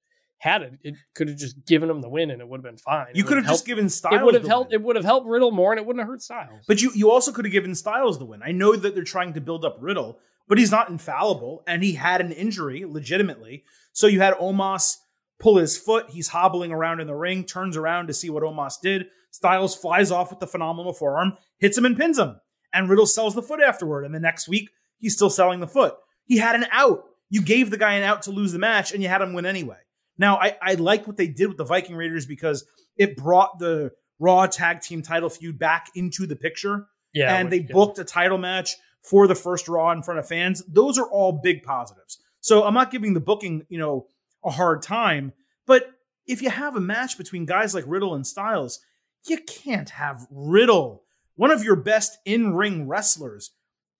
had 0.43 0.61
it. 0.61 0.73
It 0.83 0.95
could 1.15 1.29
have 1.29 1.37
just 1.37 1.65
given 1.65 1.89
him 1.89 2.01
the 2.01 2.09
win, 2.09 2.29
and 2.29 2.41
it 2.41 2.47
would 2.47 2.57
have 2.57 2.63
been 2.63 2.77
fine. 2.77 3.07
You 3.13 3.23
could 3.23 3.37
have 3.37 3.45
just 3.45 3.65
given 3.65 3.87
Styles. 3.87 4.19
It 4.19 4.25
would 4.25 4.33
have 4.33 4.45
helped. 4.45 4.71
win. 4.71 4.81
It 4.81 4.83
would 4.83 4.95
have 4.97 5.05
helped 5.05 5.25
Riddle 5.25 5.51
more, 5.51 5.71
and 5.71 5.79
it 5.79 5.85
wouldn't 5.85 6.01
have 6.01 6.09
hurt 6.09 6.21
Styles. 6.21 6.65
But 6.67 6.81
you 6.81 6.91
you 6.93 7.11
also 7.11 7.31
could 7.31 7.45
have 7.45 7.51
given 7.51 7.73
Styles 7.75 8.19
the 8.19 8.25
win. 8.25 8.41
I 8.43 8.51
know 8.51 8.75
that 8.75 8.93
they're 8.93 9.05
trying 9.05 9.33
to 9.33 9.41
build 9.41 9.63
up 9.63 9.77
Riddle, 9.79 10.19
but 10.47 10.57
he's 10.57 10.71
not 10.71 10.89
infallible, 10.89 11.63
and 11.65 11.81
he 11.81 11.93
had 11.93 12.19
an 12.19 12.33
injury 12.33 12.83
legitimately. 12.85 13.63
So 13.93 14.07
you 14.07 14.19
had 14.19 14.33
Omos 14.33 14.97
pull 15.39 15.57
his 15.57 15.77
foot. 15.77 16.09
He's 16.09 16.27
hobbling 16.27 16.71
around 16.71 16.99
in 16.99 17.07
the 17.07 17.15
ring, 17.15 17.45
turns 17.45 17.77
around 17.77 18.07
to 18.07 18.13
see 18.13 18.29
what 18.29 18.43
Omos 18.43 18.81
did. 18.81 19.07
Styles 19.31 19.75
flies 19.75 20.11
off 20.11 20.29
with 20.29 20.39
the 20.39 20.47
phenomenal 20.47 20.93
forearm, 20.93 21.37
hits 21.57 21.77
him 21.77 21.85
and 21.85 21.97
pins 21.97 22.19
him. 22.19 22.39
And 22.73 22.89
Riddle 22.89 23.05
sells 23.05 23.33
the 23.33 23.41
foot 23.41 23.61
afterward. 23.61 24.03
And 24.03 24.13
the 24.13 24.19
next 24.19 24.47
week, 24.47 24.69
he's 24.97 25.15
still 25.15 25.29
selling 25.29 25.59
the 25.59 25.67
foot. 25.67 25.95
He 26.25 26.37
had 26.37 26.55
an 26.55 26.65
out. 26.71 27.05
You 27.29 27.41
gave 27.41 27.69
the 27.69 27.77
guy 27.77 27.93
an 27.93 28.03
out 28.03 28.23
to 28.23 28.31
lose 28.31 28.51
the 28.51 28.59
match, 28.59 28.91
and 28.91 29.01
you 29.01 29.09
had 29.09 29.21
him 29.21 29.33
win 29.33 29.45
anyway. 29.45 29.77
Now, 30.17 30.37
I, 30.37 30.57
I 30.61 30.73
like 30.75 31.07
what 31.07 31.17
they 31.17 31.27
did 31.27 31.47
with 31.47 31.57
the 31.57 31.65
Viking 31.65 31.95
Raiders 31.95 32.25
because 32.25 32.65
it 32.97 33.17
brought 33.17 33.59
the 33.59 33.91
Raw 34.19 34.45
tag 34.45 34.81
team 34.81 35.01
title 35.01 35.29
feud 35.29 35.57
back 35.57 35.89
into 35.95 36.27
the 36.27 36.35
picture 36.35 36.87
yeah, 37.13 37.37
and 37.37 37.51
they 37.51 37.59
booked 37.59 37.99
a 37.99 38.03
title 38.03 38.37
match 38.37 38.75
for 39.01 39.27
the 39.27 39.35
first 39.35 39.67
Raw 39.67 39.91
in 39.91 40.01
front 40.01 40.19
of 40.19 40.27
fans. 40.27 40.63
Those 40.67 40.97
are 40.97 41.07
all 41.07 41.31
big 41.43 41.63
positives. 41.63 42.19
So 42.41 42.63
I'm 42.63 42.73
not 42.73 42.91
giving 42.91 43.13
the 43.13 43.19
booking, 43.19 43.65
you 43.69 43.77
know, 43.77 44.07
a 44.43 44.49
hard 44.49 44.81
time, 44.81 45.31
but 45.65 45.91
if 46.25 46.41
you 46.41 46.49
have 46.49 46.75
a 46.75 46.81
match 46.81 47.17
between 47.17 47.45
guys 47.45 47.73
like 47.73 47.85
Riddle 47.87 48.15
and 48.15 48.25
Styles, 48.25 48.79
you 49.27 49.37
can't 49.37 49.91
have 49.91 50.25
Riddle, 50.29 51.03
one 51.35 51.51
of 51.51 51.63
your 51.63 51.75
best 51.75 52.17
in-ring 52.25 52.87
wrestlers, 52.87 53.51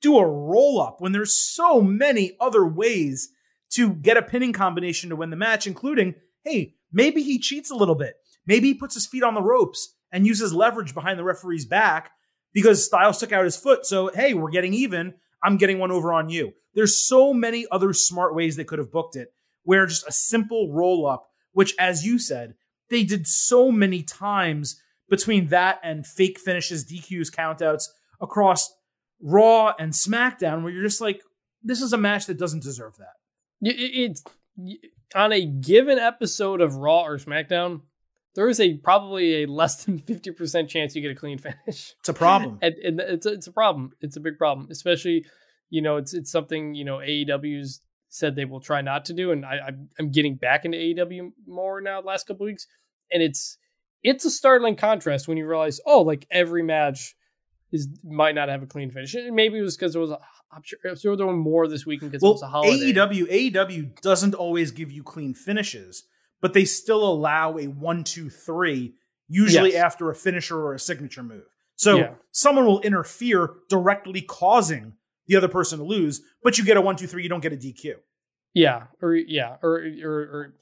do 0.02 0.18
a 0.18 0.28
roll-up 0.28 1.00
when 1.00 1.12
there's 1.12 1.34
so 1.34 1.80
many 1.82 2.36
other 2.42 2.66
ways 2.66 3.30
to 3.76 3.94
get 3.94 4.18
a 4.18 4.22
pinning 4.22 4.54
combination 4.54 5.10
to 5.10 5.16
win 5.16 5.30
the 5.30 5.36
match, 5.36 5.68
including, 5.68 6.16
hey, 6.44 6.76
maybe 6.92 7.24
he 7.24 7.40
cheats 7.40 7.72
a 7.72 7.76
little 7.76 7.96
bit. 7.96 8.16
Maybe 8.46 8.68
he 8.68 8.74
puts 8.74 8.94
his 8.94 9.08
feet 9.08 9.24
on 9.24 9.34
the 9.34 9.42
ropes 9.42 9.96
and 10.12 10.28
uses 10.28 10.54
leverage 10.54 10.94
behind 10.94 11.18
the 11.18 11.24
referee's 11.24 11.66
back 11.66 12.12
because 12.54 12.86
Styles 12.86 13.20
took 13.20 13.32
out 13.32 13.46
his 13.46 13.58
foot. 13.58 13.86
So, 13.86 14.12
hey, 14.14 14.34
we're 14.34 14.52
getting 14.52 14.74
even. 14.74 15.16
I'm 15.44 15.58
getting 15.58 15.80
one 15.80 15.92
over 15.92 16.14
on 16.14 16.30
you. 16.30 16.54
There's 16.74 17.06
so 17.08 17.34
many 17.34 17.66
other 17.72 17.94
smart 17.94 18.36
ways 18.36 18.56
they 18.56 18.64
could 18.64 18.80
have 18.80 18.92
booked 18.92 19.16
it 19.16 19.34
where 19.64 19.86
just 19.86 20.08
a 20.08 20.12
simple 20.12 20.72
roll 20.72 21.08
up, 21.08 21.30
which, 21.52 21.74
as 21.80 22.06
you 22.06 22.20
said, 22.20 22.56
they 22.90 23.04
did 23.04 23.28
so 23.28 23.72
many 23.72 24.04
times 24.04 24.80
between 25.10 25.48
that 25.48 25.80
and 25.84 26.06
fake 26.06 26.40
finishes, 26.40 26.86
DQs, 26.86 27.32
countouts 27.32 27.86
across 28.22 28.74
Raw 29.22 29.74
and 29.80 29.94
SmackDown, 29.94 30.64
where 30.64 30.72
you're 30.72 30.84
just 30.84 31.02
like, 31.02 31.22
this 31.64 31.82
is 31.82 31.94
a 31.94 31.98
match 31.98 32.26
that 32.26 32.38
doesn't 32.38 32.64
deserve 32.64 32.98
that. 32.98 33.14
It's 33.64 34.24
on 35.16 35.32
a 35.32 35.46
given 35.46 36.00
episode 36.00 36.62
of 36.62 36.76
Raw 36.76 37.04
or 37.04 37.18
SmackDown, 37.18 37.82
there 38.36 38.50
is 38.50 38.60
a 38.60 38.78
probably 38.78 39.44
a 39.44 39.48
less 39.48 39.86
than 39.86 40.00
fifty 40.00 40.32
percent 40.32 40.70
chance 40.70 40.96
you 40.96 41.02
get 41.02 41.12
a 41.12 41.16
clean 41.16 41.38
finish. 41.68 41.96
It's 42.00 42.10
a 42.10 42.14
problem. 42.14 42.60
and, 42.62 42.76
and 42.76 43.00
it's 43.00 43.26
a, 43.26 43.34
it's 43.34 43.48
a 43.48 43.52
problem. 43.52 43.94
It's 44.02 44.18
a 44.18 44.20
big 44.20 44.38
problem, 44.38 44.68
especially 44.72 45.26
you 45.70 45.82
know 45.82 45.98
it's 45.98 46.14
it's 46.14 46.32
something 46.32 46.74
you 46.76 46.86
know 46.86 46.98
AEW's 46.98 47.82
said 48.10 48.36
they 48.36 48.46
will 48.46 48.60
try 48.60 48.82
not 48.82 49.06
to 49.06 49.14
do, 49.14 49.32
and 49.32 49.46
I 49.46 49.60
I'm, 49.68 49.90
I'm 50.00 50.12
getting 50.12 50.36
back 50.36 50.66
into 50.66 50.78
AEW 50.78 51.32
more 51.48 51.82
now 51.82 52.02
the 52.02 52.08
last 52.08 52.28
couple 52.28 52.46
weeks, 52.46 52.68
and 53.12 53.22
it's 53.22 53.58
it's 54.04 54.26
a 54.26 54.32
startling 54.32 54.76
contrast 54.76 55.28
when 55.28 55.38
you 55.38 55.48
realize 55.48 55.80
oh 55.86 56.02
like 56.02 56.28
every 56.32 56.64
match 56.64 57.16
is 57.72 57.88
might 58.04 58.36
not 58.36 58.50
have 58.50 58.64
a 58.64 58.68
clean 58.68 58.92
finish, 58.92 59.14
and 59.14 59.36
maybe 59.36 59.58
it 59.58 59.62
was 59.62 59.76
because 59.76 59.94
there 59.94 60.02
was 60.02 60.12
a 60.12 60.20
I'm 60.56 60.62
sure, 60.64 60.80
I'm 60.90 60.96
sure 60.96 61.16
there 61.16 61.26
were 61.26 61.34
more 61.36 61.68
this 61.68 61.86
weekend 61.86 62.12
because 62.12 62.24
it 62.24 62.26
well, 62.26 62.34
was 62.34 62.42
a 62.44 62.48
holiday. 62.48 62.94
AEW 62.94 63.52
AEW 63.54 64.02
doesn't 64.02 64.34
always 64.36 64.72
give 64.72 64.92
you 64.92 65.04
clean 65.04 65.34
finishes, 65.34 66.04
but 66.42 66.54
they 66.54 66.66
still 66.66 67.04
allow 67.08 67.58
a 67.58 67.68
one, 67.68 68.04
two, 68.04 68.30
three, 68.30 68.94
usually 69.28 69.74
Yes. 69.74 69.84
after 69.84 70.10
a 70.10 70.16
finisher 70.16 70.58
or 70.60 70.74
a 70.74 70.80
signature 70.80 71.24
move. 71.24 71.46
So 71.76 71.98
Yeah. 71.98 72.14
someone 72.32 72.66
will 72.66 72.82
interfere, 72.82 73.50
directly 73.70 74.22
causing 74.22 74.94
the 75.28 75.36
other 75.36 75.48
person 75.48 75.80
to 75.80 75.86
lose, 75.86 76.22
but 76.44 76.58
you 76.58 76.64
get 76.66 76.78
a 76.78 76.82
one, 76.82 76.96
two, 76.96 77.08
three, 77.08 77.24
you 77.24 77.30
don't 77.30 77.42
get 77.42 77.54
a 77.54 77.58
DQ. 77.58 77.96
Yeah, 78.54 78.84
or 79.02 79.16
yeah, 79.16 79.56
or 79.64 79.82
or, 80.04 80.12
or 80.22 80.54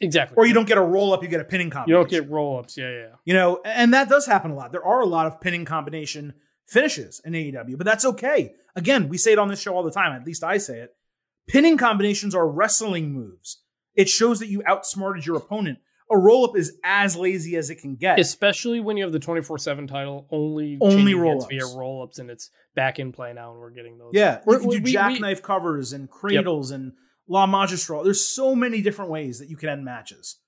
exactly, 0.00 0.34
Or 0.36 0.46
you 0.46 0.54
don't 0.54 0.66
get 0.66 0.78
a 0.78 0.82
roll 0.82 1.12
up, 1.12 1.22
you 1.22 1.28
get 1.28 1.40
a 1.40 1.44
pinning 1.44 1.70
combination. 1.70 1.90
you 1.90 1.94
don't 2.02 2.10
get 2.10 2.28
roll 2.30 2.58
ups. 2.58 2.76
Yeah, 2.76 2.90
yeah, 2.90 3.08
You 3.24 3.34
know, 3.34 3.60
and 3.64 3.94
that 3.94 4.08
does 4.08 4.26
happen 4.26 4.50
a 4.50 4.54
lot. 4.56 4.72
There 4.72 4.84
are 4.84 5.00
a 5.00 5.06
lot 5.06 5.26
of 5.26 5.40
pinning 5.40 5.64
combination 5.64 6.34
finishes 6.66 7.20
in 7.24 7.32
AEW, 7.32 7.76
but 7.76 7.84
that's 7.84 8.04
okay. 8.04 8.54
Again, 8.76 9.08
we 9.08 9.18
say 9.18 9.32
it 9.32 9.38
on 9.38 9.48
this 9.48 9.60
show 9.60 9.74
all 9.76 9.82
the 9.82 9.90
time. 9.90 10.12
At 10.12 10.26
least 10.26 10.42
I 10.44 10.58
say 10.58 10.78
it. 10.80 10.94
Pinning 11.48 11.76
combinations 11.76 12.34
are 12.34 12.48
wrestling 12.48 13.12
moves. 13.12 13.62
It 13.94 14.08
shows 14.08 14.38
that 14.40 14.48
you 14.48 14.62
outsmarted 14.66 15.26
your 15.26 15.36
opponent. 15.36 15.78
A 16.10 16.16
roll 16.16 16.44
up 16.44 16.56
is 16.56 16.78
as 16.84 17.16
lazy 17.16 17.56
as 17.56 17.70
it 17.70 17.76
can 17.76 17.96
get. 17.96 18.18
especially 18.18 18.80
when 18.80 18.96
you 18.96 19.02
have 19.04 19.12
the 19.12 19.18
twenty 19.18 19.40
four 19.42 19.56
seven 19.58 19.86
title 19.86 20.26
only 20.30 20.78
Only 20.80 21.14
roll-ups. 21.14 21.46
via 21.50 21.66
roll 21.76 22.02
ups, 22.02 22.18
and 22.18 22.30
it's 22.30 22.50
back 22.74 22.98
in 22.98 23.12
play 23.12 23.32
now, 23.32 23.50
and 23.52 23.60
we're 23.60 23.70
getting 23.70 23.98
those. 23.98 24.10
yeah, 24.14 24.40
We're- 24.46 24.60
can 24.60 24.68
do 24.68 24.76
we- 24.76 24.80
we- 24.82 24.92
jackknife 24.92 25.42
covers 25.42 25.92
and 25.92 26.08
cradles 26.10 26.70
and 26.70 26.92
La 27.28 27.46
Magistral. 27.46 28.04
There's 28.04 28.22
so 28.24 28.54
many 28.54 28.82
different 28.82 29.10
ways 29.10 29.38
that 29.38 29.48
you 29.48 29.56
can 29.56 29.68
end 29.70 29.84
matches. 29.84 30.38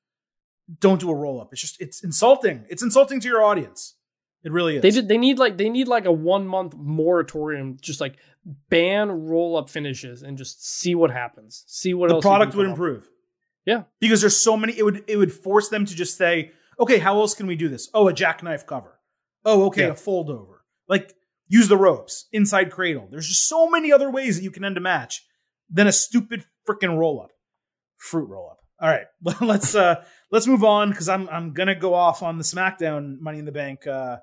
Don't 0.81 1.01
do 1.01 1.11
a 1.11 1.15
roll 1.15 1.41
up. 1.41 1.49
It's 1.53 1.61
just 1.63 1.81
it's 1.81 2.03
insulting. 2.05 2.65
It's 2.69 2.83
insulting 2.83 3.21
to 3.21 3.29
your 3.29 3.43
audience. 3.43 3.95
It 4.45 4.53
really 4.53 4.77
is. 4.77 4.83
They 4.83 4.91
did. 4.91 5.09
They 5.09 5.19
need 5.19 5.39
like 5.39 5.57
they 5.57 5.71
need 5.71 5.89
like 5.89 6.05
a 6.05 6.13
one 6.13 6.47
month 6.47 6.75
moratorium, 6.77 7.79
just 7.81 8.01
like 8.01 8.17
ban 8.69 9.11
roll 9.11 9.57
up 9.57 9.71
finishes 9.71 10.23
and 10.23 10.37
just 10.37 10.65
see 10.67 10.95
what 10.95 11.11
happens. 11.11 11.65
See 11.67 11.95
what 11.95 12.11
the 12.11 12.21
product 12.21 12.55
would 12.55 12.65
come 12.65 12.73
up 12.73 12.79
improve. 12.79 13.09
Yeah. 13.65 13.85
Because 14.01 14.21
there's 14.21 14.37
so 14.37 14.57
many 14.57 14.77
it 14.79 14.83
would 14.83 15.05
it 15.09 15.17
would 15.17 15.33
force 15.33 15.71
them 15.71 15.87
to 15.87 15.95
just 15.95 16.19
say, 16.19 16.53
"Okay, 16.79 16.99
how 16.99 17.19
else 17.21 17.35
can 17.35 17.47
we 17.47 17.57
do 17.57 17.69
this?" 17.69 17.89
Oh, 17.95 18.09
a 18.09 18.13
jackknife 18.13 18.67
cover. 18.67 19.01
Oh, 19.47 19.65
okay, 19.67 19.83
Yeah. 19.87 19.93
a 19.93 19.95
fold 19.97 20.29
over. 20.29 20.65
Like 20.89 21.15
use 21.49 21.69
the 21.69 21.77
ropes, 21.79 22.27
inside 22.33 22.71
cradle. 22.71 23.09
There's 23.11 23.29
just 23.29 23.49
so 23.49 23.71
many 23.71 23.93
other 23.93 24.11
ways 24.11 24.37
that 24.37 24.43
you 24.45 24.51
can 24.51 24.65
end 24.65 24.77
a 24.77 24.81
match 24.81 25.25
than 25.71 25.87
a 25.87 25.93
stupid 25.93 26.45
freaking 26.69 26.99
roll 26.99 27.23
up. 27.23 27.31
Fruit 27.97 28.27
roll 28.29 28.51
up. 28.51 28.59
All 28.81 28.89
right. 28.91 29.07
let's 29.41 29.75
uh 29.75 30.05
let's 30.31 30.47
move 30.47 30.65
on 30.65 30.93
cuz 30.93 31.09
I'm 31.09 31.29
I'm 31.31 31.55
going 31.55 31.69
to 31.69 31.75
go 31.75 31.95
off 31.95 32.23
on 32.23 32.37
the 32.37 32.45
SmackDown 32.45 33.19
Money 33.21 33.39
in 33.39 33.47
the 33.47 33.53
Bank 33.53 33.87
uh 33.87 34.19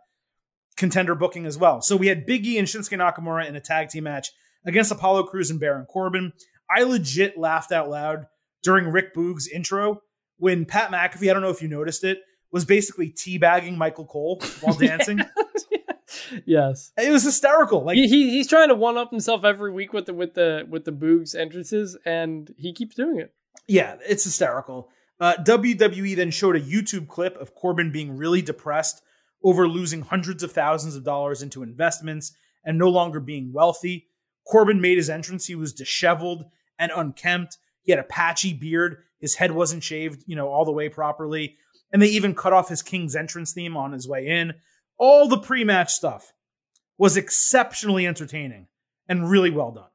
contender 0.77 1.15
booking 1.15 1.45
as 1.45 1.57
well. 1.57 1.81
So 1.81 1.95
we 1.95 2.07
had 2.07 2.25
Big 2.25 2.45
E 2.45 2.57
and 2.57 2.67
Shinsuke 2.67 2.97
Nakamura 2.97 3.47
in 3.47 3.55
a 3.55 3.61
tag 3.61 3.89
team 3.89 4.05
match 4.05 4.31
against 4.65 4.91
Apollo 4.91 5.23
Crews 5.23 5.49
and 5.49 5.59
Baron 5.59 5.85
Corbin. 5.85 6.33
I 6.69 6.83
legit 6.83 7.37
laughed 7.37 7.71
out 7.71 7.89
loud 7.89 8.27
during 8.63 8.87
Rick 8.87 9.13
Boog's 9.13 9.47
intro 9.47 10.01
when 10.37 10.65
Pat 10.65 10.91
McAfee, 10.91 11.29
I 11.29 11.33
don't 11.33 11.41
know 11.41 11.49
if 11.49 11.61
you 11.61 11.67
noticed 11.67 12.03
it, 12.03 12.19
was 12.51 12.65
basically 12.65 13.11
teabagging 13.11 13.77
Michael 13.77 14.05
Cole 14.05 14.41
while 14.61 14.75
dancing. 14.79 15.21
yes, 16.45 16.91
It 16.97 17.11
was 17.11 17.23
hysterical. 17.23 17.83
Like 17.83 17.95
he, 17.95 18.07
he 18.07 18.29
he's 18.31 18.47
trying 18.47 18.69
to 18.69 18.75
one 18.75 18.97
up 18.97 19.11
himself 19.11 19.43
every 19.43 19.71
week 19.71 19.93
with 19.93 20.05
the 20.05 20.13
with 20.13 20.33
the 20.33 20.65
with 20.69 20.85
the 20.85 20.91
Boogs 20.91 21.35
entrances, 21.35 21.97
and 22.05 22.53
he 22.57 22.73
keeps 22.73 22.95
doing 22.95 23.19
it. 23.19 23.33
Yeah, 23.67 23.97
it's 24.07 24.23
hysterical. 24.23 24.89
Uh, 25.19 25.35
WWE 25.35 26.15
then 26.15 26.31
showed 26.31 26.55
a 26.55 26.59
YouTube 26.59 27.07
clip 27.07 27.37
of 27.37 27.53
Corbin 27.53 27.91
being 27.91 28.17
really 28.17 28.41
depressed 28.41 29.03
over 29.43 29.67
losing 29.67 30.01
hundreds 30.01 30.43
of 30.43 30.51
thousands 30.51 30.95
of 30.95 31.03
dollars 31.03 31.41
into 31.41 31.63
investments 31.63 32.33
and 32.63 32.77
no 32.77 32.89
longer 32.89 33.19
being 33.19 33.51
wealthy. 33.51 34.07
Corbin 34.47 34.81
made 34.81 34.97
his 34.97 35.09
entrance. 35.09 35.45
He 35.47 35.55
was 35.55 35.73
disheveled 35.73 36.45
and 36.77 36.91
unkempt. 36.95 37.57
He 37.83 37.91
had 37.91 37.99
a 37.99 38.03
patchy 38.03 38.53
beard. 38.53 38.97
His 39.19 39.35
head 39.35 39.51
wasn't 39.51 39.83
shaved, 39.83 40.23
you 40.27 40.35
know, 40.35 40.47
all 40.49 40.65
the 40.65 40.71
way 40.71 40.89
properly. 40.89 41.57
And 41.91 42.01
they 42.01 42.07
even 42.07 42.35
cut 42.35 42.53
off 42.53 42.69
his 42.69 42.81
King's 42.81 43.15
entrance 43.15 43.53
theme 43.53 43.75
on 43.75 43.91
his 43.91 44.07
way 44.07 44.27
in. 44.27 44.53
All 44.97 45.27
the 45.27 45.37
pre 45.39 45.63
match 45.63 45.91
stuff 45.91 46.33
was 46.97 47.17
exceptionally 47.17 48.05
entertaining 48.05 48.67
and 49.07 49.29
really 49.29 49.49
well 49.49 49.71
done. 49.71 49.89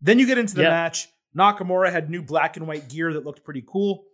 Then 0.00 0.18
you 0.18 0.26
get 0.26 0.38
into 0.38 0.54
the 0.54 0.62
Yeah. 0.62 0.70
match. 0.70 1.08
Nakamura 1.36 1.90
had 1.90 2.08
new 2.08 2.22
black 2.22 2.56
and 2.56 2.66
white 2.66 2.88
gear 2.88 3.12
that 3.12 3.24
looked 3.24 3.44
pretty 3.44 3.64
cool. 3.66 4.04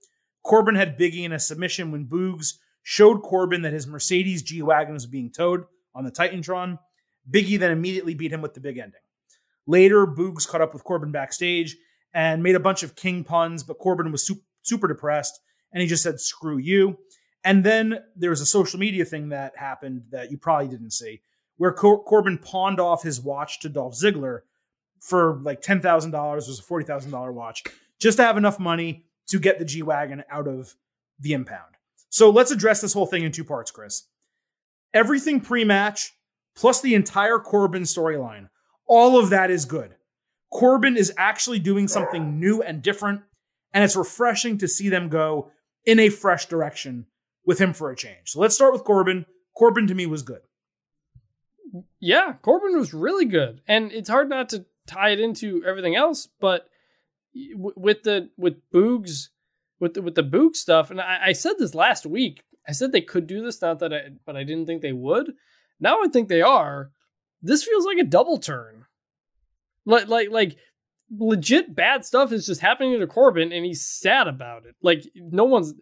Corbin 0.43 0.75
had 0.75 0.99
Biggie 0.99 1.25
in 1.25 1.33
a 1.33 1.39
submission 1.39 1.93
when 1.93 2.07
Boogs 2.07 2.55
showed 2.83 3.23
Corbin 3.23 3.63
that 3.63 3.73
his 3.73 3.87
Mercedes 3.87 4.43
G 4.43 4.63
Wagon 4.63 4.95
was 4.95 5.07
being 5.07 5.31
towed 5.31 5.65
on 5.95 6.05
the 6.05 6.11
Titantron. 6.11 6.79
Biggie 7.31 7.59
then 7.59 7.71
immediately 7.71 8.15
beat 8.15 8.33
him 8.33 8.43
with 8.43 8.55
the 8.55 8.61
big 8.61 8.79
ending. 8.79 9.01
Later, 9.67 10.07
Boogs 10.07 10.47
caught 10.47 10.61
up 10.61 10.73
with 10.73 10.85
Corbin 10.85 11.13
backstage 11.13 11.77
and 12.13 12.43
made 12.43 12.57
a 12.57 12.61
bunch 12.61 12.83
of 12.83 12.97
King 12.97 13.25
puns, 13.25 13.63
but 13.63 13.79
Corbin 13.79 14.11
was 14.11 14.27
su- 14.27 14.43
super 14.63 14.89
depressed 14.89 15.41
and 15.73 15.81
he 15.81 15.87
just 15.87 16.03
said, 16.03 16.21
screw 16.21 16.59
you. 16.59 16.99
And 17.45 17.65
then 17.65 17.99
there 18.17 18.31
was 18.31 18.41
a 18.41 18.47
social 18.47 18.79
media 18.79 19.05
thing 19.05 19.31
that 19.31 19.57
happened 19.57 20.03
that 20.11 20.31
you 20.31 20.39
probably 20.39 20.69
didn't 20.69 20.93
see, 20.93 21.23
where 21.57 21.73
Cor- 21.73 22.03
Corbin 22.05 22.39
pawned 22.39 22.81
off 22.81 23.03
his 23.03 23.21
watch 23.21 23.61
to 23.61 23.69
Dolph 23.69 23.95
Ziggler 23.95 24.41
for 25.01 25.41
like 25.43 25.63
$10,000. 25.63 26.05
It 26.05 26.35
was 26.35 26.59
a 26.59 26.63
$40,000 26.63 27.33
watch 27.33 27.65
just 27.99 28.19
to 28.19 28.25
have 28.25 28.37
enough 28.37 28.59
money 28.59 29.05
to 29.29 29.39
get 29.39 29.59
the 29.59 29.65
G 29.65 29.83
Wagon 29.83 30.23
out 30.31 30.47
of 30.47 30.75
the 31.19 31.33
impound. 31.33 31.77
So 32.13 32.29
let's 32.29 32.51
address 32.51 32.83
this 32.83 32.93
whole 32.93 33.07
thing 33.07 33.23
in 33.23 33.33
two 33.33 33.43
parts, 33.43 33.71
Chris. 33.71 34.07
Everything 34.93 35.41
pre 35.41 35.65
match, 35.65 36.13
plus 36.55 36.83
the 36.83 36.95
entire 36.95 37.39
Corbin 37.39 37.85
storyline, 37.85 38.51
all 38.87 39.19
of 39.19 39.31
that 39.31 39.51
is 39.51 39.65
good. 39.65 39.95
Corbin 40.53 40.99
is 40.99 41.15
actually 41.17 41.59
doing 41.59 41.89
something 41.89 42.39
new 42.39 42.61
and 42.61 42.83
different, 42.83 43.23
and 43.73 43.83
it's 43.83 43.97
refreshing 43.97 44.59
to 44.59 44.69
see 44.69 44.91
them 44.91 45.09
go 45.09 45.51
in 45.87 45.99
a 45.99 46.11
fresh 46.11 46.45
direction 46.45 47.07
with 47.47 47.59
him 47.59 47.73
for 47.73 47.91
a 47.91 47.97
change. 47.97 48.27
So 48.27 48.41
let's 48.41 48.55
start 48.55 48.75
with 48.75 48.85
Corbin. 48.85 49.25
Corbin 49.57 49.87
to 49.87 49.95
me 49.95 50.05
was 50.05 50.23
good. 50.23 50.43
Yeah, 51.99 52.35
Corbin 52.43 52.77
was 52.77 52.93
really 52.93 53.25
good, 53.25 53.63
and 53.67 53.91
it's 53.91 54.11
hard 54.11 54.29
not 54.29 54.51
to 54.51 54.67
tie 54.87 55.13
it 55.13 55.21
into 55.21 55.65
everything 55.67 55.97
else. 55.97 56.29
But 56.39 56.69
with 57.55 58.03
the 58.03 58.29
with 58.37 58.57
Boogs, 58.71 59.29
with 59.83 59.95
the, 59.95 60.03
with 60.03 60.15
the 60.15 60.23
Boog 60.23 60.55
stuff, 60.55 60.93
and 60.93 61.01
I, 61.01 61.19
I 61.27 61.33
said 61.33 61.55
this 61.59 61.75
last 61.75 62.07
week. 62.07 62.45
I 62.69 62.71
said 62.71 62.93
they 62.93 63.01
could 63.01 63.27
do 63.27 63.43
this, 63.43 63.61
not 63.61 63.81
that 63.81 63.93
I, 63.93 64.03
but 64.25 64.37
I 64.37 64.45
didn't 64.45 64.67
think 64.67 64.81
they 64.81 64.93
would. 64.93 65.33
Now 65.81 65.99
I 66.05 66.07
think 66.07 66.29
they 66.29 66.41
are. 66.41 66.93
This 67.43 67.65
feels 67.65 67.85
like 67.85 67.99
a 67.99 68.05
double 68.05 68.39
turn. 68.39 68.87
Like 69.85 70.07
like 70.07 70.31
like 70.31 70.57
legit 71.11 71.75
bad 71.75 72.05
stuff 72.05 72.31
is 72.31 72.47
just 72.47 72.61
happening 72.61 73.01
to 73.01 73.07
Corbin, 73.09 73.53
and 73.53 73.65
he's 73.65 73.85
sad 73.85 74.29
about 74.29 74.67
it. 74.67 74.77
Like 74.81 75.03
no 75.17 75.43
one's 75.43 75.75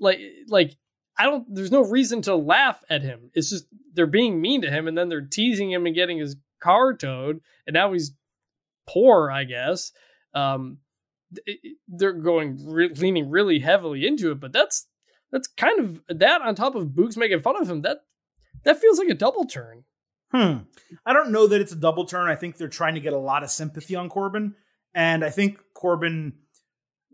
like 0.00 0.20
like 0.46 0.76
I 1.18 1.24
don't. 1.24 1.44
There's 1.52 1.72
no 1.72 1.82
reason 1.82 2.22
to 2.22 2.36
laugh 2.36 2.84
at 2.88 3.02
him. 3.02 3.32
It's 3.34 3.50
just 3.50 3.66
they're 3.92 4.06
being 4.06 4.40
mean 4.40 4.62
to 4.62 4.70
him, 4.70 4.86
and 4.86 4.96
then 4.96 5.08
they're 5.08 5.20
teasing 5.20 5.72
him 5.72 5.86
and 5.86 5.96
getting 5.96 6.18
his 6.18 6.36
car 6.60 6.94
towed, 6.94 7.40
and 7.66 7.74
now 7.74 7.92
he's 7.92 8.12
poor, 8.86 9.32
I 9.32 9.42
guess. 9.42 9.90
Um, 10.32 10.78
they're 11.88 12.12
going 12.12 12.58
re- 12.66 12.92
leaning 12.94 13.30
really 13.30 13.58
heavily 13.58 14.06
into 14.06 14.30
it, 14.32 14.40
but 14.40 14.52
that's 14.52 14.86
that's 15.30 15.48
kind 15.48 15.80
of 15.80 16.02
that 16.08 16.42
on 16.42 16.54
top 16.54 16.74
of 16.74 16.88
Boogs 16.88 17.16
making 17.16 17.40
fun 17.40 17.60
of 17.60 17.68
him. 17.68 17.82
That 17.82 17.98
that 18.64 18.80
feels 18.80 18.98
like 18.98 19.08
a 19.08 19.14
double 19.14 19.44
turn. 19.44 19.84
Hmm. 20.32 20.58
I 21.04 21.12
don't 21.12 21.30
know 21.32 21.46
that 21.46 21.60
it's 21.60 21.72
a 21.72 21.76
double 21.76 22.04
turn. 22.06 22.28
I 22.28 22.36
think 22.36 22.56
they're 22.56 22.68
trying 22.68 22.94
to 22.94 23.00
get 23.00 23.12
a 23.12 23.18
lot 23.18 23.42
of 23.42 23.50
sympathy 23.50 23.94
on 23.96 24.08
Corbin. 24.08 24.54
And 24.94 25.24
I 25.24 25.30
think 25.30 25.58
Corbin, 25.74 26.34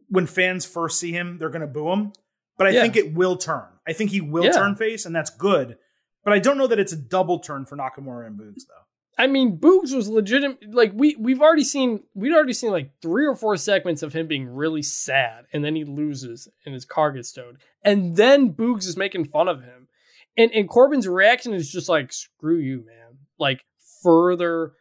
when 0.09 0.27
fans 0.27 0.65
first 0.65 1.01
see 1.01 1.11
him, 1.13 1.39
they're 1.39 1.51
going 1.51 1.63
to 1.63 1.67
boo 1.67 1.91
him. 1.91 2.13
But 2.57 2.69
I 2.69 2.71
Yeah. 2.71 2.83
think 2.83 2.97
it 2.97 3.15
will 3.15 3.37
turn. 3.37 3.67
I 3.87 3.93
think 3.93 4.11
he 4.11 4.21
will 4.21 4.45
Yeah. 4.45 4.53
turn 4.53 4.75
face, 4.77 5.05
and 5.07 5.15
that's 5.15 5.31
good. 5.31 5.79
But 6.25 6.33
I 6.33 6.39
don't 6.39 6.59
know 6.59 6.67
that 6.67 6.79
it's 6.79 6.93
a 6.93 6.97
double 6.97 7.39
turn 7.39 7.67
for 7.67 7.77
Nakamura 7.77 8.27
and 8.27 8.39
Boogs, 8.39 8.63
though. 8.69 8.85
I 9.21 9.27
mean, 9.27 9.59
Boogs 9.59 9.93
was 9.95 10.09
legitimate. 10.09 10.73
Like 10.73 10.93
we 10.95 11.17
we've 11.17 11.43
already 11.43 11.65
seen, 11.65 12.05
we'd 12.15 12.33
already 12.33 12.53
seen 12.53 12.71
like 12.71 12.91
three 13.03 13.27
or 13.27 13.35
four 13.35 13.57
segments 13.57 14.03
of 14.05 14.13
him 14.13 14.29
being 14.29 14.47
really 14.49 14.83
sad, 14.83 15.47
and 15.53 15.65
then 15.65 15.75
he 15.75 15.85
loses 15.85 16.49
and 16.65 16.73
his 16.73 16.85
car 16.85 17.11
gets 17.13 17.33
towed, 17.33 17.59
and 17.85 18.17
then 18.17 18.53
Boogs 18.53 18.87
is 18.87 18.97
making 18.97 19.25
fun 19.25 19.49
of 19.49 19.63
him, 19.63 19.89
and 20.37 20.53
and 20.53 20.69
Corbin's 20.69 21.09
reaction 21.09 21.53
is 21.53 21.69
just 21.71 21.89
like, 21.89 22.13
"Screw 22.13 22.59
you, 22.59 22.85
man!" 22.87 23.19
Like 23.39 23.65
further 24.03 24.73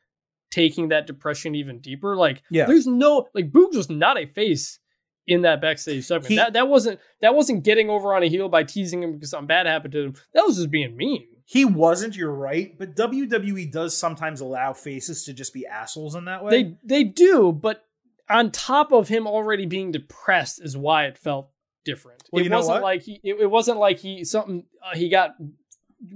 taking 0.51 0.89
that 0.89 1.07
depression 1.07 1.55
even 1.55 1.80
deeper. 1.80 2.15
Like, 2.15 2.41
Yeah. 2.49 2.65
there's 2.65 2.88
no 2.88 3.27
like 3.34 3.51
Boogs 3.51 3.76
was 3.76 3.89
not 3.89 4.18
a 4.19 4.26
face 4.27 4.80
in 5.26 5.41
that 5.41 5.59
backstage 5.61 6.05
segment. 6.05 6.30
He- 6.30 6.35
that 6.35 6.53
that 6.53 6.68
wasn't 6.68 6.99
that 7.22 7.34
wasn't 7.35 7.64
getting 7.64 7.89
over 7.89 8.14
on 8.14 8.23
a 8.23 8.27
heel 8.27 8.49
by 8.49 8.64
teasing 8.64 9.01
him 9.03 9.14
because 9.14 9.31
something 9.31 9.47
bad 9.47 9.65
happened 9.65 9.93
to 9.93 10.03
him. 10.03 10.14
That 10.34 10.45
was 10.45 10.57
just 10.57 10.69
being 10.72 10.95
mean. 10.95 11.27
He 11.49 11.63
wasn't, 11.63 12.17
you're 12.17 12.29
right. 12.29 12.77
But 12.77 12.97
WWE 12.97 13.71
does 13.71 13.95
sometimes 13.95 14.41
allow 14.41 14.73
faces 14.73 15.23
to 15.23 15.33
just 15.33 15.53
be 15.53 15.65
assholes 15.65 16.13
in 16.13 16.25
that 16.25 16.43
way. 16.43 16.51
They 16.51 16.77
they 16.83 17.03
do, 17.05 17.53
but 17.53 17.85
on 18.29 18.51
top 18.51 18.91
of 18.91 19.07
him 19.07 19.25
already 19.25 19.65
being 19.65 19.93
depressed 19.93 20.61
is 20.61 20.75
why 20.75 21.05
it 21.05 21.17
felt 21.17 21.49
different. 21.85 22.21
Well, 22.33 22.45
it 22.45 22.51
wasn't 22.51 22.81
like 22.81 23.03
he 23.03 23.21
it, 23.23 23.39
it 23.39 23.49
wasn't 23.49 23.79
like 23.79 23.99
he 23.99 24.25
something 24.25 24.65
uh, 24.83 24.93
he 24.97 25.07
got 25.07 25.35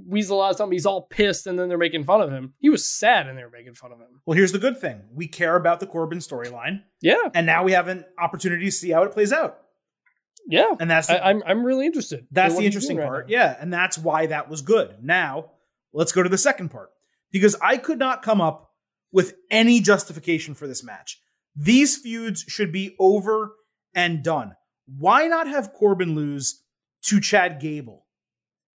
weasel 0.05 0.41
out 0.41 0.51
of 0.51 0.57
something. 0.57 0.73
He's 0.73 0.85
all 0.85 1.03
pissed 1.03 1.47
and 1.47 1.57
then 1.57 1.69
they're 1.69 1.77
making 1.77 2.03
fun 2.03 2.19
of 2.19 2.29
him. 2.29 2.53
He 2.59 2.69
was 2.69 2.85
sad 2.85 3.27
and 3.27 3.37
they 3.37 3.43
were 3.45 3.49
making 3.49 3.75
fun 3.75 3.93
of 3.93 3.99
him. 3.99 4.21
well, 4.25 4.35
here's 4.35 4.51
the 4.51 4.59
good 4.59 4.81
thing 4.81 5.03
we 5.13 5.27
care 5.27 5.55
about 5.55 5.79
the 5.79 5.87
Corbin 5.87 6.19
storyline, 6.19 6.81
Yeah, 6.99 7.29
and 7.33 7.45
now 7.45 7.63
we 7.63 7.71
have 7.71 7.87
an 7.87 8.03
opportunity 8.19 8.65
to 8.65 8.71
see 8.71 8.91
how 8.91 9.03
it 9.03 9.13
plays 9.13 9.31
out. 9.31 9.61
Yeah. 10.47 10.73
And 10.79 10.89
that's 10.89 11.09
I, 11.09 11.13
the, 11.15 11.25
I'm 11.25 11.43
I'm 11.45 11.63
really 11.63 11.85
interested. 11.85 12.27
That's 12.31 12.57
the 12.57 12.65
interesting 12.65 12.97
right 12.97 13.07
part. 13.07 13.29
yeah. 13.29 13.55
And 13.59 13.71
that's 13.71 13.97
why 13.97 14.27
that 14.27 14.49
was 14.49 14.61
good. 14.61 14.95
Now, 15.01 15.51
let's 15.93 16.11
go 16.11 16.23
to 16.23 16.29
the 16.29 16.37
second 16.37 16.69
part. 16.69 16.89
Because 17.31 17.55
I 17.61 17.77
could 17.77 17.99
not 17.99 18.23
come 18.23 18.41
up 18.41 18.71
with 19.11 19.35
any 19.49 19.79
justification 19.79 20.53
for 20.53 20.67
this 20.67 20.83
match. 20.83 21.21
These 21.55 21.97
feuds 21.97 22.43
should 22.47 22.71
be 22.71 22.95
over 22.99 23.53
and 23.95 24.23
done. 24.23 24.55
Why 24.97 25.27
not 25.27 25.47
have 25.47 25.73
Corbin 25.73 26.15
lose 26.15 26.61
to 27.03 27.19
Chad 27.19 27.59
Gable? 27.61 28.05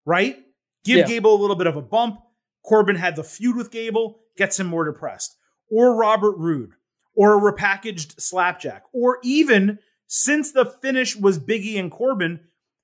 Right? 0.05 0.37
Give 0.83 0.99
Yeah. 0.99 1.07
Gable 1.07 1.35
a 1.35 1.41
little 1.41 1.55
bit 1.55 1.67
of 1.67 1.75
a 1.75 1.81
bump. 1.81 2.19
Corbin 2.63 2.95
had 2.95 3.15
the 3.15 3.23
feud 3.23 3.55
with 3.55 3.71
Gable, 3.71 4.19
gets 4.37 4.59
him 4.59 4.67
more 4.67 4.85
depressed. 4.85 5.35
Or 5.71 5.95
Robert 5.95 6.37
Roode, 6.37 6.71
or 7.15 7.37
a 7.37 7.51
repackaged 7.51 8.19
Slapjack, 8.21 8.83
or 8.93 9.19
even 9.23 9.79
since 10.15 10.51
the 10.51 10.63
finish 10.63 11.15
was 11.15 11.39
Biggie 11.39 11.79
and 11.79 11.89
Corbin, 11.89 12.39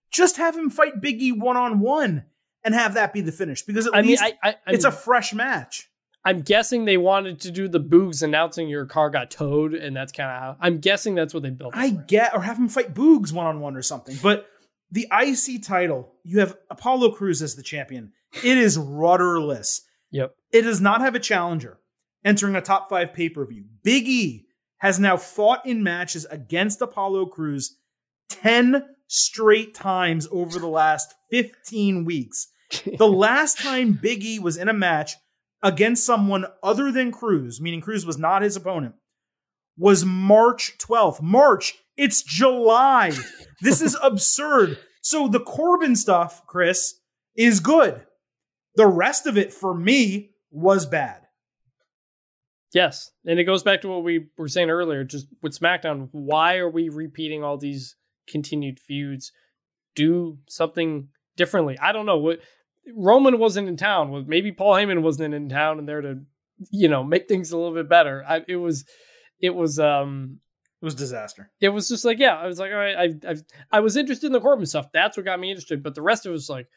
just 0.09 0.37
have 0.37 0.57
him 0.57 0.71
fight 0.71 0.99
Biggie 0.99 1.37
one 1.37 1.57
on 1.57 1.79
one 1.79 2.25
and 2.63 2.73
have 2.73 2.95
that 2.95 3.13
be 3.13 3.21
the 3.21 3.31
finish 3.31 3.61
because 3.61 3.85
at 3.85 3.93
I 3.93 4.01
mean, 4.01 4.09
least 4.09 4.23
I, 4.23 4.33
I 4.41 4.49
I'm, 4.65 4.73
it's 4.73 4.83
a 4.83 4.91
fresh 4.91 5.31
match. 5.31 5.91
I'm 6.25 6.41
guessing 6.41 6.85
they 6.85 6.97
wanted 6.97 7.41
to 7.41 7.51
do 7.51 7.67
the 7.67 7.79
Boogs 7.79 8.23
announcing 8.23 8.67
your 8.67 8.87
car 8.87 9.11
got 9.11 9.29
towed, 9.29 9.75
and 9.75 9.95
that's 9.95 10.11
kind 10.11 10.31
of 10.31 10.39
how 10.39 10.57
I'm 10.59 10.79
guessing 10.79 11.13
that's 11.13 11.31
what 11.31 11.43
they 11.43 11.51
built. 11.51 11.75
I 11.75 11.91
get, 11.91 12.33
or 12.33 12.41
have 12.41 12.57
him 12.57 12.67
fight 12.67 12.95
Boogs 12.95 13.31
one 13.31 13.45
on 13.45 13.59
one 13.59 13.75
or 13.75 13.83
something. 13.83 14.17
But 14.23 14.47
the 14.89 15.07
IC 15.11 15.61
title, 15.61 16.15
you 16.23 16.39
have 16.39 16.57
Apollo 16.71 17.11
Crews 17.11 17.43
as 17.43 17.53
the 17.53 17.61
champion. 17.61 18.11
It 18.43 18.57
is 18.57 18.75
rudderless. 18.75 19.81
Yep. 20.09 20.33
It 20.51 20.63
does 20.63 20.81
not 20.81 21.01
have 21.01 21.13
a 21.13 21.19
challenger 21.19 21.77
entering 22.25 22.55
a 22.55 22.61
top 22.61 22.89
five 22.89 23.13
pay 23.13 23.29
per 23.29 23.45
view. 23.45 23.65
Big 23.83 24.07
E 24.07 24.47
has 24.79 24.99
now 24.99 25.17
fought 25.17 25.65
in 25.65 25.83
matches 25.83 26.25
against 26.29 26.81
Apollo 26.81 27.27
Crews 27.27 27.77
10 28.29 28.83
straight 29.07 29.73
times 29.73 30.27
over 30.31 30.59
the 30.59 30.67
last 30.67 31.13
15 31.31 32.05
weeks. 32.05 32.47
The 32.97 33.07
last 33.07 33.59
time 33.59 33.93
Big 34.01 34.23
E 34.23 34.39
was 34.39 34.57
in 34.57 34.69
a 34.69 34.73
match 34.73 35.15
against 35.61 36.05
someone 36.05 36.45
other 36.63 36.91
than 36.91 37.11
Crews, 37.11 37.59
meaning 37.59 37.81
Crews 37.81 38.05
was 38.05 38.17
not 38.17 38.41
his 38.41 38.55
opponent, 38.55 38.95
was 39.77 40.05
March 40.05 40.77
12th. 40.77 41.21
March, 41.21 41.75
it's 41.97 42.23
July. 42.23 43.11
This 43.61 43.81
is 43.81 43.97
absurd. 44.03 44.77
So 45.01 45.27
the 45.27 45.39
Corbin 45.39 45.95
stuff, 45.95 46.45
Chris, 46.47 46.95
is 47.35 47.59
good. 47.59 48.01
The 48.75 48.87
rest 48.87 49.25
of 49.25 49.37
it 49.37 49.51
for 49.51 49.73
me 49.73 50.31
was 50.51 50.85
bad. 50.85 51.21
Yes, 52.73 53.11
and 53.25 53.39
it 53.39 53.45
goes 53.45 53.63
back 53.63 53.81
to 53.81 53.87
what 53.87 54.03
we 54.03 54.27
were 54.37 54.47
saying 54.47 54.69
earlier. 54.69 55.03
Just 55.03 55.27
with 55.41 55.57
SmackDown, 55.57 56.09
why 56.11 56.57
are 56.57 56.69
we 56.69 56.89
repeating 56.89 57.43
all 57.43 57.57
these 57.57 57.95
continued 58.27 58.79
feuds? 58.79 59.31
Do 59.95 60.37
something 60.47 61.07
differently. 61.35 61.77
I 61.79 61.91
don't 61.91 62.05
know 62.05 62.19
what 62.19 62.39
Roman 62.95 63.39
wasn't 63.39 63.69
in 63.69 63.75
town. 63.77 64.25
Maybe 64.27 64.51
Paul 64.51 64.73
Heyman 64.75 65.01
wasn't 65.01 65.33
in 65.33 65.49
town 65.49 65.79
and 65.79 65.87
there 65.87 66.01
to, 66.01 66.19
you 66.71 66.87
know, 66.87 67.03
make 67.03 67.27
things 67.27 67.51
a 67.51 67.57
little 67.57 67.73
bit 67.73 67.89
better. 67.89 68.23
I, 68.27 68.41
it 68.47 68.57
was, 68.57 68.85
it 69.41 69.55
was, 69.55 69.79
um, 69.79 70.39
It 70.81 70.85
was 70.85 70.95
disaster. 70.95 71.49
it 71.59 71.69
was 71.69 71.89
just 71.89 72.05
like, 72.05 72.19
yeah, 72.19 72.35
I 72.35 72.45
was 72.45 72.59
like, 72.59 72.71
all 72.71 72.77
right, 72.77 72.95
I, 73.25 73.31
I, 73.31 73.35
I 73.71 73.79
was 73.79 73.97
interested 73.97 74.27
in 74.27 74.33
the 74.33 74.39
Corbin 74.41 74.65
stuff. 74.67 74.91
That's 74.93 75.17
what 75.17 75.25
got 75.25 75.39
me 75.39 75.49
interested. 75.49 75.81
But 75.81 75.95
the 75.95 76.01
rest 76.03 76.25
of 76.25 76.29
it 76.29 76.33
was 76.33 76.49
like, 76.49 76.67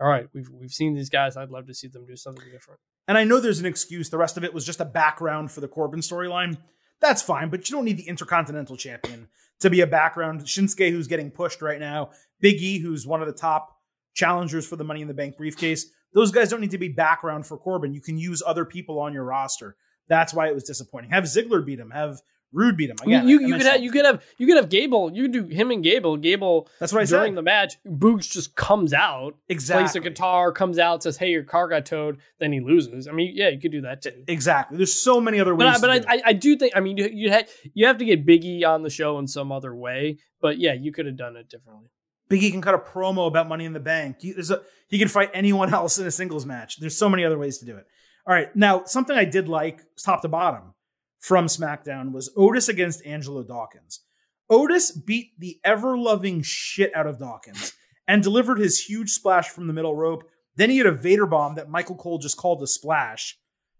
all 0.00 0.08
right, 0.08 0.28
we've 0.32 0.48
we've 0.50 0.70
seen 0.70 0.94
these 0.94 1.10
guys. 1.10 1.36
I'd 1.36 1.50
love 1.50 1.66
to 1.66 1.74
see 1.74 1.88
them 1.88 2.06
do 2.06 2.16
something 2.16 2.44
different. 2.50 2.80
And 3.06 3.16
I 3.16 3.24
know 3.24 3.40
there's 3.40 3.60
an 3.60 3.66
excuse. 3.66 4.10
The 4.10 4.18
rest 4.18 4.36
of 4.36 4.44
it 4.44 4.54
was 4.54 4.64
just 4.64 4.80
a 4.80 4.84
background 4.84 5.50
for 5.50 5.60
the 5.60 5.68
Corbin 5.68 6.00
storyline. 6.00 6.58
That's 7.00 7.22
fine, 7.22 7.48
but 7.48 7.68
you 7.68 7.76
don't 7.76 7.84
need 7.84 7.96
the 7.96 8.08
Intercontinental 8.08 8.76
Champion 8.76 9.28
to 9.60 9.70
be 9.70 9.80
a 9.80 9.86
background. 9.86 10.42
Shinsuke, 10.42 10.90
who's 10.90 11.06
getting 11.06 11.30
pushed 11.30 11.62
right 11.62 11.80
now, 11.80 12.10
Big 12.40 12.60
E, 12.60 12.78
who's 12.78 13.06
one 13.06 13.20
of 13.20 13.26
the 13.26 13.32
top 13.32 13.76
challengers 14.14 14.66
for 14.66 14.76
the 14.76 14.84
Money 14.84 15.02
in 15.02 15.08
the 15.08 15.14
Bank 15.14 15.36
briefcase. 15.36 15.86
Those 16.12 16.32
guys 16.32 16.48
don't 16.48 16.60
need 16.60 16.72
to 16.72 16.78
be 16.78 16.88
background 16.88 17.46
for 17.46 17.56
Corbin. 17.56 17.94
You 17.94 18.00
can 18.00 18.18
use 18.18 18.42
other 18.44 18.64
people 18.64 18.98
on 18.98 19.12
your 19.12 19.24
roster. 19.24 19.76
That's 20.08 20.34
why 20.34 20.48
it 20.48 20.54
was 20.54 20.64
disappointing. 20.64 21.10
Have 21.10 21.24
Ziggler 21.24 21.64
beat 21.64 21.78
him. 21.78 21.90
Have 21.90 22.20
Roode 22.52 22.78
beat 22.78 22.88
him. 22.88 22.96
Again, 23.02 23.28
you 23.28 23.40
you 23.40 23.56
could 23.58 23.66
have 23.66 23.82
you 23.82 23.90
could 23.90 24.06
have 24.06 24.24
you 24.38 24.46
could 24.46 24.56
have 24.56 24.70
Gable. 24.70 25.12
You 25.12 25.24
could 25.24 25.32
do 25.32 25.54
him 25.54 25.70
and 25.70 25.84
Gable. 25.84 26.16
Gable 26.16 26.68
That's 26.80 26.94
what 26.94 27.02
I 27.02 27.04
during 27.04 27.32
said. 27.32 27.36
the 27.36 27.42
match. 27.42 27.76
Boogs 27.86 28.30
just 28.30 28.56
comes 28.56 28.94
out, 28.94 29.36
exactly. 29.50 29.84
plays 29.84 29.96
a 29.96 30.00
guitar, 30.00 30.50
comes 30.50 30.78
out, 30.78 31.02
says, 31.02 31.18
"Hey, 31.18 31.30
your 31.30 31.44
car 31.44 31.68
got 31.68 31.84
towed." 31.84 32.18
Then 32.38 32.52
he 32.52 32.60
loses. 32.60 33.06
I 33.06 33.12
mean, 33.12 33.32
yeah, 33.34 33.50
you 33.50 33.60
could 33.60 33.72
do 33.72 33.82
that 33.82 34.00
too. 34.00 34.24
Exactly. 34.26 34.78
There's 34.78 34.94
so 34.94 35.20
many 35.20 35.40
other 35.40 35.54
ways. 35.54 35.78
But, 35.78 35.90
I, 35.90 35.98
but 35.98 36.08
I. 36.08 36.14
I, 36.14 36.22
I 36.26 36.32
do 36.32 36.56
think 36.56 36.72
I 36.74 36.80
mean 36.80 36.96
you 36.96 37.08
you 37.12 37.30
had 37.30 37.48
you 37.74 37.86
have 37.86 37.98
to 37.98 38.04
get 38.06 38.24
Biggie 38.26 38.64
on 38.66 38.82
the 38.82 38.90
show 38.90 39.18
in 39.18 39.26
some 39.26 39.52
other 39.52 39.74
way. 39.74 40.16
But 40.40 40.58
yeah, 40.58 40.72
you 40.72 40.90
could 40.90 41.04
have 41.04 41.16
done 41.16 41.36
it 41.36 41.50
differently. 41.50 41.90
Biggie 42.30 42.50
can 42.50 42.62
cut 42.62 42.74
a 42.74 42.78
promo 42.78 43.26
about 43.26 43.48
Money 43.48 43.64
in 43.64 43.72
the 43.72 43.80
Bank. 43.80 44.16
He, 44.20 44.32
a, 44.32 44.60
he 44.88 44.98
can 44.98 45.08
fight 45.08 45.30
anyone 45.34 45.72
else 45.74 45.98
in 45.98 46.06
a 46.06 46.10
singles 46.10 46.46
match. 46.46 46.78
There's 46.78 46.96
so 46.96 47.08
many 47.10 47.24
other 47.24 47.38
ways 47.38 47.58
to 47.58 47.66
do 47.66 47.76
it. 47.76 47.86
All 48.26 48.34
right, 48.34 48.54
now 48.54 48.84
something 48.84 49.16
I 49.16 49.24
did 49.24 49.48
like 49.48 49.82
top 50.02 50.22
to 50.22 50.28
bottom 50.28 50.74
from 51.18 51.46
SmackDown 51.46 52.12
was 52.12 52.30
Otis 52.36 52.68
against 52.68 53.04
Angelo 53.04 53.42
Dawkins. 53.42 54.00
Otis 54.50 54.90
beat 54.92 55.38
the 55.38 55.60
ever 55.64 55.98
loving 55.98 56.42
shit 56.42 56.94
out 56.94 57.06
of 57.06 57.18
Dawkins 57.18 57.74
and 58.06 58.22
delivered 58.22 58.58
his 58.58 58.80
huge 58.80 59.10
splash 59.10 59.48
from 59.48 59.66
the 59.66 59.72
middle 59.72 59.94
rope. 59.94 60.24
Then 60.56 60.70
he 60.70 60.78
had 60.78 60.86
a 60.86 60.92
Vader 60.92 61.26
bomb 61.26 61.56
that 61.56 61.68
Michael 61.68 61.96
Cole 61.96 62.18
just 62.18 62.36
called 62.36 62.62
a 62.62 62.66
splash. 62.66 63.38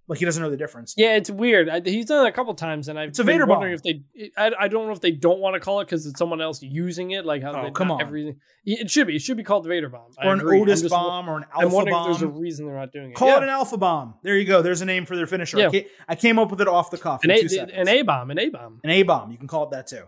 Like 0.09 0.18
he 0.20 0.24
doesn't 0.24 0.43
know 0.43 0.48
the 0.48 0.56
difference. 0.56 0.94
Yeah, 0.97 1.16
it's 1.16 1.30
weird. 1.30 1.68
I, 1.68 1.80
he's 1.85 2.06
done 2.06 2.24
it 2.24 2.30
a 2.30 2.32
couple 2.32 2.55
times, 2.55 2.89
and 2.89 2.98
I've 2.98 3.10
It's 3.10 3.18
a 3.18 3.24
been 3.24 3.35
Vader 3.35 3.47
wondering 3.47 3.76
bomb. 3.76 3.93
if 3.93 4.02
they. 4.16 4.30
I, 4.39 4.52
I 4.60 4.68
don't 4.68 4.86
know 4.86 4.93
if 4.93 5.02
they 5.02 5.10
don't 5.10 5.39
want 5.40 5.52
to 5.55 5.60
call 5.60 5.80
it 5.80 5.85
because 5.85 6.06
it's 6.06 6.18
someone 6.18 6.40
else 6.40 6.62
using 6.62 7.10
it. 7.10 7.26
Like 7.26 7.43
how 7.43 7.52
Oh, 7.55 7.64
they, 7.64 7.70
come 7.72 7.90
on. 7.90 8.01
everything. 8.01 8.36
It 8.64 8.90
should 8.90 9.06
be. 9.06 9.16
It 9.16 9.20
should 9.22 9.36
be 9.36 9.43
called 9.44 9.64
the 9.64 9.68
Vader 9.68 9.90
bomb 9.90 10.10
Or 10.24 10.32
an. 10.32 10.40
Otis 10.40 10.80
just- 10.80 10.90
bomb 10.93 11.28
or 11.28 11.36
an 11.36 11.44
I'm 11.55 11.64
Alpha 11.64 11.74
wondering 11.76 11.94
bomb. 11.94 12.10
if 12.12 12.18
there's 12.20 12.22
a 12.22 12.32
reason 12.40 12.66
they're 12.66 12.76
not 12.76 12.90
doing 12.90 13.10
it. 13.10 13.16
Call 13.16 13.28
yeah. 13.28 13.36
it 13.36 13.43
an 13.43 13.48
Alpha 13.51 13.76
bomb. 13.76 14.14
There 14.22 14.36
you 14.39 14.47
go. 14.47 14.62
There's 14.62 14.80
a 14.80 14.86
name 14.86 15.05
for 15.05 15.14
their 15.14 15.26
finisher. 15.26 15.59
I, 15.59 15.68
Yeah. 15.70 15.80
I 16.09 16.14
came 16.14 16.39
up 16.39 16.51
with 16.51 16.62
it 16.62 16.68
off 16.68 16.90
the 16.90 16.97
cuff. 16.98 17.22
An 17.24 17.30
A 17.30 18.02
bomb. 18.02 18.30
an 18.30 18.39
A 18.39 18.48
bomb. 18.48 18.80
An 18.85 18.90
A 18.90 19.02
bomb. 19.02 19.30
You 19.30 19.36
can 19.36 19.47
call 19.48 19.64
it 19.64 19.70
that 19.72 19.86
too. 19.89 20.05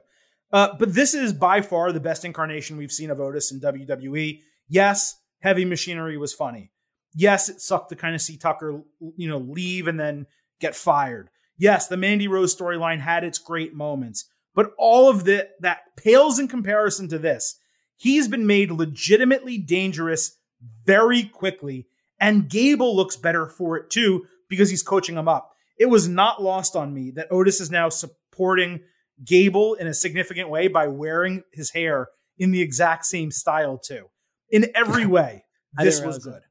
Uh, 0.53 0.69
but 0.79 0.95
this 0.95 1.13
is 1.15 1.33
by 1.35 1.61
far 1.61 1.93
the 1.93 2.01
best 2.01 2.25
incarnation 2.25 2.77
we've 2.79 2.91
seen 2.91 3.11
of 3.11 3.21
Otis 3.21 3.53
in 3.53 3.61
WWE. 3.61 4.41
Yes, 4.69 5.15
Heavy 5.41 5.65
Machinery 5.65 6.17
was 6.17 6.33
funny. 6.33 6.71
Yes, 7.15 7.49
it 7.49 7.61
sucked 7.61 7.91
to 7.91 7.97
kind 7.97 8.15
of 8.15 8.21
see 8.21 8.37
Tucker, 8.37 8.83
you 9.17 9.29
know, 9.29 9.39
leave 9.39 9.89
and 9.89 9.99
then 9.99 10.27
get 10.61 10.77
fired. 10.77 11.31
Yes, 11.59 11.89
the 11.89 11.97
Mandy 11.97 12.29
Rose 12.29 12.57
storyline 12.57 13.01
had 13.01 13.25
its 13.25 13.39
great 13.39 13.75
moments, 13.75 14.27
but 14.55 14.73
all 14.79 15.11
of 15.11 15.25
the, 15.25 15.49
that 15.61 15.81
pales 15.97 16.39
in 16.39 16.49
comparison 16.49 17.09
to 17.09 17.19
this. 17.19 17.57
He's 17.97 18.29
been 18.29 18.47
made 18.47 18.71
legitimately 18.71 19.59
dangerous 19.59 20.39
very 20.87 21.25
quickly, 21.25 21.87
and 22.19 22.49
Gable 22.49 22.97
looks 22.97 23.17
better 23.17 23.47
for 23.47 23.77
it 23.77 23.91
too 23.91 24.27
because 24.49 24.71
he's 24.71 24.83
coaching 24.83 25.17
him 25.17 25.29
up. 25.29 25.53
It 25.79 25.87
was 25.87 26.09
not 26.09 26.43
lost 26.43 26.77
on 26.77 26.95
me 26.95 27.11
that 27.13 27.31
Otis 27.31 27.61
is 27.61 27.71
now 27.71 27.89
supporting 27.89 28.81
Gable 29.25 29.75
in 29.75 29.87
a 29.87 29.95
significant 29.95 30.49
way 30.49 30.69
by 30.69 30.87
wearing 30.87 31.43
his 31.53 31.71
hair 31.71 32.09
in 32.39 32.53
the 32.53 32.63
exact 32.63 33.05
same 33.05 33.31
style 33.31 33.79
too. 33.79 34.07
In 34.51 34.71
every 34.75 35.07
way, 35.19 35.45
this 35.79 36.01
was 36.01 36.19
good. 36.19 36.43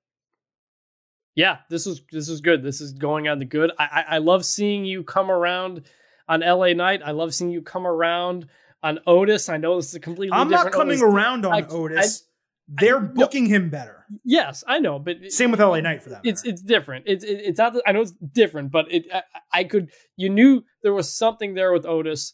Yeah, 1.40 1.60
this 1.70 1.88
is 1.88 2.02
this 2.12 2.28
is 2.28 2.42
good. 2.42 2.64
This 2.64 2.82
is 2.82 2.92
going 2.92 3.30
on 3.30 3.40
the 3.40 3.46
good. 3.46 3.72
I, 3.80 3.86
I 4.10 4.16
I 4.16 4.18
love 4.18 4.44
seeing 4.44 4.84
you 4.84 5.04
come 5.04 5.32
around 5.32 5.84
on 6.28 6.42
LA 6.42 6.74
Night. 6.74 7.00
I 7.04 7.12
love 7.12 7.34
seeing 7.34 7.50
you 7.50 7.62
come 7.62 7.88
around 7.88 8.48
on 8.84 9.00
Otis. 9.08 9.48
I 9.48 9.56
know 9.56 9.78
this 9.78 9.88
is 9.88 9.96
a 9.96 10.00
completely. 10.02 10.38
I'm 10.38 10.50
not 10.50 10.74
coming 10.74 10.98
Otis. 11.02 11.14
around 11.14 11.46
on 11.46 11.54
I- 11.54 11.66
Otis. 11.66 12.26
They're 12.68 13.00
no. 13.00 13.08
booking 13.08 13.46
him 13.46 13.70
better. 13.70 14.06
Yes, 14.26 14.66
I 14.68 14.80
know, 14.80 15.00
but 15.00 15.32
Same 15.32 15.50
with 15.52 15.62
LA 15.62 15.80
Night 15.80 16.04
for 16.04 16.10
that. 16.10 16.22
it's 16.26 16.44
matter. 16.44 16.52
it's 16.54 16.62
different. 16.62 17.06
It's 17.08 17.24
it, 17.24 17.40
it's 17.46 17.58
not. 17.58 17.74
I 17.88 17.94
know 17.94 18.02
it's 18.02 18.12
different, 18.34 18.70
but 18.72 18.92
it. 18.92 19.06
I, 19.14 19.22
I 19.54 19.64
could. 19.64 19.92
You 20.18 20.30
knew 20.30 20.64
there 20.84 20.94
was 20.94 21.12
something 21.16 21.54
there 21.54 21.72
with 21.72 21.86
Otis, 21.86 22.34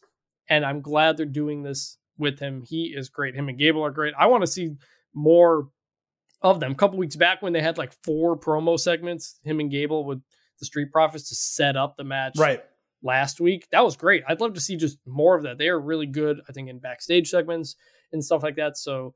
and 0.49 0.65
I'm 0.65 0.81
glad 0.81 1.15
they're 1.17 1.27
doing 1.27 1.61
this 1.61 1.99
with 2.17 2.39
him. 2.39 2.63
He 2.67 2.93
is 2.97 3.09
great. 3.09 3.35
Him 3.35 3.49
and 3.49 3.57
Gable 3.59 3.85
are 3.85 3.91
great. 3.91 4.15
I 4.17 4.25
want 4.25 4.41
to 4.41 4.47
see 4.47 4.71
more 5.13 5.69
of 6.45 6.59
them. 6.59 6.71
A 6.71 6.75
couple 6.75 6.97
weeks 6.97 7.15
back 7.15 7.41
when 7.41 7.53
they 7.53 7.61
had 7.61 7.77
like 7.77 7.91
four 8.03 8.37
promo 8.37 8.79
segments, 8.79 9.39
him 9.43 9.59
and 9.59 9.71
Gable 9.71 10.05
with 10.05 10.21
the 10.59 10.65
Street 10.65 10.91
Profits 10.91 11.29
to 11.29 11.35
set 11.35 11.75
up 11.75 11.97
the 11.97 12.03
match 12.03 12.35
right. 12.37 12.63
last 13.03 13.41
week. 13.41 13.67
That 13.71 13.83
was 13.83 13.97
great. 13.97 14.23
I'd 14.27 14.39
love 14.39 14.53
to 14.53 14.61
see 14.61 14.77
just 14.77 14.97
more 15.05 15.35
of 15.35 15.43
that. 15.43 15.57
They 15.57 15.69
are 15.69 15.79
really 15.79 16.05
good, 16.05 16.41
I 16.47 16.53
think, 16.53 16.69
in 16.69 16.79
backstage 16.79 17.29
segments 17.29 17.75
and 18.13 18.23
stuff 18.23 18.43
like 18.43 18.55
that. 18.57 18.77
So 18.77 19.15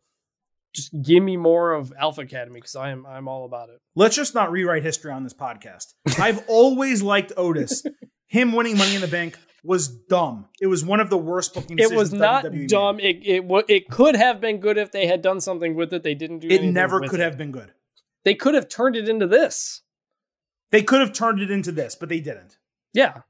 just 0.74 0.92
give 1.02 1.24
me 1.24 1.38
more 1.38 1.74
of 1.74 1.94
Alpha 1.98 2.22
Academy 2.22 2.60
because 2.60 2.76
I 2.76 2.90
am 2.90 3.06
I'm 3.06 3.28
all 3.28 3.46
about 3.46 3.70
it. 3.70 3.80
Let's 3.96 4.16
just 4.16 4.36
not 4.36 4.52
rewrite 4.52 4.84
history 4.84 5.12
on 5.12 5.24
this 5.24 5.34
podcast. 5.34 5.94
I've 6.18 6.44
always 6.48 7.02
liked 7.02 7.32
Otis. 7.38 7.84
Him 8.28 8.54
winning 8.54 8.78
Money 8.78 8.94
in 8.94 9.02
the 9.02 9.08
Bank 9.08 9.40
was 9.64 9.88
dumb. 9.88 10.48
It 10.62 10.68
was 10.68 10.84
one 10.86 11.00
of 11.00 11.10
the 11.10 11.18
worst 11.18 11.54
booking 11.54 11.80
It 11.80 11.94
was 11.94 12.14
not 12.14 12.46
WWE 12.46 12.52
made. 12.52 12.70
dumb. 12.70 13.00
It 13.00 13.26
it 13.26 13.44
wa- 13.44 13.64
it 13.68 13.90
could 13.90 14.16
have 14.16 14.40
been 14.40 14.60
good 14.60 14.78
if 14.78 14.92
they 14.92 15.08
had 15.08 15.22
done 15.22 15.40
something 15.42 15.76
with 15.76 15.94
it. 15.94 16.04
They 16.04 16.16
didn't 16.16 16.40
do. 16.40 16.48
It 16.48 16.64
never 16.64 17.00
could 17.02 17.20
it. 17.20 17.24
have 17.24 17.38
been 17.38 17.52
good. 17.52 17.74
They 18.24 18.36
could 18.36 18.56
have 18.56 18.70
turned 18.70 18.96
it 18.96 19.08
into 19.08 19.28
this. 19.28 19.82
They 20.72 20.84
could 20.84 21.00
have 21.00 21.14
turned 21.14 21.40
it 21.42 21.50
into 21.50 21.72
this, 21.72 21.96
but 21.96 22.10
they 22.10 22.20
didn't. 22.20 22.58
Yeah, 22.94 23.22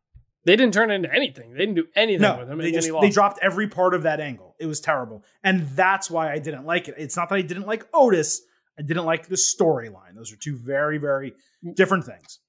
they 0.45 0.56
didn't 0.56 0.73
turn 0.73 0.91
it 0.91 0.95
into 0.95 1.14
anything. 1.14 1.51
They 1.51 1.60
didn't 1.60 1.76
do 1.76 1.88
anything 1.95 2.22
No, 2.22 2.39
with 2.39 2.49
him. 2.49 2.57
they 2.57 2.72
just 2.72 2.89
they 3.01 3.10
dropped 3.10 3.39
every 3.41 3.68
part 3.68 3.93
of 3.93 4.03
that 4.03 4.19
angle. 4.19 4.56
It 4.60 4.65
was 4.65 4.80
terrible, 4.80 5.23
and 5.43 5.68
that's 5.69 6.10
why 6.10 6.31
I 6.31 6.39
didn't 6.39 6.65
like 6.65 6.88
it. 6.88 6.95
It's 6.97 7.15
not 7.15 7.30
that 7.30 7.35
I 7.35 7.41
didn't 7.41 7.68
like 7.68 7.88
Otis. 7.93 8.41
I 8.77 8.81
didn't 8.81 9.06
like 9.06 9.27
the 9.27 9.35
storyline. 9.35 10.15
Those 10.15 10.31
are 10.31 10.38
two 10.38 10.56
very 10.56 10.97
very 10.97 11.34
mm. 11.64 11.76
different 11.76 12.06
things. 12.06 12.39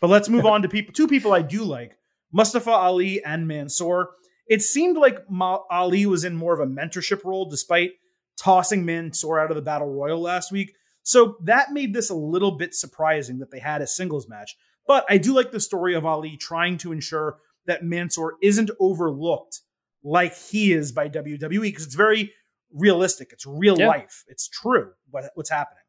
But 0.00 0.10
let's 0.10 0.28
move 0.28 0.44
on 0.44 0.62
to 0.62 0.68
people. 0.68 0.92
Two 0.92 1.08
people 1.08 1.32
I 1.32 1.42
do 1.42 1.64
like: 1.64 1.96
Mustafa 2.32 2.70
Ali 2.70 3.22
and 3.24 3.46
Mansoor. 3.46 4.10
It 4.48 4.62
seemed 4.62 4.96
like 4.96 5.28
Ma- 5.30 5.60
Ali 5.70 6.06
was 6.06 6.24
in 6.24 6.36
more 6.36 6.54
of 6.54 6.60
a 6.60 6.70
mentorship 6.72 7.24
role, 7.24 7.48
despite 7.48 7.92
tossing 8.38 8.84
Mansoor 8.84 9.40
out 9.40 9.50
of 9.50 9.56
the 9.56 9.62
battle 9.62 9.88
royal 9.92 10.20
last 10.20 10.52
week. 10.52 10.72
So 11.02 11.36
that 11.44 11.72
made 11.72 11.94
this 11.94 12.10
a 12.10 12.14
little 12.14 12.52
bit 12.52 12.74
surprising 12.74 13.38
that 13.38 13.50
they 13.50 13.58
had 13.60 13.80
a 13.82 13.86
singles 13.86 14.28
match. 14.28 14.56
But 14.86 15.04
I 15.08 15.18
do 15.18 15.34
like 15.34 15.50
the 15.50 15.60
story 15.60 15.94
of 15.94 16.04
Ali 16.04 16.36
trying 16.36 16.78
to 16.78 16.92
ensure 16.92 17.38
that 17.66 17.82
Mansoor 17.84 18.34
isn't 18.42 18.70
overlooked 18.78 19.60
like 20.04 20.36
he 20.36 20.72
is 20.72 20.92
by 20.92 21.08
WWE 21.08 21.60
because 21.62 21.84
it's 21.86 21.94
very 21.94 22.32
realistic. 22.72 23.30
It's 23.32 23.46
real 23.46 23.78
Yeah. 23.78 23.88
life. 23.88 24.24
It's 24.28 24.48
true 24.48 24.92
what, 25.10 25.24
what's 25.34 25.50
happening. 25.50 25.82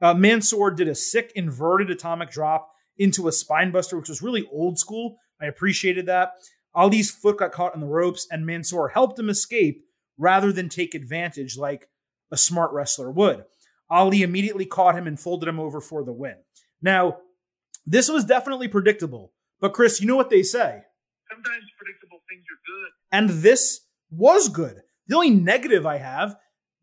Uh, 0.00 0.14
Mansoor 0.14 0.70
did 0.70 0.88
a 0.88 0.94
sick 0.94 1.32
inverted 1.34 1.90
atomic 1.90 2.30
drop 2.30 2.70
into 2.98 3.26
a 3.26 3.32
spine 3.32 3.72
buster, 3.72 3.96
which 3.98 4.08
was 4.08 4.22
really 4.22 4.46
old 4.52 4.78
school. 4.78 5.16
I 5.44 5.48
appreciated 5.48 6.06
that. 6.06 6.32
Ali's 6.74 7.10
foot 7.10 7.38
got 7.38 7.52
caught 7.52 7.74
in 7.74 7.80
the 7.80 7.86
ropes, 7.86 8.26
and 8.30 8.44
Mansoor 8.44 8.88
helped 8.88 9.18
him 9.18 9.28
escape 9.28 9.84
rather 10.18 10.52
than 10.52 10.68
take 10.68 10.94
advantage 10.94 11.56
like 11.56 11.88
a 12.30 12.36
smart 12.36 12.72
wrestler 12.72 13.10
would. 13.10 13.44
Ali 13.90 14.22
immediately 14.22 14.66
caught 14.66 14.96
him 14.96 15.06
and 15.06 15.20
folded 15.20 15.48
him 15.48 15.60
over 15.60 15.80
for 15.80 16.02
the 16.04 16.12
win. 16.12 16.36
Now, 16.82 17.18
this 17.86 18.08
was 18.08 18.24
definitely 18.24 18.68
predictable, 18.68 19.32
but 19.60 19.74
Chris, 19.74 20.00
you 20.00 20.06
know 20.06 20.16
what 20.16 20.30
they 20.30 20.42
say. 20.42 20.82
Sometimes 21.30 21.64
predictable 21.78 22.18
things 22.28 22.44
are 22.50 22.62
good. 22.66 22.90
And 23.12 23.42
this 23.42 23.80
was 24.10 24.48
good. 24.48 24.80
The 25.06 25.16
only 25.16 25.30
negative 25.30 25.86
I 25.86 25.98
have, 25.98 26.36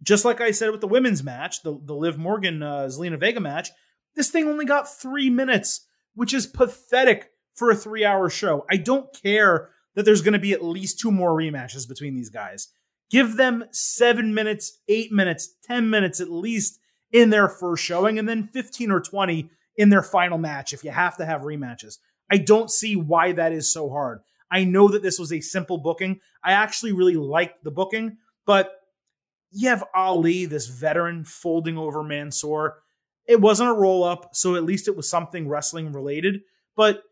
just 0.03 0.25
like 0.25 0.41
I 0.41 0.51
said 0.51 0.71
with 0.71 0.81
the 0.81 0.87
women's 0.87 1.23
match, 1.23 1.63
the, 1.63 1.79
the 1.83 1.95
Liv 1.95 2.17
Morgan 2.17 2.61
uh, 2.61 2.87
Zelina 2.87 3.19
Vega 3.19 3.39
match, 3.39 3.69
this 4.15 4.29
thing 4.29 4.47
only 4.47 4.65
got 4.65 4.91
three 4.91 5.29
minutes, 5.29 5.87
which 6.13 6.33
is 6.33 6.45
pathetic 6.45 7.31
for 7.55 7.71
a 7.71 7.75
three 7.75 8.05
hour 8.05 8.29
show. 8.29 8.65
I 8.69 8.77
don't 8.77 9.07
care 9.21 9.69
that 9.95 10.03
there's 10.03 10.21
going 10.21 10.33
to 10.33 10.39
be 10.39 10.53
at 10.53 10.63
least 10.63 10.99
two 10.99 11.11
more 11.11 11.35
rematches 11.35 11.87
between 11.87 12.15
these 12.15 12.29
guys. 12.29 12.69
Give 13.09 13.35
them 13.35 13.65
seven 13.71 14.33
minutes, 14.33 14.79
eight 14.87 15.11
minutes, 15.11 15.55
10 15.65 15.89
minutes 15.89 16.21
at 16.21 16.31
least 16.31 16.79
in 17.11 17.29
their 17.29 17.49
first 17.49 17.83
showing, 17.83 18.17
and 18.17 18.27
then 18.27 18.47
15 18.47 18.89
or 18.89 19.01
20 19.01 19.49
in 19.75 19.89
their 19.89 20.01
final 20.01 20.37
match 20.37 20.71
if 20.71 20.83
you 20.83 20.91
have 20.91 21.17
to 21.17 21.25
have 21.25 21.41
rematches. 21.41 21.97
I 22.31 22.37
don't 22.37 22.71
see 22.71 22.95
why 22.95 23.33
that 23.33 23.51
is 23.51 23.71
so 23.71 23.89
hard. 23.89 24.19
I 24.49 24.63
know 24.63 24.87
that 24.87 25.01
this 25.01 25.19
was 25.19 25.33
a 25.33 25.41
simple 25.41 25.77
booking. 25.77 26.19
I 26.43 26.53
actually 26.53 26.93
really 26.93 27.15
liked 27.15 27.63
the 27.63 27.71
booking, 27.71 28.17
but 28.45 28.71
you 29.51 29.67
have 29.67 29.83
Ali, 29.93 30.45
this 30.45 30.67
veteran, 30.67 31.25
folding 31.25 31.77
over 31.77 32.03
Mansoor. 32.03 32.79
It 33.27 33.41
wasn't 33.41 33.69
a 33.69 33.73
roll 33.73 34.03
up, 34.03 34.29
so 34.33 34.55
at 34.55 34.63
least 34.63 34.87
it 34.87 34.95
was 34.95 35.09
something 35.09 35.47
wrestling 35.47 35.91
related. 35.91 36.41
But 36.75 37.03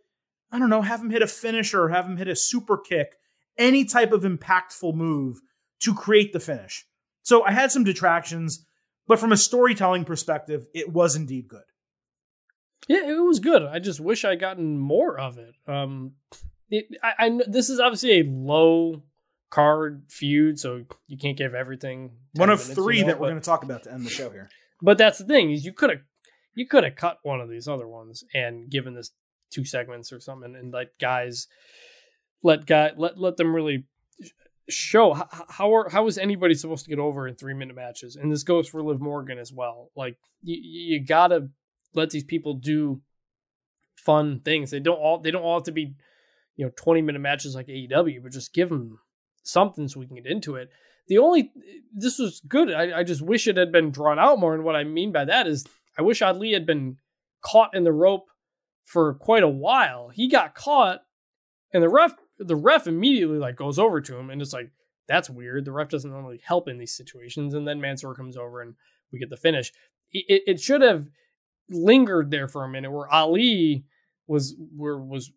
I 0.51 0.59
don't 0.59 0.69
know, 0.69 0.81
have 0.81 1.01
him 1.01 1.09
hit 1.09 1.21
a 1.21 1.27
finisher, 1.27 1.89
have 1.89 2.05
him 2.05 2.17
hit 2.17 2.27
a 2.27 2.35
super 2.35 2.77
kick, 2.77 3.15
any 3.57 3.85
type 3.85 4.11
of 4.11 4.23
impactful 4.23 4.93
move 4.95 5.39
to 5.81 5.93
create 5.93 6.33
the 6.33 6.39
finish. 6.39 6.85
So 7.21 7.43
I 7.43 7.51
had 7.51 7.71
some 7.71 7.83
detractions, 7.83 8.65
but 9.07 9.19
from 9.19 9.31
a 9.31 9.37
storytelling 9.37 10.05
perspective, 10.05 10.67
it 10.73 10.91
was 10.91 11.15
indeed 11.15 11.47
good. 11.47 11.61
Yeah, 12.87 13.07
it 13.07 13.23
was 13.23 13.39
good. 13.39 13.63
I 13.63 13.79
just 13.79 13.99
wish 13.99 14.25
I 14.25 14.35
gotten 14.35 14.77
more 14.77 15.19
of 15.19 15.37
it. 15.37 15.53
Um, 15.67 16.13
it, 16.69 16.85
I, 17.03 17.13
I 17.19 17.39
this 17.47 17.69
is 17.69 17.79
obviously 17.79 18.21
a 18.21 18.23
low 18.23 19.03
card 19.49 20.03
feud, 20.09 20.59
so 20.59 20.85
you 21.07 21.17
can't 21.17 21.37
give 21.37 21.53
everything. 21.53 22.11
One 22.33 22.49
of 22.49 22.59
minutes, 22.59 22.75
three 22.75 22.97
you 22.97 23.01
know, 23.03 23.07
that 23.07 23.19
we're 23.19 23.29
going 23.29 23.41
to 23.41 23.45
talk 23.45 23.63
about 23.63 23.83
to 23.83 23.93
end 23.93 24.05
the 24.05 24.09
show 24.09 24.29
here. 24.29 24.49
But 24.81 24.97
that's 24.97 25.17
the 25.19 25.25
thing 25.25 25.51
is 25.51 25.65
you 25.65 25.73
could 25.73 25.89
have 25.89 25.99
you 26.55 26.67
could 26.67 26.83
have 26.83 26.95
cut 26.95 27.19
one 27.23 27.41
of 27.41 27.49
these 27.49 27.67
other 27.67 27.87
ones 27.87 28.23
and 28.33 28.69
given 28.69 28.93
this 28.93 29.11
two 29.49 29.65
segments 29.65 30.11
or 30.11 30.19
something 30.19 30.55
and 30.55 30.73
let 30.73 30.97
guys 30.99 31.47
let 32.43 32.65
guy 32.65 32.91
let 32.97 33.17
let 33.17 33.37
them 33.37 33.55
really 33.55 33.85
show 34.69 35.13
how 35.13 35.27
how, 35.49 35.75
are, 35.75 35.89
how 35.89 36.05
is 36.07 36.17
anybody 36.17 36.53
supposed 36.53 36.85
to 36.85 36.89
get 36.89 36.99
over 36.99 37.27
in 37.27 37.35
three 37.35 37.53
minute 37.53 37.75
matches 37.75 38.15
and 38.15 38.31
this 38.31 38.43
goes 38.43 38.67
for 38.67 38.83
Liv 38.83 39.01
Morgan 39.01 39.39
as 39.39 39.51
well 39.51 39.91
like 39.95 40.17
you, 40.43 40.57
you 40.97 41.05
gotta 41.05 41.49
let 41.93 42.11
these 42.11 42.23
people 42.23 42.53
do 42.53 43.01
fun 43.97 44.39
things 44.45 44.71
they 44.71 44.79
don't 44.79 44.99
all 44.99 45.19
they 45.19 45.31
don't 45.31 45.41
all 45.41 45.57
have 45.57 45.63
to 45.63 45.71
be 45.71 45.95
you 46.55 46.65
know 46.65 46.71
20 46.75 47.01
minute 47.01 47.19
matches 47.19 47.55
like 47.55 47.67
AEW 47.67 48.21
but 48.21 48.31
just 48.31 48.53
give 48.53 48.69
them 48.69 48.99
something 49.43 49.87
so 49.87 49.99
we 49.99 50.05
can 50.05 50.15
get 50.15 50.27
into 50.27 50.55
it 50.55 50.69
The 51.09 51.17
only 51.17 51.51
this 51.93 52.19
was 52.19 52.39
good. 52.47 52.71
I, 52.71 52.99
I 52.99 53.03
just 53.03 53.21
wish 53.21 53.47
it 53.47 53.57
had 53.57 53.71
been 53.71 53.89
drawn 53.89 54.19
out 54.19 54.39
more. 54.39 54.53
And 54.53 54.63
what 54.63 54.75
I 54.75 54.83
mean 54.83 55.11
by 55.11 55.25
that 55.25 55.47
is 55.47 55.65
I 55.97 56.03
wish 56.03 56.21
Ali 56.21 56.53
had 56.53 56.65
been 56.65 56.97
caught 57.41 57.73
in 57.73 57.83
the 57.83 57.91
rope 57.91 58.28
for 58.89 59.13
quite 59.13 59.43
a 59.43 59.47
while. 59.47 60.09
He 60.09 60.27
got 60.27 60.55
caught, 60.55 61.01
and 61.73 61.83
the 61.83 61.89
ref 61.89 62.15
the 62.39 62.55
ref 62.55 62.87
immediately 62.87 63.37
like 63.37 63.55
goes 63.55 63.77
over 63.77 64.01
to 64.01 64.17
him 64.17 64.29
and 64.29 64.41
it's 64.41 64.53
like 64.53 64.71
that's 65.07 65.29
weird. 65.29 65.65
The 65.65 65.71
ref 65.71 65.89
doesn't 65.89 66.09
normally 66.09 66.41
help 66.43 66.67
in 66.67 66.79
these 66.79 66.95
situations, 66.95 67.53
and 67.53 67.67
then 67.67 67.79
Mansoor 67.81 68.15
comes 68.15 68.35
over 68.35 68.61
and 68.61 68.73
we 69.11 69.19
get 69.19 69.29
the 69.29 69.37
finish. 69.37 69.71
It, 70.11 70.43
it 70.47 70.59
should 70.59 70.81
have 70.81 71.07
lingered 71.69 72.31
there 72.31 72.47
for 72.47 72.63
a 72.63 72.69
minute 72.69 72.91
where 72.91 73.11
Ali 73.11 73.85
was 74.27 74.55
were, 74.75 74.99
was 74.99 75.31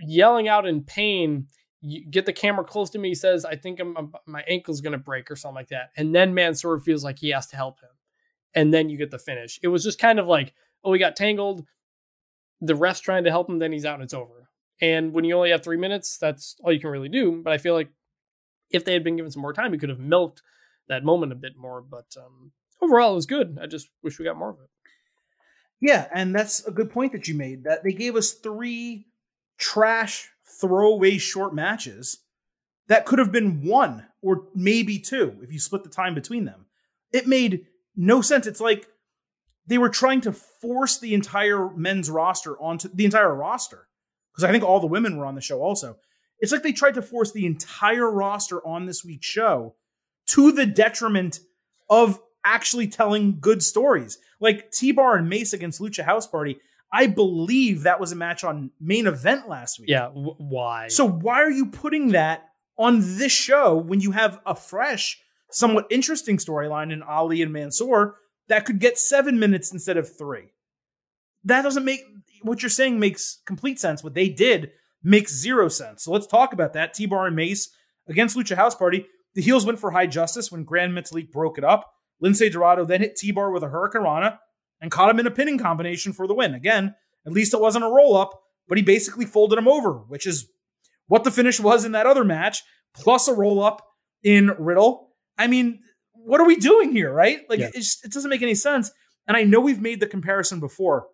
yelling 0.00 0.46
out 0.48 0.66
in 0.66 0.82
pain. 0.82 1.46
You 1.80 2.06
get 2.10 2.26
the 2.26 2.32
camera 2.34 2.64
close 2.64 2.90
to 2.90 2.98
me. 2.98 3.08
He 3.08 3.14
says, 3.14 3.46
"I 3.46 3.56
think 3.56 3.80
I'm, 3.80 4.12
my 4.26 4.42
ankle's 4.46 4.82
gonna 4.82 4.98
break 4.98 5.30
or 5.30 5.36
something 5.36 5.56
like 5.56 5.68
that." 5.68 5.90
And 5.96 6.14
then 6.14 6.34
Mansoor 6.34 6.80
feels 6.80 7.02
like 7.02 7.18
he 7.18 7.30
has 7.30 7.46
to 7.48 7.56
help 7.56 7.80
him, 7.80 7.90
and 8.54 8.74
then 8.74 8.90
you 8.90 8.98
get 8.98 9.10
the 9.10 9.18
finish. 9.18 9.58
It 9.62 9.68
was 9.68 9.84
just 9.84 9.98
kind 9.98 10.18
of 10.18 10.26
like, 10.26 10.52
oh, 10.84 10.92
he 10.92 10.98
got 10.98 11.16
tangled. 11.16 11.66
The 12.60 12.74
ref's 12.74 13.00
trying 13.00 13.24
to 13.24 13.30
help 13.30 13.48
him, 13.48 13.58
then 13.58 13.72
he's 13.72 13.84
out 13.84 13.94
and 13.94 14.04
it's 14.04 14.14
over. 14.14 14.48
And 14.80 15.12
when 15.12 15.24
you 15.24 15.34
only 15.34 15.50
have 15.50 15.62
three 15.62 15.76
minutes, 15.76 16.18
that's 16.18 16.56
all 16.62 16.72
you 16.72 16.80
can 16.80 16.90
really 16.90 17.08
do. 17.08 17.40
But 17.42 17.52
I 17.52 17.58
feel 17.58 17.74
like 17.74 17.90
if 18.70 18.84
they 18.84 18.92
had 18.92 19.04
been 19.04 19.16
given 19.16 19.30
some 19.30 19.42
more 19.42 19.52
time, 19.52 19.70
we 19.70 19.78
could 19.78 19.88
have 19.88 19.98
milked 19.98 20.42
that 20.88 21.04
moment 21.04 21.32
a 21.32 21.36
bit 21.36 21.56
more. 21.56 21.80
But 21.80 22.14
um, 22.18 22.52
overall, 22.80 23.12
it 23.12 23.16
was 23.16 23.26
good. 23.26 23.58
I 23.60 23.66
just 23.66 23.88
wish 24.02 24.18
we 24.18 24.24
got 24.24 24.36
more 24.36 24.50
of 24.50 24.60
it. 24.60 24.68
Yeah, 25.80 26.08
and 26.12 26.34
that's 26.34 26.64
a 26.66 26.70
good 26.70 26.90
point 26.90 27.12
that 27.12 27.28
you 27.28 27.34
made. 27.34 27.64
That 27.64 27.84
they 27.84 27.92
gave 27.92 28.16
us 28.16 28.32
three 28.32 29.06
trash 29.58 30.30
throwaway 30.60 31.18
short 31.18 31.54
matches 31.54 32.18
that 32.88 33.04
could 33.04 33.18
have 33.18 33.32
been 33.32 33.62
one 33.62 34.06
or 34.22 34.44
maybe 34.54 34.98
two 34.98 35.36
if 35.42 35.52
you 35.52 35.58
split 35.58 35.84
the 35.84 35.90
time 35.90 36.14
between 36.14 36.44
them. 36.44 36.66
It 37.12 37.26
made 37.26 37.66
no 37.94 38.20
sense. 38.20 38.46
It's 38.46 38.60
like 38.60 38.86
they 39.66 39.78
were 39.78 39.88
trying 39.88 40.20
to 40.22 40.32
force 40.32 40.98
the 40.98 41.14
entire 41.14 41.70
men's 41.70 42.10
roster 42.10 42.60
onto 42.60 42.88
the 42.92 43.04
entire 43.04 43.34
roster 43.34 43.88
because 44.32 44.44
I 44.44 44.52
think 44.52 44.64
all 44.64 44.80
the 44.80 44.86
women 44.86 45.16
were 45.16 45.26
on 45.26 45.34
the 45.34 45.40
show 45.40 45.62
also. 45.62 45.96
It's 46.38 46.52
like 46.52 46.62
they 46.62 46.72
tried 46.72 46.94
to 46.94 47.02
force 47.02 47.32
the 47.32 47.46
entire 47.46 48.10
roster 48.10 48.64
on 48.66 48.86
this 48.86 49.04
week's 49.04 49.26
show 49.26 49.74
to 50.28 50.52
the 50.52 50.66
detriment 50.66 51.40
of 51.88 52.20
actually 52.44 52.88
telling 52.88 53.38
good 53.40 53.62
stories. 53.62 54.18
Like 54.38 54.70
T 54.70 54.92
Bar 54.92 55.16
and 55.16 55.28
Mace 55.28 55.52
against 55.52 55.80
Lucha 55.80 56.04
House 56.04 56.26
Party. 56.26 56.58
I 56.92 57.06
believe 57.06 57.82
that 57.82 57.98
was 57.98 58.12
a 58.12 58.16
match 58.16 58.44
on 58.44 58.70
main 58.80 59.06
event 59.06 59.48
last 59.48 59.80
week. 59.80 59.88
Yeah, 59.88 60.06
w- 60.06 60.36
why? 60.38 60.88
So 60.88 61.08
why 61.08 61.42
are 61.42 61.50
you 61.50 61.66
putting 61.66 62.12
that 62.12 62.50
on 62.78 63.00
this 63.18 63.32
show 63.32 63.76
when 63.76 64.00
you 64.00 64.12
have 64.12 64.38
a 64.46 64.54
fresh, 64.54 65.20
somewhat 65.50 65.86
interesting 65.90 66.36
storyline 66.36 66.92
in 66.92 67.02
Ali 67.02 67.42
and 67.42 67.52
Mansoor 67.52 68.16
that 68.48 68.64
could 68.64 68.78
get 68.78 68.98
seven 68.98 69.38
minutes 69.38 69.72
instead 69.72 69.96
of 69.96 70.16
three? 70.16 70.52
That 71.44 71.62
doesn't 71.62 71.84
make 71.84 72.02
what 72.42 72.62
you're 72.62 72.70
saying 72.70 72.98
makes 72.98 73.40
complete 73.46 73.78
sense. 73.78 74.02
What 74.02 74.14
they 74.14 74.28
did 74.28 74.72
makes 75.02 75.32
zero 75.32 75.68
sense. 75.68 76.04
So 76.04 76.12
let's 76.12 76.26
talk 76.26 76.52
about 76.52 76.72
that. 76.74 76.94
T 76.94 77.06
Bar 77.06 77.26
and 77.26 77.36
Mace 77.36 77.70
against 78.08 78.36
Lucha 78.36 78.56
House 78.56 78.74
Party. 78.74 79.06
The 79.34 79.42
heels 79.42 79.66
went 79.66 79.78
for 79.78 79.90
high 79.90 80.06
justice 80.06 80.50
when 80.50 80.64
Gran 80.64 80.92
Metalik 80.92 81.30
broke 81.30 81.58
it 81.58 81.64
up. 81.64 81.92
Lince 82.22 82.50
Dorado 82.50 82.84
then 82.84 83.02
hit 83.02 83.16
T 83.16 83.30
Bar 83.30 83.50
with 83.50 83.62
a 83.62 83.68
Hurricanrana 83.68 84.38
and 84.80 84.90
caught 84.90 85.10
him 85.10 85.20
in 85.20 85.26
a 85.26 85.30
pinning 85.30 85.58
combination 85.58 86.12
for 86.12 86.26
the 86.26 86.34
win. 86.34 86.54
Again, 86.54 86.94
at 87.26 87.32
least 87.32 87.54
it 87.54 87.60
wasn't 87.60 87.84
a 87.84 87.88
roll 87.88 88.16
up, 88.16 88.40
but 88.68 88.78
he 88.78 88.82
basically 88.82 89.26
folded 89.26 89.58
him 89.58 89.68
over, 89.68 89.92
which 89.92 90.26
is 90.26 90.48
what 91.06 91.24
the 91.24 91.30
finish 91.30 91.60
was 91.60 91.84
in 91.84 91.92
that 91.92 92.06
other 92.06 92.24
match, 92.24 92.62
plus 92.94 93.28
a 93.28 93.34
roll 93.34 93.62
up 93.62 93.86
in 94.22 94.50
Riddle. 94.58 95.10
I 95.38 95.46
mean, 95.46 95.80
what 96.26 96.40
are 96.40 96.46
we 96.46 96.56
doing 96.56 96.92
here, 96.92 97.12
right? 97.12 97.48
Like, 97.48 97.60
yeah. 97.60 97.68
it, 97.68 97.74
just, 97.74 98.04
it 98.04 98.12
doesn't 98.12 98.30
make 98.30 98.42
any 98.42 98.54
sense. 98.54 98.90
And 99.28 99.36
I 99.36 99.44
know 99.44 99.60
we've 99.60 99.80
made 99.80 100.00
the 100.00 100.06
comparison 100.06 100.60
before, 100.60 101.06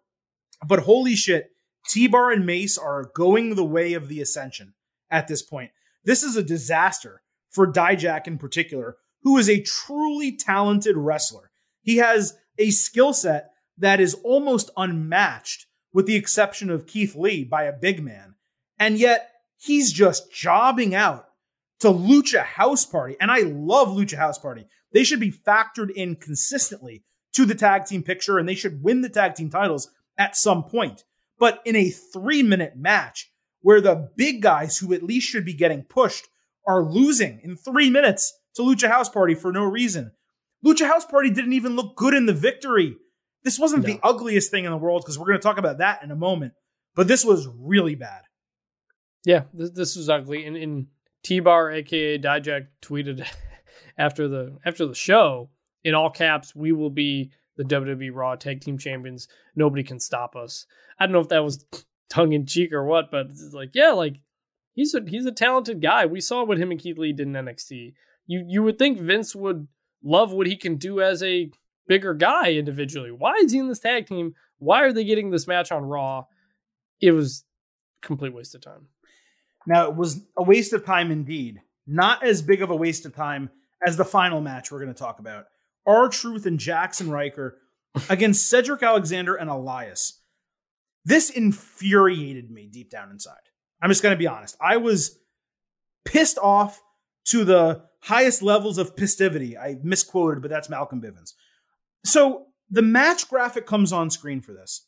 but 0.67 0.81
holy 0.81 1.15
shit, 1.15 1.51
T 1.89 2.07
Bar 2.07 2.31
and 2.31 2.47
Mace 2.47 2.79
are 2.79 3.11
going 3.15 3.55
the 3.55 3.65
way 3.65 3.93
of 3.93 4.09
the 4.09 4.21
Ascension 4.21 4.75
at 5.11 5.29
this 5.29 5.43
point. 5.43 5.71
This 6.05 6.23
is 6.23 6.37
a 6.37 6.43
disaster 6.43 7.23
for 7.51 7.71
Dijak 7.71 8.27
in 8.27 8.39
particular, 8.39 8.97
who 9.23 9.37
is 9.37 9.49
a 9.49 9.61
truly 9.61 10.37
talented 10.37 10.97
wrestler. 10.97 11.51
He 11.83 11.97
has 11.99 12.37
a 12.59 12.71
skill 12.71 13.13
set 13.13 13.51
that 13.79 14.01
is 14.01 14.15
almost 14.25 14.71
unmatched, 14.77 15.67
with 15.93 16.07
the 16.07 16.17
exception 16.17 16.71
of 16.71 16.87
Keith 16.87 17.15
Lee 17.15 17.45
by 17.45 17.65
a 17.65 17.73
big 17.73 18.03
man. 18.03 18.35
And 18.79 18.99
yet 18.99 19.31
he's 19.59 19.93
just 19.93 20.33
jobbing 20.33 20.95
out 20.95 21.27
to 21.81 21.89
Lucha 21.89 22.43
House 22.43 22.87
Party. 22.87 23.17
And 23.21 23.31
I 23.31 23.41
love 23.41 23.89
Lucha 23.89 24.17
House 24.17 24.39
Party. 24.39 24.67
They 24.93 25.05
should 25.05 25.21
be 25.21 25.33
factored 25.33 25.91
in 25.91 26.17
consistently 26.17 27.05
to 27.35 27.45
the 27.45 27.55
tag 27.55 27.87
team 27.87 28.03
picture 28.03 28.39
and 28.39 28.49
they 28.49 28.55
should 28.55 28.83
win 28.83 29.01
the 29.01 29.09
tag 29.09 29.35
team 29.35 29.51
titles 29.51 29.91
at 30.19 30.37
some 30.37 30.65
point. 30.65 31.05
But 31.39 31.61
in 31.65 31.77
a 31.77 31.91
three 31.91 32.43
minute 32.43 32.75
match 32.77 33.31
where 33.61 33.81
the 33.81 34.11
big 34.17 34.43
guys 34.43 34.79
who 34.79 34.93
at 34.93 35.03
least 35.03 35.29
should 35.29 35.45
be 35.45 35.55
getting 35.55 35.83
pushed 35.83 36.29
are 36.67 36.83
losing 36.83 37.41
in 37.43 37.57
three 37.57 37.91
minutes 37.91 38.39
to 38.55 38.63
Lucha 38.63 38.89
House 38.89 39.09
Party 39.09 39.35
for 39.35 39.53
no 39.53 39.65
reason. 39.65 40.13
Lucha 40.65 40.87
House 40.87 41.05
Party 41.05 41.31
didn't 41.31 41.55
even 41.55 41.75
look 41.75 41.97
good 41.97 42.15
in 42.15 42.27
the 42.27 42.33
victory. 42.33 42.97
This 43.43 43.59
wasn't 43.59 43.87
no. 43.87 43.93
the 43.93 44.01
ugliest 44.03 44.51
thing 44.51 44.65
in 44.65 44.71
the 44.71 44.77
world 44.77 45.03
because 45.03 45.19
we're 45.19 45.27
going 45.27 45.39
to 45.39 45.43
talk 45.43 45.59
about 45.59 45.79
that 45.79 46.03
in 46.03 46.11
a 46.11 46.17
moment. 46.17 46.53
But 46.95 47.09
this 47.09 47.25
was 47.25 47.49
really 47.59 47.95
bad. 47.95 48.23
Yeah, 49.25 49.45
this, 49.55 49.71
this 49.71 49.97
was 49.97 50.09
ugly. 50.09 50.45
And, 50.45 50.57
and 50.57 50.87
T 51.25 51.41
Bar, 51.41 51.71
aka 51.71 52.19
Dijak, 52.19 52.67
tweeted 52.83 53.27
after 53.99 54.29
the 54.29 54.59
after 54.65 54.87
the 54.87 54.95
show 54.95 55.51
in 55.85 55.95
all 55.95 56.11
caps, 56.11 56.55
"We 56.55 56.73
will 56.73 56.91
be 56.91 57.33
the 57.57 57.65
WWE 57.65 58.11
Raw 58.15 58.37
Tag 58.37 58.61
Team 58.61 58.79
Champions. 58.79 59.29
Nobody 59.55 59.83
can 59.83 60.01
stop 60.01 60.37
us." 60.37 60.67
I 60.99 61.07
don't 61.07 61.13
know 61.13 61.21
if 61.21 61.29
that 61.29 61.45
was 61.45 61.65
tongue 62.11 62.33
in 62.33 62.47
cheek 62.47 62.73
or 62.73 62.85
what, 62.85 63.11
but 63.11 63.27
it's 63.27 63.55
like, 63.55 63.71
yeah, 63.75 63.93
like 63.93 64.21
he's 64.75 64.95
a 64.95 65.03
he's 65.07 65.27
a 65.27 65.33
talented 65.33 65.81
guy. 65.81 66.07
We 66.07 66.21
saw 66.21 66.45
what 66.45 66.59
him 66.59 66.71
and 66.71 66.81
Keith 66.81 66.99
Lee 66.99 67.13
did 67.13 67.27
in 67.27 67.33
NXT. 67.33 67.95
You 68.27 68.45
you 68.47 68.63
would 68.63 68.79
think 68.79 69.01
Vince 69.01 69.35
would 69.35 69.67
love 70.03 70.33
what 70.33 70.47
he 70.47 70.57
can 70.57 70.77
do 70.77 71.01
as 71.01 71.23
a 71.23 71.51
bigger 71.89 72.15
guy 72.15 72.53
individually. 72.53 73.11
Why 73.11 73.35
is 73.43 73.53
he 73.53 73.59
in 73.59 73.69
this 73.69 73.81
tag 73.81 74.07
team? 74.07 74.35
Why 74.59 74.83
are 74.83 74.93
they 74.93 75.05
getting 75.05 75.31
this 75.31 75.49
match 75.49 75.73
on 75.73 75.85
Raw? 75.85 76.25
It 77.01 77.13
was 77.13 77.45
complete 78.01 78.35
waste 78.35 78.55
of 78.55 78.61
time. 78.61 78.89
Now 79.67 79.89
it 79.89 79.97
was 79.97 80.21
a 80.37 80.43
waste 80.43 80.73
of 80.73 80.85
time 80.85 81.11
indeed. 81.11 81.61
Not 81.87 82.25
as 82.25 82.43
big 82.43 82.63
of 82.63 82.71
a 82.71 82.77
waste 82.77 83.07
of 83.07 83.15
time 83.15 83.51
as 83.85 83.97
the 83.97 84.05
final 84.05 84.41
match 84.41 84.71
we're 84.71 84.81
going 84.81 84.93
to 84.93 84.99
talk 84.99 85.19
about. 85.19 85.47
R-Truth 85.87 86.47
and 86.47 86.59
Jaxson 86.59 87.11
Ryker 87.11 87.59
against 88.09 88.49
Cedric 88.49 88.83
Alexander 88.83 89.35
and 89.35 89.51
Elias. 89.51 90.21
This 91.05 91.31
infuriated 91.31 92.51
me 92.51 92.67
deep 92.67 92.91
down 92.91 93.11
inside. 93.11 93.35
I'm 93.81 93.91
just 93.91 94.03
going 94.03 94.15
to 94.15 94.19
be 94.19 94.29
honest. 94.29 94.57
I 94.61 94.77
was 94.77 95.19
pissed 96.05 96.39
off 96.39 96.81
to 97.27 97.45
the 97.45 97.83
highest 98.01 98.43
levels 98.43 98.79
of 98.79 98.95
pistivity. 98.95 99.57
I 99.59 99.77
misquoted, 99.83 100.43
but 100.43 100.51
that's 100.51 100.69
Malcolm 100.69 101.01
Bivens. 101.01 101.33
So 102.05 102.47
the 102.71 102.83
match 102.83 103.29
graphic 103.29 103.67
comes 103.67 103.93
on 103.93 104.11
screen 104.11 104.41
for 104.41 104.53
this. 104.53 104.87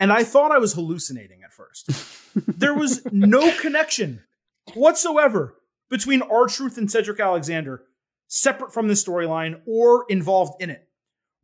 And 0.00 0.12
I 0.12 0.24
thought 0.24 0.50
I 0.50 0.58
was 0.58 0.74
hallucinating 0.74 1.42
at 1.44 1.52
first. 1.52 1.90
there 2.34 2.74
was 2.74 3.06
no 3.12 3.52
connection 3.58 4.22
whatsoever 4.74 5.54
between 5.88 6.22
R-Truth 6.22 6.76
and 6.78 6.90
Cedric 6.90 7.20
Alexander, 7.20 7.82
separate 8.28 8.72
from 8.72 8.88
the 8.88 8.94
storyline 8.94 9.60
or 9.66 10.04
involved 10.08 10.62
in 10.62 10.70
it. 10.70 10.88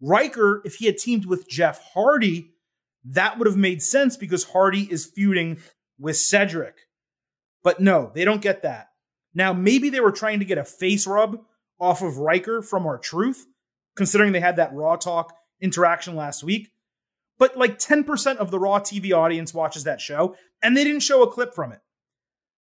Ryker, 0.01 0.62
if 0.65 0.77
he 0.77 0.86
had 0.86 0.98
teamed 0.98 1.27
with 1.27 1.48
Jeff 1.48 1.82
Hardy, 1.93 2.52
that 3.05 3.39
would 3.39 3.47
have 3.47 3.57
made 3.57 3.82
sense 3.82 4.16
because 4.16 4.44
Hardy 4.44 4.89
is 4.90 5.07
feuding 5.07 5.59
with 5.98 6.16
Cedric. 6.16 6.77
But 7.62 7.81
no, 7.81 8.11
they 8.15 8.24
don't 8.24 8.43
get 8.43 8.62
that. 8.62 8.89
Now, 9.35 9.52
maybe 9.52 9.90
they 9.90 10.01
were 10.01 10.12
trying 10.12 10.39
to 10.40 10.44
get 10.44 10.59
a 10.59 10.65
face 10.65 11.07
rub 11.07 11.40
off 11.78 12.02
of 12.02 12.19
Ryker 12.19 12.62
from 12.62 12.86
R-Truth, 12.86 13.47
considering 13.97 14.32
they 14.32 14.40
had 14.40 14.57
that 14.57 14.73
Raw 14.73 14.97
Talk 14.97 15.35
interaction 15.61 16.16
last 16.16 16.43
week. 16.43 16.70
But 17.39 17.57
like 17.57 17.78
10% 17.78 18.36
of 18.36 18.51
the 18.51 18.59
Raw 18.59 18.81
TV 18.81 19.12
audience 19.12 19.55
watches 19.55 19.85
that 19.85 20.01
show, 20.01 20.36
and 20.62 20.77
they 20.77 20.85
didn't 20.85 21.01
show 21.01 21.23
a 21.23 21.31
clip 21.31 21.55
from 21.55 21.73
it. 21.73 21.81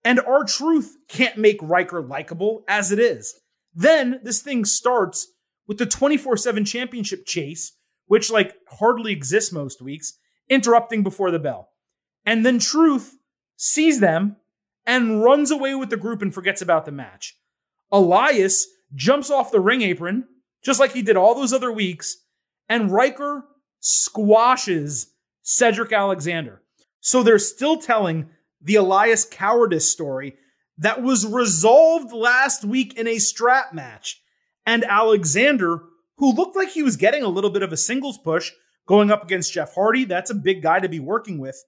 And 0.05 0.21
R-Truth 0.21 0.97
can't 1.09 1.39
make 1.39 1.59
Ryker 1.63 2.03
likable 2.03 2.65
as 2.69 2.93
it 2.93 2.99
is. 2.99 3.35
Then 3.77 4.21
this 4.25 4.41
thing 4.41 4.65
starts 4.65 5.29
with 5.69 5.77
the 5.77 5.87
24 5.87 6.39
7 6.39 6.65
championship 6.65 7.27
chase, 7.27 7.77
which 8.07 8.31
like 8.31 8.55
hardly 8.81 9.13
exists 9.13 9.53
most 9.53 9.83
weeks, 9.83 10.19
interrupting 10.49 11.03
before 11.03 11.31
the 11.31 11.39
bell. 11.39 11.69
And 12.25 12.45
then 12.45 12.59
Truth 12.59 13.19
sees 13.57 14.01
them 14.01 14.37
and 14.87 15.23
runs 15.23 15.51
away 15.51 15.75
with 15.75 15.91
the 15.91 15.97
group 15.97 16.23
and 16.23 16.33
forgets 16.33 16.63
about 16.63 16.87
the 16.87 16.93
match. 16.93 17.39
Elias 17.93 18.67
jumps 18.95 19.31
off 19.31 19.53
the 19.53 19.61
ring 19.61 19.83
apron, 19.83 20.25
just 20.65 20.81
like 20.81 20.93
he 20.93 21.03
did 21.03 21.17
all 21.17 21.35
those 21.35 21.53
other 21.53 21.71
weeks, 21.71 22.17
and 22.69 22.91
Ryker 22.91 23.45
squashes 23.81 25.13
Cedric 25.43 25.93
Alexander. 25.93 26.63
So 27.01 27.23
they're 27.23 27.39
still 27.39 27.77
telling 27.77 28.31
the 28.61 28.77
Elias 28.77 29.25
cowardice 29.25 29.89
story 29.91 30.37
that 30.79 31.03
was 31.03 31.27
resolved 31.27 32.13
last 32.13 32.65
week 32.65 32.95
in 32.99 33.07
a 33.07 33.19
strap 33.19 33.73
match. 33.73 34.23
And 34.65 34.85
Alexander, 34.85 35.83
who 36.17 36.33
looked 36.33 36.57
like 36.57 36.71
he 36.71 36.83
was 36.83 36.97
getting 36.97 37.23
a 37.23 37.29
little 37.29 37.51
bit 37.51 37.63
of 37.63 37.73
a 37.73 37.77
singles 37.77 38.19
push 38.19 38.53
going 38.87 39.11
up 39.11 39.25
against 39.25 39.53
Jeff 39.53 39.75
Hardy, 39.75 40.05
that's 40.05 40.31
a 40.31 40.35
big 40.35 40.63
guy 40.63 40.81
to 40.81 40.89
be 40.89 41.01
working 41.01 41.39
with, 41.39 41.63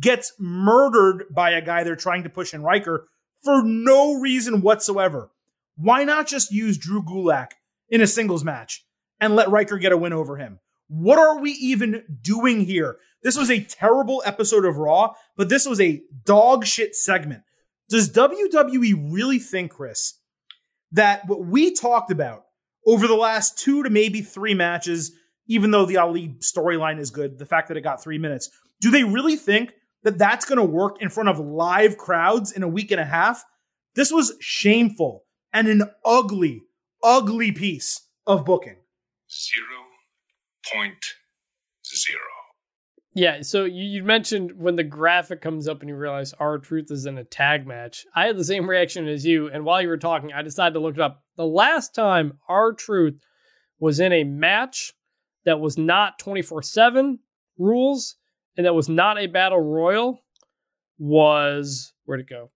gets 0.00 0.32
murdered 0.38 1.24
by 1.30 1.50
a 1.50 1.62
guy 1.62 1.82
they're 1.82 1.96
trying 1.96 2.22
to 2.22 2.30
push 2.30 2.54
in 2.54 2.62
Ryker 2.62 3.08
for 3.42 3.62
no 3.62 4.14
reason 4.14 4.60
whatsoever. 4.60 5.30
Why 5.76 6.04
not 6.04 6.26
just 6.26 6.52
use 6.52 6.78
Drew 6.78 7.02
Gulak 7.02 7.52
in 7.88 8.00
a 8.00 8.06
singles 8.06 8.44
match 8.44 8.84
and 9.20 9.36
let 9.36 9.50
Ryker 9.50 9.78
get 9.78 9.92
a 9.92 9.96
win 9.96 10.12
over 10.12 10.36
him? 10.36 10.60
What 10.88 11.18
are 11.18 11.38
we 11.40 11.50
even 11.52 12.04
doing 12.22 12.60
here? 12.60 12.96
This 13.22 13.36
was 13.36 13.50
a 13.50 13.60
terrible 13.60 14.22
episode 14.24 14.64
of 14.64 14.76
Raw, 14.76 15.14
but 15.36 15.48
this 15.48 15.66
was 15.66 15.80
a 15.80 16.02
dog 16.24 16.64
shit 16.64 16.94
segment. 16.94 17.42
Does 17.88 18.12
WWE 18.12 19.12
really 19.12 19.38
think, 19.38 19.72
Chris, 19.72 20.14
that 20.92 21.26
what 21.28 21.44
we 21.44 21.74
talked 21.74 22.10
about 22.10 22.44
over 22.86 23.06
the 23.06 23.14
last 23.14 23.58
two 23.58 23.82
to 23.82 23.90
maybe 23.90 24.22
three 24.22 24.54
matches, 24.54 25.12
even 25.46 25.70
though 25.70 25.86
the 25.86 25.96
Ali 25.96 26.36
storyline 26.40 26.98
is 26.98 27.10
good, 27.10 27.38
the 27.38 27.46
fact 27.46 27.68
that 27.68 27.76
it 27.76 27.82
got 27.82 28.02
three 28.02 28.18
minutes, 28.18 28.50
do 28.80 28.90
they 28.90 29.04
really 29.04 29.36
think 29.36 29.72
that 30.02 30.18
that's 30.18 30.44
going 30.44 30.58
to 30.58 30.64
work 30.64 31.00
in 31.00 31.08
front 31.08 31.28
of 31.28 31.38
live 31.38 31.96
crowds 31.96 32.52
in 32.52 32.62
a 32.62 32.68
week 32.68 32.90
and 32.90 33.00
a 33.00 33.04
half? 33.04 33.44
This 33.94 34.12
was 34.12 34.34
shameful 34.40 35.24
and 35.52 35.68
an 35.68 35.90
ugly, 36.04 36.62
ugly 37.02 37.52
piece 37.52 38.02
of 38.26 38.44
booking. 38.44 38.76
Zero 39.30 39.86
point 40.72 41.14
zero. 41.94 42.35
Yeah, 43.16 43.40
so 43.40 43.64
you, 43.64 43.82
you 43.82 44.04
mentioned 44.04 44.52
when 44.58 44.76
the 44.76 44.84
graphic 44.84 45.40
comes 45.40 45.66
up 45.66 45.80
and 45.80 45.88
you 45.88 45.96
realize 45.96 46.34
R-Truth 46.38 46.90
is 46.90 47.06
in 47.06 47.16
a 47.16 47.24
tag 47.24 47.66
match. 47.66 48.04
I 48.14 48.26
had 48.26 48.36
the 48.36 48.44
same 48.44 48.68
reaction 48.68 49.08
as 49.08 49.24
you, 49.24 49.48
and 49.48 49.64
while 49.64 49.80
you 49.80 49.88
were 49.88 49.96
talking, 49.96 50.34
I 50.34 50.42
decided 50.42 50.74
to 50.74 50.80
look 50.80 50.96
it 50.96 51.00
up. 51.00 51.24
The 51.36 51.46
last 51.46 51.94
time 51.94 52.38
R-Truth 52.46 53.18
was 53.80 54.00
in 54.00 54.12
a 54.12 54.22
match 54.24 54.92
that 55.46 55.60
was 55.60 55.78
not 55.78 56.18
24 56.18 56.60
7 56.60 57.18
rules 57.56 58.16
and 58.54 58.66
that 58.66 58.74
was 58.74 58.90
not 58.90 59.16
a 59.16 59.28
battle 59.28 59.60
royal 59.60 60.22
was 60.98 61.94
where'd 62.04 62.20
it 62.20 62.28
go? 62.28 62.50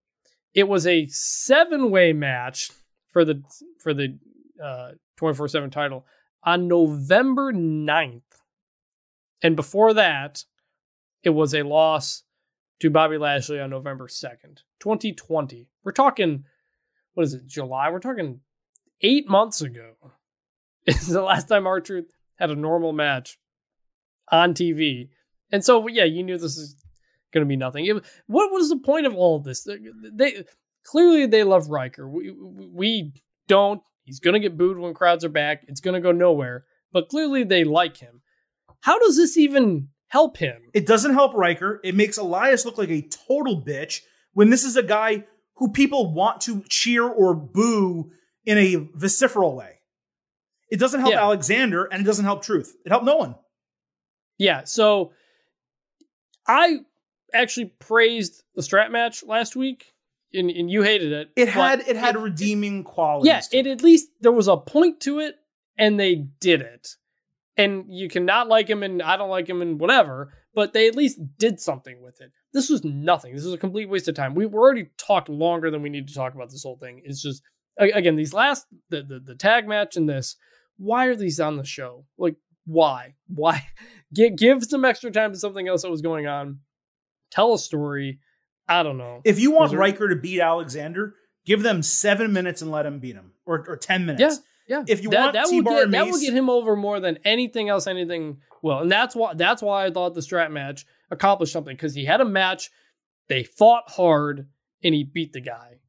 It 0.52 0.68
was 0.68 0.86
a 0.86 1.06
seven 1.06 1.90
way 1.90 2.12
match 2.12 2.70
for 3.08 3.24
the 3.24 3.42
for 3.82 3.94
the 3.94 4.18
uh 4.62 4.90
24 5.16 5.48
7 5.48 5.70
title 5.70 6.04
on 6.44 6.68
November 6.68 7.50
9th. 7.50 8.20
And 9.42 9.56
before 9.56 9.94
that, 9.94 10.44
it 11.22 11.30
was 11.30 11.54
a 11.54 11.62
loss 11.62 12.22
to 12.80 12.90
Bobby 12.90 13.18
Lashley 13.18 13.60
on 13.60 13.70
November 13.70 14.08
2nd, 14.08 14.58
2020. 14.80 15.68
We're 15.84 15.92
talking, 15.92 16.44
what 17.14 17.24
is 17.24 17.34
it, 17.34 17.46
July? 17.46 17.90
We're 17.90 18.00
talking 18.00 18.40
eight 19.02 19.28
months 19.28 19.60
ago. 19.60 19.92
Is 20.86 21.08
the 21.08 21.22
last 21.22 21.46
time 21.46 21.66
R-Truth 21.66 22.10
had 22.36 22.50
a 22.50 22.56
normal 22.56 22.94
match 22.94 23.38
on 24.32 24.54
TV. 24.54 25.10
And 25.52 25.62
so, 25.62 25.86
yeah, 25.88 26.04
you 26.04 26.22
knew 26.22 26.38
this 26.38 26.56
is 26.56 26.74
going 27.32 27.44
to 27.44 27.48
be 27.48 27.56
nothing. 27.56 27.84
It, 27.84 28.02
what 28.26 28.50
was 28.50 28.70
the 28.70 28.78
point 28.78 29.06
of 29.06 29.14
all 29.14 29.36
of 29.36 29.44
this? 29.44 29.68
They 30.12 30.44
clearly 30.84 31.26
they 31.26 31.44
love 31.44 31.68
Ryker. 31.68 32.08
We 32.08 32.30
we 32.32 33.12
don't. 33.46 33.82
He's 34.04 34.20
going 34.20 34.34
to 34.34 34.40
get 34.40 34.56
booed 34.56 34.78
when 34.78 34.94
crowds 34.94 35.24
are 35.24 35.28
back. 35.28 35.64
It's 35.68 35.80
going 35.80 35.94
to 35.94 36.00
go 36.00 36.12
nowhere. 36.12 36.64
But 36.92 37.08
clearly 37.08 37.44
they 37.44 37.64
like 37.64 37.98
him. 37.98 38.22
How 38.80 38.98
does 38.98 39.16
this 39.16 39.36
even 39.36 39.88
help 40.10 40.36
him? 40.36 40.62
It 40.74 40.86
doesn't 40.86 41.14
help 41.14 41.34
Ryker. 41.34 41.80
It 41.82 41.94
makes 41.94 42.18
Elias 42.18 42.64
look 42.64 42.78
like 42.78 42.90
a 42.90 43.02
total 43.26 43.60
bitch 43.62 44.02
when 44.34 44.50
this 44.50 44.62
is 44.64 44.76
a 44.76 44.82
guy 44.82 45.24
who 45.56 45.70
people 45.72 46.12
want 46.12 46.40
to 46.42 46.62
cheer 46.68 47.04
or 47.08 47.34
boo 47.34 48.10
in 48.44 48.58
a 48.58 48.76
vociferal 48.98 49.54
way. 49.56 49.78
It 50.70 50.78
doesn't 50.78 51.00
help 51.00 51.12
Yeah. 51.12 51.20
Alexander 51.22 51.84
and 51.86 52.00
it 52.02 52.04
doesn't 52.04 52.24
help 52.24 52.42
Truth. 52.42 52.76
It 52.84 52.90
helped 52.90 53.04
no 53.04 53.16
one. 53.16 53.34
Yeah, 54.38 54.64
so 54.64 55.12
I 56.46 56.78
actually 57.34 57.66
praised 57.78 58.42
the 58.54 58.62
strap 58.62 58.90
match 58.90 59.22
last 59.24 59.54
week, 59.54 59.92
and, 60.32 60.50
and 60.50 60.70
you 60.70 60.82
hated 60.82 61.12
it. 61.12 61.30
It 61.36 61.48
had 61.48 61.80
it 61.86 61.96
had 61.96 62.16
redeeming 62.16 62.82
qualities. 62.84 63.28
yeah, 63.52 63.58
it 63.58 63.66
at 63.66 63.82
least 63.82 64.08
there 64.20 64.32
was 64.32 64.48
a 64.48 64.56
point 64.56 65.00
to 65.00 65.18
it, 65.20 65.36
and 65.76 66.00
they 66.00 66.14
did 66.14 66.62
it. 66.62 66.96
And 67.56 67.84
you 67.88 68.08
cannot 68.08 68.48
like 68.48 68.68
him, 68.68 68.82
and 68.82 69.02
I 69.02 69.16
don't 69.16 69.28
like 69.28 69.48
him, 69.48 69.60
and 69.60 69.78
whatever. 69.78 70.32
But 70.54 70.72
they 70.72 70.88
at 70.88 70.96
least 70.96 71.20
did 71.38 71.60
something 71.60 72.02
with 72.02 72.20
it. 72.20 72.32
This 72.52 72.68
was 72.70 72.84
nothing. 72.84 73.34
This 73.34 73.44
was 73.44 73.54
a 73.54 73.58
complete 73.58 73.88
waste 73.88 74.08
of 74.08 74.14
time. 74.14 74.34
We 74.34 74.46
we 74.46 74.54
already 74.54 74.90
talked 74.98 75.28
longer 75.28 75.70
than 75.70 75.82
we 75.82 75.90
need 75.90 76.08
to 76.08 76.14
talk 76.14 76.34
about 76.34 76.50
this 76.50 76.62
whole 76.62 76.76
thing. 76.78 77.02
It's 77.04 77.22
just 77.22 77.42
again 77.78 78.16
these 78.16 78.32
last 78.32 78.66
the 78.88 79.02
the, 79.02 79.20
the 79.20 79.34
tag 79.34 79.68
match 79.68 79.96
and 79.96 80.08
this. 80.08 80.36
Why 80.78 81.06
are 81.06 81.14
these 81.16 81.38
on 81.40 81.56
the 81.56 81.64
show? 81.64 82.06
Like 82.18 82.36
why? 82.66 83.14
Why? 83.26 83.66
Give 84.14 84.36
give 84.36 84.64
some 84.64 84.84
extra 84.84 85.10
time 85.10 85.32
to 85.32 85.38
something 85.38 85.68
else 85.68 85.82
that 85.82 85.90
was 85.90 86.02
going 86.02 86.26
on. 86.26 86.60
Tell 87.30 87.54
a 87.54 87.58
story. 87.58 88.20
I 88.68 88.82
don't 88.82 88.98
know. 88.98 89.20
If 89.24 89.38
you 89.40 89.50
want 89.50 89.70
there- 89.70 89.80
Ryker 89.80 90.08
to 90.08 90.16
beat 90.16 90.40
Alexander, 90.40 91.14
give 91.44 91.62
them 91.62 91.82
seven 91.82 92.32
minutes 92.32 92.62
and 92.62 92.70
let 92.70 92.86
him 92.86 93.00
beat 93.00 93.16
him, 93.16 93.32
or, 93.46 93.64
or 93.68 93.76
ten 93.76 94.06
minutes. 94.06 94.20
Yeah. 94.20 94.42
Yeah, 94.70 94.84
if 94.86 95.02
you 95.02 95.10
that, 95.10 95.20
want 95.20 95.32
that 95.32 95.44
will 95.46 95.50
T-Bar 95.50 95.74
get, 95.74 95.82
and 95.82 95.94
that 95.94 96.06
will 96.06 96.20
get 96.20 96.32
him 96.32 96.48
over 96.48 96.76
more 96.76 97.00
than 97.00 97.18
anything 97.24 97.68
else. 97.68 97.88
Anything 97.88 98.38
well, 98.62 98.78
and 98.78 98.92
that's 98.92 99.16
why 99.16 99.34
that's 99.34 99.62
why 99.62 99.84
I 99.84 99.90
thought 99.90 100.14
the 100.14 100.22
strap 100.22 100.52
match 100.52 100.86
accomplished 101.10 101.52
something 101.52 101.74
because 101.74 101.92
he 101.92 102.04
had 102.04 102.20
a 102.20 102.24
match. 102.24 102.70
They 103.28 103.42
fought 103.42 103.90
hard 103.90 104.46
and 104.84 104.94
he 104.94 105.02
beat 105.02 105.32
the 105.32 105.40
guy. 105.40 105.80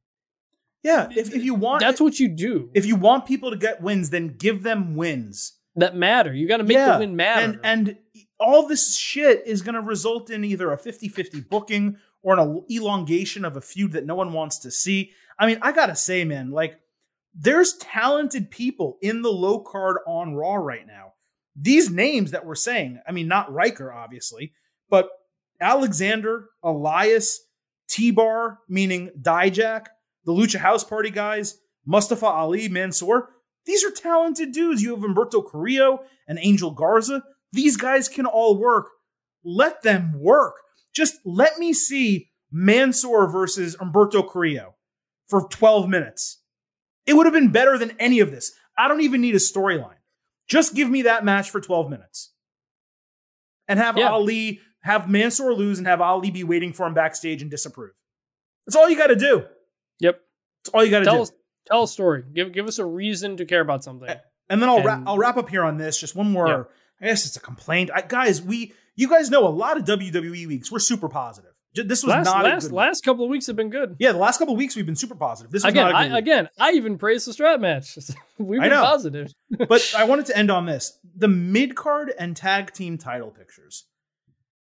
Yeah, 0.82 1.08
if, 1.14 1.32
if 1.32 1.44
you 1.44 1.54
want, 1.54 1.78
That's 1.78 2.00
what 2.00 2.18
you 2.18 2.26
do. 2.26 2.70
if 2.74 2.84
you 2.84 2.96
want 2.96 3.24
people 3.24 3.52
to 3.52 3.56
get 3.56 3.80
wins, 3.80 4.10
then 4.10 4.34
give 4.36 4.64
them 4.64 4.96
wins. 4.96 5.52
that 5.76 5.94
matter. 5.94 6.34
You 6.34 6.48
got 6.48 6.56
to 6.56 6.64
make 6.64 6.74
yeah, 6.74 6.94
the 6.94 6.98
win 6.98 7.14
matter. 7.14 7.60
And 7.62 7.88
and 7.88 7.98
all 8.40 8.66
this 8.66 8.96
shit 8.96 9.44
is 9.46 9.62
going 9.62 9.76
to 9.76 9.80
result 9.80 10.28
in 10.28 10.42
either 10.44 10.72
a 10.72 10.76
50-50 10.76 11.48
booking 11.48 11.98
or 12.20 12.36
an 12.36 12.64
elongation 12.68 13.44
of 13.44 13.56
a 13.56 13.60
feud 13.60 13.92
that 13.92 14.06
no 14.06 14.16
one 14.16 14.32
wants 14.32 14.58
to 14.58 14.72
see. 14.72 15.12
I 15.38 15.46
mean, 15.46 15.58
I 15.62 15.70
got 15.70 15.86
to 15.86 15.94
say, 15.94 16.24
man, 16.24 16.50
like 16.50 16.80
there's 17.34 17.76
talented 17.78 18.50
people 18.50 18.98
in 19.00 19.22
the 19.22 19.32
low 19.32 19.60
card 19.60 19.98
on 20.06 20.34
Raw 20.34 20.54
right 20.54 20.86
now. 20.86 21.14
These 21.56 21.90
names 21.90 22.30
that 22.30 22.46
we're 22.46 22.54
saying, 22.54 23.00
I 23.06 23.12
mean, 23.12 23.28
not 23.28 23.52
Ryker, 23.52 23.92
obviously, 23.92 24.52
but 24.88 25.08
Alexander, 25.60 26.48
Elias, 26.62 27.40
T-Bar, 27.88 28.58
meaning 28.68 29.10
Dijak, 29.20 29.86
the 30.24 30.32
Lucha 30.32 30.58
House 30.58 30.84
Party 30.84 31.10
guys, 31.10 31.58
Mustafa 31.86 32.26
Ali, 32.26 32.68
Mansoor. 32.68 33.30
These 33.64 33.84
are 33.84 33.90
talented 33.90 34.52
dudes. 34.52 34.82
You 34.82 34.94
have 34.94 35.04
Umberto 35.04 35.42
Carrillo 35.42 36.00
and 36.26 36.38
Angel 36.40 36.70
Garza. 36.70 37.22
These 37.52 37.76
guys 37.76 38.08
can 38.08 38.26
all 38.26 38.58
work. 38.58 38.88
Let 39.44 39.82
them 39.82 40.14
work. 40.18 40.54
Just 40.94 41.16
let 41.24 41.58
me 41.58 41.72
see 41.72 42.30
Mansoor 42.50 43.30
versus 43.30 43.76
Umberto 43.80 44.22
Carrillo 44.22 44.74
for 45.28 45.48
12 45.48 45.88
minutes. 45.88 46.41
It 47.06 47.14
would 47.14 47.26
have 47.26 47.32
been 47.32 47.50
better 47.50 47.76
than 47.78 47.96
any 47.98 48.20
of 48.20 48.30
this. 48.30 48.52
I 48.78 48.88
don't 48.88 49.00
even 49.00 49.20
need 49.20 49.34
a 49.34 49.38
storyline. 49.38 49.96
Just 50.48 50.74
give 50.74 50.88
me 50.88 51.02
that 51.02 51.24
match 51.24 51.50
for 51.50 51.60
12 51.60 51.90
minutes. 51.90 52.32
And 53.68 53.78
have 53.78 53.96
Yeah. 53.96 54.10
Ali, 54.10 54.60
have 54.82 55.08
Mansoor 55.08 55.54
lose 55.54 55.78
and 55.78 55.86
have 55.86 56.00
Ali 56.00 56.30
be 56.30 56.44
waiting 56.44 56.72
for 56.72 56.86
him 56.86 56.94
backstage 56.94 57.42
and 57.42 57.50
disapprove. 57.50 57.92
That's 58.66 58.76
all 58.76 58.88
you 58.88 58.96
got 58.96 59.08
to 59.08 59.16
do. 59.16 59.44
yep. 60.00 60.20
That's 60.64 60.74
all 60.74 60.84
you 60.84 60.90
got 60.90 61.00
to 61.00 61.04
Tell 61.04 61.16
do. 61.16 61.22
us 61.22 61.32
tell 61.66 61.82
a 61.84 61.88
story. 61.88 62.24
Give 62.34 62.52
give 62.52 62.66
us 62.66 62.78
a 62.78 62.84
reason 62.84 63.36
to 63.38 63.44
care 63.44 63.60
about 63.60 63.82
something. 63.84 64.08
And 64.48 64.60
then 64.60 64.68
I'll 64.68 64.82
wrap 64.82 64.98
And- 64.98 65.08
I'll 65.08 65.18
wrap 65.18 65.36
up 65.36 65.48
here 65.48 65.62
on 65.64 65.76
this. 65.78 65.98
Just 65.98 66.14
one 66.16 66.30
more. 66.30 66.46
Yeah. 66.48 66.62
I 67.00 67.06
guess 67.06 67.26
it's 67.26 67.36
a 67.36 67.40
complaint. 67.40 67.90
I, 67.94 68.02
guys, 68.02 68.42
we 68.42 68.72
you 68.94 69.08
guys 69.08 69.30
know 69.30 69.46
a 69.46 69.50
lot 69.50 69.76
of 69.76 69.84
WWE 69.84 70.46
weeks. 70.46 70.70
We're 70.70 70.78
super 70.80 71.08
positive. 71.08 71.51
This 71.74 72.02
was 72.02 72.10
Last 72.10 72.24
not 72.26 72.44
a 72.44 72.48
last 72.48 72.70
last 72.70 73.04
couple 73.04 73.24
of 73.24 73.30
weeks 73.30 73.46
have 73.46 73.56
been 73.56 73.70
good. 73.70 73.96
Yeah, 73.98 74.12
the 74.12 74.18
last 74.18 74.38
couple 74.38 74.52
of 74.52 74.58
weeks 74.58 74.76
we've 74.76 74.84
been 74.84 74.96
super 74.96 75.14
positive. 75.14 75.50
This 75.50 75.64
was 75.64 75.72
Again, 75.72 75.90
not 75.90 75.94
I, 75.94 76.18
again, 76.18 76.48
I 76.58 76.72
even 76.72 76.98
praised 76.98 77.26
the 77.26 77.32
strap 77.32 77.60
match. 77.60 77.96
We've 78.38 78.60
been 78.60 78.70
positive. 78.70 79.32
but 79.68 79.94
I 79.96 80.04
wanted 80.04 80.26
to 80.26 80.36
end 80.36 80.50
on 80.50 80.66
this. 80.66 80.98
The 81.16 81.28
mid 81.28 81.74
card 81.74 82.12
and 82.18 82.36
tag 82.36 82.72
team 82.72 82.98
title 82.98 83.30
pictures 83.30 83.86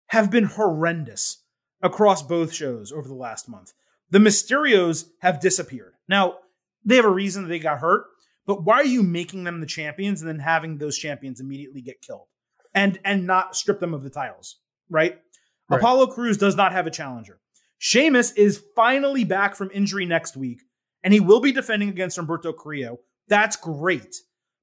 have 0.08 0.30
been 0.30 0.44
horrendous 0.44 1.44
across 1.82 2.22
both 2.22 2.52
shows 2.52 2.90
over 2.90 3.06
the 3.06 3.14
last 3.14 3.48
month. 3.48 3.74
The 4.10 4.18
Mysterios 4.18 5.06
have 5.20 5.38
disappeared. 5.38 5.94
Now, 6.08 6.38
they 6.84 6.96
have 6.96 7.04
a 7.04 7.10
reason 7.10 7.42
that 7.42 7.48
they 7.48 7.58
got 7.58 7.78
hurt, 7.78 8.06
but 8.46 8.64
why 8.64 8.76
are 8.76 8.84
you 8.84 9.02
making 9.02 9.44
them 9.44 9.60
the 9.60 9.66
champions 9.66 10.20
and 10.20 10.28
then 10.28 10.38
having 10.40 10.78
those 10.78 10.98
champions 10.98 11.38
immediately 11.40 11.82
get 11.82 12.00
killed 12.00 12.26
and 12.74 12.98
and 13.04 13.26
not 13.26 13.54
strip 13.54 13.78
them 13.78 13.94
of 13.94 14.02
the 14.02 14.10
titles, 14.10 14.56
right? 14.90 15.18
Right. 15.68 15.78
Apollo 15.78 16.08
Crews 16.08 16.36
does 16.36 16.56
not 16.56 16.72
have 16.72 16.86
a 16.86 16.90
challenger. 16.90 17.40
Sheamus 17.78 18.32
is 18.32 18.62
finally 18.74 19.24
back 19.24 19.54
from 19.54 19.70
injury 19.72 20.04
next 20.04 20.36
week, 20.36 20.62
and 21.02 21.12
he 21.14 21.20
will 21.20 21.40
be 21.40 21.52
defending 21.52 21.88
against 21.88 22.18
Humberto 22.18 22.56
Carrillo. 22.56 22.98
That's 23.28 23.56
great. 23.56 24.16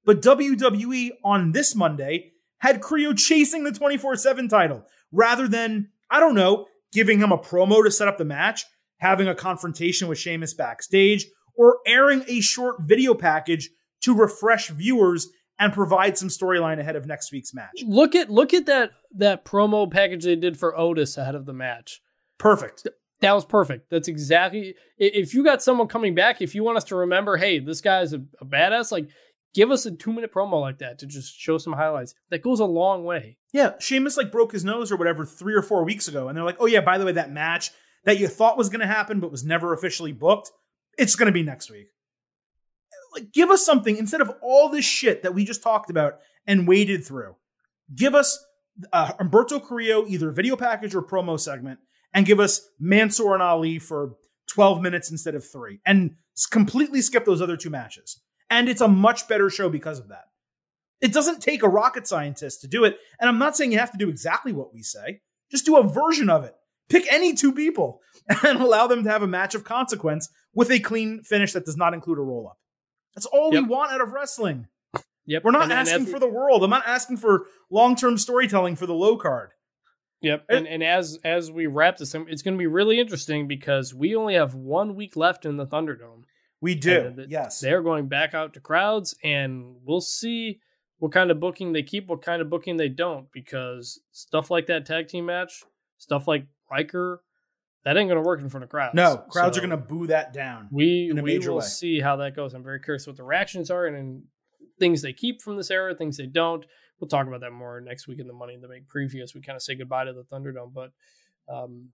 But 0.04 0.22
WWE 0.22 1.12
on 1.24 1.52
this 1.52 1.76
Monday 1.76 2.34
had 2.60 2.82
Creo 2.82 3.18
chasing 3.18 3.64
the 3.64 3.72
24 3.72 4.16
7 4.16 4.48
title 4.48 4.86
rather 5.12 5.48
than, 5.48 5.90
I 6.10 6.20
don't 6.20 6.36
know, 6.36 6.68
giving 6.92 7.20
him 7.20 7.32
a 7.32 7.38
promo 7.38 7.84
to 7.84 7.92
set 7.92 8.08
up 8.08 8.18
the 8.18 8.26
match. 8.26 8.66
having 8.98 9.28
a 9.28 9.36
confrontation 9.36 10.08
with 10.08 10.18
Sheamus 10.18 10.54
backstage, 10.54 11.28
or 11.56 11.80
airing 11.86 12.24
a 12.28 12.42
short 12.42 12.78
video 12.82 13.14
package 13.14 13.70
to 14.02 14.16
refresh 14.16 14.70
viewers 14.70 15.28
and 15.60 15.74
provide 15.74 16.18
some 16.18 16.30
storyline 16.30 16.80
ahead 16.80 16.96
of 16.96 17.06
next 17.06 17.32
week's 17.32 17.54
match. 17.54 17.84
Look 17.86 18.16
at 18.16 18.30
look 18.30 18.54
at 18.54 18.66
that 18.66 18.92
that 19.16 19.46
promo 19.46 19.90
package 19.90 20.26
they 20.26 20.36
did 20.36 20.58
for 20.58 20.78
Otis 20.78 21.18
ahead 21.18 21.36
of 21.36 21.46
the 21.46 21.54
match. 21.54 22.02
Perfect. 22.38 22.88
That 23.22 23.34
was 23.34 23.46
perfect. 23.46 23.90
That's 23.90 24.08
exactly 24.08 24.76
if 24.98 25.34
you 25.34 25.44
got 25.44 25.64
someone 25.64 25.88
coming 25.88 26.16
back, 26.16 26.42
if 26.42 26.54
you 26.54 26.64
want 26.64 26.78
us 26.78 26.84
to 26.86 26.96
remember, 26.96 27.38
hey, 27.38 27.60
this 27.60 27.82
guy's 27.82 28.14
a, 28.14 28.22
a 28.42 28.46
badass, 28.46 28.92
like 28.92 29.08
give 29.54 29.72
us 29.72 29.86
a 29.86 29.92
two 29.92 30.12
minute 30.12 30.34
promo 30.34 30.60
like 30.60 30.80
that 30.80 31.00
to 31.00 31.08
just 31.08 31.34
show 31.40 31.58
some 31.58 31.74
highlights. 31.74 32.14
That 32.30 32.44
goes 32.44 32.60
a 32.60 32.66
long 32.66 33.06
way. 33.06 33.38
Yeah, 33.54 33.74
Sheamus 33.80 34.18
like 34.18 34.32
broke 34.32 34.52
his 34.52 34.66
nose 34.66 34.92
or 34.92 34.98
whatever 34.98 35.26
three 35.26 35.56
or 35.56 35.62
four 35.62 35.86
weeks 35.86 36.08
ago, 36.08 36.28
and 36.28 36.38
they're 36.38 36.44
like, 36.44 36.58
"Oh 36.60 36.68
yeah, 36.68 36.82
by 36.82 36.98
the 36.98 37.06
way, 37.06 37.14
that 37.14 37.32
match 37.32 37.72
that 38.04 38.20
you 38.20 38.28
thought 38.28 38.58
was 38.58 38.70
going 38.70 38.82
to 38.82 38.88
happen 38.88 39.20
but 39.20 39.32
was 39.32 39.46
never 39.46 39.74
officially 39.74 40.12
booked, 40.12 40.52
it's 40.98 41.16
going 41.16 41.28
to 41.28 41.32
be 41.32 41.42
next 41.42 41.72
week." 41.72 41.88
Like, 43.16 43.32
give 43.32 43.50
us 43.50 43.66
something 43.66 43.98
instead 43.98 44.22
of 44.22 44.32
all 44.42 44.70
this 44.70 44.86
shit 44.86 45.24
that 45.24 45.34
we 45.34 45.46
just 45.46 45.64
talked 45.64 45.90
about 45.90 46.20
and 46.46 46.68
waded 46.68 47.06
through. 47.06 47.36
Give 47.94 48.14
us 48.14 48.44
uh, 48.92 49.14
Humberto 49.14 49.66
Carrillo 49.66 50.06
either 50.08 50.32
video 50.32 50.56
package 50.56 50.94
or 50.94 51.02
promo 51.02 51.40
segment, 51.40 51.80
and 52.14 52.26
give 52.26 52.40
us 52.40 52.62
Mansoor 52.80 53.34
and 53.34 53.44
Ali 53.44 53.80
for 53.80 54.16
twelve 54.48 54.82
minutes 54.82 55.10
instead 55.12 55.36
of 55.36 55.46
three, 55.46 55.80
and 55.86 56.16
completely 56.52 57.02
skip 57.02 57.26
those 57.26 57.42
other 57.42 57.58
two 57.58 57.70
matches. 57.70 58.20
And 58.50 58.70
it's 58.70 58.82
a 58.82 58.88
much 58.88 59.28
better 59.28 59.50
show 59.50 59.70
because 59.70 60.00
of 60.00 60.10
that. 60.10 60.26
It 61.02 61.14
doesn't 61.14 61.42
take 61.42 61.64
a 61.64 61.70
rocket 61.70 62.08
scientist 62.08 62.62
to 62.62 62.68
do 62.68 62.84
it. 62.84 62.98
And 63.20 63.30
I'm 63.30 63.40
not 63.40 63.56
saying 63.56 63.72
you 63.72 63.80
have 63.80 63.92
to 63.92 63.98
do 63.98 64.10
exactly 64.10 64.54
what 64.54 64.74
we 64.74 64.82
say, 64.82 65.22
just 65.52 65.66
do 65.66 65.78
a 65.78 65.88
version 65.88 66.30
of 66.30 66.44
it. 66.44 66.56
Pick 66.90 67.12
any 67.12 67.34
two 67.34 67.52
people 67.52 68.02
and 68.44 68.62
allow 68.62 68.88
them 68.88 69.04
to 69.04 69.10
have 69.10 69.24
a 69.24 69.28
match 69.28 69.56
of 69.56 69.64
consequence 69.64 70.30
with 70.54 70.72
a 70.72 70.80
clean 70.80 71.24
finish 71.24 71.54
that 71.54 71.66
does 71.66 71.78
not 71.78 71.94
include 71.94 72.18
a 72.18 72.22
roll 72.22 72.48
up. 72.48 72.58
That's 73.16 73.26
all 73.28 73.54
Yep. 73.54 73.64
we 73.64 73.70
want 73.70 73.92
out 73.92 74.02
of 74.02 74.12
wrestling. 74.12 74.68
Yep. 75.26 75.44
We're 75.44 75.52
not 75.52 75.64
And- 75.64 75.72
and 75.72 75.80
asking 75.82 76.04
as- 76.06 76.12
for 76.12 76.20
the 76.20 76.28
world. 76.28 76.64
I'm 76.64 76.70
not 76.70 76.86
asking 76.86 77.18
for 77.18 77.48
long 77.70 77.96
term 77.96 78.18
storytelling 78.18 78.76
for 78.76 78.86
the 78.86 78.94
low 78.94 79.18
card. 79.18 79.52
Yep. 80.22 80.46
And 80.50 80.68
and 80.68 80.84
as 80.84 81.20
as 81.24 81.52
we 81.52 81.68
wrap 81.68 81.98
this, 81.98 82.14
it's 82.16 82.42
going 82.42 82.56
to 82.56 82.60
be 82.60 82.68
really 82.68 83.00
interesting 83.00 83.48
because 83.48 83.94
we 83.94 84.16
only 84.16 84.34
have 84.36 84.54
one 84.56 84.96
week 84.96 85.16
left 85.16 85.46
in 85.46 85.58
the 85.58 85.66
Thunderdome. 85.68 86.24
We 86.62 86.74
do. 86.76 87.00
And 87.08 87.16
th- 87.18 87.30
yes. 87.30 87.60
They're 87.60 87.82
going 87.84 88.08
back 88.08 88.34
out 88.34 88.54
to 88.54 88.60
crowds, 88.60 89.16
and 89.24 89.76
we'll 89.84 90.02
see 90.02 90.62
what 91.00 91.12
kind 91.12 91.30
of 91.30 91.40
booking 91.40 91.74
they 91.74 91.84
keep, 91.84 92.08
what 92.08 92.22
kind 92.22 92.42
of 92.42 92.50
booking 92.50 92.78
they 92.78 92.90
don't, 92.90 93.32
because 93.32 94.00
stuff 94.12 94.50
like 94.50 94.66
that 94.68 94.86
tag 94.86 95.08
team 95.10 95.26
match, 95.26 95.64
stuff 95.98 96.28
like 96.28 96.48
Ryker, 96.72 97.22
that 97.86 97.98
ain't 97.98 98.10
going 98.10 98.22
to 98.22 98.28
work 98.28 98.42
in 98.42 98.50
front 98.50 98.64
of 98.64 98.70
crowds. 98.70 98.96
No, 98.96 99.18
crowds 99.30 99.56
So 99.56 99.64
are 99.64 99.68
going 99.68 99.80
to 99.80 99.86
boo 99.86 100.08
that 100.08 100.34
down. 100.34 100.68
We 100.72 101.12
we 101.14 101.22
major 101.22 101.52
will 101.52 101.60
way. 101.60 101.66
see 101.66 102.00
how 102.00 102.18
that 102.18 102.36
goes. 102.36 102.54
I'm 102.54 102.64
very 102.64 102.80
curious 102.80 103.08
what 103.08 103.16
the 103.16 103.24
reactions 103.24 103.70
are 103.72 103.86
and, 103.86 103.96
and 103.96 104.24
things 104.80 105.02
they 105.02 105.14
keep 105.14 105.42
from 105.42 105.56
this 105.56 105.72
era, 105.72 105.96
things 105.96 106.18
they 106.18 106.26
don't. 106.26 106.66
We'll 107.00 107.08
talk 107.08 107.28
about 107.28 107.42
that 107.42 107.52
more 107.52 107.80
next 107.82 108.08
week 108.08 108.20
in 108.20 108.28
the 108.28 108.34
Money 108.34 108.56
in 108.56 108.62
the 108.62 108.68
Bank 108.68 108.86
preview 108.94 109.22
as 109.22 109.34
we 109.36 109.42
kind 109.42 109.56
of 109.56 109.62
say 109.62 109.76
goodbye 109.76 110.06
to 110.06 110.14
the 110.14 110.24
Thunderdome. 110.24 110.74
But 110.74 110.92
um, 111.48 111.90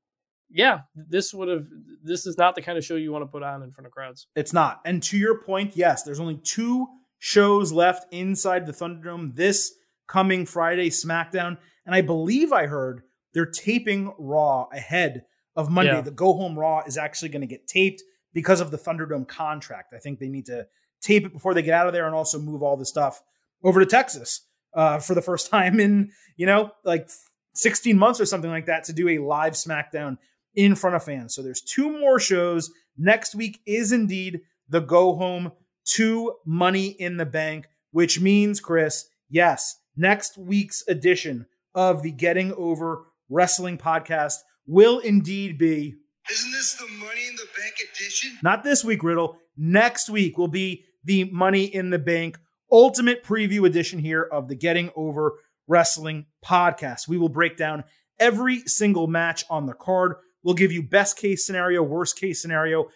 yeah, 0.50 0.82
this 0.96 1.34
would 1.34 1.50
have 1.50 1.68
this 2.04 2.26
is 2.26 2.38
not 2.38 2.56
the 2.56 2.62
kind 2.62 2.78
of 2.78 2.86
show 2.86 2.96
you 2.96 3.12
want 3.12 3.24
to 3.24 3.28
put 3.28 3.44
on 3.44 3.62
in 3.64 3.72
front 3.72 3.88
of 3.88 3.92
crowds. 3.92 4.28
It's 4.36 4.54
not. 4.54 4.82
And 4.86 5.04
to 5.04 5.18
your 5.18 5.42
point, 5.44 5.76
yes, 5.76 6.04
there's 6.04 6.20
only 6.20 6.38
two 6.38 6.88
shows 7.20 7.72
left 7.72 8.12
inside 8.14 8.66
the 8.66 8.72
Thunderdome 8.72 9.36
this 9.36 9.74
coming 10.08 10.46
Friday, 10.46 10.90
SmackDown. 10.90 11.58
And 11.86 11.96
I 11.96 12.02
believe 12.02 12.52
I 12.54 12.68
heard 12.68 13.02
they're 13.34 13.46
taping 13.46 14.14
Raw 14.18 14.68
ahead 14.72 15.24
of 15.56 15.70
Monday. 15.70 15.94
Yeah. 15.94 16.02
The 16.02 16.12
Go 16.12 16.34
Home 16.34 16.58
Raw 16.58 16.82
is 16.86 16.98
actually 16.98 17.30
going 17.30 17.42
to 17.42 17.48
get 17.48 17.68
taped 17.68 18.02
because 18.34 18.62
of 18.62 18.72
the 18.72 18.78
Thunderdome 18.78 19.28
contract. 19.28 19.94
I 19.94 20.00
think 20.00 20.20
they 20.20 20.30
need 20.30 20.46
to 20.46 20.68
tape 21.02 21.26
it 21.26 21.34
before 21.34 21.54
they 21.54 21.62
get 21.62 21.74
out 21.74 21.88
of 21.88 21.94
there 21.94 22.06
and 22.06 22.16
also 22.16 22.40
move 22.40 22.62
all 22.62 22.78
the 22.78 22.86
stuff 22.86 23.22
over 23.64 23.80
to 23.80 23.86
Texas 23.86 24.42
uh, 24.74 25.00
for 25.00 25.16
the 25.16 25.22
first 25.22 25.50
time 25.52 25.80
in, 25.80 26.12
you 26.38 26.46
know, 26.46 26.72
like 26.84 27.10
16 27.56 27.98
months 27.98 28.20
or 28.20 28.26
something 28.26 28.52
like 28.52 28.68
that 28.68 28.86
to 28.86 28.94
do 28.94 29.10
a 29.10 29.20
live 29.20 29.54
SmackDown 29.54 30.18
in 30.56 30.76
front 30.76 30.96
of 30.96 31.04
fans. 31.04 31.34
So 31.34 31.42
there's 31.42 31.62
two 31.62 32.00
more 32.00 32.20
shows. 32.20 32.72
Next 32.98 33.36
week 33.36 33.62
is 33.66 33.92
indeed 33.92 34.42
the 34.70 34.82
go 34.82 35.16
home 35.16 35.52
to 35.84 36.36
Money 36.46 36.88
in 36.88 37.18
the 37.18 37.26
Bank, 37.26 37.68
which 37.92 38.20
means, 38.20 38.60
Chris, 38.60 39.06
yes, 39.30 39.78
next 39.96 40.38
week's 40.38 40.84
edition 40.88 41.46
of 41.74 42.04
the 42.04 42.12
Getting 42.12 42.54
Over 42.54 43.06
Wrestling 43.30 43.78
podcast 43.78 44.36
will 44.66 45.00
indeed 45.00 45.58
be 45.58 45.96
Isn't 46.32 46.52
this 46.52 46.76
the 46.76 46.88
Money 46.88 47.28
in 47.28 47.36
the 47.36 47.48
Bank 47.60 47.74
edition? 47.94 48.38
not 48.44 48.64
this 48.64 48.84
week, 48.84 49.04
Riddle. 49.04 49.38
Next 49.58 50.10
week 50.10 50.38
will 50.38 50.48
be 50.48 50.86
the 51.04 51.26
Money 51.26 51.64
in 51.66 51.90
the 51.90 52.00
Bank 52.00 52.38
ultimate 52.72 53.24
preview 53.24 53.66
edition 53.66 54.00
here 54.00 54.24
of 54.24 54.48
the 54.48 54.56
Getting 54.56 54.92
Over 54.96 55.34
Wrestling 55.68 56.26
podcast. 56.46 57.08
We 57.08 57.18
will 57.18 57.30
break 57.30 57.58
down 57.58 57.84
every 58.20 58.60
single 58.62 59.08
match 59.08 59.44
on 59.50 59.66
the 59.66 59.74
card. 59.74 60.16
We'll 60.44 60.56
give 60.56 60.72
you 60.72 60.82
best 60.84 61.18
case 61.18 61.46
scenario, 61.46 61.84
worst 61.84 62.18
case 62.18 62.42
scenario 62.42 62.88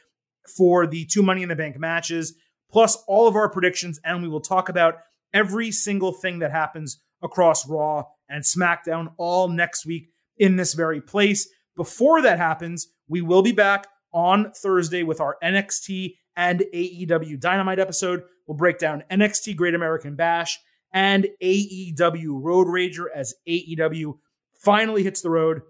for 0.58 0.88
the 0.88 1.06
two 1.06 1.24
Money 1.24 1.44
in 1.44 1.50
the 1.50 1.56
Bank 1.56 1.78
matches, 1.78 2.36
plus 2.72 2.96
all 3.08 3.28
of 3.28 3.36
our 3.36 3.50
predictions. 3.50 4.00
And 4.04 4.22
we 4.22 4.30
will 4.30 4.40
talk 4.42 4.70
about 4.70 5.00
every 5.34 5.72
single 5.72 6.14
thing 6.14 6.40
that 6.40 6.52
happens 6.52 7.02
across 7.22 7.68
Raw 7.68 8.04
and 8.30 8.44
SmackDown 8.44 9.14
all 9.18 9.48
next 9.50 9.86
week 9.86 10.10
in 10.38 10.56
this 10.56 10.74
very 10.74 11.02
place. 11.02 11.48
Before 11.76 12.22
that 12.22 12.38
happens, 12.38 12.88
we 13.08 13.22
will 13.22 13.42
be 13.42 13.52
back 13.52 13.88
on 14.14 14.52
Thursday 14.52 15.04
with 15.04 15.20
our 15.20 15.38
NXT 15.44 16.16
and 16.36 16.64
AEW 16.74 17.40
Dynamite 17.40 17.80
episode. 17.80 18.24
We'll 18.48 18.58
break 18.58 18.78
down 18.78 19.04
NXT 19.12 19.56
Great 19.56 19.76
American 19.76 20.16
Bash 20.16 20.60
and 20.94 21.28
AEW 21.42 22.42
Road 22.42 22.68
Rager 22.68 23.06
as 23.14 23.34
AEW 23.48 24.18
finally 24.62 25.04
hits 25.04 25.22
the 25.22 25.30
road, 25.30 25.62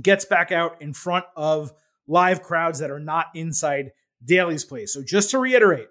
gets 0.00 0.24
back 0.24 0.52
out 0.52 0.80
in 0.80 0.92
front 0.92 1.24
of 1.36 1.72
live 2.06 2.42
crowds 2.42 2.78
that 2.78 2.90
are 2.90 3.00
not 3.00 3.26
inside 3.34 3.92
Daily's 4.24 4.64
place. 4.64 4.94
So 4.94 5.02
just 5.02 5.30
to 5.30 5.38
reiterate, 5.38 5.88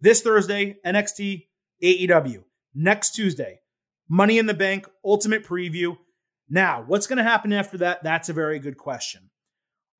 this 0.00 0.22
Thursday, 0.22 0.76
NXT, 0.84 1.46
AEW. 1.82 2.44
Next 2.74 3.12
Tuesday, 3.12 3.60
Money 4.08 4.38
in 4.38 4.46
the 4.46 4.54
Bank, 4.54 4.86
Ultimate 5.04 5.44
Preview. 5.44 5.96
Now, 6.48 6.84
what's 6.86 7.06
going 7.06 7.18
to 7.18 7.24
happen 7.24 7.52
after 7.52 7.78
that? 7.78 8.02
That's 8.04 8.28
a 8.28 8.32
very 8.32 8.58
good 8.58 8.76
question. 8.76 9.30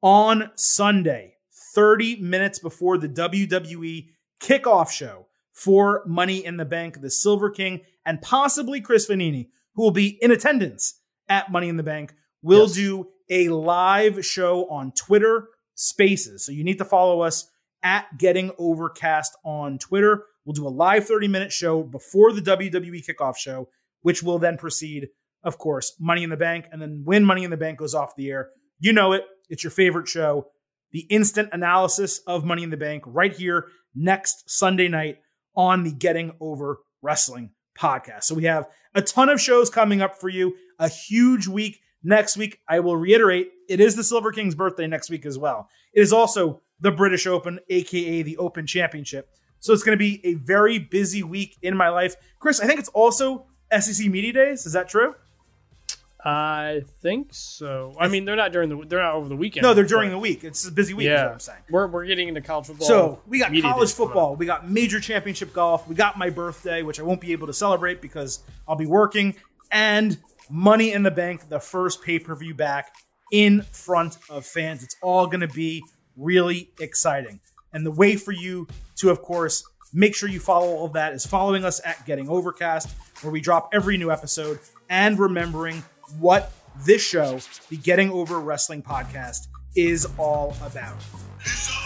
On 0.02 0.50
Sunday, 0.54 1.34
30 1.74 2.16
minutes 2.20 2.58
before 2.58 2.98
the 2.98 3.08
WWE 3.08 4.08
kickoff 4.40 4.90
show 4.90 5.26
for 5.52 6.02
Money 6.06 6.44
in 6.44 6.56
the 6.56 6.64
Bank, 6.64 7.00
the 7.00 7.10
Silver 7.10 7.50
King 7.50 7.80
and 8.04 8.20
possibly 8.22 8.80
Chris 8.80 9.08
Vannini, 9.08 9.48
who 9.74 9.82
will 9.82 9.90
be 9.90 10.18
in 10.22 10.30
attendance 10.30 11.00
at 11.28 11.50
Money 11.50 11.68
in 11.68 11.76
the 11.76 11.82
Bank, 11.82 12.14
will 12.42 12.66
Yes. 12.66 12.74
do 12.74 13.08
a 13.28 13.48
live 13.48 14.24
show 14.24 14.68
on 14.68 14.92
Twitter 14.92 15.48
Spaces. 15.74 16.46
So 16.46 16.52
you 16.52 16.62
need 16.64 16.78
to 16.78 16.84
follow 16.84 17.20
us 17.20 17.50
at 17.82 18.06
Getting 18.18 18.50
Overcast 18.58 19.36
on 19.44 19.78
Twitter. 19.78 20.24
We'll 20.44 20.54
do 20.54 20.66
a 20.66 20.70
live 20.70 21.06
30 21.06 21.28
minute 21.28 21.52
show 21.52 21.82
before 21.82 22.32
the 22.32 22.40
WWE 22.40 23.02
kickoff 23.06 23.36
show, 23.36 23.68
which 24.02 24.22
will 24.22 24.38
then 24.38 24.56
proceed, 24.56 25.08
of 25.46 25.56
course, 25.58 25.94
Money 25.98 26.24
in 26.24 26.30
the 26.30 26.36
Bank. 26.36 26.66
And 26.70 26.82
then 26.82 27.02
when 27.04 27.24
Money 27.24 27.44
in 27.44 27.50
the 27.50 27.56
Bank 27.56 27.78
goes 27.78 27.94
off 27.94 28.16
the 28.16 28.28
air, 28.28 28.50
you 28.80 28.92
know 28.92 29.12
it. 29.12 29.22
It's 29.48 29.64
your 29.64 29.70
favorite 29.70 30.08
show. 30.08 30.48
The 30.90 31.06
instant 31.08 31.50
analysis 31.52 32.20
of 32.26 32.44
Money 32.44 32.64
in 32.64 32.70
the 32.70 32.76
Bank 32.76 33.04
right 33.06 33.34
here 33.34 33.68
next 33.94 34.50
Sunday 34.50 34.88
night 34.88 35.18
on 35.54 35.84
the 35.84 35.92
Getting 35.92 36.32
Over 36.40 36.80
Wrestling 37.00 37.52
podcast. 37.78 38.24
So 38.24 38.34
we 38.34 38.44
have 38.44 38.68
a 38.94 39.02
ton 39.02 39.28
of 39.28 39.40
shows 39.40 39.70
coming 39.70 40.02
up 40.02 40.18
for 40.18 40.28
you, 40.28 40.56
a 40.78 40.88
huge 40.88 41.46
week 41.46 41.80
next 42.02 42.36
week. 42.36 42.58
I 42.68 42.80
will 42.80 42.96
reiterate, 42.96 43.50
it 43.68 43.80
is 43.80 43.94
the 43.94 44.04
Silver 44.04 44.32
King's 44.32 44.54
birthday 44.54 44.86
next 44.86 45.10
week 45.10 45.24
as 45.24 45.38
well. 45.38 45.68
It 45.94 46.00
is 46.00 46.12
also 46.12 46.60
the 46.80 46.90
British 46.90 47.26
Open, 47.26 47.60
aka 47.68 48.22
the 48.22 48.36
Open 48.38 48.66
Championship. 48.66 49.28
So 49.60 49.72
it's 49.72 49.82
going 49.82 49.96
to 49.96 50.02
be 50.02 50.20
a 50.24 50.34
very 50.34 50.78
busy 50.78 51.22
week 51.22 51.56
in 51.62 51.76
my 51.76 51.88
life. 51.88 52.16
Chris, 52.40 52.60
I 52.60 52.66
think 52.66 52.80
it's 52.80 52.88
also 52.90 53.46
SEC 53.78 54.06
Media 54.06 54.32
Days. 54.32 54.66
Is 54.66 54.72
that 54.72 54.88
true? 54.88 55.14
I 56.24 56.82
think 57.02 57.28
so. 57.32 57.94
I 58.00 58.08
mean, 58.08 58.24
they're 58.24 58.36
not 58.36 58.52
during 58.52 58.68
the 58.68 58.84
they're 58.86 59.02
not 59.02 59.14
over 59.14 59.28
the 59.28 59.36
weekend. 59.36 59.62
No, 59.62 59.74
they're 59.74 59.84
during 59.84 60.10
the 60.10 60.18
week. 60.18 60.44
It's 60.44 60.66
a 60.66 60.72
busy 60.72 60.94
week, 60.94 61.06
is 61.06 61.10
yeah. 61.10 61.24
what 61.24 61.32
I'm 61.32 61.40
saying. 61.40 61.62
We're 61.70 61.86
we're 61.86 62.06
getting 62.06 62.28
into 62.28 62.40
college 62.40 62.66
football. 62.66 62.88
So 62.88 63.20
we 63.26 63.38
got 63.38 63.52
college 63.62 63.92
football, 63.92 64.34
we 64.34 64.46
got 64.46 64.68
major 64.68 64.98
championship 64.98 65.52
golf, 65.52 65.86
we 65.86 65.94
got 65.94 66.18
my 66.18 66.30
birthday, 66.30 66.82
which 66.82 66.98
I 66.98 67.02
won't 67.02 67.20
be 67.20 67.32
able 67.32 67.46
to 67.46 67.52
celebrate 67.52 68.00
because 68.00 68.40
I'll 68.66 68.76
be 68.76 68.86
working, 68.86 69.36
and 69.70 70.18
Money 70.50 70.92
in 70.92 71.02
the 71.02 71.10
Bank, 71.10 71.48
the 71.48 71.60
first 71.60 72.02
pay 72.02 72.18
per 72.18 72.34
view 72.34 72.54
back 72.54 72.94
in 73.32 73.62
front 73.72 74.18
of 74.30 74.46
fans. 74.46 74.82
It's 74.82 74.96
all 75.02 75.26
going 75.26 75.40
to 75.40 75.48
be 75.48 75.82
really 76.16 76.70
exciting. 76.80 77.40
And 77.72 77.84
the 77.84 77.90
way 77.90 78.16
for 78.16 78.32
you 78.32 78.68
to, 78.96 79.10
of 79.10 79.20
course, 79.22 79.64
make 79.92 80.14
sure 80.14 80.28
you 80.28 80.40
follow 80.40 80.68
all 80.68 80.86
of 80.86 80.92
that 80.94 81.12
is 81.12 81.26
following 81.26 81.64
us 81.64 81.80
at 81.84 82.04
Getting 82.06 82.28
Overcast, 82.28 82.88
where 83.22 83.32
we 83.32 83.40
drop 83.40 83.70
every 83.72 83.96
new 83.96 84.10
episode, 84.10 84.60
and 84.88 85.18
remembering 85.18 85.84
what 86.18 86.52
this 86.84 87.02
show, 87.02 87.40
the 87.68 87.76
Getting 87.76 88.10
Over 88.10 88.40
Wrestling 88.40 88.82
podcast, 88.82 89.48
is 89.74 90.06
all 90.18 90.56
about. 90.62 90.96
It's 91.40 91.70
all 91.70 91.82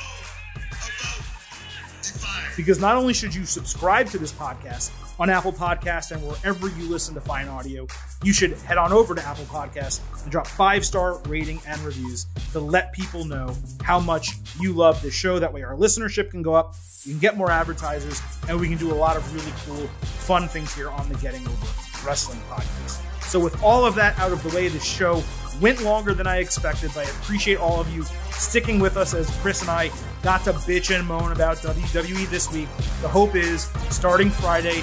about 0.54 2.02
Defy. 2.02 2.52
Because 2.56 2.80
not 2.80 2.96
only 2.96 3.14
should 3.14 3.34
you 3.34 3.44
subscribe 3.44 4.08
to 4.08 4.18
this 4.18 4.32
podcast 4.32 4.90
on 5.20 5.28
Apple 5.28 5.52
Podcast 5.52 6.12
and 6.12 6.22
wherever 6.26 6.68
you 6.68 6.88
listen 6.88 7.14
to 7.14 7.20
fine 7.20 7.46
audio, 7.48 7.86
you 8.22 8.32
should 8.32 8.52
head 8.52 8.78
on 8.78 8.92
over 8.92 9.14
to 9.14 9.22
Apple 9.26 9.44
Podcast 9.44 10.00
and 10.22 10.32
drop 10.32 10.46
five 10.46 10.84
star 10.84 11.18
rating 11.28 11.60
and 11.66 11.80
reviews 11.82 12.26
to 12.52 12.60
let 12.60 12.92
people 12.92 13.24
know 13.24 13.54
how 13.82 14.00
much 14.00 14.30
you 14.58 14.72
love 14.72 15.00
the 15.02 15.10
show. 15.10 15.38
That 15.38 15.52
way, 15.52 15.62
our 15.62 15.74
listenership 15.74 16.30
can 16.30 16.42
go 16.42 16.54
up, 16.54 16.74
you 17.04 17.12
can 17.12 17.20
get 17.20 17.36
more 17.36 17.50
advertisers, 17.50 18.20
and 18.48 18.58
we 18.58 18.68
can 18.68 18.78
do 18.78 18.92
a 18.92 18.94
lot 18.94 19.16
of 19.16 19.34
really 19.34 19.52
cool, 19.66 19.86
fun 20.02 20.48
things 20.48 20.74
here 20.74 20.90
on 20.90 21.08
the 21.08 21.16
Getting 21.16 21.46
Over 21.46 21.66
Wrestling 22.06 22.40
podcast. 22.48 23.09
So, 23.30 23.38
with 23.38 23.62
all 23.62 23.84
of 23.86 23.94
that 23.94 24.18
out 24.18 24.32
of 24.32 24.42
the 24.42 24.48
way, 24.56 24.66
the 24.66 24.80
show 24.80 25.22
went 25.60 25.80
longer 25.82 26.14
than 26.14 26.26
I 26.26 26.38
expected, 26.38 26.90
but 26.92 27.06
I 27.06 27.10
appreciate 27.10 27.58
all 27.58 27.80
of 27.80 27.88
you 27.94 28.02
sticking 28.32 28.80
with 28.80 28.96
us 28.96 29.14
as 29.14 29.30
Chris 29.36 29.60
and 29.60 29.70
I 29.70 29.92
got 30.24 30.42
to 30.46 30.52
bitch 30.52 30.92
and 30.92 31.06
moan 31.06 31.30
about 31.30 31.58
WWE 31.58 32.28
this 32.28 32.52
week. 32.52 32.66
The 33.02 33.08
hope 33.08 33.36
is 33.36 33.70
starting 33.88 34.30
Friday 34.30 34.82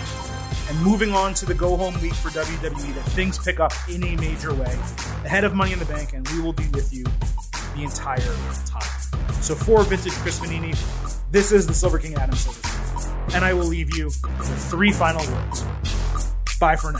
and 0.69 0.82
moving 0.82 1.11
on 1.11 1.34
to 1.34 1.45
the 1.45 1.53
go 1.53 1.76
home 1.76 1.99
week 2.02 2.14
for 2.14 2.30
WWE 2.30 2.95
that 2.95 3.03
things 3.11 3.38
pick 3.38 3.60
up 3.60 3.74
in 3.90 4.02
a 4.06 4.15
major 4.15 4.53
way 4.53 4.80
ahead 5.26 5.44
of 5.44 5.53
Money 5.53 5.74
in 5.74 5.80
the 5.80 5.86
Bank, 5.86 6.14
and 6.14 6.26
we 6.30 6.40
will 6.40 6.53
be 6.53 6.69
with 6.69 6.94
you 6.94 7.03
the 7.76 7.84
entire 7.84 8.22
time. 8.65 9.41
So, 9.41 9.56
for 9.56 9.84
Vintage 9.84 10.14
Chris 10.14 10.40
Vannini, 10.40 10.74
this 11.32 11.52
is 11.52 11.68
the 11.68 11.74
Silver 11.74 11.99
King 11.99 12.15
Adam 12.15 12.38
Silver, 12.38 12.65
and 13.36 13.44
I 13.44 13.53
will 13.53 13.68
leave 13.68 13.94
you 13.98 14.06
with 14.06 14.69
three 14.72 14.94
final 14.94 15.30
words. 15.34 15.65
Bye 16.61 16.78
for 16.78 16.94
now. 16.94 16.99